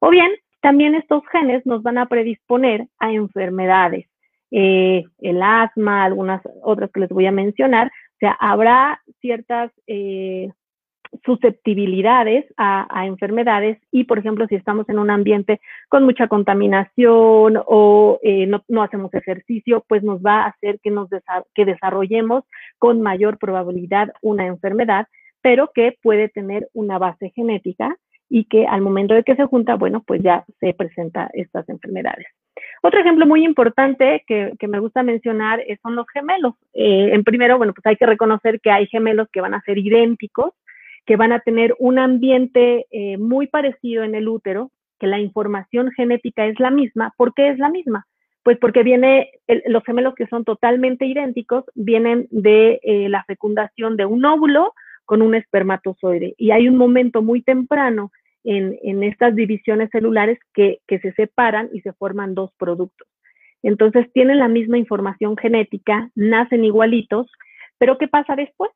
O 0.00 0.10
bien, 0.10 0.30
también 0.60 0.94
estos 0.94 1.22
genes 1.30 1.64
nos 1.66 1.82
van 1.82 1.98
a 1.98 2.06
predisponer 2.06 2.86
a 2.98 3.12
enfermedades, 3.12 4.06
eh, 4.50 5.04
el 5.20 5.42
asma, 5.42 6.04
algunas 6.04 6.42
otras 6.62 6.90
que 6.92 7.00
les 7.00 7.08
voy 7.08 7.26
a 7.26 7.32
mencionar, 7.32 7.90
sea, 8.22 8.36
habrá 8.40 9.00
ciertas, 9.20 9.72
eh, 9.86 10.48
susceptibilidades 11.24 12.46
a, 12.56 13.06
enfermedades 13.06 13.78
y, 13.90 14.04
por 14.04 14.18
ejemplo, 14.18 14.46
si 14.48 14.54
estamos 14.54 14.88
en 14.88 14.98
un 14.98 15.10
ambiente 15.10 15.60
con 15.88 16.04
mucha 16.04 16.26
contaminación 16.26 17.62
o 17.66 18.18
eh, 18.22 18.46
no, 18.46 18.82
hacemos 18.82 19.12
ejercicio, 19.14 19.84
pues 19.88 20.02
nos 20.02 20.20
va 20.20 20.44
a 20.44 20.46
hacer 20.48 20.80
que, 20.82 20.90
nos 20.90 21.08
que 21.54 21.64
desarrollemos 21.64 22.44
con 22.78 23.02
mayor 23.02 23.38
probabilidad 23.38 24.12
una 24.22 24.46
enfermedad, 24.46 25.06
pero 25.42 25.70
que 25.74 25.96
puede 26.02 26.28
tener 26.28 26.68
una 26.72 26.98
base 26.98 27.30
genética 27.30 27.96
y 28.28 28.44
que 28.44 28.66
al 28.66 28.80
momento 28.80 29.14
de 29.14 29.24
que 29.24 29.36
se 29.36 29.44
junta, 29.44 29.74
bueno, 29.74 30.02
pues 30.06 30.22
ya 30.22 30.44
se 30.60 30.72
presenta 30.72 31.28
estas 31.34 31.68
enfermedades. 31.68 32.26
Otro 32.82 33.00
ejemplo 33.00 33.26
muy 33.26 33.44
importante 33.44 34.24
que, 34.26 34.54
me 34.68 34.80
gusta 34.80 35.02
mencionar 35.02 35.62
son 35.82 35.94
los 35.94 36.06
gemelos. 36.12 36.54
Eh, 36.74 37.10
en 37.12 37.24
primero, 37.24 37.56
bueno, 37.56 37.72
pues 37.72 37.86
hay 37.86 37.96
que 37.96 38.06
reconocer 38.06 38.60
que 38.60 38.70
hay 38.70 38.86
gemelos 38.86 39.28
que 39.32 39.40
van 39.40 39.54
a 39.54 39.62
ser 39.62 39.78
idénticos, 39.78 40.52
que 41.06 41.16
van 41.16 41.32
a 41.32 41.40
tener 41.40 41.74
un 41.78 41.98
ambiente 41.98 42.86
eh, 42.90 43.18
muy 43.18 43.46
parecido 43.46 44.02
en 44.04 44.14
el 44.14 44.28
útero, 44.28 44.70
que 44.98 45.06
la 45.06 45.18
información 45.18 45.90
genética 45.92 46.46
es 46.46 46.58
la 46.60 46.70
misma. 46.70 47.12
¿Por 47.16 47.34
qué 47.34 47.50
es 47.50 47.58
la 47.58 47.68
misma? 47.68 48.06
Pues 48.42 48.58
porque 48.58 48.82
viene, 48.82 49.30
los 49.66 49.84
gemelos 49.84 50.14
que 50.14 50.26
son 50.26 50.44
totalmente 50.44 51.06
idénticos 51.06 51.64
vienen 51.74 52.26
de 52.30 52.80
eh, 52.82 53.08
la 53.08 53.24
fecundación 53.24 53.96
de 53.96 54.04
un 54.04 54.24
óvulo 54.24 54.74
con 55.04 55.22
un 55.22 55.34
espermatozoide. 55.34 56.34
Y 56.38 56.50
hay 56.50 56.68
un 56.68 56.76
momento 56.76 57.22
muy 57.22 57.42
temprano 57.42 58.10
en, 58.44 59.02
estas 59.02 59.34
divisiones 59.34 59.90
celulares 59.90 60.38
que, 60.54 60.80
se 60.88 61.12
separan 61.12 61.70
y 61.72 61.80
se 61.80 61.92
forman 61.92 62.34
dos 62.34 62.52
productos. 62.58 63.08
Entonces 63.62 64.12
tienen 64.12 64.38
la 64.38 64.48
misma 64.48 64.78
información 64.78 65.36
genética, 65.36 66.10
nacen 66.14 66.64
igualitos, 66.64 67.30
pero 67.78 67.98
¿qué 67.98 68.08
pasa 68.08 68.34
después? 68.34 68.70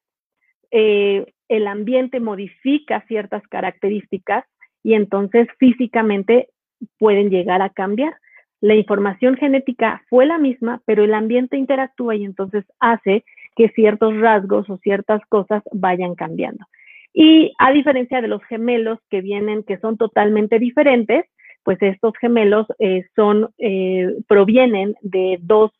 Eh, 0.70 1.26
el 1.48 1.66
ambiente 1.66 2.20
modifica 2.20 3.05
ciertas 3.06 3.43
características 3.48 4.44
y 4.82 4.94
entonces 4.94 5.48
físicamente 5.59 6.48
pueden 6.98 7.30
llegar 7.30 7.62
a 7.62 7.70
cambiar. 7.70 8.14
La 8.60 8.74
información 8.74 9.36
genética 9.36 10.02
fue 10.09 10.26
la 10.26 10.38
misma, 10.38 10.80
pero 10.86 11.05
el 11.05 11.14
ambiente 11.14 11.56
interactúa 11.56 12.16
y 12.16 12.24
entonces 12.24 12.64
hace 12.80 13.24
que 13.55 13.68
ciertos 13.70 14.16
rasgos 14.18 14.68
o 14.70 14.78
ciertas 14.78 15.20
cosas 15.28 15.62
vayan 15.72 16.14
cambiando. 16.14 16.64
Y 17.18 17.55
a 17.56 17.72
diferencia 17.72 18.20
de 18.20 18.28
los 18.28 18.44
gemelos 18.44 18.98
que 19.09 19.22
vienen, 19.22 19.62
que 19.62 19.78
son 19.78 19.97
totalmente 19.97 20.59
diferentes, 20.59 21.24
pues 21.64 21.78
estos 21.80 22.12
gemelos 22.20 22.66
eh, 22.78 23.06
son, 23.16 23.48
eh, 23.56 24.14
provienen 24.28 24.94
de 25.01 25.38
dos 25.40 25.70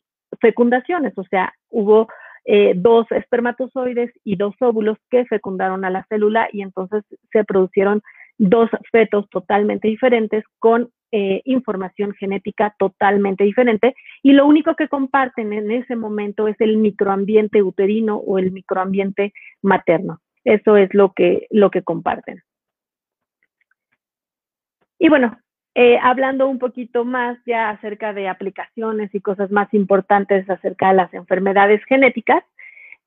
fecundaciones, 0.41 1.13
o 1.19 1.25
sea, 1.25 1.53
hubo 1.69 2.09
eh, 2.47 2.73
dos 2.75 3.05
espermatozoides 3.11 4.11
y 4.25 4.37
dos 4.37 4.55
óvulos 4.61 4.97
que 5.11 5.27
fecundaron 5.27 5.85
a 5.85 5.91
la 5.91 6.07
célula 6.09 6.49
y 6.55 6.63
entonces 6.63 7.05
se 7.31 7.45
producieron 7.45 8.01
dos 8.39 8.71
fetos 8.91 9.29
totalmente 9.29 9.89
diferentes 9.89 10.43
con 10.59 10.91
información 11.45 12.13
genética 12.13 12.75
totalmente 12.79 13.45
diferente 13.45 13.95
y 14.23 14.33
lo 14.33 14.45
único 14.45 14.75
que 14.75 14.89
comparten 14.89 15.55
en 15.55 15.71
ese 15.71 15.97
momento 15.97 16.47
es 16.47 16.61
el 16.61 16.77
microambiente 16.77 17.63
uterino 17.63 18.17
o 18.17 18.39
el 18.39 18.53
microambiente 18.53 19.33
materno. 19.63 20.21
Eso 20.47 20.77
es 20.77 20.95
lo 20.95 21.13
que, 21.13 21.49
lo 21.51 21.73
que 21.73 21.83
comparten. 21.83 22.41
Y 24.97 25.09
bueno, 25.09 25.37
eh, 25.75 25.99
hablando 26.01 26.47
un 26.47 26.61
poquito 26.61 27.05
más 27.05 27.37
ya 27.45 27.71
acerca 27.71 28.13
de 28.13 28.29
aplicaciones 28.29 29.13
y 29.13 29.21
cosas 29.21 29.51
más 29.51 29.75
importantes 29.75 30.49
acerca 30.49 30.89
de 30.89 30.95
las 30.95 31.13
enfermedades 31.13 31.85
genéticas, 31.87 32.45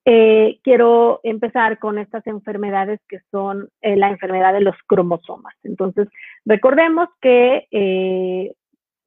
eh, 0.03 0.60
quiero 0.64 1.22
empezar 1.24 1.80
con 1.80 1.98
estas 1.98 2.28
enfermedades 2.28 2.99
que 3.07 3.22
son 3.32 3.70
eh, 3.82 3.95
la 3.95 4.10
enfermedad 4.10 4.52
de 4.52 4.61
los 4.61 4.76
cromosomas. 4.86 5.56
Entonces, 5.64 6.10
recordemos 6.44 7.07
que 7.22 8.53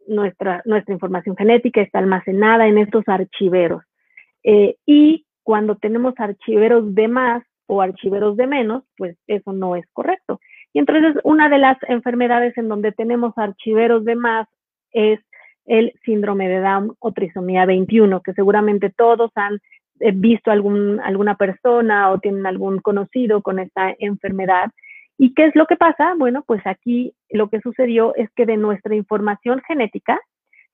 nuestra, 0.08 0.62
nuestra 0.64 0.94
información 0.94 1.36
genética 1.36 1.82
está 1.82 1.98
almacenada 1.98 2.66
en 2.66 2.78
estos 2.78 3.06
archiveros. 3.08 3.82
y 4.42 5.26
cuando 5.44 5.76
tenemos 5.76 6.14
archiveros 6.18 6.94
de 6.94 7.08
más, 7.08 7.42
o 7.72 7.80
archiveros 7.80 8.36
de 8.36 8.46
menos, 8.46 8.84
pues 8.98 9.16
eso 9.26 9.52
no 9.54 9.76
es 9.76 9.86
correcto. 9.94 10.40
Y 10.74 10.78
entonces 10.78 11.16
una 11.24 11.48
de 11.48 11.58
las 11.58 11.78
enfermedades 11.88 12.56
en 12.58 12.68
donde 12.68 12.92
tenemos 12.92 13.32
archiveros 13.36 14.04
de 14.04 14.14
más 14.14 14.46
es 14.92 15.20
el 15.64 15.94
síndrome 16.04 16.48
de 16.48 16.60
Down 16.60 16.94
o 16.98 17.12
trisomía 17.12 17.64
21, 17.64 18.20
que 18.20 18.34
seguramente 18.34 18.90
todos 18.90 19.30
han 19.36 19.54
eh, 20.00 20.12
visto 20.14 20.50
algún, 20.50 21.00
alguna 21.00 21.36
persona 21.36 22.10
o 22.10 22.18
tienen 22.18 22.46
algún 22.46 22.80
conocido 22.80 23.40
con 23.40 23.58
esta 23.58 23.94
enfermedad. 23.98 24.70
¿Y 25.16 25.32
qué 25.32 25.46
es 25.46 25.54
lo 25.54 25.66
que 25.66 25.76
pasa? 25.76 26.14
Bueno, 26.18 26.44
pues 26.46 26.60
aquí 26.66 27.14
lo 27.30 27.48
que 27.48 27.60
sucedió 27.60 28.14
es 28.16 28.28
que 28.36 28.44
de 28.44 28.58
nuestra 28.58 28.94
información 28.94 29.62
genética 29.66 30.20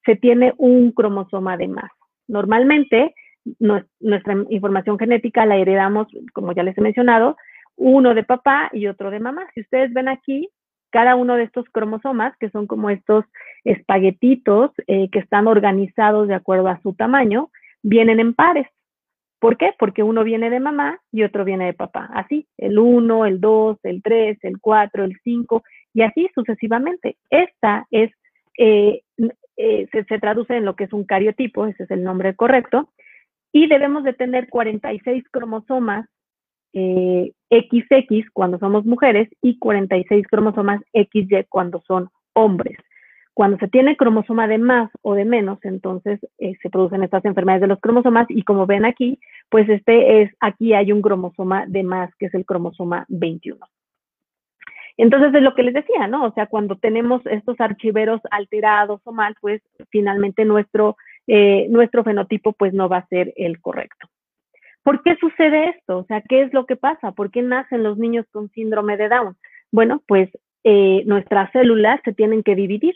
se 0.05 0.17
tiene 0.17 0.53
un 0.57 0.91
cromosoma 0.91 1.57
de 1.57 1.69
más. 1.69 1.91
Normalmente 2.27 3.15
nuestra 3.59 4.37
información 4.51 4.99
genética 4.99 5.47
la 5.47 5.57
heredamos, 5.57 6.09
como 6.33 6.53
ya 6.53 6.63
les 6.63 6.77
he 6.77 6.81
mencionado, 6.81 7.37
uno 7.77 8.15
de 8.15 8.25
papá 8.25 8.71
y 8.73 8.87
otro 8.87 9.11
de 9.11 9.21
mamá. 9.21 9.47
Si 9.55 9.61
ustedes 9.61 9.93
ven 9.93 10.09
aquí, 10.09 10.49
cada 10.91 11.17
uno 11.17 11.37
de 11.37 11.45
estos 11.45 11.67
cromosomas, 11.71 12.37
que 12.39 12.51
son 12.51 12.67
como 12.67 12.91
estos 12.91 13.25
espaguetitos 13.65 14.73
eh, 14.87 15.09
que 15.11 15.19
están 15.19 15.47
organizados 15.47 16.29
de 16.29 16.35
acuerdo 16.35 16.69
a 16.69 16.81
su 16.83 16.95
tamaño, 16.95 17.51
vienen 17.83 18.21
en 18.21 18.35
pares. 18.35 18.67
¿Por 19.39 19.57
qué? 19.57 19.73
Porque 19.79 20.03
uno 20.03 20.25
viene 20.25 20.51
de 20.51 20.59
mamá 20.59 20.99
y 21.13 21.23
otro 21.23 21.45
viene 21.45 21.67
de 21.67 21.75
papá. 21.75 22.11
Así, 22.13 22.49
el 22.57 22.79
1, 22.79 23.27
el 23.27 23.41
2, 23.41 23.79
el 23.85 24.03
3, 24.03 24.39
el 24.43 24.61
4, 24.61 25.05
el 25.05 25.17
5 25.23 25.63
y 25.95 26.03
así 26.03 26.29
sucesivamente. 26.35 27.17
Esta 27.31 27.87
es, 27.91 28.11
eh, 28.59 29.03
eh, 29.57 29.89
se, 29.93 30.05
se, 30.05 30.19
traduce 30.19 30.57
en 30.57 30.65
lo 30.65 30.75
que 30.75 30.85
es 30.85 30.93
un 30.93 31.05
cariotipo, 31.05 31.67
ese 31.67 31.85
es 31.85 31.91
el 31.91 32.03
nombre 32.03 32.35
correcto, 32.35 32.89
y 33.53 33.67
debemos 33.67 34.05
de 34.05 34.13
tener 34.13 34.49
46 34.49 35.25
cromosomas 35.31 36.07
XX 36.73 37.87
eh, 37.91 38.25
cuando 38.33 38.59
somos 38.59 38.85
mujeres 38.85 39.29
y 39.41 39.59
46 39.59 40.27
cromosomas 40.29 40.81
XY 40.93 41.47
cuando 41.49 41.83
son 41.87 42.11
hombres. 42.35 42.79
Cuando 43.35 43.57
se 43.59 43.69
tiene 43.69 43.97
cromosoma 43.97 44.49
de 44.49 44.59
más 44.59 44.91
o 45.03 45.15
de 45.15 45.25
menos, 45.25 45.59
entonces 45.63 46.19
eh, 46.39 46.55
se 46.61 46.71
producen 46.71 47.05
estas 47.05 47.25
enfermedades 47.25 47.63
de 47.63 47.69
los 47.69 47.81
cromosomas 47.81 48.27
y 48.29 48.43
como 48.43 48.67
ven 48.67 48.85
aquí, 48.85 49.21
pues 49.49 49.69
este 49.69 50.23
es, 50.23 50.33
aquí 50.41 50.75
hay 50.75 50.91
un 50.91 51.03
cromosoma 51.03 51.65
de 51.67 51.85
más, 51.85 52.13
que 52.17 52.27
es 52.27 52.35
el 52.35 52.45
cromosoma 52.45 53.07
21. 53.09 53.65
Entonces 54.97 55.33
es 55.33 55.43
lo 55.43 55.55
que 55.55 55.63
les 55.63 55.75
decía, 55.75 56.09
¿no? 56.09 56.25
O 56.25 56.33
sea, 56.33 56.47
cuando 56.47 56.77
tenemos 56.77 57.25
estos 57.27 57.61
archiveros 57.61 58.21
alterados 58.33 59.01
o 59.05 59.13
mal, 59.13 59.37
pues 59.41 59.63
finalmente 59.91 60.45
nuestro 60.45 60.97
eh, 61.29 61.67
nuestro 61.69 62.03
fenotipo 62.03 62.53
pues 62.53 62.73
no 62.73 62.89
va 62.89 62.99
a 62.99 63.07
ser 63.07 63.33
el 63.37 63.61
correcto. 63.61 64.09
¿Por 64.83 65.03
qué 65.03 65.17
sucede 65.17 65.69
esto? 65.69 65.99
O 65.99 66.05
sea, 66.05 66.23
¿qué 66.23 66.43
es 66.43 66.53
lo 66.55 66.65
que 66.65 66.77
pasa? 66.77 67.13
¿Por 67.13 67.31
qué 67.31 67.43
nacen 67.43 67.83
los 67.83 67.99
niños 67.99 68.27
con 68.33 68.49
síndrome 68.51 68.97
de 68.97 69.09
Down? 69.09 69.37
Bueno, 69.71 70.03
pues 70.09 70.31
eh, 70.65 71.03
nuestras 71.05 71.53
células 71.53 72.01
se 72.05 72.15
tienen 72.15 72.43
que 72.43 72.55
dividir 72.55 72.95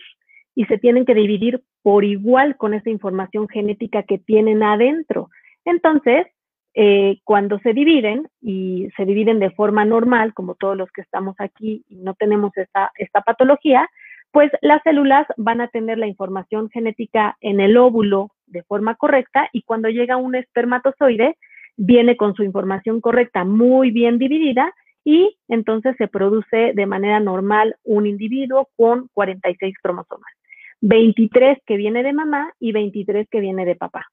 y 0.55 0.65
se 0.65 0.79
tienen 0.79 1.05
que 1.05 1.15
dividir 1.15 1.63
por 1.83 2.05
igual 2.05 2.57
con 2.57 2.73
esa 2.75 2.91
información 2.91 3.49
genética 3.49 4.03
que 4.05 4.19
tienen 4.19 4.63
adentro. 4.63 5.29
Entonces, 5.65 6.27
eh, 6.75 7.19
cuando 7.25 7.59
se 7.59 7.75
dividen 7.75 8.29
y 8.41 8.89
se 8.97 9.05
dividen 9.05 9.39
de 9.39 9.51
forma 9.51 9.85
normal, 9.85 10.33
como 10.33 10.55
todos 10.55 10.77
los 10.77 10.91
que 10.91 11.03
estamos 11.03 11.37
aquí 11.39 11.85
y 11.89 11.97
no 11.97 12.15
tenemos 12.15 12.57
esta, 12.57 12.91
esta 12.97 13.21
patología, 13.21 13.87
pues 14.33 14.51
las 14.63 14.83
células 14.83 15.27
van 15.37 15.61
a 15.61 15.69
tener 15.69 15.99
la 15.99 16.07
información 16.07 16.71
genética 16.71 17.37
en 17.41 17.61
el 17.61 17.77
óvulo 17.77 18.31
de 18.47 18.63
forma 18.63 18.95
correcta 18.97 19.49
y 19.53 19.63
cuando 19.63 19.89
llega 19.89 20.17
un 20.17 20.35
espermatozoide, 20.35 21.37
viene 21.77 22.17
con 22.17 22.35
su 22.35 22.43
información 22.43 23.01
correcta 23.01 23.45
muy 23.45 23.91
bien 23.91 24.19
dividida 24.19 24.73
y 25.05 25.39
entonces 25.49 25.97
se 25.99 26.09
produce 26.09 26.73
de 26.75 26.87
manera 26.87 27.21
normal 27.21 27.77
un 27.85 28.07
individuo 28.07 28.69
con 28.77 29.09
46 29.13 29.75
cromosomas. 29.83 30.33
23 30.81 31.59
que 31.67 31.77
viene 31.77 32.03
de 32.03 32.13
mamá 32.13 32.53
y 32.59 32.73
23 32.73 33.29
que 33.31 33.41
viene 33.41 33.65
de 33.65 33.77
papá. 33.77 34.07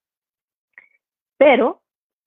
Pero 1.37 1.81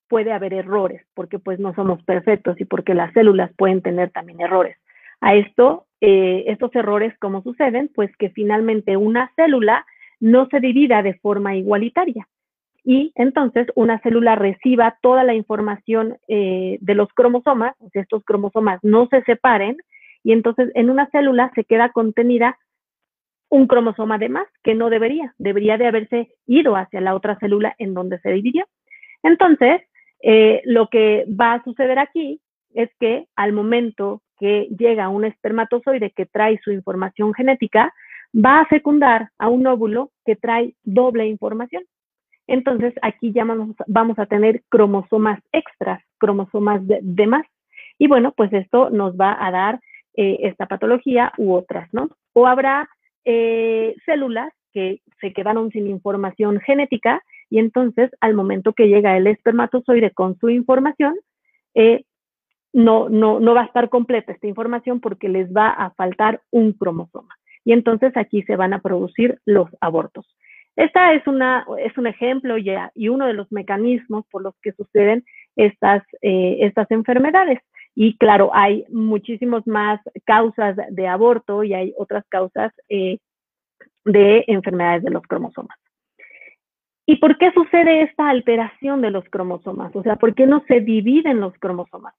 puede 0.08 0.32
haber 0.32 0.54
errores 0.54 1.04
porque 1.14 1.38
pues 1.38 1.58
no 1.58 1.74
somos 1.74 2.02
perfectos 2.04 2.60
y 2.60 2.64
porque 2.64 2.94
las 2.94 3.12
células 3.12 3.50
pueden 3.56 3.82
tener 3.82 4.10
también 4.10 4.40
errores. 4.40 4.76
A 5.22 5.34
esto 5.34 5.86
eh, 6.00 6.44
estos 6.48 6.74
errores, 6.74 7.14
¿cómo 7.18 7.42
suceden? 7.42 7.88
Pues 7.94 8.14
que 8.18 8.30
finalmente 8.30 8.96
una 8.96 9.32
célula 9.36 9.86
no 10.20 10.48
se 10.50 10.60
divida 10.60 11.02
de 11.02 11.14
forma 11.14 11.56
igualitaria 11.56 12.28
y 12.84 13.12
entonces 13.14 13.68
una 13.74 14.00
célula 14.00 14.34
reciba 14.34 14.98
toda 15.00 15.22
la 15.24 15.34
información 15.34 16.18
eh, 16.28 16.78
de 16.80 16.94
los 16.94 17.08
cromosomas, 17.14 17.74
o 17.78 17.88
sea, 17.90 18.02
estos 18.02 18.24
cromosomas 18.24 18.80
no 18.82 19.06
se 19.08 19.22
separen 19.22 19.76
y 20.24 20.32
entonces 20.32 20.70
en 20.74 20.90
una 20.90 21.08
célula 21.10 21.52
se 21.54 21.64
queda 21.64 21.90
contenida 21.90 22.58
un 23.48 23.66
cromosoma 23.66 24.18
de 24.18 24.28
más 24.28 24.46
que 24.64 24.74
no 24.74 24.90
debería, 24.90 25.34
debería 25.38 25.78
de 25.78 25.86
haberse 25.86 26.34
ido 26.46 26.74
hacia 26.74 27.00
la 27.00 27.14
otra 27.14 27.38
célula 27.38 27.74
en 27.78 27.94
donde 27.94 28.18
se 28.20 28.32
dividió. 28.32 28.66
Entonces, 29.22 29.82
eh, 30.22 30.62
lo 30.64 30.88
que 30.88 31.26
va 31.28 31.54
a 31.54 31.64
suceder 31.64 31.98
aquí 31.98 32.40
es 32.74 32.90
que 32.98 33.26
al 33.36 33.52
momento 33.52 34.22
que 34.38 34.68
llega 34.76 35.08
un 35.08 35.24
espermatozoide 35.24 36.10
que 36.10 36.26
trae 36.26 36.58
su 36.64 36.72
información 36.72 37.32
genética, 37.34 37.92
va 38.34 38.60
a 38.60 38.66
fecundar 38.66 39.30
a 39.38 39.48
un 39.48 39.66
óvulo 39.66 40.10
que 40.24 40.36
trae 40.36 40.74
doble 40.82 41.26
información. 41.26 41.84
Entonces, 42.46 42.92
aquí 43.02 43.32
ya 43.32 43.44
vamos, 43.86 44.18
a 44.18 44.26
tener 44.26 44.62
cromosomas 44.68 45.40
extras, 45.52 46.02
cromosomas 46.18 46.80
de, 46.84 47.26
más. 47.26 47.46
Y 47.98 48.08
bueno, 48.08 48.32
pues 48.36 48.52
esto 48.52 48.90
nos 48.90 49.14
va 49.16 49.36
a 49.38 49.50
dar 49.50 49.80
eh, 50.16 50.38
esta 50.40 50.66
patología 50.66 51.32
u 51.38 51.52
otras, 51.52 51.88
¿no? 51.92 52.08
O 52.32 52.46
habrá 52.46 52.88
eh, 53.24 53.94
células 54.04 54.52
que 54.72 55.00
se 55.20 55.32
quedaron 55.32 55.70
sin 55.70 55.86
información 55.86 56.58
genética 56.60 57.22
y 57.48 57.58
entonces 57.58 58.10
al 58.20 58.34
momento 58.34 58.72
que 58.72 58.88
llega 58.88 59.16
el 59.16 59.26
espermatozoide 59.26 60.10
con 60.10 60.38
su 60.38 60.48
información, 60.48 61.14
eh, 61.74 62.04
no, 62.72 63.08
no, 63.08 63.40
no 63.40 63.54
va 63.54 63.62
a 63.62 63.66
estar 63.66 63.88
completa 63.88 64.32
esta 64.32 64.46
información 64.46 65.00
porque 65.00 65.28
les 65.28 65.52
va 65.52 65.68
a 65.68 65.90
faltar 65.90 66.40
un 66.50 66.72
cromosoma. 66.72 67.34
Y 67.64 67.72
entonces 67.72 68.16
aquí 68.16 68.42
se 68.42 68.56
van 68.56 68.72
a 68.72 68.80
producir 68.80 69.40
los 69.44 69.68
abortos. 69.80 70.26
Esta 70.74 71.12
es, 71.12 71.22
es 71.78 71.98
un 71.98 72.06
ejemplo 72.06 72.56
y 72.56 73.08
uno 73.08 73.26
de 73.26 73.34
los 73.34 73.50
mecanismos 73.52 74.24
por 74.30 74.42
los 74.42 74.54
que 74.62 74.72
suceden 74.72 75.24
estas, 75.54 76.02
eh, 76.22 76.58
estas 76.60 76.90
enfermedades. 76.90 77.60
Y 77.94 78.16
claro, 78.16 78.50
hay 78.54 78.86
muchísimas 78.88 79.66
más 79.66 80.00
causas 80.24 80.76
de 80.90 81.06
aborto 81.06 81.62
y 81.62 81.74
hay 81.74 81.94
otras 81.98 82.24
causas 82.28 82.72
eh, 82.88 83.18
de 84.04 84.44
enfermedades 84.46 85.02
de 85.02 85.10
los 85.10 85.22
cromosomas. 85.24 85.76
¿Y 87.04 87.16
por 87.16 87.36
qué 87.36 87.52
sucede 87.52 88.02
esta 88.02 88.30
alteración 88.30 89.02
de 89.02 89.10
los 89.10 89.24
cromosomas? 89.28 89.94
O 89.94 90.02
sea, 90.02 90.16
¿por 90.16 90.34
qué 90.34 90.46
no 90.46 90.64
se 90.66 90.80
dividen 90.80 91.40
los 91.40 91.52
cromosomas? 91.58 92.14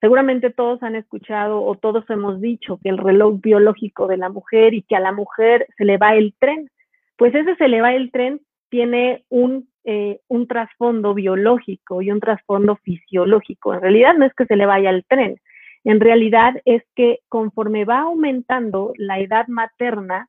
Seguramente 0.00 0.50
todos 0.50 0.82
han 0.82 0.96
escuchado 0.96 1.62
o 1.62 1.74
todos 1.74 2.08
hemos 2.08 2.40
dicho 2.40 2.78
que 2.82 2.88
el 2.88 2.98
reloj 2.98 3.40
biológico 3.40 4.06
de 4.06 4.16
la 4.16 4.30
mujer 4.30 4.74
y 4.74 4.82
que 4.82 4.96
a 4.96 5.00
la 5.00 5.12
mujer 5.12 5.66
se 5.76 5.84
le 5.84 5.98
va 5.98 6.14
el 6.14 6.34
tren. 6.38 6.70
Pues 7.16 7.34
ese 7.34 7.54
se 7.56 7.68
le 7.68 7.80
va 7.82 7.92
el 7.94 8.10
tren 8.10 8.40
tiene 8.70 9.24
un, 9.28 9.68
eh, 9.84 10.20
un 10.28 10.46
trasfondo 10.46 11.12
biológico 11.12 12.00
y 12.00 12.10
un 12.10 12.20
trasfondo 12.20 12.76
fisiológico. 12.76 13.74
En 13.74 13.82
realidad 13.82 14.14
no 14.14 14.24
es 14.24 14.32
que 14.34 14.46
se 14.46 14.56
le 14.56 14.64
vaya 14.64 14.90
el 14.90 15.04
tren, 15.04 15.40
en 15.84 16.00
realidad 16.00 16.54
es 16.64 16.82
que 16.94 17.20
conforme 17.28 17.84
va 17.84 18.00
aumentando 18.00 18.92
la 18.96 19.18
edad 19.18 19.46
materna, 19.48 20.28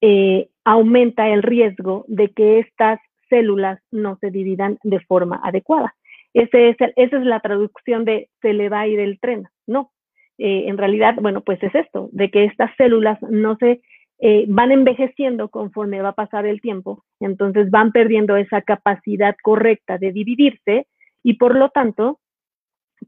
eh, 0.00 0.50
aumenta 0.64 1.28
el 1.28 1.42
riesgo 1.42 2.04
de 2.08 2.28
que 2.30 2.58
estas 2.58 3.00
células 3.30 3.80
no 3.90 4.18
se 4.20 4.30
dividan 4.30 4.78
de 4.82 5.00
forma 5.00 5.40
adecuada. 5.42 5.94
Ese 6.34 6.68
es 6.70 6.76
esa 6.96 7.18
es 7.18 7.24
la 7.24 7.40
traducción 7.40 8.04
de 8.04 8.28
se 8.42 8.52
le 8.52 8.68
va 8.68 8.80
a 8.80 8.86
ir 8.86 9.00
el 9.00 9.18
tren. 9.20 9.48
No, 9.66 9.92
eh, 10.38 10.64
en 10.66 10.76
realidad, 10.76 11.14
bueno, 11.20 11.40
pues 11.42 11.62
es 11.62 11.74
esto, 11.74 12.08
de 12.12 12.30
que 12.30 12.44
estas 12.44 12.70
células 12.76 13.18
no 13.22 13.56
se 13.56 13.80
eh, 14.18 14.44
van 14.48 14.72
envejeciendo 14.72 15.48
conforme 15.48 16.02
va 16.02 16.10
a 16.10 16.14
pasar 16.14 16.46
el 16.46 16.60
tiempo, 16.60 17.04
entonces 17.20 17.70
van 17.70 17.92
perdiendo 17.92 18.36
esa 18.36 18.62
capacidad 18.62 19.36
correcta 19.42 19.98
de 19.98 20.12
dividirse 20.12 20.86
y 21.22 21.34
por 21.34 21.56
lo 21.56 21.70
tanto, 21.70 22.20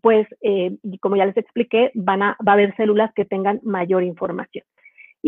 pues, 0.00 0.26
como 1.00 1.16
ya 1.16 1.26
les 1.26 1.36
expliqué, 1.36 1.90
van 1.94 2.22
a, 2.22 2.36
va 2.46 2.52
a 2.52 2.54
haber 2.54 2.74
células 2.76 3.12
que 3.14 3.24
tengan 3.24 3.60
mayor 3.62 4.02
información. 4.02 4.64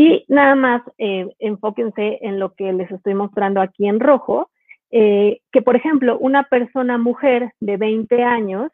Y 0.01 0.25
nada 0.29 0.55
más 0.55 0.83
eh, 0.99 1.27
enfóquense 1.41 2.19
en 2.23 2.39
lo 2.39 2.55
que 2.55 2.73
les 2.73 2.89
estoy 2.89 3.15
mostrando 3.15 3.61
aquí 3.61 3.89
en 3.89 3.99
rojo, 3.99 4.49
eh, 4.91 5.41
que 5.53 5.63
por 5.63 5.77
ejemplo, 5.77 6.19
una 6.19 6.45
persona 6.45 6.99
mujer 6.99 7.53
de 7.61 7.77
20 7.77 8.23
años, 8.23 8.71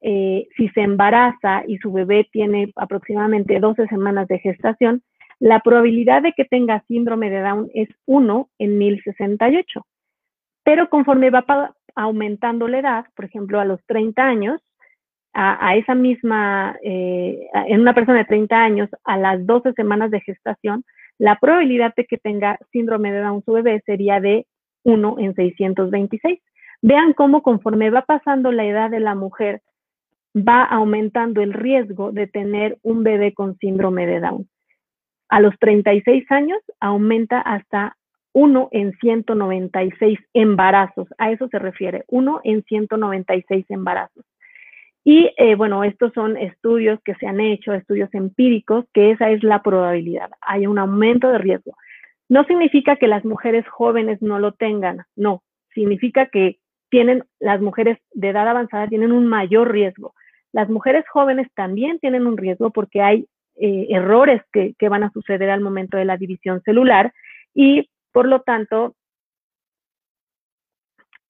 eh, 0.00 0.48
si 0.56 0.68
se 0.70 0.82
embaraza 0.82 1.64
y 1.66 1.78
su 1.78 1.92
bebé 1.92 2.28
tiene 2.30 2.72
aproximadamente 2.76 3.58
12 3.58 3.86
semanas 3.88 4.28
de 4.28 4.38
gestación, 4.38 5.02
la 5.40 5.60
probabilidad 5.60 6.22
de 6.22 6.32
que 6.32 6.44
tenga 6.44 6.84
síndrome 6.88 7.30
de 7.30 7.40
Down 7.40 7.70
es 7.74 7.88
1 8.06 8.48
en 8.58 8.78
1068. 8.78 9.86
Pero 10.64 10.88
conforme 10.88 11.30
va 11.30 11.44
aumentando 11.94 12.68
la 12.68 12.78
edad, 12.78 13.04
por 13.14 13.26
ejemplo, 13.26 13.60
a 13.60 13.64
los 13.64 13.84
30 13.86 14.22
años, 14.22 14.60
a, 15.36 15.74
esa 15.74 15.96
misma, 15.96 16.76
eh, 16.84 17.48
en 17.66 17.80
una 17.80 17.92
persona 17.92 18.18
de 18.18 18.24
30 18.24 18.56
años, 18.56 18.88
a 19.02 19.16
las 19.16 19.44
12 19.44 19.72
semanas 19.72 20.12
de 20.12 20.20
gestación, 20.20 20.84
la 21.18 21.38
probabilidad 21.40 21.92
de 21.96 22.04
que 22.04 22.18
tenga 22.18 22.58
síndrome 22.70 23.12
de 23.12 23.20
Down 23.20 23.42
su 23.44 23.52
bebé 23.52 23.82
sería 23.84 24.20
de 24.20 24.46
1 24.84 25.16
en 25.18 25.34
626. 25.34 26.40
Vean 26.82 27.12
cómo 27.14 27.42
conforme 27.42 27.90
va 27.90 28.02
pasando 28.02 28.52
la 28.52 28.64
edad 28.64 28.90
de 28.90 29.00
la 29.00 29.14
mujer, 29.14 29.62
va 30.36 30.64
aumentando 30.64 31.40
el 31.40 31.52
riesgo 31.52 32.12
de 32.12 32.26
tener 32.26 32.78
un 32.82 33.02
bebé 33.02 33.32
con 33.34 33.56
síndrome 33.58 34.06
de 34.06 34.20
Down. 34.20 34.48
A 35.28 35.40
los 35.40 35.54
36 35.58 36.30
años 36.30 36.58
aumenta 36.80 37.40
hasta 37.40 37.96
1 38.34 38.68
en 38.72 38.92
196 39.00 40.18
embarazos. 40.34 41.08
A 41.18 41.30
eso 41.30 41.48
se 41.48 41.58
refiere, 41.58 42.04
1 42.08 42.40
en 42.44 42.62
196 42.64 43.64
embarazos. 43.70 44.24
Y 45.04 45.30
eh, 45.36 45.54
bueno, 45.54 45.84
estos 45.84 46.12
son 46.14 46.36
estudios 46.36 46.98
que 47.04 47.14
se 47.16 47.26
han 47.26 47.38
hecho, 47.40 47.74
estudios 47.74 48.12
empíricos, 48.14 48.86
que 48.92 49.10
esa 49.10 49.30
es 49.30 49.42
la 49.42 49.62
probabilidad. 49.62 50.30
Hay 50.40 50.66
un 50.66 50.78
aumento 50.78 51.28
de 51.28 51.38
riesgo. 51.38 51.76
No 52.28 52.44
significa 52.44 52.96
que 52.96 53.08
las 53.08 53.24
mujeres 53.24 53.66
jóvenes 53.68 54.20
no 54.22 54.38
lo 54.38 54.52
tengan, 54.52 55.04
no. 55.16 55.42
Significa 55.74 56.26
que 56.26 56.58
tienen, 56.88 57.24
las 57.40 57.60
mujeres 57.60 57.98
de 58.12 58.28
edad 58.28 58.48
avanzada 58.48 58.88
tienen 58.88 59.12
un 59.12 59.26
mayor 59.26 59.72
riesgo. 59.72 60.14
Las 60.52 60.68
mujeres 60.70 61.04
jóvenes 61.08 61.48
también 61.54 61.98
tienen 61.98 62.26
un 62.26 62.36
riesgo 62.36 62.70
porque 62.70 63.02
hay 63.02 63.26
eh, 63.56 63.86
errores 63.90 64.42
que, 64.52 64.74
van 64.88 65.02
a 65.02 65.10
suceder 65.10 65.50
al 65.50 65.60
momento 65.60 65.96
de 65.96 66.04
la 66.04 66.16
división 66.16 66.62
celular 66.62 67.12
y 67.54 67.88
por 68.12 68.26
lo 68.26 68.42
tanto 68.42 68.94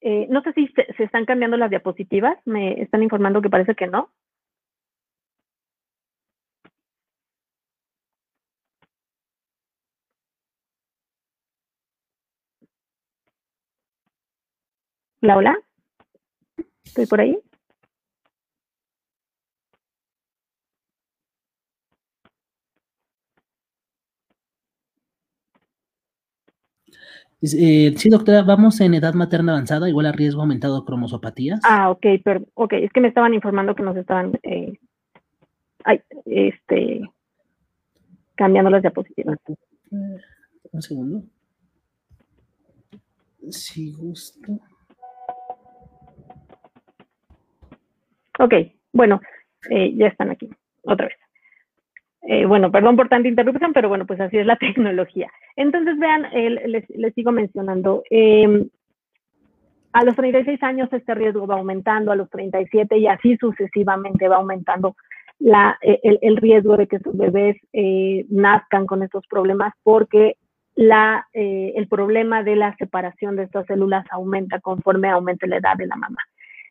eh, 0.01 0.27
no 0.29 0.41
sé 0.43 0.53
si 0.53 0.67
se, 0.67 1.03
están 1.03 1.25
cambiando 1.25 1.57
las 1.57 1.71
diapositivas, 1.71 2.37
me 2.45 2.81
están 2.81 3.01
informando 3.01 3.41
que 3.41 3.49
parece 3.49 3.73
que 3.73 3.87
no. 3.87 4.11
Hola, 15.25 15.37
hola. 15.37 15.57
¿Estoy 16.83 17.07
por 17.07 17.19
ahí? 17.19 17.35
Eh, 27.41 27.95
sí, 27.97 28.09
doctora, 28.09 28.43
vamos 28.43 28.79
en 28.81 28.93
edad 28.93 29.15
materna 29.15 29.53
avanzada, 29.53 29.89
igual 29.89 30.05
a 30.05 30.11
riesgo 30.11 30.41
aumentado 30.41 30.79
de 30.79 30.85
cromosopatías. 30.85 31.59
Ah, 31.63 31.89
ok, 31.89 32.05
pero, 32.23 32.45
ok, 32.53 32.73
es 32.73 32.91
que 32.91 33.01
me 33.01 33.07
estaban 33.07 33.33
informando 33.33 33.73
que 33.73 33.81
nos 33.81 33.97
estaban 33.97 34.39
eh, 34.43 34.77
este, 36.25 37.01
cambiando 38.35 38.69
las 38.69 38.83
diapositivas. 38.83 39.39
Un 39.89 40.81
segundo. 40.83 41.23
Si 43.49 43.91
gusto. 43.91 44.59
Ok, 48.39 48.53
bueno, 48.93 49.21
eh, 49.69 49.93
ya 49.95 50.07
están 50.07 50.29
aquí, 50.29 50.49
otra 50.83 51.07
vez. 51.07 51.17
Eh, 52.27 52.45
bueno, 52.45 52.71
perdón 52.71 52.95
por 52.95 53.07
tanta 53.07 53.29
interrupción, 53.29 53.71
pero 53.71 53.87
bueno, 53.87 54.05
pues 54.05 54.19
así 54.19 54.37
es 54.37 54.45
la 54.45 54.55
tecnología. 54.57 55.29
Entonces, 55.55 55.97
vean, 55.99 56.27
les, 56.33 57.13
sigo 57.13 57.31
mencionando. 57.31 58.03
Em, 58.09 58.67
a 59.93 60.03
los 60.03 60.15
36 60.15 60.61
años 60.63 60.91
este 60.91 61.15
riesgo 61.15 61.47
va 61.47 61.55
aumentando, 61.55 62.11
a 62.11 62.17
los 62.17 62.29
37 62.29 62.97
y 62.97 63.07
así 63.07 63.37
sucesivamente 63.37 64.27
va 64.27 64.37
aumentando 64.37 64.95
la, 65.39 65.77
e, 65.81 65.99
el, 66.21 66.35
riesgo 66.35 66.75
de 66.75 66.87
que 66.87 66.99
sus 66.99 67.15
bebés 67.15 67.55
eh, 67.71 68.25
nazcan 68.29 68.87
con 68.87 69.03
estos 69.03 69.25
problemas 69.27 69.73
porque 69.83 70.35
la, 70.75 71.25
eh, 71.33 71.73
el 71.77 71.87
problema 71.87 72.43
de 72.43 72.57
la 72.57 72.75
separación 72.75 73.37
de 73.37 73.43
estas 73.43 73.65
células 73.67 74.05
aumenta 74.11 74.59
conforme 74.59 75.09
aumente 75.09 75.47
la 75.47 75.57
edad 75.57 75.77
de 75.77 75.87
la 75.87 75.95
mamá. 75.95 76.19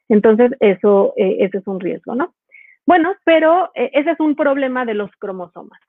Entonces, 0.08 0.52
eso, 0.60 1.14
ese 1.16 1.58
es 1.58 1.66
un 1.66 1.80
riesgo, 1.80 2.14
¿no? 2.14 2.34
Bueno, 2.86 3.14
pero 3.24 3.70
eh, 3.74 3.90
ese 3.94 4.10
es 4.10 4.20
un 4.20 4.34
problema 4.34 4.84
de 4.84 4.94
los 4.94 5.10
cromosomas. 5.18 5.80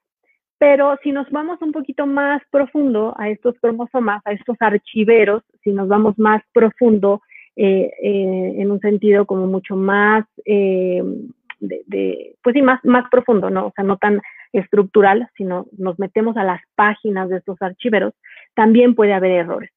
Pero 0.58 0.98
si 1.04 1.12
nos 1.12 1.30
vamos 1.30 1.62
un 1.62 1.74
poquito 1.74 2.08
más 2.08 2.42
profundo 2.50 3.14
a 3.18 3.30
estos 3.30 3.56
cromosomas, 3.60 4.22
a 4.26 4.32
estos 4.32 4.56
archiveros, 4.62 5.44
si 5.64 5.72
nos 5.72 5.90
vamos 5.90 6.18
más 6.18 6.42
profundo 6.54 7.22
eh, 7.58 7.92
eh, 8.02 8.56
en 8.58 8.72
un 8.72 8.80
sentido 8.80 9.26
como 9.26 9.48
mucho 9.48 9.76
más, 9.76 10.26
de, 10.46 12.36
pues 12.42 12.54
sí, 12.54 12.62
más, 12.62 12.84
más 12.86 13.10
profundo, 13.10 13.50
¿no? 13.50 13.68
O 13.68 13.74
sea, 13.76 13.84
no 13.84 13.98
tan 13.98 14.22
estructural, 14.54 15.30
sino 15.36 15.66
nos 15.78 16.00
metemos 16.00 16.38
a 16.38 16.44
las 16.46 16.62
páginas 16.76 17.28
de 17.30 17.38
estos 17.38 17.62
archiveros, 17.62 18.14
también 18.54 18.96
puede 18.96 19.14
haber 19.14 19.32
errores. 19.32 19.72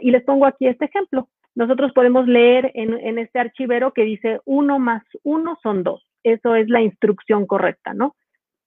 Y 0.00 0.10
les 0.10 0.24
pongo 0.24 0.46
aquí 0.46 0.66
este 0.66 0.86
ejemplo. 0.86 1.28
Nosotros 1.56 1.92
podemos 1.92 2.28
leer 2.28 2.70
en, 2.74 3.18
este 3.18 3.40
archivero 3.40 3.92
que 3.92 4.04
dice 4.04 4.40
1 4.44 4.78
más 4.78 5.02
1 5.24 5.58
son 5.62 5.82
2 5.82 6.06
eso 6.26 6.56
es 6.56 6.68
la 6.68 6.82
instrucción 6.82 7.46
correcta, 7.46 7.94
¿no? 7.94 8.16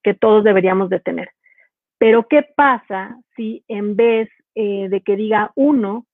Que 0.02 0.14
todos 0.14 0.46
deberíamos 0.46 0.90
de 0.90 1.02
tener. 1.02 1.32
Pero 1.98 2.26
¿qué 2.30 2.44
pasa 2.56 3.20
si 3.36 3.66
en 3.68 3.98
vez 3.98 4.30
eh, 4.56 4.88
de 4.88 5.02
que 5.02 5.18
diga 5.18 5.52
uno, 5.56 6.06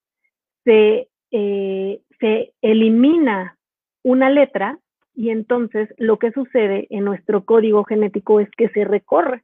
se, 0.63 1.07
eh, 1.29 2.01
se 2.19 2.53
elimina 2.63 3.57
una 4.03 4.31
letra 4.31 4.79
y 5.13 5.29
entonces 5.29 5.93
lo 5.97 6.17
que 6.17 6.31
sucede 6.31 6.87
en 6.89 7.05
nuestro 7.05 7.45
código 7.45 7.83
genético 7.83 8.39
es 8.39 8.49
que 8.57 8.69
se 8.69 8.83
recorre? 8.83 9.43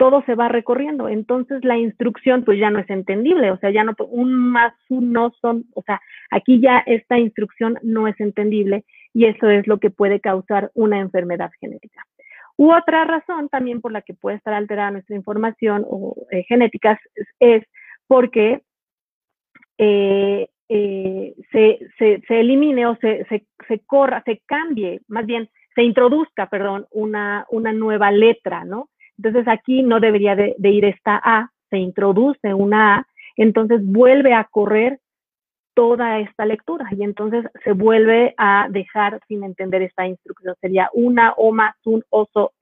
Todo 0.00 0.22
se 0.24 0.34
va 0.34 0.48
recorriendo. 0.48 1.10
Entonces 1.10 1.62
la 1.62 1.76
instrucción 1.76 2.42
pues 2.42 2.58
ya 2.58 2.70
no 2.70 2.78
es 2.78 2.88
entendible, 2.88 3.50
o 3.50 3.58
sea, 3.58 3.70
ya 3.70 3.84
no, 3.84 3.94
un 4.08 4.34
más 4.34 4.72
uno 4.88 5.30
son, 5.42 5.66
o 5.74 5.82
sea, 5.82 6.00
aquí 6.30 6.58
ya 6.58 6.82
esta 6.86 7.18
instrucción 7.18 7.78
no 7.82 8.08
es 8.08 8.18
entendible 8.18 8.86
y 9.12 9.26
eso 9.26 9.50
es 9.50 9.66
lo 9.66 9.78
que 9.78 9.90
puede 9.90 10.18
causar 10.18 10.70
una 10.72 11.00
enfermedad 11.00 11.50
genética. 11.60 12.02
U 12.56 12.72
otra 12.72 13.04
razón 13.04 13.50
también 13.50 13.82
por 13.82 13.92
la 13.92 14.00
que 14.00 14.14
puede 14.14 14.38
estar 14.38 14.54
alterada 14.54 14.90
nuestra 14.90 15.14
información 15.14 15.84
o 15.86 16.16
eh, 16.30 16.44
genética 16.44 16.98
es, 17.38 17.62
porque 18.06 18.62
eh, 19.76 20.48
eh, 20.70 21.34
se, 21.52 21.78
se, 21.98 22.22
se, 22.26 22.40
elimine 22.40 22.86
o 22.86 22.96
se, 22.96 23.26
se, 23.26 23.44
se, 23.68 23.80
corra, 23.80 24.22
se 24.24 24.40
cambie, 24.46 25.02
más 25.08 25.26
bien 25.26 25.50
se 25.74 25.82
introduzca, 25.82 26.48
perdón, 26.48 26.86
una, 26.90 27.44
una 27.50 27.74
nueva 27.74 28.10
letra, 28.10 28.64
¿no? 28.64 28.88
Entonces 29.22 29.46
aquí 29.48 29.82
no 29.82 30.00
debería 30.00 30.34
de, 30.34 30.56
ir 30.62 30.86
esta 30.86 31.20
A, 31.22 31.50
se 31.68 31.76
introduce 31.76 32.54
una 32.54 32.96
A, 32.96 33.06
entonces 33.36 33.80
vuelve 33.84 34.32
a 34.32 34.44
correr 34.44 34.98
toda 35.74 36.20
esta 36.20 36.46
lectura 36.46 36.88
y 36.90 37.02
entonces 37.02 37.44
se 37.62 37.72
vuelve 37.72 38.34
a 38.38 38.68
dejar 38.70 39.20
sin 39.28 39.44
entender 39.44 39.82
esta 39.82 40.06
instrucción. 40.06 40.54
Sería 40.58 40.88
una 40.94 41.32
o 41.32 41.52
más 41.52 41.76
un 41.84 42.02
oso, 42.08 42.52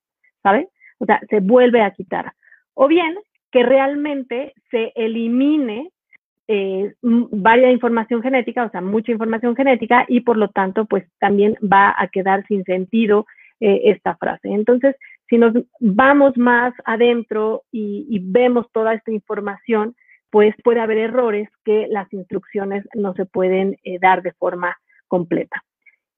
¿sabe? 0.43 0.69
O 0.99 1.07
sea, 1.07 1.21
se 1.31 1.39
vuelve 1.39 1.81
a 1.81 1.93
quitar. 1.93 2.33
O 2.75 2.89
bien 2.89 3.17
que 3.53 3.63
realmente 3.63 4.53
se 4.73 4.93
elimine 4.97 5.93
eh, 6.49 6.93
varias 7.03 7.73
información 7.73 8.21
genética, 8.21 8.65
o 8.65 8.71
sea, 8.71 8.81
mucha 8.81 9.13
información 9.13 9.55
genética 9.55 10.07
y 10.09 10.23
por 10.23 10.37
lo 10.37 10.49
tanto, 10.49 10.87
pues 10.87 11.05
también 11.21 11.55
va 11.63 11.95
a 11.97 12.09
quedar 12.09 12.45
sin 12.49 12.65
sentido 12.65 13.27
eh, 13.61 13.83
esta 13.85 14.17
frase. 14.17 14.49
Entonces, 14.49 14.97
si 15.29 15.39
nos 15.39 15.53
vamos 15.81 16.37
más 16.37 16.75
adentro 16.85 17.63
y, 17.71 18.19
vemos 18.23 18.67
toda 18.73 18.95
esta 18.95 19.13
información, 19.13 19.95
pues 20.31 20.55
puede 20.63 20.81
haber 20.81 20.99
errores 20.99 21.49
que 21.65 21.87
las 21.89 22.13
instrucciones 22.13 22.85
no 22.95 23.15
se 23.15 23.27
pueden 23.27 23.77
eh, 23.85 23.99
dar 24.01 24.23
de 24.23 24.33
forma 24.33 24.77
completa. 25.07 25.63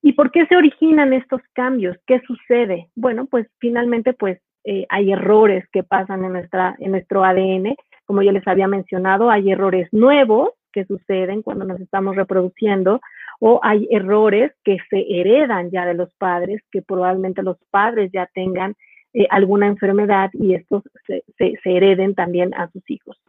¿Y 0.03 0.13
por 0.13 0.31
qué 0.31 0.47
se 0.47 0.57
originan 0.57 1.13
estos 1.13 1.43
cambios? 1.53 1.97
¿Qué 2.07 2.21
sucede? 2.27 2.89
Bueno, 2.95 3.27
pues 3.27 3.47
finalmente 3.59 4.13
pues 4.15 4.41
eh, 4.65 4.87
hay 4.89 5.13
errores 5.13 5.65
que 5.73 5.83
pasan 5.83 6.25
en, 6.25 6.33
nuestra, 6.33 6.77
en 6.79 6.93
nuestro 6.93 7.25
ADN. 7.25 7.77
Como 8.07 8.23
yo 8.23 8.33
les 8.33 8.47
había 8.47 8.67
mencionado, 8.67 9.31
hay 9.31 9.51
errores 9.51 9.89
nuevos 9.93 10.51
que 10.73 10.85
suceden 10.85 11.43
cuando 11.43 11.65
nos 11.65 11.81
estamos 11.81 12.17
reproduciendo 12.17 13.01
o 13.41 13.61
hay 13.63 13.89
errores 13.91 14.53
que 14.65 14.79
se 14.89 15.05
heredan 15.09 15.71
ya 15.71 15.85
de 15.87 15.95
los 15.95 16.15
padres, 16.15 16.63
que 16.71 16.83
probablemente 16.83 17.43
los 17.43 17.59
padres 17.71 18.11
ya 18.13 18.29
tengan 18.35 18.75
eh, 19.13 19.27
alguna 19.31 19.67
enfermedad 19.67 20.31
y 20.33 20.55
estos 20.55 20.85
se, 21.07 21.23
hereden 21.65 22.15
también 22.15 22.55
a 22.55 22.71
sus 22.71 22.89
hijos. 22.89 23.21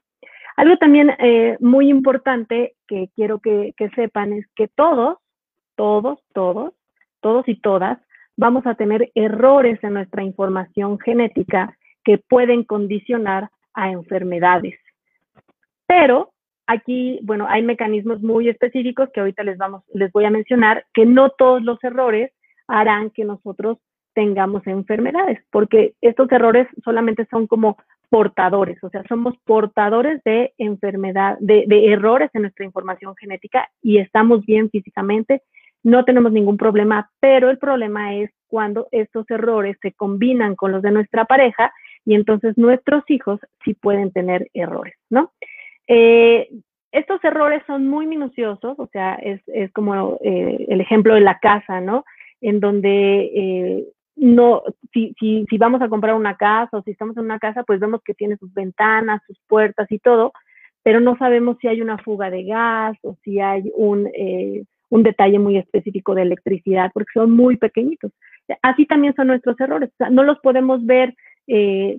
Algo 0.55 0.77
también 0.77 1.11
eh, 1.17 1.57
muy 1.59 1.89
importante 1.89 2.75
que 2.87 3.09
quiero 3.15 3.39
que, 3.39 3.73
sepan 3.95 4.33
es 4.33 4.45
que 4.55 4.67
todos, 4.67 5.17
todos, 5.75 6.19
todos, 6.33 6.73
todos 7.19 7.47
y 7.47 7.55
todas 7.55 7.97
vamos 8.37 8.65
a 8.67 8.75
tener 8.75 9.11
errores 9.15 9.83
en 9.83 9.93
nuestra 9.93 10.23
información 10.23 10.99
genética 10.99 11.75
que 12.03 12.17
pueden 12.17 12.63
condicionar 12.63 13.49
a 13.73 13.89
enfermedades. 13.91 14.79
Pero 15.87 16.31
aquí, 16.67 17.19
bueno, 17.23 17.47
hay 17.49 17.63
mecanismos 17.63 18.21
muy 18.21 18.49
específicos 18.49 19.09
que 19.13 19.19
ahorita 19.19 19.43
les, 19.43 19.57
vamos, 19.57 19.83
les 19.93 20.11
voy 20.11 20.25
a 20.25 20.29
mencionar, 20.31 20.85
que 20.93 21.05
no 21.05 21.31
todos 21.31 21.63
los 21.63 21.83
errores 21.83 22.31
harán 22.67 23.09
que 23.09 23.25
nosotros 23.25 23.77
tengamos 24.13 24.65
enfermedades, 24.67 25.39
porque 25.51 25.93
estos 26.01 26.31
errores 26.31 26.67
solamente 26.83 27.25
son 27.29 27.47
como 27.47 27.77
portadores, 28.09 28.77
o 28.83 28.89
sea, 28.89 29.03
somos 29.07 29.35
portadores 29.45 30.21
de 30.25 30.53
enfermedad, 30.57 31.37
de, 31.39 31.65
errores 31.93 32.29
en 32.33 32.41
nuestra 32.41 32.65
información 32.65 33.15
genética 33.15 33.69
y 33.81 33.99
estamos 33.99 34.45
bien 34.45 34.69
físicamente, 34.69 35.43
no 35.81 36.03
tenemos 36.03 36.33
ningún 36.33 36.57
problema, 36.57 37.09
pero 37.21 37.49
el 37.49 37.57
problema 37.57 38.15
es 38.15 38.29
cuando 38.47 38.87
estos 38.91 39.29
errores 39.29 39.77
se 39.81 39.93
combinan 39.93 40.55
con 40.55 40.73
los 40.73 40.81
de 40.81 40.91
nuestra 40.91 41.23
pareja 41.23 41.71
y 42.03 42.15
entonces 42.15 42.57
nuestros 42.57 43.03
hijos 43.07 43.39
sí 43.63 43.73
pueden 43.73 44.11
tener 44.11 44.49
errores, 44.53 44.95
¿no? 45.09 45.31
Eh, 45.87 46.49
estos 46.91 47.23
errores 47.23 47.63
son 47.65 47.87
muy 47.87 48.07
minuciosos, 48.07 48.77
o 48.77 48.87
sea, 48.87 49.15
es, 49.15 49.41
como 49.71 50.17
eh, 50.21 50.65
el 50.67 50.81
ejemplo 50.81 51.15
de 51.15 51.21
la 51.21 51.39
casa, 51.39 51.79
¿no? 51.79 52.03
En 52.41 52.59
donde 52.59 53.31
eh, 53.33 53.85
no, 54.21 54.61
si, 54.93 55.15
si, 55.19 55.57
vamos 55.57 55.81
a 55.81 55.89
comprar 55.89 56.13
una 56.13 56.37
casa 56.37 56.77
o 56.77 56.83
si 56.83 56.91
estamos 56.91 57.17
en 57.17 57.23
una 57.23 57.39
casa, 57.39 57.63
pues 57.63 57.79
vemos 57.79 58.03
que 58.05 58.13
tiene 58.13 58.37
sus 58.37 58.53
ventanas, 58.53 59.19
sus 59.25 59.39
puertas 59.47 59.91
y 59.91 59.97
todo, 59.97 60.31
pero 60.83 60.99
no 60.99 61.17
sabemos 61.17 61.57
si 61.59 61.67
hay 61.67 61.81
una 61.81 61.97
fuga 61.97 62.29
de 62.29 62.43
gas 62.43 62.95
o 63.01 63.17
si 63.23 63.39
hay 63.39 63.71
un, 63.75 64.07
eh, 64.13 64.63
un 64.89 65.01
detalle 65.01 65.39
muy 65.39 65.57
específico 65.57 66.13
de 66.13 66.21
electricidad, 66.21 66.91
porque 66.93 67.09
son 67.15 67.31
muy 67.31 67.57
pequeñitos. 67.57 68.11
Así 68.61 68.85
también 68.85 69.15
son 69.15 69.25
nuestros 69.25 69.59
errores. 69.59 69.89
no 70.11 70.21
los 70.21 70.37
podemos 70.41 70.85
ver 70.85 71.15
eh, 71.47 71.97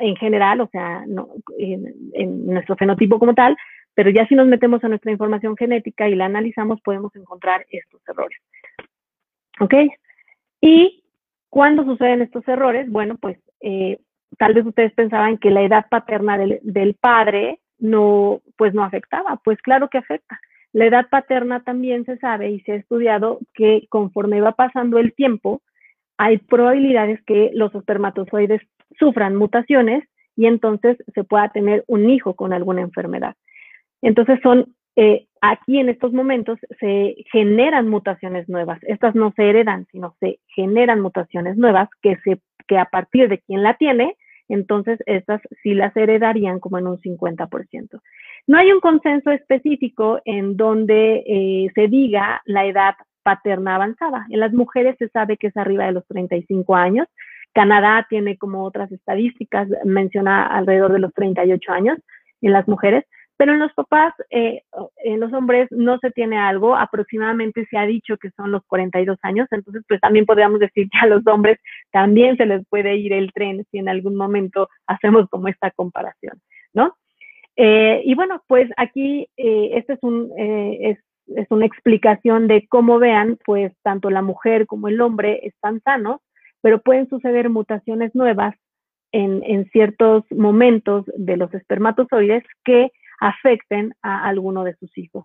en 0.00 0.16
general, 0.16 0.62
o 0.62 0.68
sea, 0.68 1.04
no, 1.06 1.28
en, 1.58 1.92
en, 2.14 2.46
nuestro 2.46 2.76
fenotipo 2.76 3.18
como 3.18 3.34
tal, 3.34 3.58
pero 3.92 4.08
ya 4.08 4.26
si 4.26 4.34
nos 4.34 4.46
metemos 4.46 4.82
a 4.84 4.88
nuestra 4.88 5.12
información 5.12 5.54
genética 5.54 6.08
y 6.08 6.14
la 6.14 6.24
analizamos, 6.24 6.80
podemos 6.80 7.14
encontrar 7.14 7.66
estos 7.70 8.00
errores. 8.08 8.38
¿Ok? 9.60 9.74
Y 10.62 11.04
¿Cuándo 11.50 11.84
suceden 11.84 12.22
estos 12.22 12.46
errores? 12.46 12.90
Bueno, 12.90 13.16
pues 13.20 13.38
eh, 13.60 13.98
tal 14.38 14.54
vez 14.54 14.66
ustedes 14.66 14.92
pensaban 14.92 15.38
que 15.38 15.50
la 15.50 15.62
edad 15.62 15.86
paterna 15.90 16.36
del, 16.38 16.60
del, 16.62 16.94
padre 16.94 17.60
no, 17.78 18.40
pues 18.56 18.74
no 18.74 18.84
afectaba. 18.84 19.40
Pues 19.44 19.58
claro 19.62 19.88
que 19.88 19.98
afecta. 19.98 20.40
La 20.72 20.86
edad 20.86 21.06
paterna 21.10 21.60
también 21.64 22.04
se 22.04 22.18
sabe 22.18 22.50
y 22.50 22.60
se 22.60 22.72
ha 22.72 22.76
estudiado 22.76 23.40
que 23.54 23.86
conforme 23.88 24.40
va 24.40 24.52
pasando 24.52 24.98
el 24.98 25.14
tiempo, 25.14 25.62
hay 26.18 26.38
probabilidades 26.38 27.22
que 27.24 27.50
los 27.54 27.74
espermatozoides 27.74 28.60
sufran 28.98 29.36
mutaciones 29.36 30.04
y 30.36 30.46
entonces 30.46 30.98
se 31.14 31.24
pueda 31.24 31.48
tener 31.48 31.84
un 31.86 32.10
hijo 32.10 32.34
con 32.34 32.52
alguna 32.52 32.82
enfermedad. 32.82 33.34
Entonces 34.02 34.38
son 34.42 34.74
eh, 35.00 35.28
aquí 35.40 35.78
en 35.78 35.88
estos 35.88 36.12
momentos 36.12 36.58
se 36.80 37.14
generan 37.30 37.88
mutaciones 37.88 38.48
nuevas. 38.48 38.80
Estas 38.82 39.14
no 39.14 39.32
se 39.36 39.48
heredan, 39.48 39.86
sino 39.92 40.16
se 40.18 40.40
generan 40.48 41.00
mutaciones 41.00 41.56
nuevas 41.56 41.88
que, 42.02 42.16
se, 42.24 42.40
que 42.66 42.78
a 42.78 42.86
partir 42.86 43.28
de 43.28 43.38
quien 43.38 43.62
la 43.62 43.74
tiene, 43.74 44.16
entonces 44.48 44.98
estas 45.06 45.40
sí 45.62 45.74
las 45.74 45.96
heredarían 45.96 46.58
como 46.58 46.78
en 46.78 46.88
un 46.88 46.98
50%. 46.98 48.00
No 48.48 48.58
hay 48.58 48.72
un 48.72 48.80
consenso 48.80 49.30
específico 49.30 50.20
en 50.24 50.56
donde 50.56 51.22
eh, 51.24 51.70
se 51.76 51.86
diga 51.86 52.42
la 52.44 52.66
edad 52.66 52.94
paterna 53.22 53.76
avanzada. 53.76 54.26
En 54.30 54.40
las 54.40 54.52
mujeres 54.52 54.96
se 54.98 55.08
sabe 55.10 55.36
que 55.36 55.46
es 55.46 55.56
arriba 55.56 55.86
de 55.86 55.92
los 55.92 56.08
35 56.08 56.74
años. 56.74 57.06
Canadá 57.52 58.04
tiene 58.10 58.36
como 58.36 58.64
otras 58.64 58.90
estadísticas, 58.90 59.68
menciona 59.84 60.44
alrededor 60.44 60.92
de 60.92 60.98
los 60.98 61.14
38 61.14 61.72
años 61.72 61.98
en 62.40 62.52
las 62.52 62.66
mujeres, 62.66 63.04
pero 63.38 63.52
en 63.52 63.60
los 63.60 63.72
papás, 63.72 64.12
eh, 64.30 64.62
en 65.04 65.20
los 65.20 65.32
hombres 65.32 65.68
no 65.70 65.98
se 66.00 66.10
tiene 66.10 66.36
algo, 66.36 66.74
aproximadamente 66.76 67.66
se 67.70 67.78
ha 67.78 67.86
dicho 67.86 68.16
que 68.16 68.30
son 68.32 68.50
los 68.50 68.64
42 68.66 69.16
años, 69.22 69.46
entonces 69.52 69.84
pues 69.86 70.00
también 70.00 70.26
podríamos 70.26 70.58
decir 70.58 70.88
que 70.90 70.98
a 71.00 71.06
los 71.06 71.24
hombres 71.28 71.58
también 71.92 72.36
se 72.36 72.46
les 72.46 72.66
puede 72.66 72.96
ir 72.96 73.12
el 73.12 73.32
tren 73.32 73.64
si 73.70 73.78
en 73.78 73.88
algún 73.88 74.16
momento 74.16 74.68
hacemos 74.88 75.28
como 75.30 75.46
esta 75.46 75.70
comparación, 75.70 76.42
¿no? 76.74 76.96
Eh, 77.54 78.02
y 78.04 78.14
bueno, 78.16 78.42
pues 78.48 78.68
aquí 78.76 79.28
eh, 79.36 79.70
este 79.74 79.92
es 79.92 80.00
un, 80.02 80.32
es, 80.36 80.98
es 81.28 81.46
una 81.50 81.66
explicación 81.66 82.48
de 82.48 82.66
cómo 82.68 82.98
vean, 82.98 83.38
pues 83.44 83.72
tanto 83.84 84.10
la 84.10 84.22
mujer 84.22 84.66
como 84.66 84.88
el 84.88 85.00
hombre 85.00 85.40
están 85.44 85.80
sanos, 85.82 86.20
pero 86.60 86.80
pueden 86.80 87.08
suceder 87.08 87.50
mutaciones 87.50 88.12
nuevas 88.16 88.56
en, 89.12 89.44
en, 89.44 89.70
ciertos 89.70 90.24
momentos 90.30 91.04
de 91.16 91.36
los 91.36 91.54
espermatozoides 91.54 92.42
que 92.64 92.90
afecten 93.20 93.94
a 94.02 94.26
alguno 94.26 94.64
de 94.64 94.74
sus 94.74 94.96
hijos. 94.96 95.24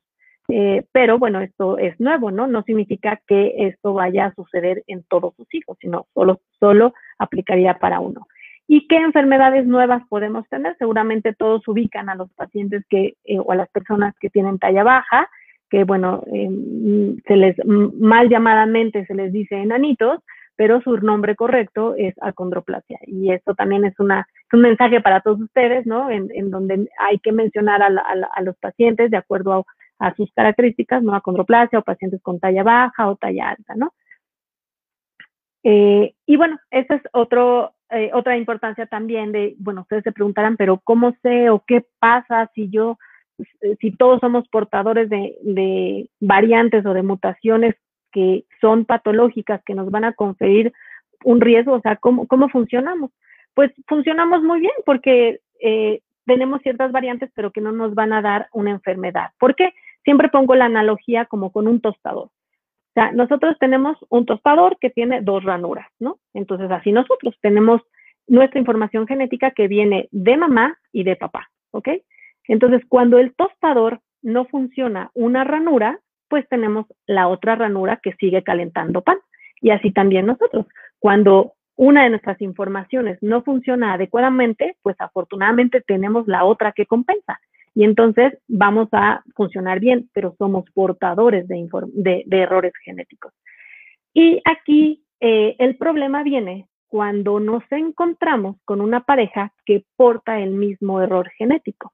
Eh, 0.50 0.86
pero 0.92 1.18
bueno, 1.20 1.40
esto 1.40 1.78
es 1.78 1.98
nuevo, 2.00 2.30
¿no? 2.30 2.48
No 2.48 2.64
significa 2.64 3.20
que 3.28 3.54
esto 3.58 3.94
vaya 3.94 4.26
a 4.26 4.34
suceder 4.34 4.84
en 4.88 5.04
todos 5.04 5.34
sus 5.36 5.48
hijos, 5.54 5.78
sino 5.80 6.08
solo, 6.14 6.42
solo 6.60 6.94
aplicaría 7.18 7.76
para 7.76 8.00
uno. 8.00 8.28
¿Y 8.68 8.88
qué 8.88 8.98
enfermedades 8.98 9.66
nuevas 9.66 10.04
podemos 10.10 10.48
tener? 10.50 10.76
Seguramente 10.78 11.34
todos 11.34 11.68
ubican 11.68 12.10
a 12.10 12.16
los 12.16 12.32
pacientes 12.34 12.84
que, 12.90 13.16
eh, 13.24 13.40
o 13.40 13.52
a 13.52 13.56
las 13.56 13.70
personas 13.70 14.16
que 14.20 14.30
tienen 14.30 14.60
talla 14.60 14.84
baja, 14.84 15.30
que 15.70 15.86
bueno, 15.86 16.24
em, 16.28 17.18
se 17.28 17.36
les 17.36 17.56
mal 17.66 18.30
llamadamente 18.30 19.06
se 19.06 19.16
les 19.16 19.34
dice 19.34 19.56
enanitos, 19.56 20.20
pero 20.56 20.82
su 20.82 20.98
nombre 20.98 21.36
correcto 21.36 21.96
es 21.98 22.14
acondroplasia. 22.22 23.00
Y 23.08 23.32
eso 23.32 23.56
también 23.56 23.86
es, 23.86 24.00
una, 24.00 24.28
un 24.52 24.62
mensaje 24.62 25.02
para 25.02 25.22
todos 25.22 25.42
ustedes, 25.42 25.86
¿no? 25.86 26.10
En, 26.10 26.52
donde 26.52 26.90
hay 27.00 27.20
que 27.20 27.32
mencionar 27.32 27.82
a, 27.82 28.42
los 28.42 28.58
pacientes 28.58 29.10
de 29.10 29.18
acuerdo 29.18 29.66
a, 30.00 30.14
sus 30.16 30.32
características, 30.34 31.02
¿no? 31.02 31.16
Acondroplasia 31.16 31.80
o 31.80 31.84
pacientes 31.84 32.22
con 32.22 32.40
talla 32.40 32.64
baja 32.64 33.10
o 33.10 33.16
talla 33.16 33.50
alta, 33.50 33.76
¿no? 33.76 33.94
Eh, 35.64 36.14
y 36.26 36.36
bueno, 36.36 36.60
esa 36.72 36.96
es 36.96 37.02
otro, 37.14 37.74
eh, 37.90 38.12
otra 38.14 38.38
importancia 38.38 38.86
también 38.86 39.32
de, 39.32 39.56
bueno, 39.58 39.82
ustedes 39.82 40.04
se 40.04 40.12
preguntarán, 40.12 40.58
pero 40.58 40.82
¿cómo 40.84 41.16
sé 41.22 41.50
o 41.50 41.64
qué 41.66 41.86
pasa 42.00 42.52
si 42.54 42.70
yo, 42.70 42.98
si 43.80 43.92
todos 43.96 44.20
somos 44.20 44.48
portadores 44.50 45.10
de, 45.10 45.38
de 45.42 46.10
variantes 46.20 46.86
o 46.86 46.94
de 46.94 47.02
mutaciones 47.02 47.76
que 48.14 48.46
son 48.62 48.86
patológicas, 48.86 49.62
que 49.66 49.74
nos 49.74 49.92
van 49.92 50.06
a 50.06 50.14
conferir 50.14 50.72
un 51.26 51.42
riesgo, 51.42 51.74
o 51.74 51.82
sea, 51.82 51.98
¿cómo, 51.98 52.28
cómo 52.28 52.48
funcionamos? 52.50 53.12
Pues 53.54 53.72
funcionamos 53.88 54.42
muy 54.44 54.62
bien 54.62 54.74
porque 54.86 55.42
eh, 55.60 56.02
tenemos 56.26 56.62
ciertas 56.62 56.92
variantes, 56.92 57.30
pero 57.36 57.52
que 57.52 57.62
no 57.62 57.72
nos 57.72 57.94
van 57.96 58.14
a 58.14 58.22
dar 58.22 58.48
una 58.54 58.72
enfermedad. 58.72 59.32
¿Por 59.40 59.56
qué? 59.56 59.74
Siempre 60.04 60.30
pongo 60.30 60.56
la 60.56 60.66
analogía 60.66 61.26
como 61.26 61.52
con 61.52 61.68
un 61.68 61.82
tostador. 61.82 62.26
O 62.26 62.94
sea, 62.94 63.12
nosotros 63.12 63.58
tenemos 63.60 63.98
un 64.10 64.26
tostador 64.26 64.78
que 64.80 64.90
tiene 64.90 65.22
dos 65.22 65.44
ranuras, 65.44 65.88
¿no? 66.00 66.20
Entonces, 66.34 66.70
así 66.70 66.92
nosotros 66.92 67.36
tenemos 67.42 67.82
nuestra 68.28 68.60
información 68.60 69.08
genética 69.08 69.52
que 69.52 69.68
viene 69.68 70.08
de 70.12 70.38
mamá 70.38 70.78
y 70.92 71.04
de 71.04 71.16
papá, 71.16 71.50
¿ok? 71.72 71.90
Entonces, 72.48 72.82
cuando 72.88 73.18
el 73.18 73.34
tostador 73.34 74.02
no 74.22 74.46
funciona 74.46 75.10
una 75.14 75.44
ranura, 75.44 76.00
pues 76.28 76.48
tenemos 76.50 76.86
la 77.06 77.28
otra 77.28 77.56
ranura 77.56 78.00
que 78.02 78.14
sigue 78.14 78.44
calentando 78.44 79.02
pan. 79.02 79.18
Y 79.62 79.70
así 79.70 79.92
también 79.92 80.26
nosotros. 80.26 80.66
Cuando 81.00 81.54
una 81.76 82.04
de 82.04 82.12
nuestras 82.12 82.40
informaciones 82.42 83.18
no 83.22 83.44
funciona 83.44 83.94
adecuadamente, 83.94 84.76
pues 84.82 84.96
afortunadamente 85.00 85.82
tenemos 85.82 86.28
la 86.28 86.44
otra 86.44 86.72
que 86.72 86.86
compensa. 86.86 87.40
Y 87.76 87.84
entonces 87.84 88.38
vamos 88.48 88.88
a 88.92 89.24
funcionar 89.36 89.80
bien, 89.80 90.10
pero 90.14 90.36
somos 90.38 90.66
portadores 90.74 91.48
de, 91.48 92.26
errores 92.30 92.74
genéticos. 92.84 93.34
Y 94.14 94.42
aquí 94.46 95.04
eh, 95.20 95.56
el 95.58 95.78
problema 95.78 96.22
viene 96.22 96.68
cuando 96.88 97.40
nos 97.40 97.64
encontramos 97.72 98.58
con 98.66 98.80
una 98.80 99.02
pareja 99.02 99.52
que 99.66 99.84
porta 99.96 100.40
el 100.40 100.52
mismo 100.52 101.02
error 101.02 101.32
genético. 101.38 101.92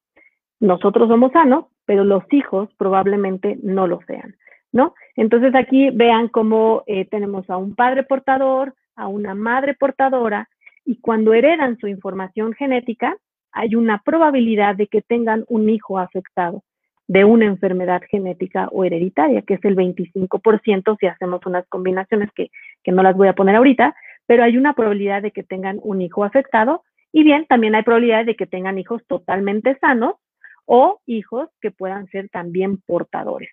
Nosotros 0.59 1.07
somos 1.07 1.31
sanos, 1.31 1.65
pero 1.89 2.03
los 2.03 2.21
hijos 2.29 2.69
probablemente 2.77 3.57
no 3.63 3.87
lo 3.87 3.99
sean, 4.05 4.35
¿no? 4.71 4.93
Entonces 5.15 5.55
aquí 5.55 5.89
vean 5.89 6.27
cómo 6.27 6.83
eh, 6.85 7.05
tenemos 7.05 7.49
a 7.49 7.57
un 7.57 7.73
padre 7.73 8.03
portador, 8.03 8.75
a 8.95 9.07
una 9.07 9.33
madre 9.33 9.73
portadora, 9.73 10.47
y 10.85 10.99
cuando 10.99 11.33
heredan 11.33 11.79
su 11.79 11.87
información 11.87 12.53
genética, 12.53 13.17
hay 13.51 13.73
una 13.73 14.03
probabilidad 14.05 14.75
de 14.75 14.85
que 14.85 15.01
tengan 15.01 15.45
un 15.47 15.67
hijo 15.67 15.97
afectado 15.97 16.61
de 17.07 17.25
una 17.25 17.45
enfermedad 17.45 18.03
genética 18.07 18.69
o 18.71 18.85
hereditaria, 18.85 19.41
que 19.41 19.55
es 19.55 19.65
el 19.65 19.75
25% 19.75 20.95
si 20.99 21.07
hacemos 21.07 21.43
unas 21.47 21.67
combinaciones 21.69 22.29
que, 22.35 22.51
que 22.83 22.91
no 22.91 23.01
las 23.01 23.17
voy 23.17 23.29
a 23.29 23.33
poner 23.33 23.55
ahorita, 23.55 23.95
pero 24.27 24.43
hay 24.43 24.59
una 24.59 24.73
probabilidad 24.73 25.23
de 25.23 25.31
que 25.31 25.41
tengan 25.41 25.79
un 25.81 26.03
hijo 26.03 26.23
afectado 26.23 26.83
y 27.11 27.23
bien, 27.23 27.47
también 27.47 27.73
hay 27.73 27.81
probabilidad 27.81 28.25
de 28.25 28.35
que 28.35 28.45
tengan 28.45 28.77
hijos 28.77 29.01
totalmente 29.07 29.75
sanos 29.81 30.17
o 30.71 31.01
hijos 31.07 31.49
que 31.61 31.71
puedan 31.71 32.07
ser 32.09 32.29
también 32.29 32.77
portadores. 32.77 33.49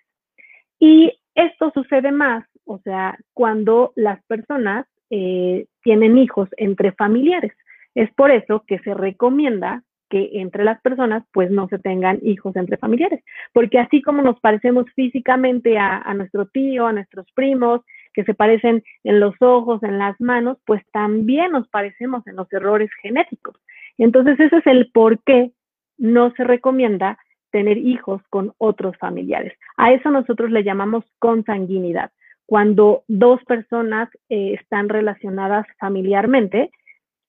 Y 0.79 1.11
esto 1.33 1.71
sucede 1.73 2.11
más, 2.11 2.45
o 2.63 2.77
sea, 2.83 3.17
cuando 3.33 3.91
las 3.95 4.23
personas 4.25 4.85
eh, 5.09 5.65
tienen 5.81 6.19
hijos 6.19 6.47
entre 6.57 6.91
familiares. 6.91 7.53
Es 7.95 8.13
por 8.13 8.29
eso 8.29 8.63
que 8.67 8.77
se 8.79 8.93
recomienda 8.93 9.81
que 10.09 10.29
entre 10.33 10.63
las 10.63 10.79
personas 10.81 11.23
pues 11.33 11.49
no 11.49 11.67
se 11.69 11.79
tengan 11.79 12.19
hijos 12.21 12.55
entre 12.55 12.77
familiares, 12.77 13.23
porque 13.51 13.79
así 13.79 14.03
como 14.03 14.21
nos 14.21 14.39
parecemos 14.39 14.85
físicamente 14.95 15.79
a, 15.79 15.97
a, 15.97 16.13
nuestro 16.13 16.45
tío, 16.45 16.85
a 16.85 16.93
nuestros 16.93 17.25
primos, 17.33 17.81
que 18.13 18.25
se 18.25 18.35
parecen 18.35 18.83
en 19.03 19.19
los 19.19 19.33
ojos, 19.41 19.81
en 19.81 19.97
las 19.97 20.15
manos, 20.21 20.59
pues 20.67 20.83
también 20.91 21.51
nos 21.51 21.67
parecemos 21.69 22.25
en 22.27 22.35
los 22.35 22.51
errores 22.53 22.91
genéticos. 23.01 23.55
Entonces 23.97 24.39
ese 24.39 24.57
es 24.57 24.67
el 24.67 24.91
por 24.91 25.19
qué 25.23 25.51
no 25.97 26.31
se 26.31 26.43
recomienda 26.43 27.17
tener 27.51 27.77
hijos 27.77 28.21
con 28.29 28.53
otros 28.57 28.97
familiares. 28.97 29.53
A 29.77 29.91
eso 29.91 30.11
nosotros 30.11 30.51
le 30.51 30.63
llamamos 30.63 31.03
consanguinidad. 31.19 32.11
Cuando 32.45 33.03
dos 33.07 33.43
personas 33.45 34.09
eh, 34.29 34.53
están 34.59 34.89
relacionadas 34.89 35.65
familiarmente, 35.79 36.71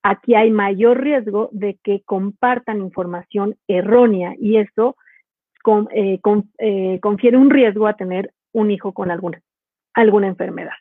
aquí 0.02 0.34
hay 0.34 0.50
mayor 0.50 1.00
riesgo 1.00 1.48
de 1.52 1.78
que 1.82 2.02
compartan 2.04 2.80
información 2.80 3.56
errónea 3.66 4.34
y 4.38 4.56
eso 4.56 4.96
eh, 5.92 6.20
eh, 6.58 6.98
confiere 7.00 7.36
un 7.36 7.50
riesgo 7.50 7.86
a 7.86 7.96
tener 7.96 8.32
un 8.52 8.70
hijo 8.70 8.92
con 8.92 9.10
alguna, 9.10 9.40
alguna 9.94 10.28
enfermedad. 10.28 10.72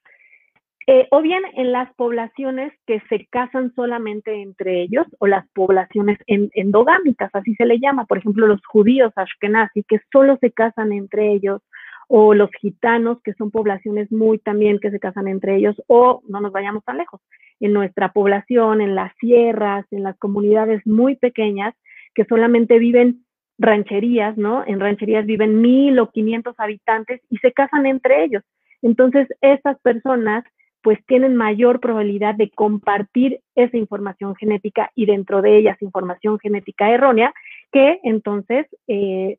Eh, 0.90 1.06
o 1.12 1.22
bien 1.22 1.44
en 1.56 1.74
las 1.74 1.94
poblaciones 1.96 2.72
que 2.86 3.02
se 3.10 3.28
casan 3.30 3.74
solamente 3.76 4.42
entre 4.42 4.84
ellos 4.84 5.06
o 5.20 5.28
las 5.28 5.46
poblaciones 5.50 6.18
endogámicas, 6.28 7.30
así 7.34 7.56
se 7.56 7.66
le 7.66 7.78
llama, 7.78 8.06
por 8.06 8.20
ejemplo, 8.20 8.48
los 8.48 8.66
judíos 8.66 9.12
ashkenazi 9.18 9.84
que 9.84 10.00
solo 10.14 10.38
se 10.40 10.54
casan 10.54 10.94
entre 10.94 11.34
ellos 11.34 11.62
o 12.08 12.34
los 12.34 12.50
gitanos 12.62 13.22
que 13.22 13.34
son 13.34 13.52
poblaciones 13.52 14.10
muy 14.14 14.40
también 14.40 14.80
que 14.80 14.90
se 14.90 15.00
casan 15.02 15.28
entre 15.28 15.58
ellos 15.58 15.76
o 15.88 16.22
no 16.30 16.40
nos 16.40 16.54
vayamos 16.54 16.86
tan 16.86 17.00
lejos, 17.00 17.20
en 17.60 17.74
nuestra 17.74 18.14
población, 18.14 18.80
en 18.80 18.96
las 18.96 19.14
sierras, 19.18 19.86
en 19.92 20.04
las 20.04 20.18
comunidades 20.18 20.88
muy 20.88 21.18
pequeñas 21.18 21.76
que 22.16 22.24
solamente 22.24 22.80
viven 22.80 23.26
rancherías, 23.58 24.38
¿no? 24.38 24.64
En 24.66 24.80
rancherías 24.80 25.26
viven 25.26 25.60
mil 25.60 26.00
o 26.00 26.12
quinientos 26.12 26.56
habitantes 26.58 27.20
y 27.30 27.40
se 27.40 27.52
casan 27.52 27.86
entre 27.86 28.24
ellos. 28.24 28.44
Entonces, 28.82 29.28
esas 29.42 29.78
personas 29.82 30.46
pues 30.88 31.06
tienen 31.06 31.36
mayor 31.36 31.82
probabilidad 31.82 32.36
de 32.36 32.50
compartir 32.50 33.42
esa 33.56 33.76
información 33.76 34.38
genética 34.38 34.90
y 34.96 35.06
dentro 35.06 35.42
de 35.42 35.58
ellas 35.58 35.76
información 35.82 36.40
genética 36.40 36.90
errónea, 36.90 37.34
que 37.74 38.00
entonces 38.04 38.68
eh, 38.88 39.38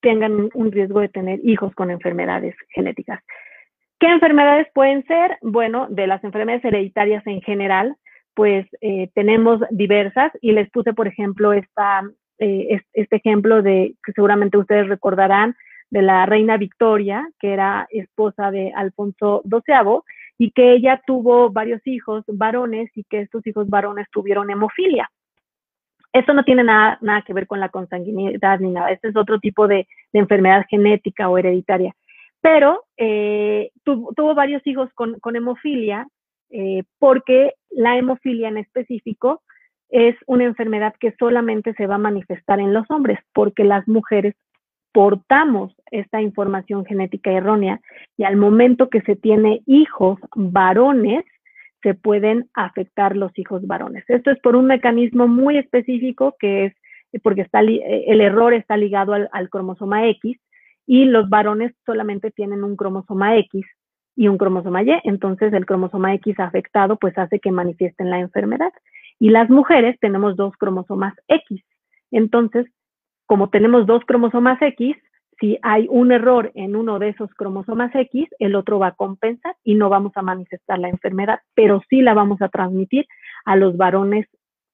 tengan 0.00 0.48
un 0.52 0.72
riesgo 0.72 0.98
de 0.98 1.08
tener 1.08 1.38
hijos 1.44 1.72
con 1.76 1.92
enfermedades 1.92 2.56
genéticas. 2.70 3.22
¿Qué 4.00 4.08
enfermedades 4.08 4.66
pueden 4.74 5.06
ser? 5.06 5.38
Bueno, 5.40 5.86
de 5.88 6.08
las 6.08 6.24
enfermedades 6.24 6.64
hereditarias 6.64 7.24
en 7.28 7.42
general, 7.42 7.94
pues 8.34 8.66
eh, 8.80 9.08
tenemos 9.14 9.60
diversas 9.70 10.32
y 10.40 10.50
les 10.50 10.68
puse, 10.70 10.94
por 10.94 11.06
ejemplo, 11.06 11.52
esta, 11.52 12.02
eh, 12.40 12.80
este 12.92 13.16
ejemplo 13.18 13.62
de 13.62 13.94
que 14.04 14.10
seguramente 14.14 14.58
ustedes 14.58 14.88
recordarán 14.88 15.54
de 15.90 16.02
la 16.02 16.26
reina 16.26 16.56
Victoria, 16.56 17.24
que 17.38 17.52
era 17.52 17.86
esposa 17.90 18.50
de 18.50 18.72
Alfonso 18.74 19.44
XII, 19.48 20.00
y 20.42 20.50
que 20.50 20.72
ella 20.72 21.00
tuvo 21.06 21.50
varios 21.50 21.80
hijos 21.86 22.24
varones 22.26 22.90
y 22.96 23.04
que 23.04 23.20
estos 23.20 23.46
hijos 23.46 23.70
varones 23.70 24.08
tuvieron 24.10 24.50
hemofilia. 24.50 25.08
Esto 26.12 26.34
no 26.34 26.42
tiene 26.42 26.64
nada, 26.64 26.98
nada 27.00 27.22
que 27.22 27.32
ver 27.32 27.46
con 27.46 27.60
la 27.60 27.68
consanguinidad 27.68 28.58
ni 28.58 28.72
nada, 28.72 28.90
este 28.90 29.06
es 29.06 29.16
otro 29.16 29.38
tipo 29.38 29.68
de, 29.68 29.86
enfermedad 30.12 30.66
genética 30.68 31.28
o 31.28 31.38
hereditaria. 31.38 31.94
Pero 32.40 32.82
eh, 32.96 33.70
tuvo 33.84 34.34
varios 34.34 34.66
hijos 34.66 34.90
con, 34.94 35.36
hemofilia 35.36 36.08
eh, 36.50 36.82
porque 36.98 37.52
la 37.70 37.96
hemofilia 37.96 38.48
en 38.48 38.58
específico 38.58 39.42
es 39.90 40.16
una 40.26 40.42
enfermedad 40.42 40.92
que 40.98 41.14
solamente 41.20 41.72
se 41.74 41.86
va 41.86 41.94
a 41.94 42.08
manifestar 42.10 42.58
en 42.58 42.74
los 42.74 42.90
hombres, 42.90 43.20
porque 43.32 43.62
las 43.62 43.86
mujeres 43.86 44.34
portamos 44.92 45.74
esta 45.90 46.20
información 46.20 46.84
genética 46.84 47.30
errónea 47.30 47.80
y 48.16 48.24
al 48.24 48.36
momento 48.36 48.88
que 48.88 49.00
se 49.02 49.16
tiene 49.16 49.62
hijos 49.66 50.18
varones, 50.34 51.24
se 51.82 51.94
pueden 51.94 52.48
afectar 52.54 53.16
los 53.16 53.36
hijos 53.36 53.66
varones. 53.66 54.04
Esto 54.08 54.30
es 54.30 54.38
por 54.40 54.54
un 54.54 54.66
mecanismo 54.66 55.26
muy 55.26 55.58
específico 55.58 56.36
que 56.38 56.66
es 56.66 56.74
porque 57.22 57.42
está, 57.42 57.60
el 57.60 58.20
error 58.20 58.54
está 58.54 58.76
ligado 58.76 59.12
al, 59.12 59.28
al 59.32 59.50
cromosoma 59.50 60.08
X 60.08 60.38
y 60.86 61.04
los 61.04 61.28
varones 61.28 61.72
solamente 61.84 62.30
tienen 62.30 62.64
un 62.64 62.76
cromosoma 62.76 63.36
X 63.36 63.66
y 64.16 64.28
un 64.28 64.38
cromosoma 64.38 64.82
Y, 64.82 65.00
entonces 65.04 65.52
el 65.52 65.66
cromosoma 65.66 66.14
X 66.14 66.38
afectado 66.38 66.96
pues 66.96 67.16
hace 67.18 67.38
que 67.38 67.50
manifiesten 67.50 68.10
la 68.10 68.20
enfermedad. 68.20 68.72
Y 69.18 69.30
las 69.30 69.48
mujeres 69.50 69.98
tenemos 70.00 70.36
dos 70.36 70.56
cromosomas 70.56 71.14
X. 71.28 71.62
Entonces, 72.10 72.66
como 73.32 73.48
tenemos 73.48 73.86
dos 73.86 74.04
cromosomas 74.04 74.60
X, 74.60 74.94
si 75.40 75.58
hay 75.62 75.86
un 75.88 76.12
error 76.12 76.52
en 76.54 76.76
uno 76.76 76.98
de 76.98 77.08
esos 77.08 77.32
cromosomas 77.32 77.90
X, 77.94 78.28
el 78.38 78.54
otro 78.54 78.78
va 78.78 78.88
a 78.88 78.94
compensar 78.94 79.56
y 79.64 79.74
no 79.74 79.88
vamos 79.88 80.12
a 80.16 80.20
manifestar 80.20 80.78
la 80.78 80.90
enfermedad, 80.90 81.40
pero 81.54 81.80
sí 81.88 82.02
la 82.02 82.12
vamos 82.12 82.42
a 82.42 82.50
transmitir 82.50 83.06
a 83.46 83.56
los 83.56 83.78
varones, 83.78 84.26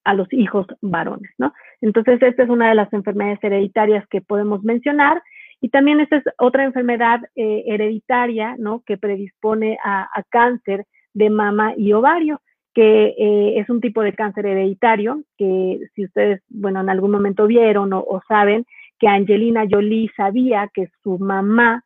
a 0.02 0.12
los 0.12 0.26
hijos 0.32 0.66
varones, 0.80 1.30
¿no? 1.38 1.52
Entonces, 1.80 2.20
esta 2.20 2.42
es 2.42 2.48
una 2.48 2.70
de 2.70 2.74
las 2.74 2.92
enfermedades 2.92 3.38
hereditarias 3.44 4.04
que 4.08 4.22
podemos 4.22 4.64
mencionar. 4.64 5.22
Y 5.60 5.68
también 5.68 6.00
esta 6.00 6.16
es 6.16 6.24
otra 6.36 6.64
enfermedad 6.64 7.20
eh, 7.36 7.62
hereditaria, 7.64 8.56
¿no? 8.58 8.82
Que 8.84 8.98
predispone 8.98 9.78
a, 9.84 10.08
cáncer 10.30 10.84
de 11.14 11.30
mama 11.30 11.74
y 11.76 11.92
ovario, 11.92 12.40
que 12.74 13.14
eh, 13.18 13.58
es 13.58 13.68
un 13.70 13.80
tipo 13.80 14.02
de 14.02 14.12
cáncer 14.12 14.46
hereditario, 14.46 15.22
que 15.36 15.80
si 15.94 16.04
ustedes, 16.04 16.42
bueno, 16.48 16.80
en 16.80 16.90
algún 16.90 17.10
momento 17.10 17.46
vieron 17.46 17.92
o, 17.92 18.20
saben 18.28 18.66
que 18.98 19.08
Angelina 19.08 19.64
Jolie 19.70 20.10
sabía 20.16 20.70
que 20.72 20.88
su 21.02 21.18
mamá 21.18 21.84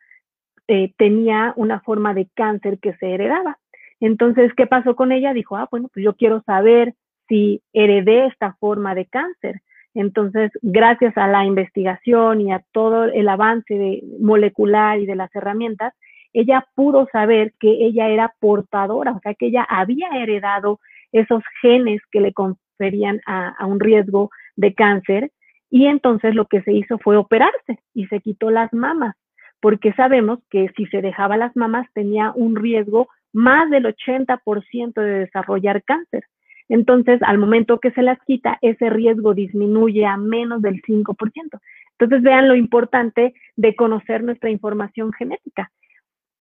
eh, 0.68 0.92
tenía 0.96 1.52
una 1.56 1.80
forma 1.80 2.14
de 2.14 2.28
cáncer 2.34 2.78
que 2.78 2.94
se 2.94 3.14
heredaba. 3.14 3.58
Entonces, 4.00 4.52
¿qué 4.56 4.66
pasó 4.66 4.96
con 4.96 5.12
ella? 5.12 5.32
Dijo, 5.32 5.56
ah, 5.56 5.68
bueno, 5.70 5.88
pues 5.92 6.04
yo 6.04 6.14
quiero 6.14 6.42
saber 6.42 6.94
si 7.28 7.62
heredé 7.72 8.26
esta 8.26 8.54
forma 8.54 8.94
de 8.94 9.06
cáncer. 9.06 9.62
Entonces, 9.94 10.50
gracias 10.62 11.16
a 11.16 11.28
la 11.28 11.44
investigación 11.44 12.40
y 12.40 12.52
a 12.52 12.64
todo 12.72 13.04
el 13.04 13.28
avance 13.28 14.02
molecular 14.18 14.98
y 14.98 15.06
de 15.06 15.16
las 15.16 15.34
herramientas, 15.34 15.94
ella 16.32 16.66
pudo 16.74 17.06
saber 17.12 17.52
que 17.60 17.68
ella 17.68 18.08
era 18.08 18.34
portadora, 18.40 19.12
o 19.12 19.20
sea, 19.20 19.34
que 19.34 19.46
ella 19.46 19.66
había 19.68 20.08
heredado 20.14 20.80
esos 21.12 21.42
genes 21.60 22.00
que 22.10 22.20
le 22.20 22.32
conferían 22.32 23.20
a, 23.26 23.66
un 23.66 23.80
riesgo 23.80 24.30
de 24.56 24.74
cáncer. 24.74 25.30
Y 25.70 25.86
entonces 25.86 26.34
lo 26.34 26.46
que 26.46 26.62
se 26.62 26.72
hizo 26.72 26.98
fue 26.98 27.16
operarse 27.16 27.78
y 27.94 28.06
se 28.06 28.20
quitó 28.20 28.50
las 28.50 28.72
mamas, 28.72 29.14
porque 29.60 29.92
sabemos 29.92 30.40
que 30.50 30.68
si 30.76 30.86
se 30.86 31.00
dejaba 31.00 31.36
las 31.36 31.54
mamas 31.56 31.86
tenía 31.94 32.32
un 32.34 32.56
riesgo 32.56 33.08
más 33.32 33.70
del 33.70 33.86
80% 33.86 34.94
de 34.94 35.20
desarrollar 35.20 35.82
cáncer. 35.84 36.24
Entonces, 36.68 37.20
al 37.22 37.38
momento 37.38 37.80
que 37.80 37.90
se 37.90 38.02
las 38.02 38.18
quita, 38.26 38.58
ese 38.62 38.88
riesgo 38.88 39.34
disminuye 39.34 40.06
a 40.06 40.16
menos 40.16 40.62
del 40.62 40.80
5%. 40.82 41.60
Entonces, 41.98 42.22
vean 42.22 42.48
lo 42.48 42.54
importante 42.54 43.34
de 43.56 43.74
conocer 43.74 44.22
nuestra 44.22 44.50
información 44.50 45.12
genética. 45.12 45.70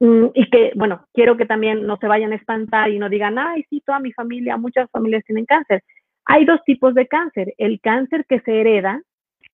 Mm, 0.01 0.31
y 0.33 0.49
que, 0.49 0.71
bueno, 0.75 1.05
quiero 1.13 1.37
que 1.37 1.45
también 1.45 1.85
no 1.85 1.95
se 1.97 2.07
vayan 2.07 2.31
a 2.31 2.35
espantar 2.35 2.89
y 2.89 2.97
no 2.97 3.07
digan, 3.07 3.37
ay, 3.37 3.63
sí, 3.69 3.83
toda 3.85 3.99
mi 3.99 4.11
familia, 4.11 4.57
muchas 4.57 4.89
familias 4.89 5.23
tienen 5.25 5.45
cáncer. 5.45 5.83
Hay 6.25 6.43
dos 6.43 6.59
tipos 6.65 6.95
de 6.95 7.05
cáncer, 7.07 7.53
el 7.59 7.79
cáncer 7.81 8.25
que 8.27 8.39
se 8.39 8.59
hereda 8.59 9.03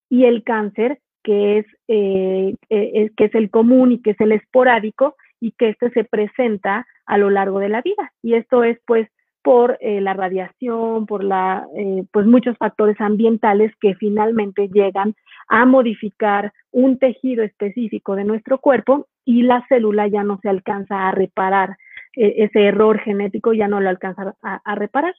y 0.09 0.23
el 0.23 0.45
cáncer 0.45 0.99
que 1.21 1.57
es, 1.57 1.65
eh, 1.89 2.55
eh, 2.69 3.11
que 3.17 3.25
es 3.25 3.35
el 3.35 3.49
común 3.49 3.91
y 3.91 4.01
que 4.01 4.11
es 4.11 4.21
el 4.21 4.31
esporádico 4.31 5.17
y 5.41 5.51
que 5.51 5.67
este 5.67 5.89
se 5.89 6.05
presenta 6.05 6.87
a 7.05 7.17
lo 7.17 7.29
largo 7.29 7.59
de 7.59 7.67
la 7.67 7.81
vida. 7.81 8.13
Y 8.23 8.35
esto 8.35 8.63
es 8.63 8.79
pues 8.87 9.09
por 9.47 9.77
eh, 9.79 10.01
la 10.01 10.13
radiación, 10.13 11.05
por 11.05 11.23
la, 11.23 11.65
eh, 11.73 12.03
pues 12.11 12.25
muchos 12.25 12.57
factores 12.57 12.99
ambientales 12.99 13.71
que 13.79 13.95
finalmente 13.95 14.67
llegan 14.67 15.15
a 15.47 15.65
modificar 15.65 16.51
un 16.71 16.99
tejido 16.99 17.45
específico 17.45 18.17
de 18.17 18.25
nuestro 18.25 18.57
cuerpo 18.57 19.07
y 19.23 19.43
la 19.43 19.65
célula 19.69 20.09
ya 20.09 20.23
no 20.23 20.37
se 20.41 20.49
alcanza 20.49 21.07
a 21.07 21.13
reparar, 21.13 21.77
e, 22.13 22.43
ese 22.43 22.65
error 22.65 22.99
genético 22.99 23.53
ya 23.53 23.69
no 23.69 23.79
lo 23.79 23.87
alcanza 23.87 24.35
a, 24.41 24.75
reparar, 24.75 25.15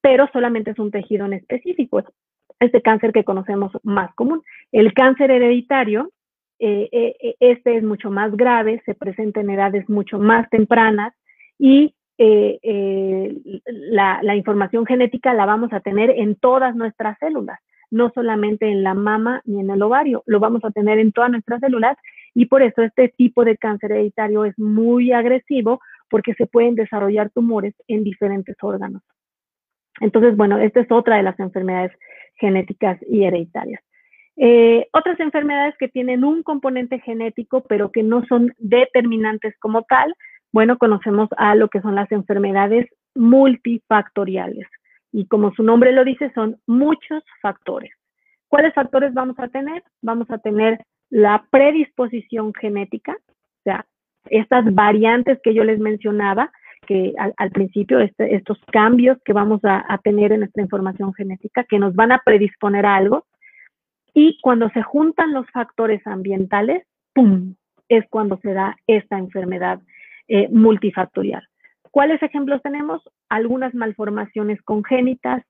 pero 0.00 0.28
solamente 0.32 0.72
es 0.72 0.78
un 0.80 0.90
tejido 0.90 1.26
en 1.26 1.34
específico, 1.34 2.02
este 2.58 2.82
cáncer 2.82 3.12
que 3.12 3.22
conocemos 3.22 3.70
más 3.84 4.12
común. 4.16 4.42
El 4.72 4.92
cáncer 4.92 5.30
hereditario, 5.30 6.10
eh, 6.58 7.14
este 7.38 7.76
es 7.76 7.84
mucho 7.84 8.10
más 8.10 8.36
grave, 8.36 8.82
se 8.84 8.96
presenta 8.96 9.40
en 9.40 9.50
edades 9.50 9.88
mucho 9.88 10.18
más 10.18 10.50
tempranas 10.50 11.14
y 11.60 11.94
eh, 12.18 12.58
eh, 12.62 13.60
la, 13.64 14.34
información 14.34 14.84
genética 14.84 15.32
la 15.34 15.46
vamos 15.46 15.72
a 15.72 15.80
tener 15.80 16.10
en 16.10 16.34
todas 16.34 16.74
nuestras 16.74 17.16
células, 17.18 17.60
no 17.90 18.10
solamente 18.14 18.66
en 18.66 18.82
la 18.82 18.94
mama 18.94 19.40
ni 19.44 19.60
en 19.60 19.70
el 19.70 19.80
ovario, 19.82 20.24
lo 20.26 20.40
vamos 20.40 20.64
a 20.64 20.70
tener 20.70 20.98
en 20.98 21.12
todas 21.12 21.30
nuestras 21.30 21.60
células 21.60 21.96
y 22.34 22.46
por 22.46 22.62
eso 22.62 22.82
este 22.82 23.08
tipo 23.08 23.44
de 23.44 23.56
cáncer 23.56 23.92
hereditario 23.92 24.44
es 24.44 24.58
muy 24.58 25.12
agresivo 25.12 25.80
porque 26.10 26.34
se 26.34 26.46
pueden 26.46 26.74
desarrollar 26.74 27.30
tumores 27.30 27.74
en 27.86 28.02
diferentes 28.02 28.56
órganos. 28.62 29.02
Entonces, 30.00 30.36
bueno, 30.36 30.58
esta 30.58 30.80
es 30.80 30.90
otra 30.90 31.16
de 31.16 31.22
las 31.22 31.38
enfermedades 31.38 31.92
genéticas 32.34 32.98
y 33.08 33.24
hereditarias. 33.24 33.82
Eh, 34.36 34.86
otras 34.92 35.18
enfermedades 35.18 35.74
que 35.78 35.88
tienen 35.88 36.22
un 36.22 36.42
componente 36.42 37.00
genético, 37.00 37.64
pero 37.68 37.90
que 37.90 38.04
no 38.04 38.24
son 38.26 38.54
determinantes 38.58 39.56
como 39.58 39.82
tal, 39.82 40.14
bueno, 40.52 40.78
conocemos 40.78 41.28
a 41.36 41.54
lo 41.54 41.68
que 41.68 41.80
son 41.80 41.94
las 41.94 42.10
enfermedades 42.12 42.88
multifactoriales. 43.14 44.66
Y 45.12 45.26
como 45.26 45.52
su 45.52 45.62
nombre 45.62 45.92
lo 45.92 46.04
dice, 46.04 46.30
son 46.34 46.56
muchos 46.66 47.22
factores. 47.40 47.92
¿Cuáles 48.48 48.74
factores 48.74 49.12
vamos 49.14 49.38
a 49.38 49.48
tener? 49.48 49.82
Vamos 50.02 50.30
a 50.30 50.38
tener 50.38 50.78
la 51.10 51.44
predisposición 51.50 52.52
genética, 52.54 53.12
o 53.12 53.62
sea, 53.64 53.86
estas 54.30 54.74
variantes 54.74 55.38
que 55.42 55.54
yo 55.54 55.64
les 55.64 55.78
mencionaba, 55.78 56.50
que 56.86 57.12
al, 57.18 57.50
principio, 57.50 57.98
este, 57.98 58.34
estos 58.34 58.58
cambios 58.72 59.18
que 59.24 59.32
vamos 59.32 59.60
a, 59.64 59.98
tener 60.02 60.32
en 60.32 60.40
nuestra 60.40 60.62
información 60.62 61.12
genética, 61.12 61.64
que 61.64 61.78
nos 61.78 61.94
van 61.94 62.12
a 62.12 62.22
predisponer 62.24 62.86
a 62.86 62.96
algo. 62.96 63.26
Y 64.14 64.38
cuando 64.40 64.70
se 64.70 64.82
juntan 64.82 65.32
los 65.32 65.46
factores 65.50 66.06
ambientales, 66.06 66.86
¡pum!, 67.14 67.54
es 67.88 68.04
cuando 68.08 68.38
se 68.38 68.54
da 68.54 68.76
esta 68.86 69.18
enfermedad 69.18 69.80
eh, 70.28 70.48
multifactorial. 70.50 71.42
¿Cuáles 71.90 72.22
ejemplos 72.22 72.62
tenemos? 72.62 73.02
Algunas 73.28 73.74
malformaciones 73.74 74.60
congénitas, 74.62 75.42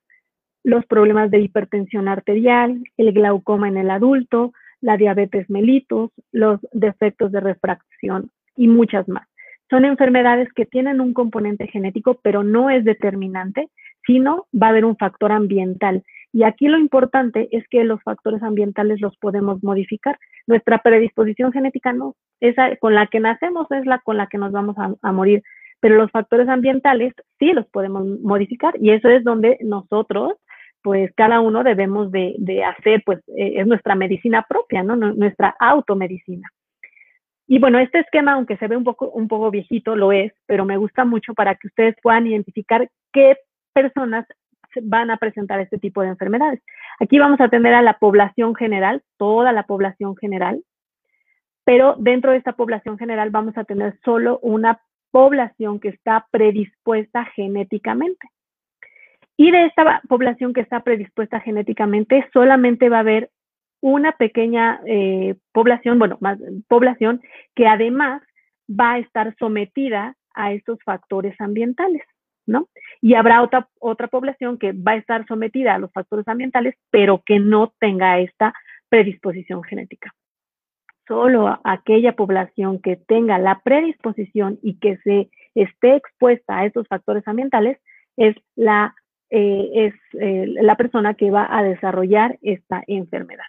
los 0.65 0.87
problemas 0.87 1.31
de 1.31 1.41
hipertensión 1.41 2.09
arterial, 2.09 2.83
el 2.97 3.13
glaucoma 3.13 3.69
en 3.69 3.77
el 3.77 3.91
adulto, 3.91 4.53
la 4.81 4.97
diabetes 4.97 5.49
mellitus, 5.51 6.11
los 6.33 6.61
defectos 6.73 7.33
de 7.33 7.41
refracción 7.41 8.31
y 8.57 8.69
muchas 8.69 9.09
más. 9.09 9.27
Son 9.71 9.85
enfermedades 9.85 10.49
que 10.55 10.65
tienen 10.65 11.01
un 11.01 11.13
componente 11.13 11.67
genético, 11.67 12.19
pero 12.23 12.43
no 12.43 12.71
es 12.71 12.85
determinante, 12.85 13.69
sino 14.07 14.47
va 14.55 14.69
a 14.69 14.71
haber 14.71 14.85
un 14.85 14.97
factor 14.97 15.33
ambiental. 15.33 16.03
Y 16.33 16.43
aquí 16.43 16.69
lo 16.69 16.79
importante 16.79 17.49
es 17.53 17.67
que 17.69 17.85
los 17.85 18.03
factores 18.03 18.43
ambientales 18.43 19.01
los 19.01 19.17
podemos 19.17 19.63
modificar. 19.63 20.19
Nuestra 20.47 20.79
predisposición 20.79 21.53
genética 21.53 21.93
no, 21.93 22.17
esa 22.41 22.77
con 22.77 22.95
la 22.95 23.07
que 23.07 23.21
nacemos 23.21 23.67
es 23.71 23.87
la 23.87 23.99
con 24.01 24.17
la 24.17 24.27
que 24.27 24.39
nos 24.39 24.53
vamos 24.53 24.77
a, 24.79 25.13
morir, 25.13 25.43
pero 25.81 25.97
los 25.97 26.11
factores 26.11 26.49
ambientales 26.49 27.15
sí 27.39 27.53
los 27.53 27.67
podemos 27.69 28.07
modificar 28.21 28.75
y 28.79 28.91
eso 28.91 29.09
es 29.09 29.25
donde 29.25 29.59
nosotros, 29.61 30.35
pues 30.83 31.11
cada 31.17 31.41
uno 31.41 31.65
debemos 31.65 32.13
de, 32.13 32.63
hacer, 32.65 33.03
pues 33.07 33.21
eh, 33.37 33.55
es 33.57 33.67
nuestra 33.67 33.95
medicina 33.95 34.45
propia, 34.49 34.83
¿no? 34.83 34.97
Nuestra 34.97 35.55
automedicina. 35.59 36.49
Y 37.47 37.59
bueno, 37.59 37.79
este 37.79 38.01
esquema, 38.01 38.35
aunque 38.35 38.59
se 38.59 38.69
ve 38.69 38.77
un 38.77 38.85
poco, 38.85 39.09
un 39.09 39.27
poco 39.27 39.51
viejito, 39.51 39.97
lo 39.97 40.13
es, 40.13 40.33
pero 40.47 40.67
me 40.67 40.77
gusta 40.77 41.07
mucho 41.07 41.33
para 41.33 41.55
que 41.55 41.69
ustedes 41.69 41.97
puedan 42.03 42.27
identificar 42.27 42.91
qué 43.11 43.37
personas 43.73 44.27
van 44.83 45.11
a 45.11 45.17
presentar 45.17 45.61
este 45.61 45.79
tipo 45.79 46.03
de 46.03 46.09
enfermedades. 46.09 46.61
Aquí 47.01 47.19
vamos 47.19 47.41
a 47.41 47.49
tener 47.49 47.75
a 47.75 47.83
la 47.83 47.99
población 47.99 48.55
general, 48.55 49.03
toda 49.17 49.53
la 49.53 49.65
población 49.65 50.17
general, 50.17 50.63
pero 51.65 51.97
dentro 51.99 52.33
de 52.33 52.39
esta 52.39 52.53
población 52.53 52.99
general 52.99 53.31
vamos 53.31 53.57
a 53.59 53.65
tener 53.65 53.99
solo 54.05 54.39
una 54.43 54.81
población 55.11 55.81
que 55.81 55.89
está 55.89 56.27
predispuesta 56.31 57.25
genéticamente. 57.35 58.29
Y 59.37 59.51
de 59.51 59.67
esta 59.67 60.01
población 60.09 60.53
que 60.53 60.63
está 60.63 60.81
predispuesta 60.81 61.41
genéticamente, 61.41 62.29
solamente 62.33 62.89
va 62.89 62.97
a 62.97 63.01
haber 63.01 63.31
una 63.81 64.13
pequeña 64.13 64.81
eh, 64.87 65.37
población, 65.53 65.99
bueno, 65.99 66.19
más 66.21 66.39
población 66.67 67.21
que 67.55 67.67
además 67.67 68.23
va 68.69 68.95
a 68.95 68.99
estar 68.99 69.35
sometida 69.39 70.17
a 70.35 70.53
estos 70.53 70.79
factores 70.85 71.41
ambientales. 71.41 72.03
Y 73.01 73.15
habrá 73.15 73.43
otra, 73.43 73.69
otra 73.81 74.09
población 74.09 74.59
que 74.59 74.73
va 74.73 74.93
a 74.93 74.97
estar 74.97 75.27
sometida 75.27 75.75
a 75.75 75.79
los 75.79 75.93
factores 75.93 76.27
ambientales, 76.29 76.75
pero 76.91 77.23
que 77.25 77.39
no 77.39 77.73
tenga 77.79 78.19
esta 78.19 78.55
predisposición 78.89 79.63
genética. 79.63 80.15
Solo 81.07 81.59
aquella 81.65 82.13
población 82.13 82.81
que 82.81 82.97
tenga 82.97 83.39
la 83.39 83.61
predisposición 83.65 84.59
y 84.63 84.79
que 84.79 84.99
se 84.99 85.31
esté 85.55 85.97
expuesta 85.97 86.59
a 86.59 86.67
estos 86.67 86.87
factores 86.87 87.27
ambientales 87.27 87.79
es 88.17 88.37
la, 88.57 88.95
eh, 89.31 89.71
es, 89.75 89.95
eh, 90.21 90.47
la 90.61 90.77
persona 90.77 91.15
que 91.15 91.31
va 91.31 91.47
a 91.51 91.63
desarrollar 91.63 92.39
esta 92.43 92.83
enfermedad. 92.87 93.45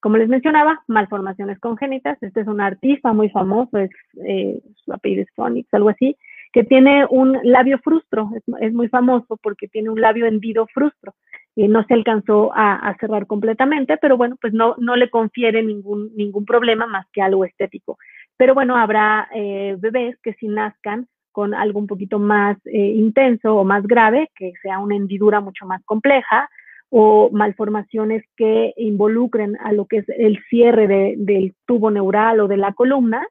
Como 0.00 0.16
les 0.16 0.28
mencionaba, 0.28 0.82
malformaciones 0.86 1.58
congénitas. 1.58 2.22
Este 2.22 2.40
es 2.42 2.46
un 2.46 2.60
artista 2.60 3.12
muy 3.12 3.30
famoso, 3.30 3.78
es, 3.78 3.90
eh, 4.24 4.60
su 4.76 4.92
apellido 4.92 5.22
es 5.22 5.28
Phonics, 5.34 5.72
algo 5.74 5.88
así, 5.88 6.16
que 6.52 6.64
tiene 6.64 7.06
un 7.10 7.38
labio 7.42 7.78
frustro, 7.78 8.30
es, 8.60 8.72
muy 8.72 8.88
famoso 8.88 9.38
porque 9.42 9.68
tiene 9.68 9.90
un 9.90 10.00
labio 10.00 10.26
hendido 10.26 10.66
frustro 10.72 11.14
y 11.54 11.68
no 11.68 11.84
se 11.84 11.94
alcanzó 11.94 12.52
a, 12.54 12.96
cerrar 13.00 13.26
completamente, 13.26 13.96
pero 13.96 14.16
bueno, 14.16 14.36
pues 14.40 14.52
no, 14.52 14.74
no 14.78 14.96
le 14.96 15.10
confiere 15.10 15.62
ningún, 15.62 16.10
ningún 16.14 16.44
problema 16.44 16.86
más 16.86 17.06
que 17.12 17.20
algo 17.20 17.44
estético. 17.44 17.98
Pero 18.36 18.54
bueno, 18.54 18.76
habrá 18.76 19.28
eh, 19.34 19.76
bebés 19.78 20.16
que 20.22 20.34
si 20.34 20.46
nazcan 20.46 21.08
con 21.32 21.54
algo 21.54 21.78
un 21.80 21.86
poquito 21.86 22.18
más 22.18 22.56
eh, 22.66 22.78
intenso 22.78 23.56
o 23.56 23.64
más 23.64 23.84
grave, 23.86 24.30
que 24.34 24.52
sea 24.62 24.78
una 24.78 24.96
hendidura 24.96 25.40
mucho 25.40 25.66
más 25.66 25.84
compleja, 25.84 26.48
o 26.90 27.30
malformaciones 27.30 28.24
que 28.36 28.72
involucren 28.76 29.56
a 29.60 29.72
lo 29.72 29.86
que 29.86 29.98
es 29.98 30.08
el 30.08 30.42
cierre 30.48 31.14
del 31.16 31.54
tubo 31.66 31.90
neural 31.90 32.40
o 32.40 32.48
de 32.48 32.56
la 32.56 32.72
columna, 32.72 33.26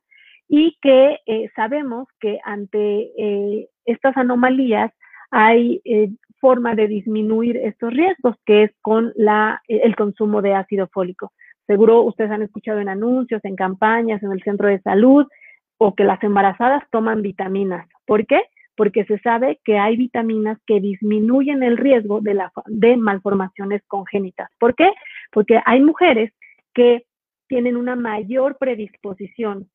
y 0.49 0.77
que 0.81 1.19
eh, 1.25 1.49
sabemos 1.55 2.07
que 2.19 2.39
ante 2.43 3.11
eh, 3.17 3.69
estas 3.85 4.15
anomalías 4.17 4.91
hay 5.31 5.81
eh, 5.83 6.09
forma 6.39 6.75
de 6.75 6.87
disminuir 6.87 7.57
estos 7.57 7.93
riesgos, 7.93 8.35
que 8.45 8.63
es 8.63 8.71
con 8.81 9.11
la, 9.15 9.61
el 9.67 9.95
consumo 9.95 10.41
de 10.41 10.53
ácido 10.53 10.87
fólico. 10.87 11.33
Seguro 11.65 12.01
ustedes 12.03 12.31
han 12.31 12.43
escuchado 12.43 12.79
en 12.79 12.87
anuncios, 12.87 13.43
en 13.43 13.55
campañas, 13.55 14.23
en 14.23 14.31
el 14.31 14.41
centro 14.43 14.69
de 14.69 14.79
salud, 14.81 15.25
o 15.77 15.95
que 15.95 16.05
las 16.05 16.23
embarazadas 16.23 16.83
toman 16.91 17.21
vitaminas. 17.21 17.87
¿Por 18.05 18.25
qué? 18.25 18.43
Porque 18.75 19.03
se 19.05 19.19
sabe 19.19 19.59
que 19.65 19.77
hay 19.77 19.97
vitaminas 19.97 20.57
que 20.65 20.79
disminuyen 20.79 21.61
el 21.63 21.77
riesgo 21.77 22.21
de, 22.21 22.35
la, 22.35 22.51
de 22.67 22.95
malformaciones 22.95 23.81
congénitas. 23.87 24.49
¿Por 24.59 24.75
qué? 24.75 24.91
Porque 25.31 25.59
hay 25.65 25.81
mujeres 25.81 26.31
que 26.73 27.03
tienen 27.47 27.75
una 27.75 27.95
mayor 27.95 28.57
predisposición 28.57 29.67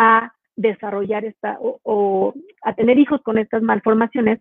a 0.00 0.32
desarrollar 0.56 1.26
esta 1.26 1.58
o, 1.60 2.32
a 2.62 2.74
tener 2.74 2.98
hijos 2.98 3.20
con 3.22 3.36
estas 3.36 3.62
malformaciones 3.62 4.40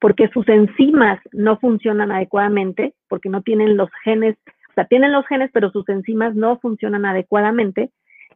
porque 0.00 0.28
sus 0.28 0.46
enzimas 0.48 1.18
no 1.32 1.58
funcionan 1.58 2.12
adecuadamente, 2.12 2.92
porque 3.08 3.30
no 3.30 3.40
tienen 3.40 3.78
los 3.78 3.88
genes, 4.04 4.36
o 4.68 4.74
sea, 4.74 4.84
tienen 4.84 5.12
los 5.12 5.26
genes, 5.26 5.50
pero 5.52 5.70
sus 5.70 5.88
enzimas 5.88 6.34
no 6.34 6.58
funcionan 6.58 7.06
adecuadamente 7.06 7.90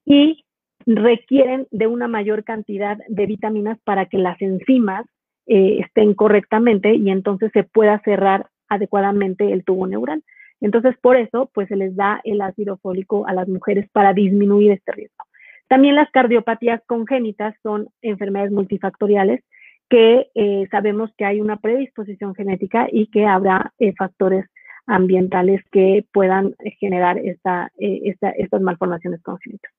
y 0.07 0.45
requieren 0.87 1.67
de 1.71 1.87
una 1.87 2.09
mayor 2.09 2.43
cantidad 2.43 2.97
de 3.07 3.27
vitaminas 3.27 3.79
para 3.85 4.07
que 4.07 4.17
las 4.17 4.41
enzimas 4.41 5.05
eh, 5.47 5.81
estén 5.81 6.15
correctamente 6.15 6.95
y 6.95 7.11
entonces 7.11 7.51
se 7.53 7.65
pueda 7.65 8.01
cerrar 8.01 8.47
adecuadamente 8.69 9.53
el 9.53 9.63
tubo 9.65 9.87
neural. 9.87 10.23
Entonces, 10.63 10.97
por 11.03 11.17
eso, 11.17 11.51
pues 11.53 11.69
se 11.69 11.77
les 11.77 11.95
da 11.97 12.21
el 12.25 12.41
ácido 12.41 12.79
fólico 12.79 13.27
a 13.27 13.35
las 13.35 13.49
mujeres 13.49 13.89
para 13.93 14.15
disminuir 14.15 14.71
este 14.71 14.93
riesgo. 14.93 15.25
También 15.71 15.95
las 15.95 16.11
cardiopatías 16.11 16.83
congénitas 16.85 17.55
son 17.63 17.91
enfermedades 18.03 18.51
multifactoriales 18.51 19.41
que 19.89 20.27
eh, 20.35 20.67
sabemos 20.69 21.13
que 21.17 21.25
hay 21.25 21.41
una 21.41 21.59
predisposición 21.59 22.35
genética 22.35 22.89
y 22.91 23.07
que 23.07 23.25
habrá 23.25 23.73
eh, 23.79 23.95
factores 23.97 24.47
ambientales 24.89 25.63
que 25.71 26.05
puedan 26.13 26.57
generar 26.81 27.19
esta, 27.19 27.71
esta, 27.79 28.31
estas 28.31 28.61
malformaciones 28.61 29.23
congénitas. 29.23 29.71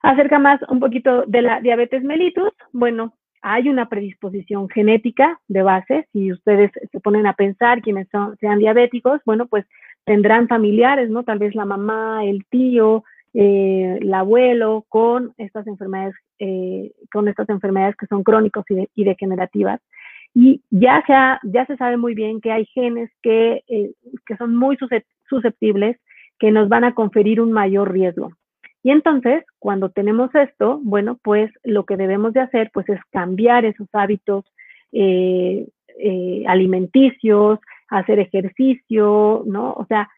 Acerca 0.00 0.40
más 0.40 0.60
un 0.68 0.80
poquito 0.80 1.22
de 1.28 1.42
la 1.42 1.60
diabetes 1.60 2.02
mellitus, 2.02 2.50
bueno, 2.72 3.14
hay 3.42 3.68
una 3.68 3.88
predisposición 3.88 4.68
genética 4.68 5.38
de 5.46 5.62
base. 5.62 6.08
Si 6.12 6.32
ustedes 6.32 6.72
se 6.90 6.98
ponen 6.98 7.28
a 7.28 7.34
pensar 7.34 7.82
quienes 7.82 8.08
son, 8.08 8.36
sean 8.38 8.58
diabéticos, 8.58 9.20
bueno, 9.24 9.46
pues 9.46 9.64
tendrán 10.04 10.48
familiares, 10.48 11.08
¿no? 11.08 11.22
Tal 11.22 11.38
vez 11.38 11.54
la 11.54 11.64
mamá, 11.64 12.24
el 12.24 12.44
tío, 12.46 13.04
eh, 13.38 13.98
el 14.00 14.14
abuelo 14.14 14.86
con 14.88 15.34
estas 15.36 15.66
enfermedades, 15.66 16.14
eh, 16.38 16.90
con 17.12 17.28
estas 17.28 17.46
enfermedades 17.50 17.94
que 17.96 18.06
son 18.06 18.22
crónicos 18.22 18.64
y, 18.94 19.04
degenerativas. 19.04 19.80
Y 20.32 20.62
ya 20.70 21.04
se, 21.06 21.48
ya 21.50 21.66
se 21.66 21.76
sabe 21.76 21.98
muy 21.98 22.14
bien 22.14 22.40
que 22.40 22.50
hay 22.50 22.64
genes 22.66 23.10
que, 23.22 23.62
eh, 23.68 23.92
que 24.24 24.36
son 24.38 24.56
muy 24.56 24.78
susceptibles, 25.28 25.98
que 26.38 26.50
nos 26.50 26.70
van 26.70 26.84
a 26.84 26.94
conferir 26.94 27.42
un 27.42 27.52
mayor 27.52 27.92
riesgo. 27.92 28.32
Y 28.82 28.90
entonces, 28.90 29.44
cuando 29.58 29.90
tenemos 29.90 30.34
esto, 30.34 30.80
bueno, 30.82 31.18
pues 31.22 31.50
lo 31.62 31.84
que 31.84 31.98
debemos 31.98 32.32
de 32.32 32.40
hacer, 32.40 32.70
pues 32.72 32.88
es 32.88 33.00
cambiar 33.10 33.66
esos 33.66 33.88
hábitos 33.92 34.46
eh, 34.92 35.68
eh, 35.98 36.44
alimenticios, 36.46 37.58
hacer 37.90 38.18
ejercicio, 38.18 39.42
¿no? 39.44 39.74
O 39.74 39.84
sea, 39.86 40.08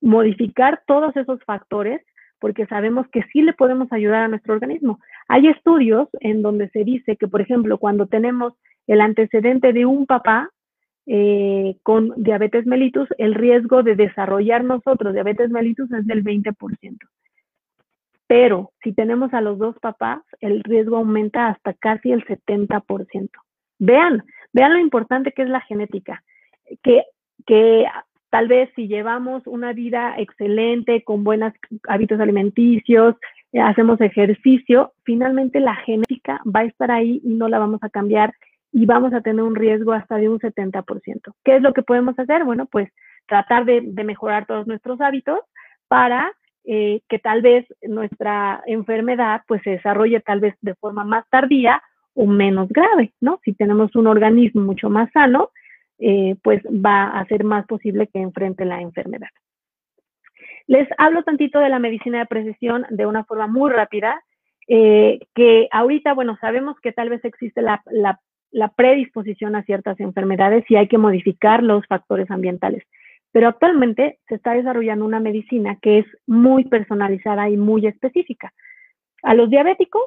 modificar 0.00 0.82
todos 0.88 1.16
esos 1.16 1.38
factores 1.44 2.00
porque 2.44 2.66
sabemos 2.66 3.08
que 3.08 3.22
sí 3.32 3.40
le 3.40 3.54
podemos 3.54 3.90
ayudar 3.90 4.24
a 4.24 4.28
nuestro 4.28 4.52
organismo. 4.52 5.00
Hay 5.28 5.48
estudios 5.48 6.10
en 6.20 6.42
donde 6.42 6.68
se 6.68 6.84
dice 6.84 7.16
que, 7.16 7.26
por 7.26 7.40
ejemplo, 7.40 7.78
cuando 7.78 8.06
tenemos 8.06 8.52
el 8.86 9.00
antecedente 9.00 9.72
de 9.72 9.86
un 9.86 10.04
papá 10.04 10.50
eh, 11.06 11.78
con 11.82 12.12
diabetes 12.22 12.66
mellitus, 12.66 13.08
el 13.16 13.34
riesgo 13.34 13.82
de 13.82 13.96
desarrollar 13.96 14.62
nosotros 14.62 15.14
diabetes 15.14 15.48
mellitus 15.48 15.90
es 15.90 16.06
del 16.06 16.22
20%. 16.22 16.54
Pero 18.26 18.72
si 18.82 18.92
tenemos 18.92 19.32
a 19.32 19.40
los 19.40 19.56
dos 19.56 19.78
papás, 19.78 20.20
el 20.40 20.62
riesgo 20.64 20.98
aumenta 20.98 21.48
hasta 21.48 21.72
casi 21.72 22.12
el 22.12 22.26
70%. 22.26 23.30
Vean, 23.78 24.22
vean 24.52 24.74
lo 24.74 24.80
importante 24.80 25.32
que 25.32 25.44
es 25.44 25.48
la 25.48 25.62
genética, 25.62 26.22
que, 26.82 27.04
que 27.46 27.86
tal 28.34 28.48
vez 28.48 28.68
si 28.74 28.88
llevamos 28.88 29.46
una 29.46 29.72
vida 29.72 30.16
excelente, 30.18 31.04
con 31.04 31.22
buenos 31.22 31.52
hábitos 31.86 32.18
alimenticios, 32.18 33.14
eh, 33.52 33.60
hacemos 33.60 34.00
ejercicio, 34.00 34.92
finalmente 35.04 35.60
la 35.60 35.76
genética 35.76 36.40
va 36.44 36.60
a 36.60 36.64
estar 36.64 36.90
ahí 36.90 37.20
y 37.22 37.34
no 37.34 37.46
la 37.46 37.60
vamos 37.60 37.78
a 37.84 37.90
cambiar 37.90 38.34
y 38.72 38.86
vamos 38.86 39.14
a 39.14 39.20
tener 39.20 39.44
un 39.44 39.54
riesgo 39.54 39.92
hasta 39.92 40.16
de 40.16 40.28
un 40.28 40.40
70%. 40.40 41.32
¿Qué 41.44 41.54
es 41.54 41.62
lo 41.62 41.72
que 41.72 41.84
podemos 41.84 42.18
hacer? 42.18 42.42
Bueno, 42.42 42.66
pues 42.66 42.90
tratar 43.28 43.66
de, 43.66 43.82
mejorar 43.82 44.46
todos 44.46 44.66
nuestros 44.66 45.00
hábitos 45.00 45.38
para 45.86 46.32
eh, 46.64 47.02
que 47.08 47.20
tal 47.20 47.40
vez 47.40 47.64
nuestra 47.82 48.64
enfermedad 48.66 49.42
pues 49.46 49.62
se 49.62 49.70
desarrolle 49.70 50.18
tal 50.18 50.40
vez 50.40 50.56
de 50.60 50.74
forma 50.74 51.04
más 51.04 51.24
tardía 51.30 51.80
o 52.14 52.26
menos 52.26 52.68
grave, 52.68 53.12
¿no? 53.20 53.38
Si 53.44 53.52
tenemos 53.52 53.94
un 53.94 54.08
organismo 54.08 54.60
mucho 54.62 54.90
más 54.90 55.08
sano, 55.12 55.50
eh, 55.98 56.36
pues 56.42 56.62
va 56.64 57.18
a 57.18 57.24
ser 57.26 57.44
más 57.44 57.66
posible 57.66 58.08
que 58.08 58.20
enfrente 58.20 58.64
la 58.64 58.80
enfermedad. 58.80 59.28
Les 60.66 60.88
hablo 60.98 61.22
tantito 61.22 61.58
de 61.60 61.68
la 61.68 61.78
medicina 61.78 62.20
de 62.20 62.26
precisión 62.26 62.86
de 62.90 63.06
una 63.06 63.24
forma 63.24 63.46
muy 63.46 63.70
rápida, 63.70 64.22
eh, 64.66 65.20
que 65.34 65.68
ahorita, 65.70 66.14
bueno, 66.14 66.38
sabemos 66.40 66.76
que 66.80 66.92
tal 66.92 67.10
vez 67.10 67.24
existe 67.24 67.60
la, 67.60 67.82
predisposición 68.76 69.56
a 69.56 69.64
ciertas 69.64 70.00
enfermedades 70.00 70.64
y 70.70 70.76
hay 70.76 70.88
que 70.88 70.96
modificar 70.96 71.62
los 71.62 71.86
factores 71.86 72.30
ambientales. 72.30 72.84
Pero 73.32 73.48
actualmente 73.48 74.20
se 74.28 74.36
está 74.36 74.54
desarrollando 74.54 75.04
una 75.04 75.20
medicina 75.20 75.76
que 75.82 75.98
es 75.98 76.06
muy 76.26 76.64
personalizada 76.64 77.50
y 77.50 77.56
muy 77.56 77.86
específica. 77.86 78.52
A 79.22 79.34
los 79.34 79.50
diabéticos, 79.50 80.04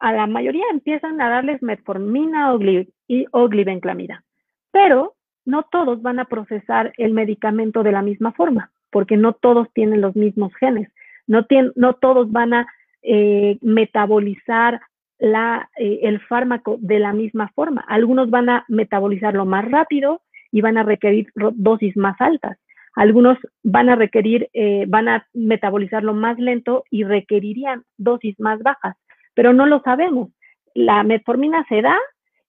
a 0.00 0.12
la 0.12 0.26
mayoría 0.26 0.64
empiezan 0.72 1.20
a 1.20 1.28
darles 1.28 1.62
metformina 1.62 2.54
o, 2.54 3.48
glibenclamida, 3.48 4.24
pero 4.70 5.14
no 5.44 5.64
todos 5.64 6.02
van 6.02 6.18
a 6.18 6.26
procesar 6.26 6.92
el 6.96 7.12
medicamento 7.12 7.82
de 7.82 7.92
la 7.92 8.02
misma 8.02 8.32
forma, 8.32 8.70
porque 8.90 9.16
no 9.16 9.32
todos 9.32 9.68
tienen 9.72 10.00
los 10.00 10.16
mismos 10.16 10.54
genes, 10.56 10.90
no, 11.26 11.46
no 11.76 11.94
todos 11.94 12.30
van 12.30 12.54
a 12.54 12.66
eh, 13.02 13.58
metabolizar 13.62 14.80
eh, 15.18 16.00
el 16.02 16.20
fármaco 16.20 16.76
de 16.80 16.98
la 16.98 17.12
misma 17.12 17.48
forma. 17.54 17.84
Algunos 17.88 18.30
van 18.30 18.48
a 18.48 18.64
metabolizarlo 18.68 19.44
más 19.44 19.64
rápido, 19.70 20.22
y 20.52 20.60
van 20.60 20.78
a 20.78 20.82
requerir 20.82 21.28
dosis 21.34 21.96
más 21.96 22.20
altas. 22.20 22.58
Algunos 22.94 23.38
van 23.62 23.88
a 23.88 23.96
requerir, 23.96 24.48
eh, 24.52 24.84
van 24.88 25.08
a 25.08 25.26
metabolizarlo 25.32 26.12
más 26.12 26.38
lento 26.38 26.84
y 26.90 27.04
requerirían 27.04 27.84
dosis 27.96 28.38
más 28.40 28.60
bajas, 28.62 28.96
pero 29.34 29.52
no 29.52 29.66
lo 29.66 29.80
sabemos. 29.82 30.30
La 30.74 31.02
metformina 31.02 31.64
se 31.68 31.82
da 31.82 31.96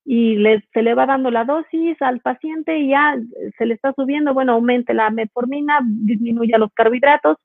y 0.04 0.38
se 0.74 0.82
le 0.82 0.94
va 0.96 1.06
dando 1.06 1.30
la 1.32 1.46
dosis 1.46 2.02
al 2.02 2.20
paciente 2.22 2.78
y 2.78 2.90
ya 2.90 3.16
se 3.58 3.66
le 3.66 3.76
está 3.76 3.94
subiendo, 3.94 4.34
bueno, 4.34 4.54
aumente 4.54 4.94
la 4.94 5.10
metformina, 5.10 5.80
disminuya 5.84 6.58
los 6.58 6.74
carbohidratos. 6.74 7.38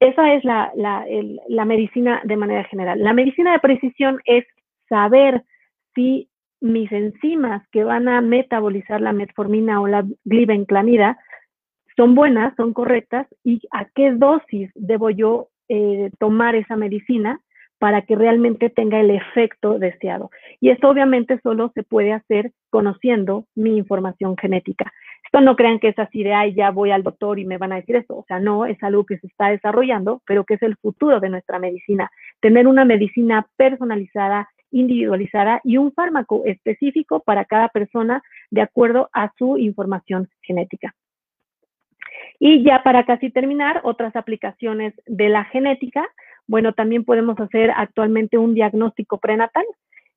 Esa 0.00 0.34
es 0.34 0.44
la, 0.44 0.70
la 0.76 1.64
medicina 1.64 2.20
de 2.24 2.36
manera 2.36 2.64
general. 2.64 3.02
La 3.02 3.12
medicina 3.12 3.52
de 3.52 3.58
precisión 3.58 4.20
es 4.24 4.44
saber 4.88 5.42
si 5.94 6.28
mis 6.60 6.90
enzimas 6.92 7.66
que 7.70 7.84
van 7.84 8.08
a 8.08 8.20
metabolizar 8.20 9.00
la 9.00 9.12
metformina 9.12 9.80
o 9.80 9.86
la 9.86 10.04
glibenclamida 10.24 11.18
son 11.96 12.14
buenas, 12.14 12.54
son 12.56 12.72
correctas 12.72 13.26
y 13.42 13.60
a 13.72 13.86
qué 13.86 14.12
dosis 14.12 14.70
debo 14.74 15.10
yo 15.10 15.48
eh, 15.68 16.10
tomar 16.18 16.54
esa 16.54 16.76
medicina 16.76 17.40
para 17.78 18.02
que 18.02 18.16
realmente 18.16 18.70
tenga 18.70 19.00
el 19.00 19.10
efecto 19.10 19.78
deseado. 19.78 20.30
Y 20.60 20.70
esto 20.70 20.88
obviamente 20.88 21.38
solo 21.42 21.70
se 21.74 21.82
puede 21.82 22.12
hacer 22.12 22.52
conociendo 22.70 23.46
mi 23.54 23.76
información 23.76 24.36
genética. 24.36 24.92
Esto 25.24 25.40
no 25.40 25.56
crean 25.56 25.78
que 25.78 25.88
es 25.88 25.98
así 25.98 26.22
de, 26.22 26.32
ay, 26.32 26.54
ya 26.54 26.70
voy 26.70 26.90
al 26.90 27.02
doctor 27.02 27.38
y 27.38 27.44
me 27.44 27.58
van 27.58 27.72
a 27.72 27.76
decir 27.76 27.96
esto. 27.96 28.16
O 28.16 28.24
sea, 28.26 28.40
no, 28.40 28.64
es 28.64 28.82
algo 28.82 29.04
que 29.04 29.18
se 29.18 29.26
está 29.26 29.48
desarrollando, 29.48 30.22
pero 30.26 30.44
que 30.44 30.54
es 30.54 30.62
el 30.62 30.76
futuro 30.76 31.20
de 31.20 31.28
nuestra 31.28 31.58
medicina. 31.58 32.10
Tener 32.40 32.66
una 32.66 32.84
medicina 32.84 33.46
personalizada, 33.56 34.48
individualizada 34.70 35.60
y 35.64 35.76
un 35.76 35.92
fármaco 35.92 36.42
específico 36.46 37.20
para 37.20 37.44
cada 37.44 37.68
persona 37.68 38.22
de 38.50 38.62
acuerdo 38.62 39.10
a 39.12 39.30
su 39.36 39.58
información 39.58 40.28
genética. 40.40 40.94
Y 42.38 42.64
ya 42.64 42.82
para 42.82 43.04
casi 43.04 43.30
terminar, 43.30 43.80
otras 43.84 44.14
aplicaciones 44.16 44.94
de 45.06 45.28
la 45.28 45.44
genética. 45.44 46.06
Bueno, 46.48 46.72
también 46.72 47.04
podemos 47.04 47.38
hacer 47.38 47.70
actualmente 47.76 48.38
un 48.38 48.54
diagnóstico 48.54 49.18
prenatal. 49.18 49.64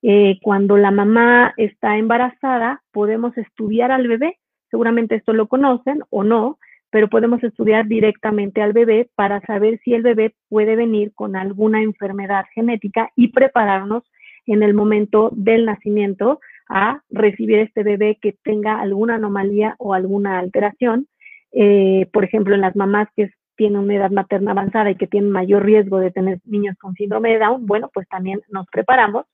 Eh, 0.02 0.40
cuando 0.42 0.78
la 0.78 0.90
mamá 0.90 1.54
está 1.58 1.98
embarazada, 1.98 2.82
podemos 2.92 3.38
estudiar 3.38 3.92
al 3.92 4.08
bebé. 4.08 4.38
Seguramente 4.72 5.16
esto 5.16 5.34
lo 5.34 5.48
conocen 5.48 6.02
o 6.10 6.24
no, 6.24 6.58
pero 6.90 7.10
podemos 7.10 7.44
estudiar 7.44 7.86
directamente 7.86 8.62
al 8.62 8.72
bebé 8.72 9.10
para 9.16 9.42
saber 9.42 9.80
si 9.84 9.94
el 9.94 10.04
bebé 10.04 10.34
puede 10.48 10.78
venir 10.78 11.12
con 11.14 11.36
alguna 11.36 11.84
enfermedad 11.84 12.46
genética 12.56 13.10
y 13.18 13.28
prepararnos 13.28 14.04
en 14.46 14.64
el 14.64 14.74
momento 14.74 15.30
del 15.34 15.66
nacimiento 15.66 16.40
a 16.70 17.02
recibir 17.10 17.60
este 17.60 17.84
bebé 17.84 18.18
que 18.22 18.36
tenga 18.44 18.80
alguna 18.80 19.16
anomalía 19.16 19.76
o 19.80 19.94
alguna 19.94 20.40
alteración. 20.40 21.08
Eh, 21.52 22.08
por 22.14 22.24
ejemplo, 22.24 22.56
en 22.56 22.62
las 22.62 22.78
mamás 22.78 23.10
que 23.18 23.30
tienen 23.56 23.80
una 23.80 23.96
edad 23.96 24.12
materna 24.12 24.52
avanzada 24.52 24.92
y 24.92 24.96
que 24.96 25.08
tienen 25.08 25.32
mayor 25.32 25.66
riesgo 25.66 26.00
de 26.00 26.12
tener 26.12 26.40
niños 26.46 26.76
con 26.80 26.94
síndrome 26.96 27.34
de 27.34 27.40
Down, 27.40 27.66
bueno, 27.66 27.90
pues 27.94 28.08
también 28.10 28.42
nos 28.50 28.68
preparamos. 28.68 29.26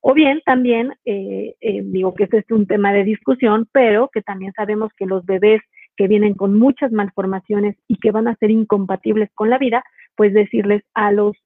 O 0.00 0.14
bien 0.14 0.42
también, 0.44 0.94
eh, 1.04 1.54
eh, 1.60 1.80
digo 1.84 2.14
que 2.14 2.24
este 2.24 2.38
es 2.38 2.50
un 2.50 2.66
tema 2.66 2.92
de 2.92 3.04
discusión, 3.04 3.68
pero 3.72 4.08
que 4.12 4.22
también 4.22 4.52
sabemos 4.52 4.92
que 4.96 5.06
los 5.06 5.24
bebés 5.24 5.62
que 5.96 6.08
vienen 6.08 6.34
con 6.34 6.58
muchas 6.58 6.90
malformaciones 6.90 7.76
y 7.86 7.96
que 7.96 8.10
van 8.10 8.26
a 8.26 8.34
ser 8.36 8.50
incompatibles 8.50 9.30
con 9.34 9.50
la 9.50 9.58
vida, 9.58 9.84
pues 10.16 10.32
decirles 10.32 10.82
a 10.94 11.12
los 11.12 11.36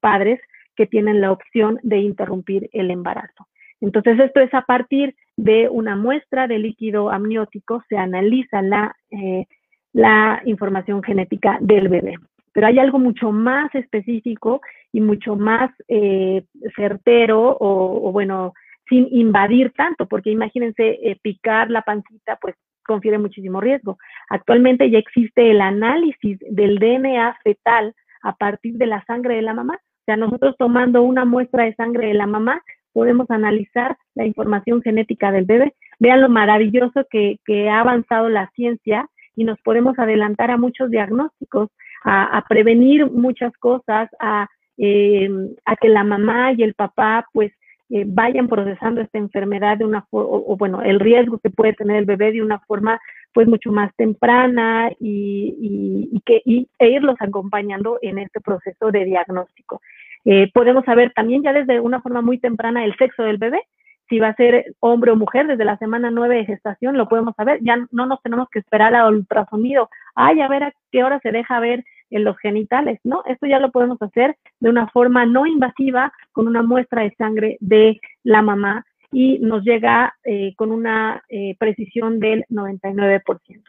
padres 0.00 0.40
que 0.76 0.86
tienen 0.86 1.20
la 1.20 1.32
opción 1.32 1.78
de 1.82 1.98
interrumpir 1.98 2.70
el 2.72 2.90
embarazo. 2.90 3.48
Entonces, 3.80 4.18
esto 4.18 4.40
es 4.40 4.52
a 4.54 4.62
partir 4.62 5.14
de 5.36 5.68
una 5.68 5.96
muestra 5.96 6.46
de 6.46 6.58
líquido 6.58 7.10
amniótico, 7.10 7.82
se 7.88 7.96
analiza 7.96 8.60
la, 8.62 8.94
eh, 9.10 9.46
la 9.92 10.40
información 10.44 11.02
genética 11.02 11.58
del 11.60 11.88
bebé. 11.88 12.16
Pero 12.52 12.66
hay 12.66 12.78
algo 12.78 12.98
mucho 12.98 13.32
más 13.32 13.74
específico 13.74 14.60
y 14.92 15.00
mucho 15.00 15.36
más 15.36 15.70
eh, 15.88 16.44
certero 16.74 17.56
o, 17.60 18.10
bueno, 18.12 18.52
sin 18.88 19.06
invadir 19.10 19.72
tanto, 19.76 20.06
porque 20.06 20.30
imagínense 20.30 20.98
eh, 21.02 21.16
picar 21.22 21.70
la 21.70 21.82
pancita, 21.82 22.38
pues 22.40 22.56
confiere 22.84 23.18
muchísimo 23.18 23.60
riesgo. 23.60 23.98
Actualmente 24.28 24.90
ya 24.90 24.98
existe 24.98 25.50
el 25.50 25.60
análisis 25.60 26.38
del 26.40 26.78
DNA 26.78 27.38
fetal 27.44 27.94
a 28.22 28.34
partir 28.34 28.74
de 28.74 28.86
la 28.86 29.04
sangre 29.04 29.36
de 29.36 29.42
la 29.42 29.54
mamá. 29.54 29.74
O 29.74 30.04
sea, 30.06 30.16
nosotros 30.16 30.56
tomando 30.58 31.02
una 31.02 31.24
muestra 31.24 31.64
de 31.64 31.74
sangre 31.74 32.08
de 32.08 32.14
la 32.14 32.26
mamá, 32.26 32.62
podemos 32.92 33.30
analizar 33.30 33.96
la 34.14 34.26
información 34.26 34.82
genética 34.82 35.30
del 35.30 35.44
bebé. 35.44 35.74
Vean 35.98 36.20
lo 36.20 36.28
maravilloso 36.28 37.06
que, 37.10 37.38
ha 37.68 37.80
avanzado 37.80 38.28
la 38.28 38.50
ciencia 38.54 39.08
y 39.36 39.44
nos 39.44 39.60
podemos 39.60 39.98
adelantar 39.98 40.50
a 40.50 40.56
muchos 40.56 40.90
diagnósticos, 40.90 41.68
a, 42.04 42.44
prevenir 42.48 43.10
muchas 43.10 43.52
cosas, 43.58 44.08
a, 44.18 44.48
em, 44.78 45.50
a, 45.64 45.76
que 45.76 45.88
la 45.88 46.04
mamá 46.04 46.52
y 46.52 46.62
el 46.62 46.74
papá 46.74 47.26
pues 47.32 47.52
eh, 47.90 48.04
vayan 48.06 48.48
procesando 48.48 49.00
esta 49.00 49.18
enfermedad 49.18 49.76
de 49.76 49.84
una 49.84 50.02
forma, 50.02 50.30
o, 50.30 50.56
bueno, 50.56 50.80
el 50.82 51.00
riesgo 51.00 51.38
que 51.38 51.50
puede 51.50 51.72
tener 51.74 51.96
el 51.96 52.04
bebé 52.04 52.32
de 52.32 52.42
una 52.42 52.60
forma 52.60 53.00
pues 53.32 53.48
mucho 53.48 53.70
más 53.72 53.94
temprana 53.96 54.90
y, 54.98 56.08
y, 56.12 56.20
que, 56.20 56.40
y, 56.44 56.68
e 56.78 56.90
irlos 56.90 57.16
acompañando 57.20 57.98
en 58.00 58.18
este 58.18 58.40
proceso 58.40 58.90
de 58.90 59.04
diagnóstico. 59.04 59.80
Eh, 60.24 60.50
podemos 60.52 60.84
saber 60.84 61.12
también 61.14 61.42
ya 61.42 61.52
desde 61.52 61.80
una 61.80 62.00
forma 62.00 62.22
muy 62.22 62.38
temprana 62.38 62.84
el 62.84 62.94
sexo 62.96 63.22
del 63.22 63.38
bebé, 63.38 63.62
si 64.10 64.18
va 64.18 64.28
a 64.28 64.34
ser 64.34 64.74
hombre 64.80 65.12
o 65.12 65.16
mujer 65.16 65.46
desde 65.46 65.64
la 65.64 65.78
semana 65.78 66.10
9 66.10 66.34
de 66.34 66.44
gestación, 66.44 66.98
lo 66.98 67.08
podemos 67.08 67.34
saber, 67.36 67.60
ya 67.62 67.78
no 67.92 68.06
nos 68.06 68.20
tenemos 68.22 68.50
que 68.50 68.58
esperar 68.58 68.94
al 68.94 69.14
ultrasonido, 69.14 69.88
ay, 70.14 70.40
a 70.42 70.48
ver 70.48 70.64
a 70.64 70.74
qué 70.90 71.04
hora 71.04 71.20
se 71.20 71.30
deja 71.30 71.60
ver 71.60 71.84
en 72.10 72.24
los 72.24 72.36
genitales, 72.38 72.98
¿no? 73.04 73.22
Esto 73.24 73.46
ya 73.46 73.60
lo 73.60 73.70
podemos 73.70 74.02
hacer 74.02 74.36
de 74.58 74.68
una 74.68 74.88
forma 74.88 75.24
no 75.26 75.46
invasiva 75.46 76.12
con 76.32 76.48
una 76.48 76.62
muestra 76.62 77.02
de 77.02 77.14
sangre 77.16 77.56
de 77.60 78.00
la 78.24 78.42
mamá 78.42 78.84
y 79.12 79.38
nos 79.38 79.62
llega 79.62 80.14
eh, 80.24 80.54
con 80.56 80.72
una 80.72 81.22
eh, 81.28 81.54
precisión 81.58 82.18
del 82.18 82.44
99%. 82.50 83.62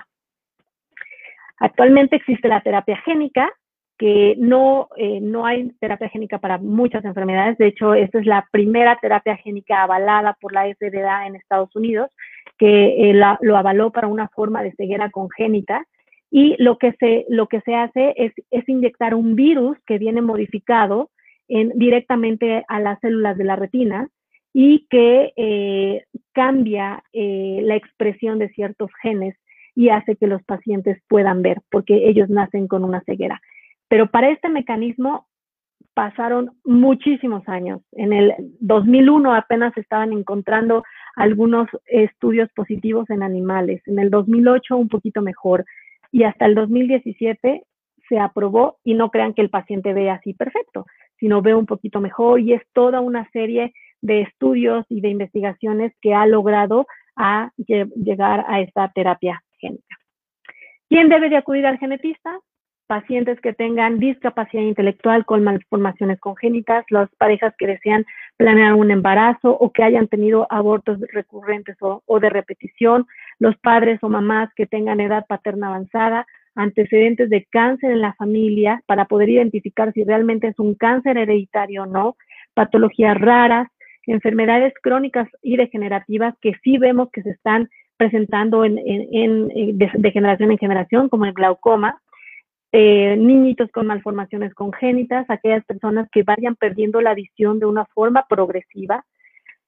Actualmente 1.60 2.16
existe 2.16 2.48
la 2.48 2.62
terapia 2.62 2.98
génica, 2.98 3.48
que 4.02 4.34
no, 4.40 4.90
eh, 4.98 5.20
no 5.22 5.46
hay 5.46 5.70
terapia 5.80 6.10
génica 6.10 6.40
para 6.40 6.58
muchas 6.58 7.06
enfermedades. 7.06 7.60
De 7.60 7.68
hecho, 7.68 7.94
esta 7.94 8.18
es 8.18 8.26
la 8.26 8.48
primera 8.52 8.98
terapia 9.00 9.38
génica 9.38 9.84
avalada 9.84 10.36
por 10.42 10.54
la 10.54 10.66
FDA 10.74 11.28
en 11.28 11.36
Estados 11.36 11.76
Unidos, 11.76 12.10
que 12.58 13.12
eh, 13.12 13.14
lo 13.14 13.58
avaló 13.58 13.92
para 13.92 14.08
una 14.08 14.28
forma 14.30 14.64
de 14.64 14.72
ceguera 14.72 15.12
congénita. 15.12 15.86
Y 16.32 16.56
lo 16.58 16.80
que 16.80 16.94
se, 16.94 17.28
lo 17.30 17.46
que 17.46 17.62
se 17.62 17.76
hace 17.76 18.16
es, 18.18 18.34
es 18.50 18.68
inyectar 18.68 19.14
un 19.14 19.36
virus 19.36 19.78
que 19.86 20.00
viene 20.00 20.24
modificado 20.24 21.12
en, 21.48 21.70
directamente 21.76 22.66
a 22.68 22.80
las 22.80 23.00
células 23.02 23.38
de 23.38 23.44
la 23.44 23.56
retina 23.56 24.08
y 24.52 24.88
que 24.90 25.32
eh, 25.36 26.06
cambia 26.34 27.04
la 27.14 27.76
expresión 27.76 28.40
de 28.40 28.50
ciertos 28.50 28.90
genes 29.04 29.36
y 29.76 29.90
hace 29.90 30.16
que 30.16 30.26
los 30.26 30.42
pacientes 30.42 30.98
puedan 31.08 31.44
ver, 31.44 31.60
porque 31.70 32.10
ellos 32.10 32.30
nacen 32.30 32.68
con 32.68 32.84
una 32.84 33.02
ceguera. 33.02 33.40
Pero 33.92 34.08
para 34.08 34.30
este 34.30 34.48
mecanismo 34.48 35.28
pasaron 35.94 36.52
muchísimos 36.64 37.44
años. 37.50 37.82
En 37.92 38.14
el 38.14 38.34
2001 38.62 39.36
apenas 39.36 39.78
estaban 39.78 40.14
encontrando 40.14 40.86
algunos 41.18 41.68
estudios 41.88 42.50
positivos 42.56 43.10
en 43.10 43.22
animales, 43.22 43.82
en 43.88 44.00
el 44.00 44.10
2008 44.10 44.78
un 44.78 44.88
poquito 44.88 45.22
mejor 45.22 45.66
y 46.10 46.24
hasta 46.24 46.46
el 46.46 46.56
2017 46.56 47.64
se 48.08 48.18
aprobó 48.18 48.78
y 48.86 48.94
no 48.94 49.12
crean 49.12 49.34
que 49.34 49.42
el 49.42 49.50
paciente 49.50 49.94
ve 49.94 50.10
así 50.10 50.34
perfecto, 50.36 50.86
sino 51.20 51.42
ve 51.42 51.54
un 51.54 51.66
poquito 51.66 52.00
mejor 52.00 52.40
y 52.40 52.54
es 52.54 52.62
toda 52.72 53.02
una 53.02 53.30
serie 53.32 53.74
de 54.00 54.22
estudios 54.22 54.86
y 54.88 55.02
de 55.02 55.10
investigaciones 55.10 55.92
que 56.02 56.14
ha 56.14 56.26
logrado 56.28 56.88
a 57.18 57.52
llegar 57.58 58.46
a 58.48 58.62
esta 58.62 58.90
terapia 58.96 59.44
génica. 59.60 59.98
¿Quién 60.88 61.10
debe 61.10 61.28
de 61.28 61.36
acudir 61.36 61.66
al 61.66 61.78
genetista? 61.78 62.40
Pacientes 62.92 63.40
que 63.40 63.54
tengan 63.54 64.00
discapacidad 64.00 64.64
intelectual 64.64 65.24
con 65.24 65.46
malformaciones 65.46 66.20
congénitas, 66.20 66.84
las 66.90 67.10
parejas 67.16 67.54
que 67.58 67.66
desean 67.66 68.06
planear 68.36 68.74
un 68.74 68.92
embarazo 68.92 69.50
o 69.50 69.72
que 69.72 69.82
hayan 69.82 70.10
tenido 70.10 70.46
abortos 70.50 71.00
recurrentes 71.14 71.78
o, 71.80 72.20
de 72.20 72.30
repetición, 72.30 73.08
los 73.40 73.56
padres 73.60 74.00
o 74.02 74.10
mamás 74.10 74.50
que 74.58 74.66
tengan 74.66 75.00
edad 75.00 75.26
paterna 75.26 75.68
avanzada, 75.68 76.26
antecedentes 76.54 77.30
de 77.30 77.48
cáncer 77.50 77.92
en 77.92 78.02
la 78.02 78.14
familia 78.16 78.84
para 78.88 79.06
poder 79.06 79.30
identificar 79.30 79.94
si 79.94 80.04
realmente 80.04 80.50
es 80.50 80.60
un 80.60 80.76
cáncer 80.76 81.16
hereditario 81.16 81.84
o 81.84 81.86
no, 81.86 82.18
patologías 82.54 83.18
raras, 83.18 83.70
enfermedades 84.06 84.74
crónicas 84.84 85.30
y 85.42 85.56
degenerativas 85.56 86.36
que 86.42 86.56
sí 86.62 86.78
vemos 86.78 87.08
que 87.14 87.24
se 87.24 87.30
están 87.30 87.70
presentando 87.96 88.66
en, 88.66 88.76
de 88.76 90.12
generación 90.12 90.52
en 90.52 90.58
generación, 90.58 91.08
como 91.08 91.24
el 91.24 91.32
glaucoma, 91.32 92.02
eh, 92.72 93.18
niñitos 93.18 93.70
con 93.72 93.88
malformaciones 93.88 94.54
congénitas, 94.54 95.30
aquellas 95.30 95.66
personas 95.66 96.08
que 96.12 96.24
vayan 96.24 96.56
perdiendo 96.56 97.02
la 97.02 97.14
visión 97.14 97.60
de 97.60 97.66
una 97.66 97.86
forma 97.86 98.26
progresiva, 98.30 99.06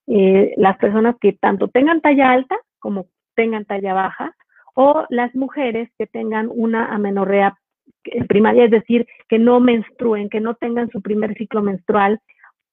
eh, 0.08 0.54
las 0.58 0.78
personas 0.78 1.16
que 1.20 1.34
tanto 1.34 1.68
tengan 1.68 2.02
talla 2.02 2.32
alta 2.32 2.58
como 2.80 3.08
tengan 3.36 3.66
talla 3.66 3.94
baja, 3.94 4.36
o 4.76 5.06
las 5.10 5.34
mujeres 5.36 5.90
que 5.98 6.08
tengan 6.08 6.50
una 6.52 6.94
amenorrea 6.94 7.58
primaria, 8.28 8.66
es 8.66 8.72
decir, 8.72 9.08
que 9.30 9.40
no 9.40 9.60
menstruen, 9.60 10.30
que 10.30 10.42
no 10.42 10.56
tengan 10.56 10.90
su 10.90 11.02
primer 11.02 11.36
ciclo 11.36 11.62
menstrual, 11.62 12.20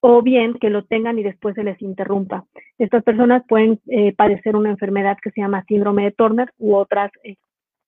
o 0.00 0.22
bien 0.22 0.54
que 0.54 0.70
lo 0.70 0.84
tengan 0.84 1.18
y 1.18 1.22
después 1.22 1.54
se 1.54 1.62
les 1.62 1.80
interrumpa. 1.82 2.44
Estas 2.78 3.04
personas 3.04 3.42
pueden 3.46 3.80
eh, 3.88 4.14
padecer 4.14 4.56
una 4.56 4.70
enfermedad 4.70 5.18
que 5.22 5.30
se 5.30 5.42
llama 5.42 5.64
síndrome 5.68 6.04
de 6.04 6.12
Turner 6.12 6.50
u 6.58 6.74
otras 6.74 7.12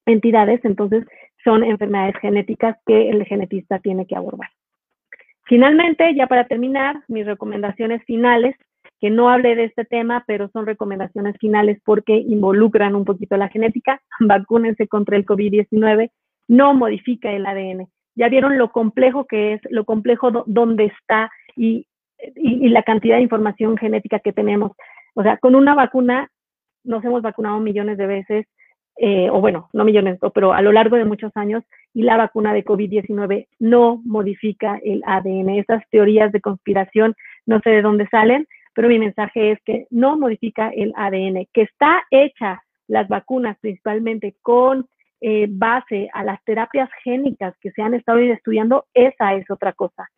entidades, 0.06 0.64
entonces 0.64 1.05
son 1.44 1.64
enfermedades 1.64 2.16
genéticas 2.20 2.77
que 2.86 3.10
el 3.10 3.24
genetista 3.24 3.78
tiene 3.78 4.06
que 4.06 4.16
abordar. 4.16 4.48
Finalmente, 5.44 6.14
ya 6.14 6.27
para 6.27 6.47
terminar, 6.47 7.02
mis 7.09 7.27
recomendaciones 7.27 8.02
finales, 8.05 8.56
que 9.01 9.10
no 9.10 9.28
hablé 9.28 9.56
de 9.56 9.64
este 9.64 9.85
tema, 9.85 10.24
pero 10.27 10.48
son 10.48 10.64
recomendaciones 10.64 11.36
finales 11.39 11.78
porque 11.85 12.16
involucran 12.16 12.94
un 12.94 13.05
poquito 13.05 13.36
la 13.36 13.48
genética. 13.48 14.01
Vacúnense 14.20 14.86
contra 14.86 15.16
el 15.16 15.27
COVID-19, 15.27 16.10
no 16.48 16.74
modifica 16.74 17.32
el 17.32 17.47
ADN. 17.47 17.89
Ya 18.14 18.28
vieron 18.28 18.59
lo 18.59 18.70
complejo 18.70 19.27
que 19.27 19.55
es, 19.55 19.60
lo 19.70 19.85
complejo 19.85 20.44
dónde 20.47 20.85
está 20.85 21.31
y, 21.56 21.86
y, 22.36 22.66
y 22.66 22.69
la 22.69 22.82
cantidad 22.82 23.16
de 23.16 23.23
información 23.23 23.77
genética 23.77 24.20
que 24.20 24.32
tenemos. 24.32 24.73
O 25.14 25.23
sea, 25.23 25.39
con 25.39 25.55
una 25.55 25.74
vacuna 25.74 26.31
nos 26.85 27.05
hemos 27.05 27.23
vacunado 27.23 27.59
millones 27.60 27.98
de 27.98 28.06
veces, 28.06 28.47
eh, 28.97 29.31
o 29.31 29.40
bueno, 29.40 29.69
no 29.73 29.85
millones, 29.85 30.19
pero 30.35 30.52
a 30.52 30.62
lo 30.62 30.73
largo 30.73 30.97
de 30.97 31.05
muchos 31.05 31.32
años, 31.36 31.64
y 31.94 32.02
la 32.02 32.16
vacuna 32.16 32.52
de 32.52 32.64
COVID-19 32.64 33.48
no 33.59 34.01
modifica 34.05 34.78
el 34.82 35.02
ADN. 35.06 35.51
Esas 35.51 35.82
teorías 35.90 36.32
de 36.32 36.40
conspiración 36.40 37.14
no 37.47 37.60
sé 37.60 37.70
de 37.70 37.82
dónde 37.82 38.06
salen, 38.09 38.47
pero 38.74 38.89
mi 38.89 38.98
mensaje 38.98 39.52
es 39.52 39.62
que 39.64 39.86
no 39.90 40.16
modifica 40.16 40.70
el 40.70 40.93
ADN, 40.97 41.47
que 41.52 41.62
está 41.62 42.02
hecha 42.10 42.62
las 42.89 43.09
vacunas 43.09 43.59
principalmente 43.60 44.35
con 44.43 44.86
eh, 45.20 45.47
base 45.48 46.09
a 46.12 46.24
las 46.24 46.43
terapias 46.44 46.90
génicas 47.05 47.55
que 47.60 47.70
se 47.70 47.82
han 47.82 47.94
estado 47.94 48.19
estudiando, 48.19 48.86
esa 48.94 49.35
es 49.35 49.51
otra 49.51 49.73
cosa. 49.73 50.09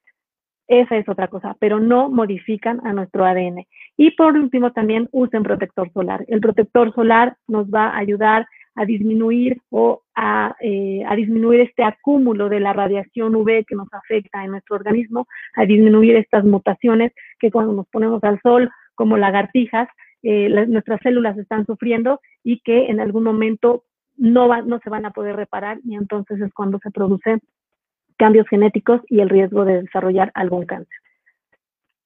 Esa 0.66 0.96
es 0.96 1.06
otra 1.10 1.28
cosa, 1.28 1.56
pero 1.60 1.78
no 1.78 2.08
modifican 2.08 2.80
a 2.86 2.94
nuestro 2.94 3.26
ADN. 3.26 3.66
Y 3.98 4.12
por 4.12 4.34
último, 4.34 4.72
también 4.72 5.08
usen 5.12 5.42
protector 5.42 5.92
solar. 5.92 6.24
El 6.26 6.40
protector 6.40 6.94
solar 6.94 7.36
nos 7.46 7.68
va 7.68 7.88
a 7.88 7.98
ayudar 7.98 8.46
a 8.74 8.84
disminuir 8.84 9.60
o 9.70 10.02
a, 10.14 10.56
eh, 10.60 11.02
a, 11.06 11.14
disminuir 11.16 11.60
este 11.60 11.84
acúmulo 11.84 12.48
de 12.48 12.60
la 12.60 12.72
radiación 12.72 13.34
UV 13.36 13.64
que 13.66 13.74
nos 13.74 13.92
afecta 13.92 14.44
en 14.44 14.52
nuestro 14.52 14.76
organismo, 14.76 15.26
a 15.54 15.64
disminuir 15.64 16.16
estas 16.16 16.44
mutaciones 16.44 17.12
que 17.38 17.50
cuando 17.50 17.72
nos 17.72 17.88
ponemos 17.88 18.22
al 18.24 18.40
sol 18.42 18.70
como 18.94 19.16
lagartijas, 19.16 19.88
eh, 20.22 20.48
nuestras 20.66 21.00
células 21.02 21.36
están 21.36 21.66
sufriendo 21.66 22.20
y 22.42 22.60
que 22.60 22.86
en 22.86 23.00
algún 23.00 23.24
momento 23.24 23.84
no, 24.16 24.48
va, 24.48 24.62
no 24.62 24.78
se 24.80 24.90
van 24.90 25.04
a 25.06 25.10
poder 25.10 25.36
reparar 25.36 25.78
y 25.84 25.96
entonces 25.96 26.40
es 26.40 26.52
cuando 26.52 26.78
se 26.78 26.90
producen 26.90 27.40
cambios 28.16 28.46
genéticos 28.48 29.00
y 29.08 29.20
el 29.20 29.28
riesgo 29.28 29.64
de 29.64 29.82
desarrollar 29.82 30.30
algún 30.34 30.66
cáncer. 30.66 30.98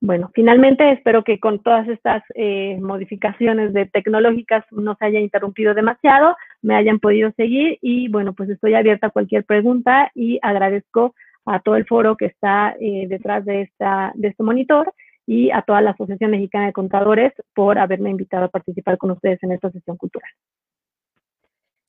Bueno, 0.01 0.31
finalmente 0.33 0.93
espero 0.93 1.25
que 1.25 1.41
con 1.41 1.61
todas 1.61 1.89
estas 1.89 2.23
eh, 2.37 2.79
modificaciones 2.81 3.73
de 3.73 3.87
tecnológicas 3.87 4.65
no 4.71 4.95
se 4.95 5.07
haya 5.07 5.19
interrumpido 5.19 5.75
demasiado, 5.75 6.37
me 6.63 6.77
hayan 6.77 7.01
podido 7.01 7.33
seguir 7.33 7.79
y 7.83 8.09
bueno, 8.09 8.33
pues 8.33 8.49
estoy 8.49 8.75
abierta 8.75 9.09
a 9.09 9.11
cualquier 9.11 9.45
pregunta 9.45 10.13
y 10.15 10.39
agradezco 10.41 11.15
a 11.47 11.61
todo 11.61 11.75
el 11.75 11.85
foro 11.87 12.17
que 12.17 12.27
está 12.27 12.77
eh, 12.81 13.07
detrás 13.09 13.45
de, 13.45 13.63
esta, 13.63 14.13
de 14.15 14.29
este 14.29 14.45
monitor 14.45 14.93
y 15.27 15.51
a 15.51 15.63
toda 15.63 15.81
la 15.81 15.91
Asociación 15.91 16.31
Mexicana 16.31 16.67
de 16.67 16.73
Contadores 16.73 17.33
por 17.53 17.79
haberme 17.79 18.11
invitado 18.11 18.45
a 18.45 18.51
participar 18.51 18.99
con 18.99 19.11
ustedes 19.11 19.43
en 19.43 19.53
esta 19.53 19.71
sesión 19.71 19.97
cultural. 19.97 20.31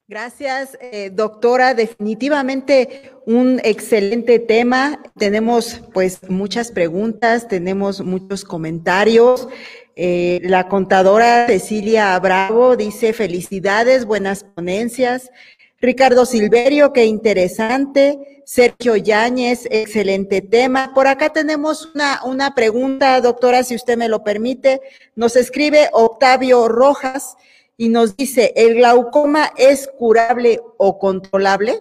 Gracias, 0.09 0.75
eh, 0.81 1.11
doctora. 1.13 1.75
Definitivamente 1.75 3.11
un 3.27 3.61
excelente 3.63 4.39
tema. 4.39 5.03
Tenemos 5.15 5.83
pues 5.93 6.27
muchas 6.31 6.71
preguntas, 6.71 7.47
tenemos 7.47 8.01
muchos 8.01 8.43
comentarios. 8.43 9.47
Eh, 9.95 10.39
la 10.41 10.67
contadora 10.67 11.45
Cecilia 11.45 12.17
Bravo 12.17 12.75
dice 12.75 13.13
felicidades, 13.13 14.05
buenas 14.05 14.43
ponencias. 14.43 15.29
Ricardo 15.79 16.25
Silverio, 16.25 16.91
qué 16.91 17.05
interesante. 17.05 18.41
Sergio 18.45 18.95
Yáñez, 18.95 19.67
excelente 19.69 20.41
tema. 20.41 20.91
Por 20.95 21.05
acá 21.05 21.29
tenemos 21.29 21.87
una, 21.93 22.21
una 22.25 22.55
pregunta, 22.55 23.21
doctora, 23.21 23.61
si 23.61 23.75
usted 23.75 23.95
me 23.95 24.09
lo 24.09 24.23
permite. 24.23 24.81
Nos 25.15 25.35
escribe 25.35 25.87
Octavio 25.93 26.67
Rojas 26.67 27.37
y 27.79 27.87
nos 27.87 28.17
dice, 28.17 28.51
¿el 28.57 28.75
glaucoma 28.75 29.45
es 29.57 29.89
curable 29.97 30.59
o 30.77 30.99
controlable? 30.99 31.75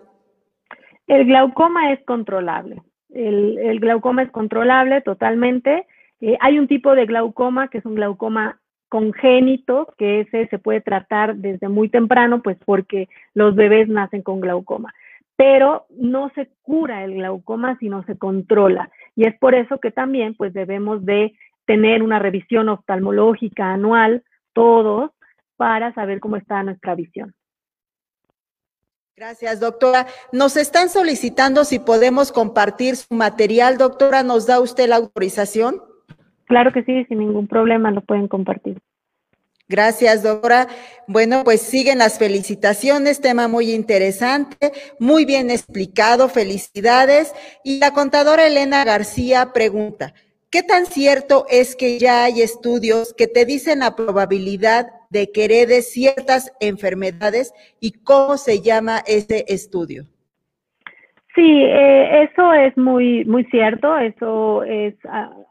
El 1.08 1.26
glaucoma 1.26 1.92
es 1.92 1.98
controlable. 2.04 2.80
El, 3.10 3.80
glaucoma 3.80 4.22
es 4.22 4.30
controlable 4.30 5.00
totalmente. 5.00 5.88
Eh, 6.20 6.36
hay 6.40 6.60
un 6.60 6.68
tipo 6.68 6.94
de 6.94 7.04
glaucoma 7.04 7.66
que 7.66 7.78
es 7.78 7.84
un 7.84 7.96
glaucoma 7.96 8.60
congénito, 8.88 9.92
que 9.98 10.20
ese 10.20 10.46
se 10.46 10.60
puede 10.60 10.80
tratar 10.80 11.34
desde 11.34 11.68
muy 11.68 11.88
temprano, 11.88 12.42
pues 12.42 12.56
porque 12.64 13.08
los 13.34 13.56
bebés 13.56 13.88
nacen 13.88 14.22
con 14.22 14.40
glaucoma. 14.40 14.94
Pero 15.34 15.86
no 15.90 16.30
se 16.36 16.48
cura 16.62 17.02
el 17.02 17.14
glaucoma, 17.14 17.76
sino 17.80 18.04
se 18.04 18.16
controla. 18.16 18.88
Y 19.16 19.26
es 19.26 19.36
por 19.40 19.56
eso 19.56 19.78
que 19.78 19.90
también 19.90 20.36
pues 20.36 20.52
debemos 20.54 21.04
de 21.04 21.34
tener 21.66 22.04
una 22.04 22.20
revisión 22.20 22.68
oftalmológica 22.68 23.72
anual, 23.72 24.22
todos, 24.52 25.10
para 25.58 25.92
saber 25.92 26.20
cómo 26.20 26.36
está 26.36 26.62
nuestra 26.62 26.94
visión. 26.94 27.34
Gracias, 29.16 29.58
doctora. 29.58 30.06
Nos 30.32 30.56
están 30.56 30.88
solicitando 30.88 31.64
si 31.64 31.80
podemos 31.80 32.30
compartir 32.30 32.94
su 32.94 33.12
material, 33.14 33.76
doctora. 33.76 34.22
¿Nos 34.22 34.46
da 34.46 34.60
usted 34.60 34.88
la 34.88 34.96
autorización? 34.96 35.82
Claro 36.46 36.72
que 36.72 36.84
sí, 36.84 37.04
sin 37.06 37.18
ningún 37.18 37.48
problema 37.48 37.90
lo 37.90 38.00
pueden 38.00 38.28
compartir. 38.28 38.80
Gracias, 39.68 40.22
doctora. 40.22 40.68
Bueno, 41.08 41.42
pues 41.42 41.60
siguen 41.60 41.98
las 41.98 42.20
felicitaciones, 42.20 43.20
tema 43.20 43.48
muy 43.48 43.72
interesante, 43.72 44.72
muy 45.00 45.24
bien 45.24 45.50
explicado, 45.50 46.28
felicidades. 46.28 47.34
Y 47.64 47.80
la 47.80 47.90
contadora 47.90 48.46
Elena 48.46 48.84
García 48.84 49.52
pregunta, 49.52 50.14
¿qué 50.48 50.62
tan 50.62 50.86
cierto 50.86 51.44
es 51.50 51.74
que 51.74 51.98
ya 51.98 52.22
hay 52.22 52.40
estudios 52.40 53.14
que 53.14 53.26
te 53.26 53.44
dicen 53.44 53.80
la 53.80 53.96
probabilidad 53.96 54.92
de 55.10 55.30
que 55.32 55.44
heredes 55.44 55.92
ciertas 55.92 56.52
enfermedades 56.60 57.52
y 57.80 57.92
cómo 57.92 58.36
se 58.36 58.60
llama 58.60 59.02
ese 59.06 59.44
estudio. 59.48 60.04
Sí, 61.34 61.62
eh, 61.62 62.24
eso 62.24 62.52
es 62.52 62.76
muy, 62.76 63.24
muy 63.24 63.44
cierto, 63.44 63.96
eso 63.96 64.64
es, 64.64 64.94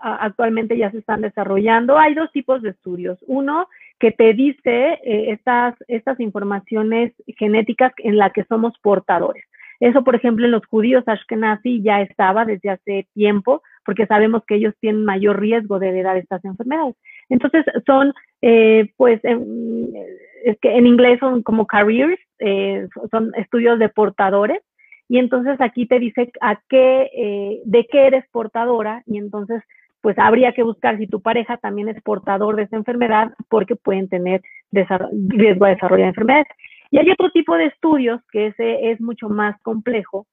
actualmente 0.02 0.78
ya 0.78 0.92
se 0.92 0.98
están 0.98 1.22
desarrollando. 1.22 1.98
Hay 1.98 2.14
dos 2.14 2.30
tipos 2.34 2.62
de 2.62 2.72
estudios. 2.72 3.18
Uno 3.26 3.70
que 3.98 4.12
te 4.12 4.34
dice 4.34 5.00
eh, 5.04 5.32
estas, 5.32 5.76
estas 5.88 6.20
informaciones 6.20 7.14
genéticas 7.38 7.94
en 8.00 8.18
las 8.18 8.34
que 8.34 8.44
somos 8.46 8.78
portadores. 8.82 9.46
Eso, 9.80 10.04
por 10.04 10.16
ejemplo, 10.16 10.46
en 10.46 10.52
los 10.52 10.66
judíos 10.66 11.08
Ashkenazi 11.08 11.82
ya 11.82 12.02
estaba 12.02 12.46
desde 12.46 12.72
hace 12.72 13.08
tiempo, 13.14 13.62
porque 13.86 14.08
sabemos 14.08 14.44
que 14.46 14.56
ellos 14.56 14.74
tienen 14.82 15.06
mayor 15.06 15.40
riesgo 15.40 15.80
de 15.80 15.90
heredar 15.90 16.18
estas 16.18 16.44
enfermedades. 16.44 16.96
Entonces, 17.30 17.66
son, 17.86 18.14
eh, 18.42 18.92
pues, 18.98 19.20
es 19.24 20.58
que 20.60 20.78
en 20.78 20.88
inglés 20.88 21.20
son 21.20 21.44
como 21.44 21.68
careers, 21.68 22.20
eh, 22.40 22.88
son 23.12 23.32
estudios 23.36 23.80
de 23.80 23.90
portadores, 23.90 24.62
y 25.10 25.20
entonces 25.20 25.60
aquí 25.60 25.88
te 25.88 26.00
dice 26.00 26.32
a 26.42 26.60
qué, 26.70 27.10
eh, 27.14 27.62
de 27.66 27.86
qué 27.86 28.08
eres 28.08 28.26
portadora, 28.32 29.04
y 29.06 29.18
entonces, 29.18 29.62
pues, 30.02 30.18
habría 30.20 30.54
que 30.54 30.64
buscar 30.64 30.98
si 30.98 31.08
tu 31.08 31.22
pareja 31.22 31.58
también 31.58 31.90
es 31.90 32.02
portador 32.02 32.56
de 32.56 32.64
esa 32.64 32.78
enfermedad, 32.78 33.34
porque 33.50 33.76
pueden 33.76 34.10
tener 34.10 34.42
riesgo 34.72 35.66
de 35.66 35.72
desarrollar 35.72 36.10
enfermedades. 36.10 36.48
Y 36.92 37.00
hay 37.00 37.10
otro 37.12 37.30
tipo 37.32 37.56
de 37.58 37.66
estudios 37.66 38.22
que 38.32 38.48
ese 38.48 38.92
es 38.92 39.02
mucho 39.02 39.28
más 39.30 39.60
complejo 39.62 40.26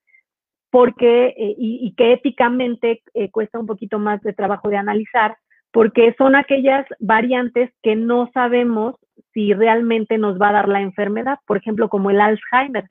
porque, 0.74 1.26
eh, 1.28 1.54
y, 1.56 1.94
que 1.96 2.14
éticamente 2.14 3.00
eh, 3.14 3.30
cuesta 3.30 3.60
un 3.60 3.66
poquito 3.66 4.00
más 4.00 4.20
de 4.22 4.32
trabajo 4.32 4.68
de 4.68 4.76
analizar, 4.76 5.36
porque 5.74 6.14
son 6.16 6.36
aquellas 6.36 6.86
variantes 7.00 7.68
que 7.82 7.96
no 7.96 8.30
sabemos 8.32 8.94
si 9.32 9.52
realmente 9.52 10.18
nos 10.18 10.40
va 10.40 10.50
a 10.50 10.52
dar 10.52 10.68
la 10.68 10.80
enfermedad, 10.80 11.40
por 11.48 11.56
ejemplo, 11.56 11.88
como 11.88 12.10
el 12.10 12.20
Alzheimer. 12.20 12.84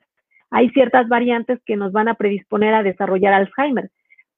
Hay 0.50 0.68
ciertas 0.68 1.08
variantes 1.08 1.58
que 1.64 1.76
nos 1.76 1.92
van 1.92 2.08
a 2.08 2.14
predisponer 2.14 2.74
a 2.74 2.82
desarrollar 2.82 3.32
Alzheimer, 3.32 3.90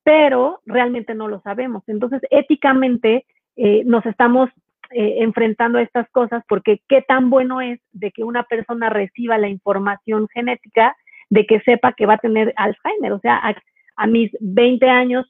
pero 0.05 0.61
realmente 0.65 1.13
no 1.17 1.27
lo 1.27 1.41
sabemos. 1.41 1.83
Entonces, 1.89 2.23
éticamente 2.31 3.27
eh, 3.57 3.83
nos 3.85 4.07
estamos 4.07 4.49
eh, 4.91 5.25
enfrentando 5.25 5.79
a 5.79 5.83
estas 5.83 6.09
cosas, 6.11 6.45
porque 6.49 6.81
qué 6.89 7.03
tan 7.03 7.31
bueno 7.31 7.61
es 7.61 7.81
de 7.91 8.13
que 8.13 8.23
una 8.23 8.45
persona 8.45 8.91
reciba 8.91 9.39
la 9.39 9.49
información 9.49 10.29
genética 10.33 10.95
de 11.31 11.47
que 11.47 11.59
sepa 11.63 11.95
que 11.95 12.07
va 12.07 12.15
a 12.15 12.19
tener 12.19 12.55
Alzheimer. 12.55 13.13
O 13.13 13.19
sea, 13.19 13.43
a, 13.97 14.07
mis 14.07 14.31
20 14.39 14.89
años, 14.89 15.27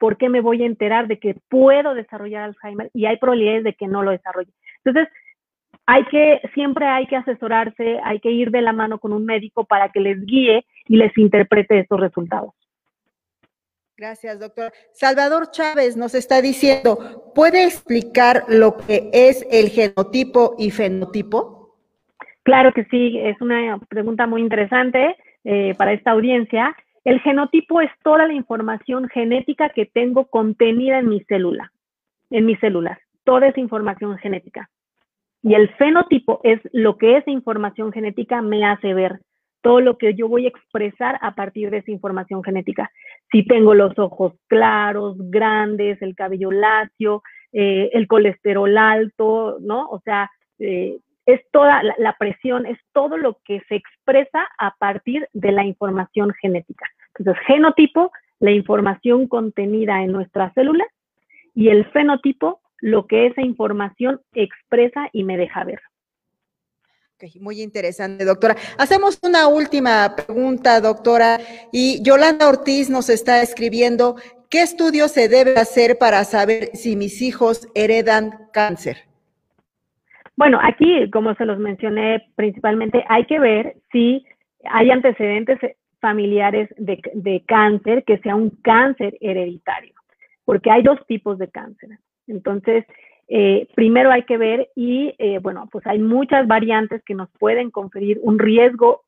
¿por 0.00 0.16
qué 0.16 0.30
me 0.30 0.40
voy 0.40 0.62
a 0.62 0.66
enterar 0.66 1.06
de 1.06 1.18
que 1.18 1.36
puedo 1.48 1.94
desarrollar 1.94 2.44
Alzheimer? 2.44 2.90
Y 2.94 3.04
hay 3.04 3.18
probabilidades 3.18 3.64
de 3.64 3.74
que 3.74 3.86
no 3.86 4.02
lo 4.02 4.10
desarrolle. 4.10 4.50
Entonces, 4.82 5.12
hay 5.84 6.04
que, 6.06 6.40
siempre 6.54 6.86
hay 6.86 7.06
que 7.06 7.16
asesorarse, 7.16 8.00
hay 8.02 8.18
que 8.18 8.30
ir 8.30 8.50
de 8.50 8.62
la 8.62 8.72
mano 8.72 8.98
con 8.98 9.12
un 9.12 9.26
médico 9.26 9.64
para 9.64 9.90
que 9.90 10.00
les 10.00 10.24
guíe 10.24 10.64
y 10.86 10.96
les 10.96 11.16
interprete 11.18 11.78
estos 11.78 12.00
resultados. 12.00 12.54
Gracias, 13.98 14.40
doctor. 14.40 14.72
Salvador 14.92 15.50
Chávez 15.50 15.98
nos 15.98 16.14
está 16.14 16.40
diciendo, 16.40 17.30
¿puede 17.34 17.64
explicar 17.64 18.44
lo 18.48 18.78
que 18.78 19.10
es 19.12 19.46
el 19.50 19.68
genotipo 19.68 20.54
y 20.58 20.70
fenotipo? 20.70 21.76
Claro 22.42 22.72
que 22.72 22.84
sí, 22.84 23.18
es 23.18 23.38
una 23.42 23.78
pregunta 23.90 24.26
muy 24.26 24.40
interesante 24.40 25.16
eh, 25.44 25.74
para 25.76 25.92
esta 25.92 26.12
audiencia. 26.12 26.74
El 27.04 27.20
genotipo 27.20 27.80
es 27.80 27.90
toda 28.02 28.26
la 28.26 28.34
información 28.34 29.08
genética 29.08 29.70
que 29.70 29.86
tengo 29.86 30.26
contenida 30.26 30.98
en 30.98 31.08
mi 31.08 31.20
célula, 31.24 31.72
en 32.30 32.44
mis 32.44 32.58
células, 32.60 32.98
toda 33.24 33.48
esa 33.48 33.60
información 33.60 34.18
genética. 34.18 34.68
Y 35.42 35.54
el 35.54 35.70
fenotipo 35.76 36.40
es 36.44 36.60
lo 36.72 36.98
que 36.98 37.16
esa 37.16 37.30
información 37.30 37.92
genética 37.92 38.42
me 38.42 38.64
hace 38.66 38.92
ver 38.92 39.20
todo 39.62 39.80
lo 39.80 39.98
que 39.98 40.14
yo 40.14 40.28
voy 40.28 40.46
a 40.46 40.48
expresar 40.48 41.18
a 41.22 41.34
partir 41.34 41.70
de 41.70 41.78
esa 41.78 41.90
información 41.90 42.42
genética. 42.42 42.90
Si 43.30 43.44
tengo 43.44 43.74
los 43.74 43.98
ojos 43.98 44.34
claros, 44.46 45.16
grandes, 45.18 46.00
el 46.02 46.14
cabello 46.14 46.50
lacio, 46.50 47.22
eh, 47.52 47.90
el 47.92 48.06
colesterol 48.06 48.76
alto, 48.76 49.58
¿no? 49.60 49.88
O 49.88 50.00
sea, 50.00 50.30
eh, 50.58 50.98
es 51.32 51.40
toda 51.50 51.82
la, 51.98 52.16
presión, 52.18 52.66
es 52.66 52.78
todo 52.92 53.16
lo 53.16 53.38
que 53.44 53.60
se 53.68 53.76
expresa 53.76 54.46
a 54.58 54.74
partir 54.76 55.28
de 55.32 55.52
la 55.52 55.64
información 55.64 56.32
genética. 56.40 56.86
Entonces, 57.18 57.42
genotipo, 57.46 58.12
la 58.38 58.52
información 58.52 59.26
contenida 59.26 60.02
en 60.02 60.12
nuestras 60.12 60.52
células, 60.54 60.88
y 61.54 61.68
el 61.68 61.84
fenotipo, 61.90 62.60
lo 62.78 63.06
que 63.06 63.26
esa 63.26 63.42
información 63.42 64.20
expresa 64.32 65.08
y 65.12 65.24
me 65.24 65.36
deja 65.36 65.64
ver 65.64 65.80
muy 67.38 67.60
interesante, 67.60 68.24
doctora. 68.24 68.56
Hacemos 68.78 69.18
una 69.22 69.46
última 69.48 70.14
pregunta, 70.16 70.80
doctora, 70.80 71.40
y 71.72 72.02
Yolanda 72.02 72.48
Ortiz 72.48 72.88
nos 72.88 73.08
está 73.10 73.42
escribiendo, 73.42 74.16
¿qué 74.48 74.62
estudio 74.62 75.08
se 75.08 75.28
debe 75.28 75.58
hacer 75.58 75.98
para 75.98 76.24
saber 76.24 76.70
si 76.74 76.96
mis 76.96 77.20
hijos 77.20 77.68
heredan 77.74 78.48
cáncer? 78.52 79.09
Bueno, 80.36 80.58
aquí, 80.62 81.10
como 81.10 81.34
se 81.34 81.44
los 81.44 81.58
mencioné, 81.58 82.30
principalmente 82.34 83.04
hay 83.08 83.24
que 83.26 83.38
ver 83.38 83.76
si 83.92 84.24
hay 84.64 84.90
antecedentes 84.90 85.58
familiares 86.00 86.68
de, 86.76 87.44
cáncer, 87.46 88.04
que 88.04 88.18
sea 88.18 88.34
un 88.34 88.50
cáncer 88.62 89.16
hereditario, 89.20 89.94
porque 90.44 90.70
hay 90.70 90.82
dos 90.82 90.98
tipos 91.06 91.38
de 91.38 91.48
cáncer. 91.48 91.90
Entonces, 92.26 92.84
eh, 93.28 93.68
primero 93.74 94.10
hay 94.10 94.22
que 94.24 94.38
ver 94.38 94.70
y, 94.74 95.14
eh, 95.18 95.38
bueno, 95.40 95.68
pues 95.70 95.86
hay 95.86 95.98
muchas 95.98 96.46
variantes 96.46 97.02
que 97.04 97.14
nos 97.14 97.30
pueden 97.38 97.70
conferir 97.70 98.18
un 98.22 98.38
riesgo 98.38 99.02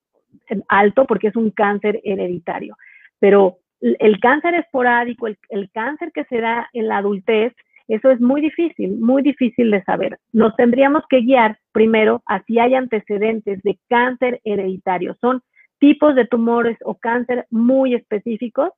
alto 0.69 1.07
porque 1.07 1.29
es 1.29 1.37
un 1.37 1.51
cáncer 1.51 2.01
hereditario. 2.05 2.77
Pero 3.19 3.59
el 3.81 4.21
cáncer 4.21 4.55
esporádico, 4.55 5.27
el 5.27 5.71
cáncer 5.73 6.13
que 6.13 6.25
se 6.25 6.41
da 6.41 6.69
en 6.73 6.89
la 6.89 6.99
adultez, 6.99 7.55
eso 7.89 8.11
es 8.11 8.21
muy 8.21 8.41
difícil, 8.41 8.97
muy 8.99 9.23
difícil 9.23 9.71
de 9.71 9.83
saber. 9.85 10.19
Nos 10.33 10.55
tendríamos 10.57 11.03
que 11.09 11.21
guiar 11.21 11.59
primero 11.73 12.23
a 12.27 12.43
si 12.45 12.59
hay 12.59 12.75
antecedentes 12.75 13.61
de 13.63 13.79
cáncer 13.89 14.41
hereditario. 14.45 15.17
Son 15.21 15.43
tipos 15.79 16.15
de 16.15 16.27
tumores 16.27 16.79
o 16.85 16.95
cáncer 16.95 17.47
muy 17.51 17.95
específicos 17.95 18.71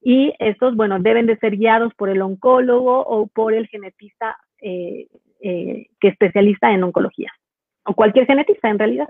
y 0.00 0.32
estos, 0.38 0.76
bueno, 0.76 0.98
deben 0.98 1.26
de 1.26 1.38
ser 1.38 1.56
guiados 1.56 1.92
por 1.94 2.08
el 2.08 2.22
oncólogo 2.22 3.00
o 3.00 3.26
por 3.28 3.54
el 3.54 3.68
genetista 3.68 4.36
eh, 4.60 5.08
eh, 5.40 5.86
que 6.00 6.08
especialista 6.08 6.72
en 6.72 6.84
oncología 6.84 7.32
o 7.84 7.94
cualquier 7.94 8.26
genetista 8.26 8.68
en 8.68 8.78
realidad. 8.78 9.08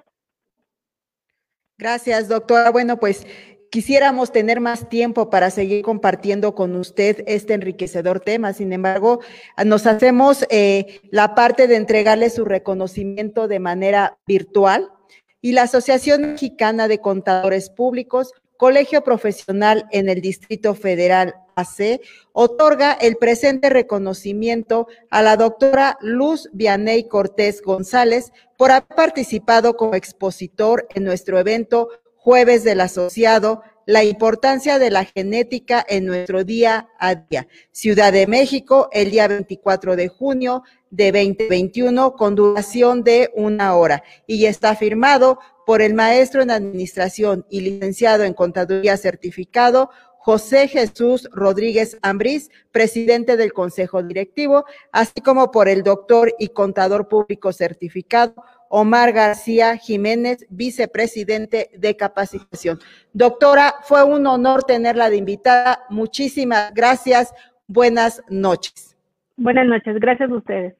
Gracias, 1.78 2.28
doctora. 2.28 2.70
Bueno, 2.70 2.98
pues 2.98 3.26
quisiéramos 3.72 4.32
tener 4.32 4.60
más 4.60 4.90
tiempo 4.90 5.30
para 5.30 5.50
seguir 5.50 5.82
compartiendo 5.82 6.54
con 6.54 6.76
usted 6.76 7.24
este 7.26 7.54
enriquecedor 7.54 8.20
tema. 8.20 8.52
Sin 8.52 8.70
embargo, 8.74 9.20
nos 9.64 9.86
hacemos 9.86 10.46
eh, 10.50 11.00
la 11.10 11.34
parte 11.34 11.66
de 11.66 11.76
entregarle 11.76 12.28
su 12.28 12.44
reconocimiento 12.44 13.48
de 13.48 13.60
manera 13.60 14.18
virtual 14.26 14.92
y 15.40 15.52
la 15.52 15.62
Asociación 15.62 16.32
Mexicana 16.32 16.86
de 16.86 16.98
Contadores 16.98 17.70
Públicos, 17.70 18.32
Colegio 18.58 19.02
Profesional 19.02 19.86
en 19.90 20.10
el 20.10 20.20
Distrito 20.20 20.74
Federal 20.74 21.34
AC, 21.56 22.02
otorga 22.32 22.92
el 22.92 23.16
presente 23.16 23.70
reconocimiento 23.70 24.86
a 25.10 25.22
la 25.22 25.38
doctora 25.38 25.96
Luz 26.02 26.50
Vianey 26.52 27.08
Cortés 27.08 27.62
González 27.62 28.32
por 28.58 28.70
haber 28.70 28.86
participado 28.88 29.76
como 29.78 29.94
expositor 29.94 30.86
en 30.94 31.04
nuestro 31.04 31.38
evento 31.38 31.88
Jueves 32.24 32.62
del 32.62 32.80
Asociado, 32.80 33.62
la 33.84 34.04
importancia 34.04 34.78
de 34.78 34.92
la 34.92 35.04
genética 35.04 35.84
en 35.88 36.06
nuestro 36.06 36.44
día 36.44 36.88
a 37.00 37.16
día. 37.16 37.48
Ciudad 37.72 38.12
de 38.12 38.28
México, 38.28 38.88
el 38.92 39.10
día 39.10 39.26
24 39.26 39.96
de 39.96 40.06
junio 40.06 40.62
de 40.90 41.10
2021, 41.10 42.12
con 42.12 42.36
duración 42.36 43.02
de 43.02 43.32
una 43.34 43.74
hora. 43.74 44.04
Y 44.28 44.46
está 44.46 44.76
firmado 44.76 45.40
por 45.66 45.82
el 45.82 45.94
maestro 45.94 46.42
en 46.42 46.52
Administración 46.52 47.44
y 47.50 47.62
licenciado 47.62 48.22
en 48.22 48.34
Contaduría 48.34 48.96
certificado, 48.96 49.90
José 50.16 50.68
Jesús 50.68 51.28
Rodríguez 51.32 51.98
Ambrís, 52.02 52.50
presidente 52.70 53.36
del 53.36 53.52
Consejo 53.52 54.00
Directivo, 54.04 54.64
así 54.92 55.20
como 55.20 55.50
por 55.50 55.68
el 55.68 55.82
doctor 55.82 56.32
y 56.38 56.50
contador 56.50 57.08
público 57.08 57.52
certificado, 57.52 58.36
Omar 58.74 59.12
García 59.12 59.76
Jiménez, 59.76 60.46
vicepresidente 60.48 61.68
de 61.76 61.94
capacitación. 61.94 62.78
Doctora, 63.12 63.74
fue 63.82 64.02
un 64.02 64.26
honor 64.26 64.62
tenerla 64.64 65.10
de 65.10 65.18
invitada. 65.18 65.80
Muchísimas 65.90 66.72
gracias. 66.72 67.34
Buenas 67.66 68.22
noches. 68.30 68.96
Buenas 69.36 69.66
noches. 69.66 70.00
Gracias 70.00 70.30
a 70.30 70.34
ustedes. 70.34 70.74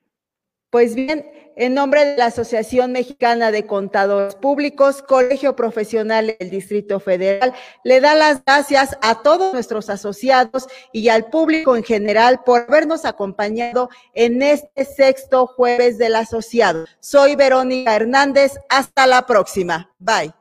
Pues 0.73 0.95
bien, 0.95 1.31
en 1.55 1.75
nombre 1.75 2.03
de 2.03 2.17
la 2.17 2.25
Asociación 2.25 2.93
Mexicana 2.93 3.51
de 3.51 3.67
Contadores 3.67 4.37
Públicos, 4.37 5.03
Colegio 5.03 5.55
Profesional 5.55 6.35
del 6.41 6.49
Distrito 6.49 6.99
Federal, 6.99 7.53
le 7.85 8.01
da 8.01 8.15
las 8.15 8.43
gracias 8.43 8.97
a 9.03 9.21
todos 9.21 9.53
nuestros 9.53 9.91
asociados 9.91 10.67
y 10.91 11.11
al 11.11 11.27
público 11.27 11.77
en 11.77 11.85
general 11.85 12.41
por 12.47 12.63
habernos 12.63 13.05
acompañado 13.05 13.91
en 14.15 14.41
este 14.41 14.87
sexto 14.87 15.47
jueves 15.47 15.99
del 15.99 16.17
asociado. 16.17 16.87
Soy 17.01 17.37
Verónica 17.37 17.95
Hernández. 17.95 18.55
Hasta 18.71 19.07
la 19.07 19.27
próxima. 19.27 19.91
Bye. 19.99 20.33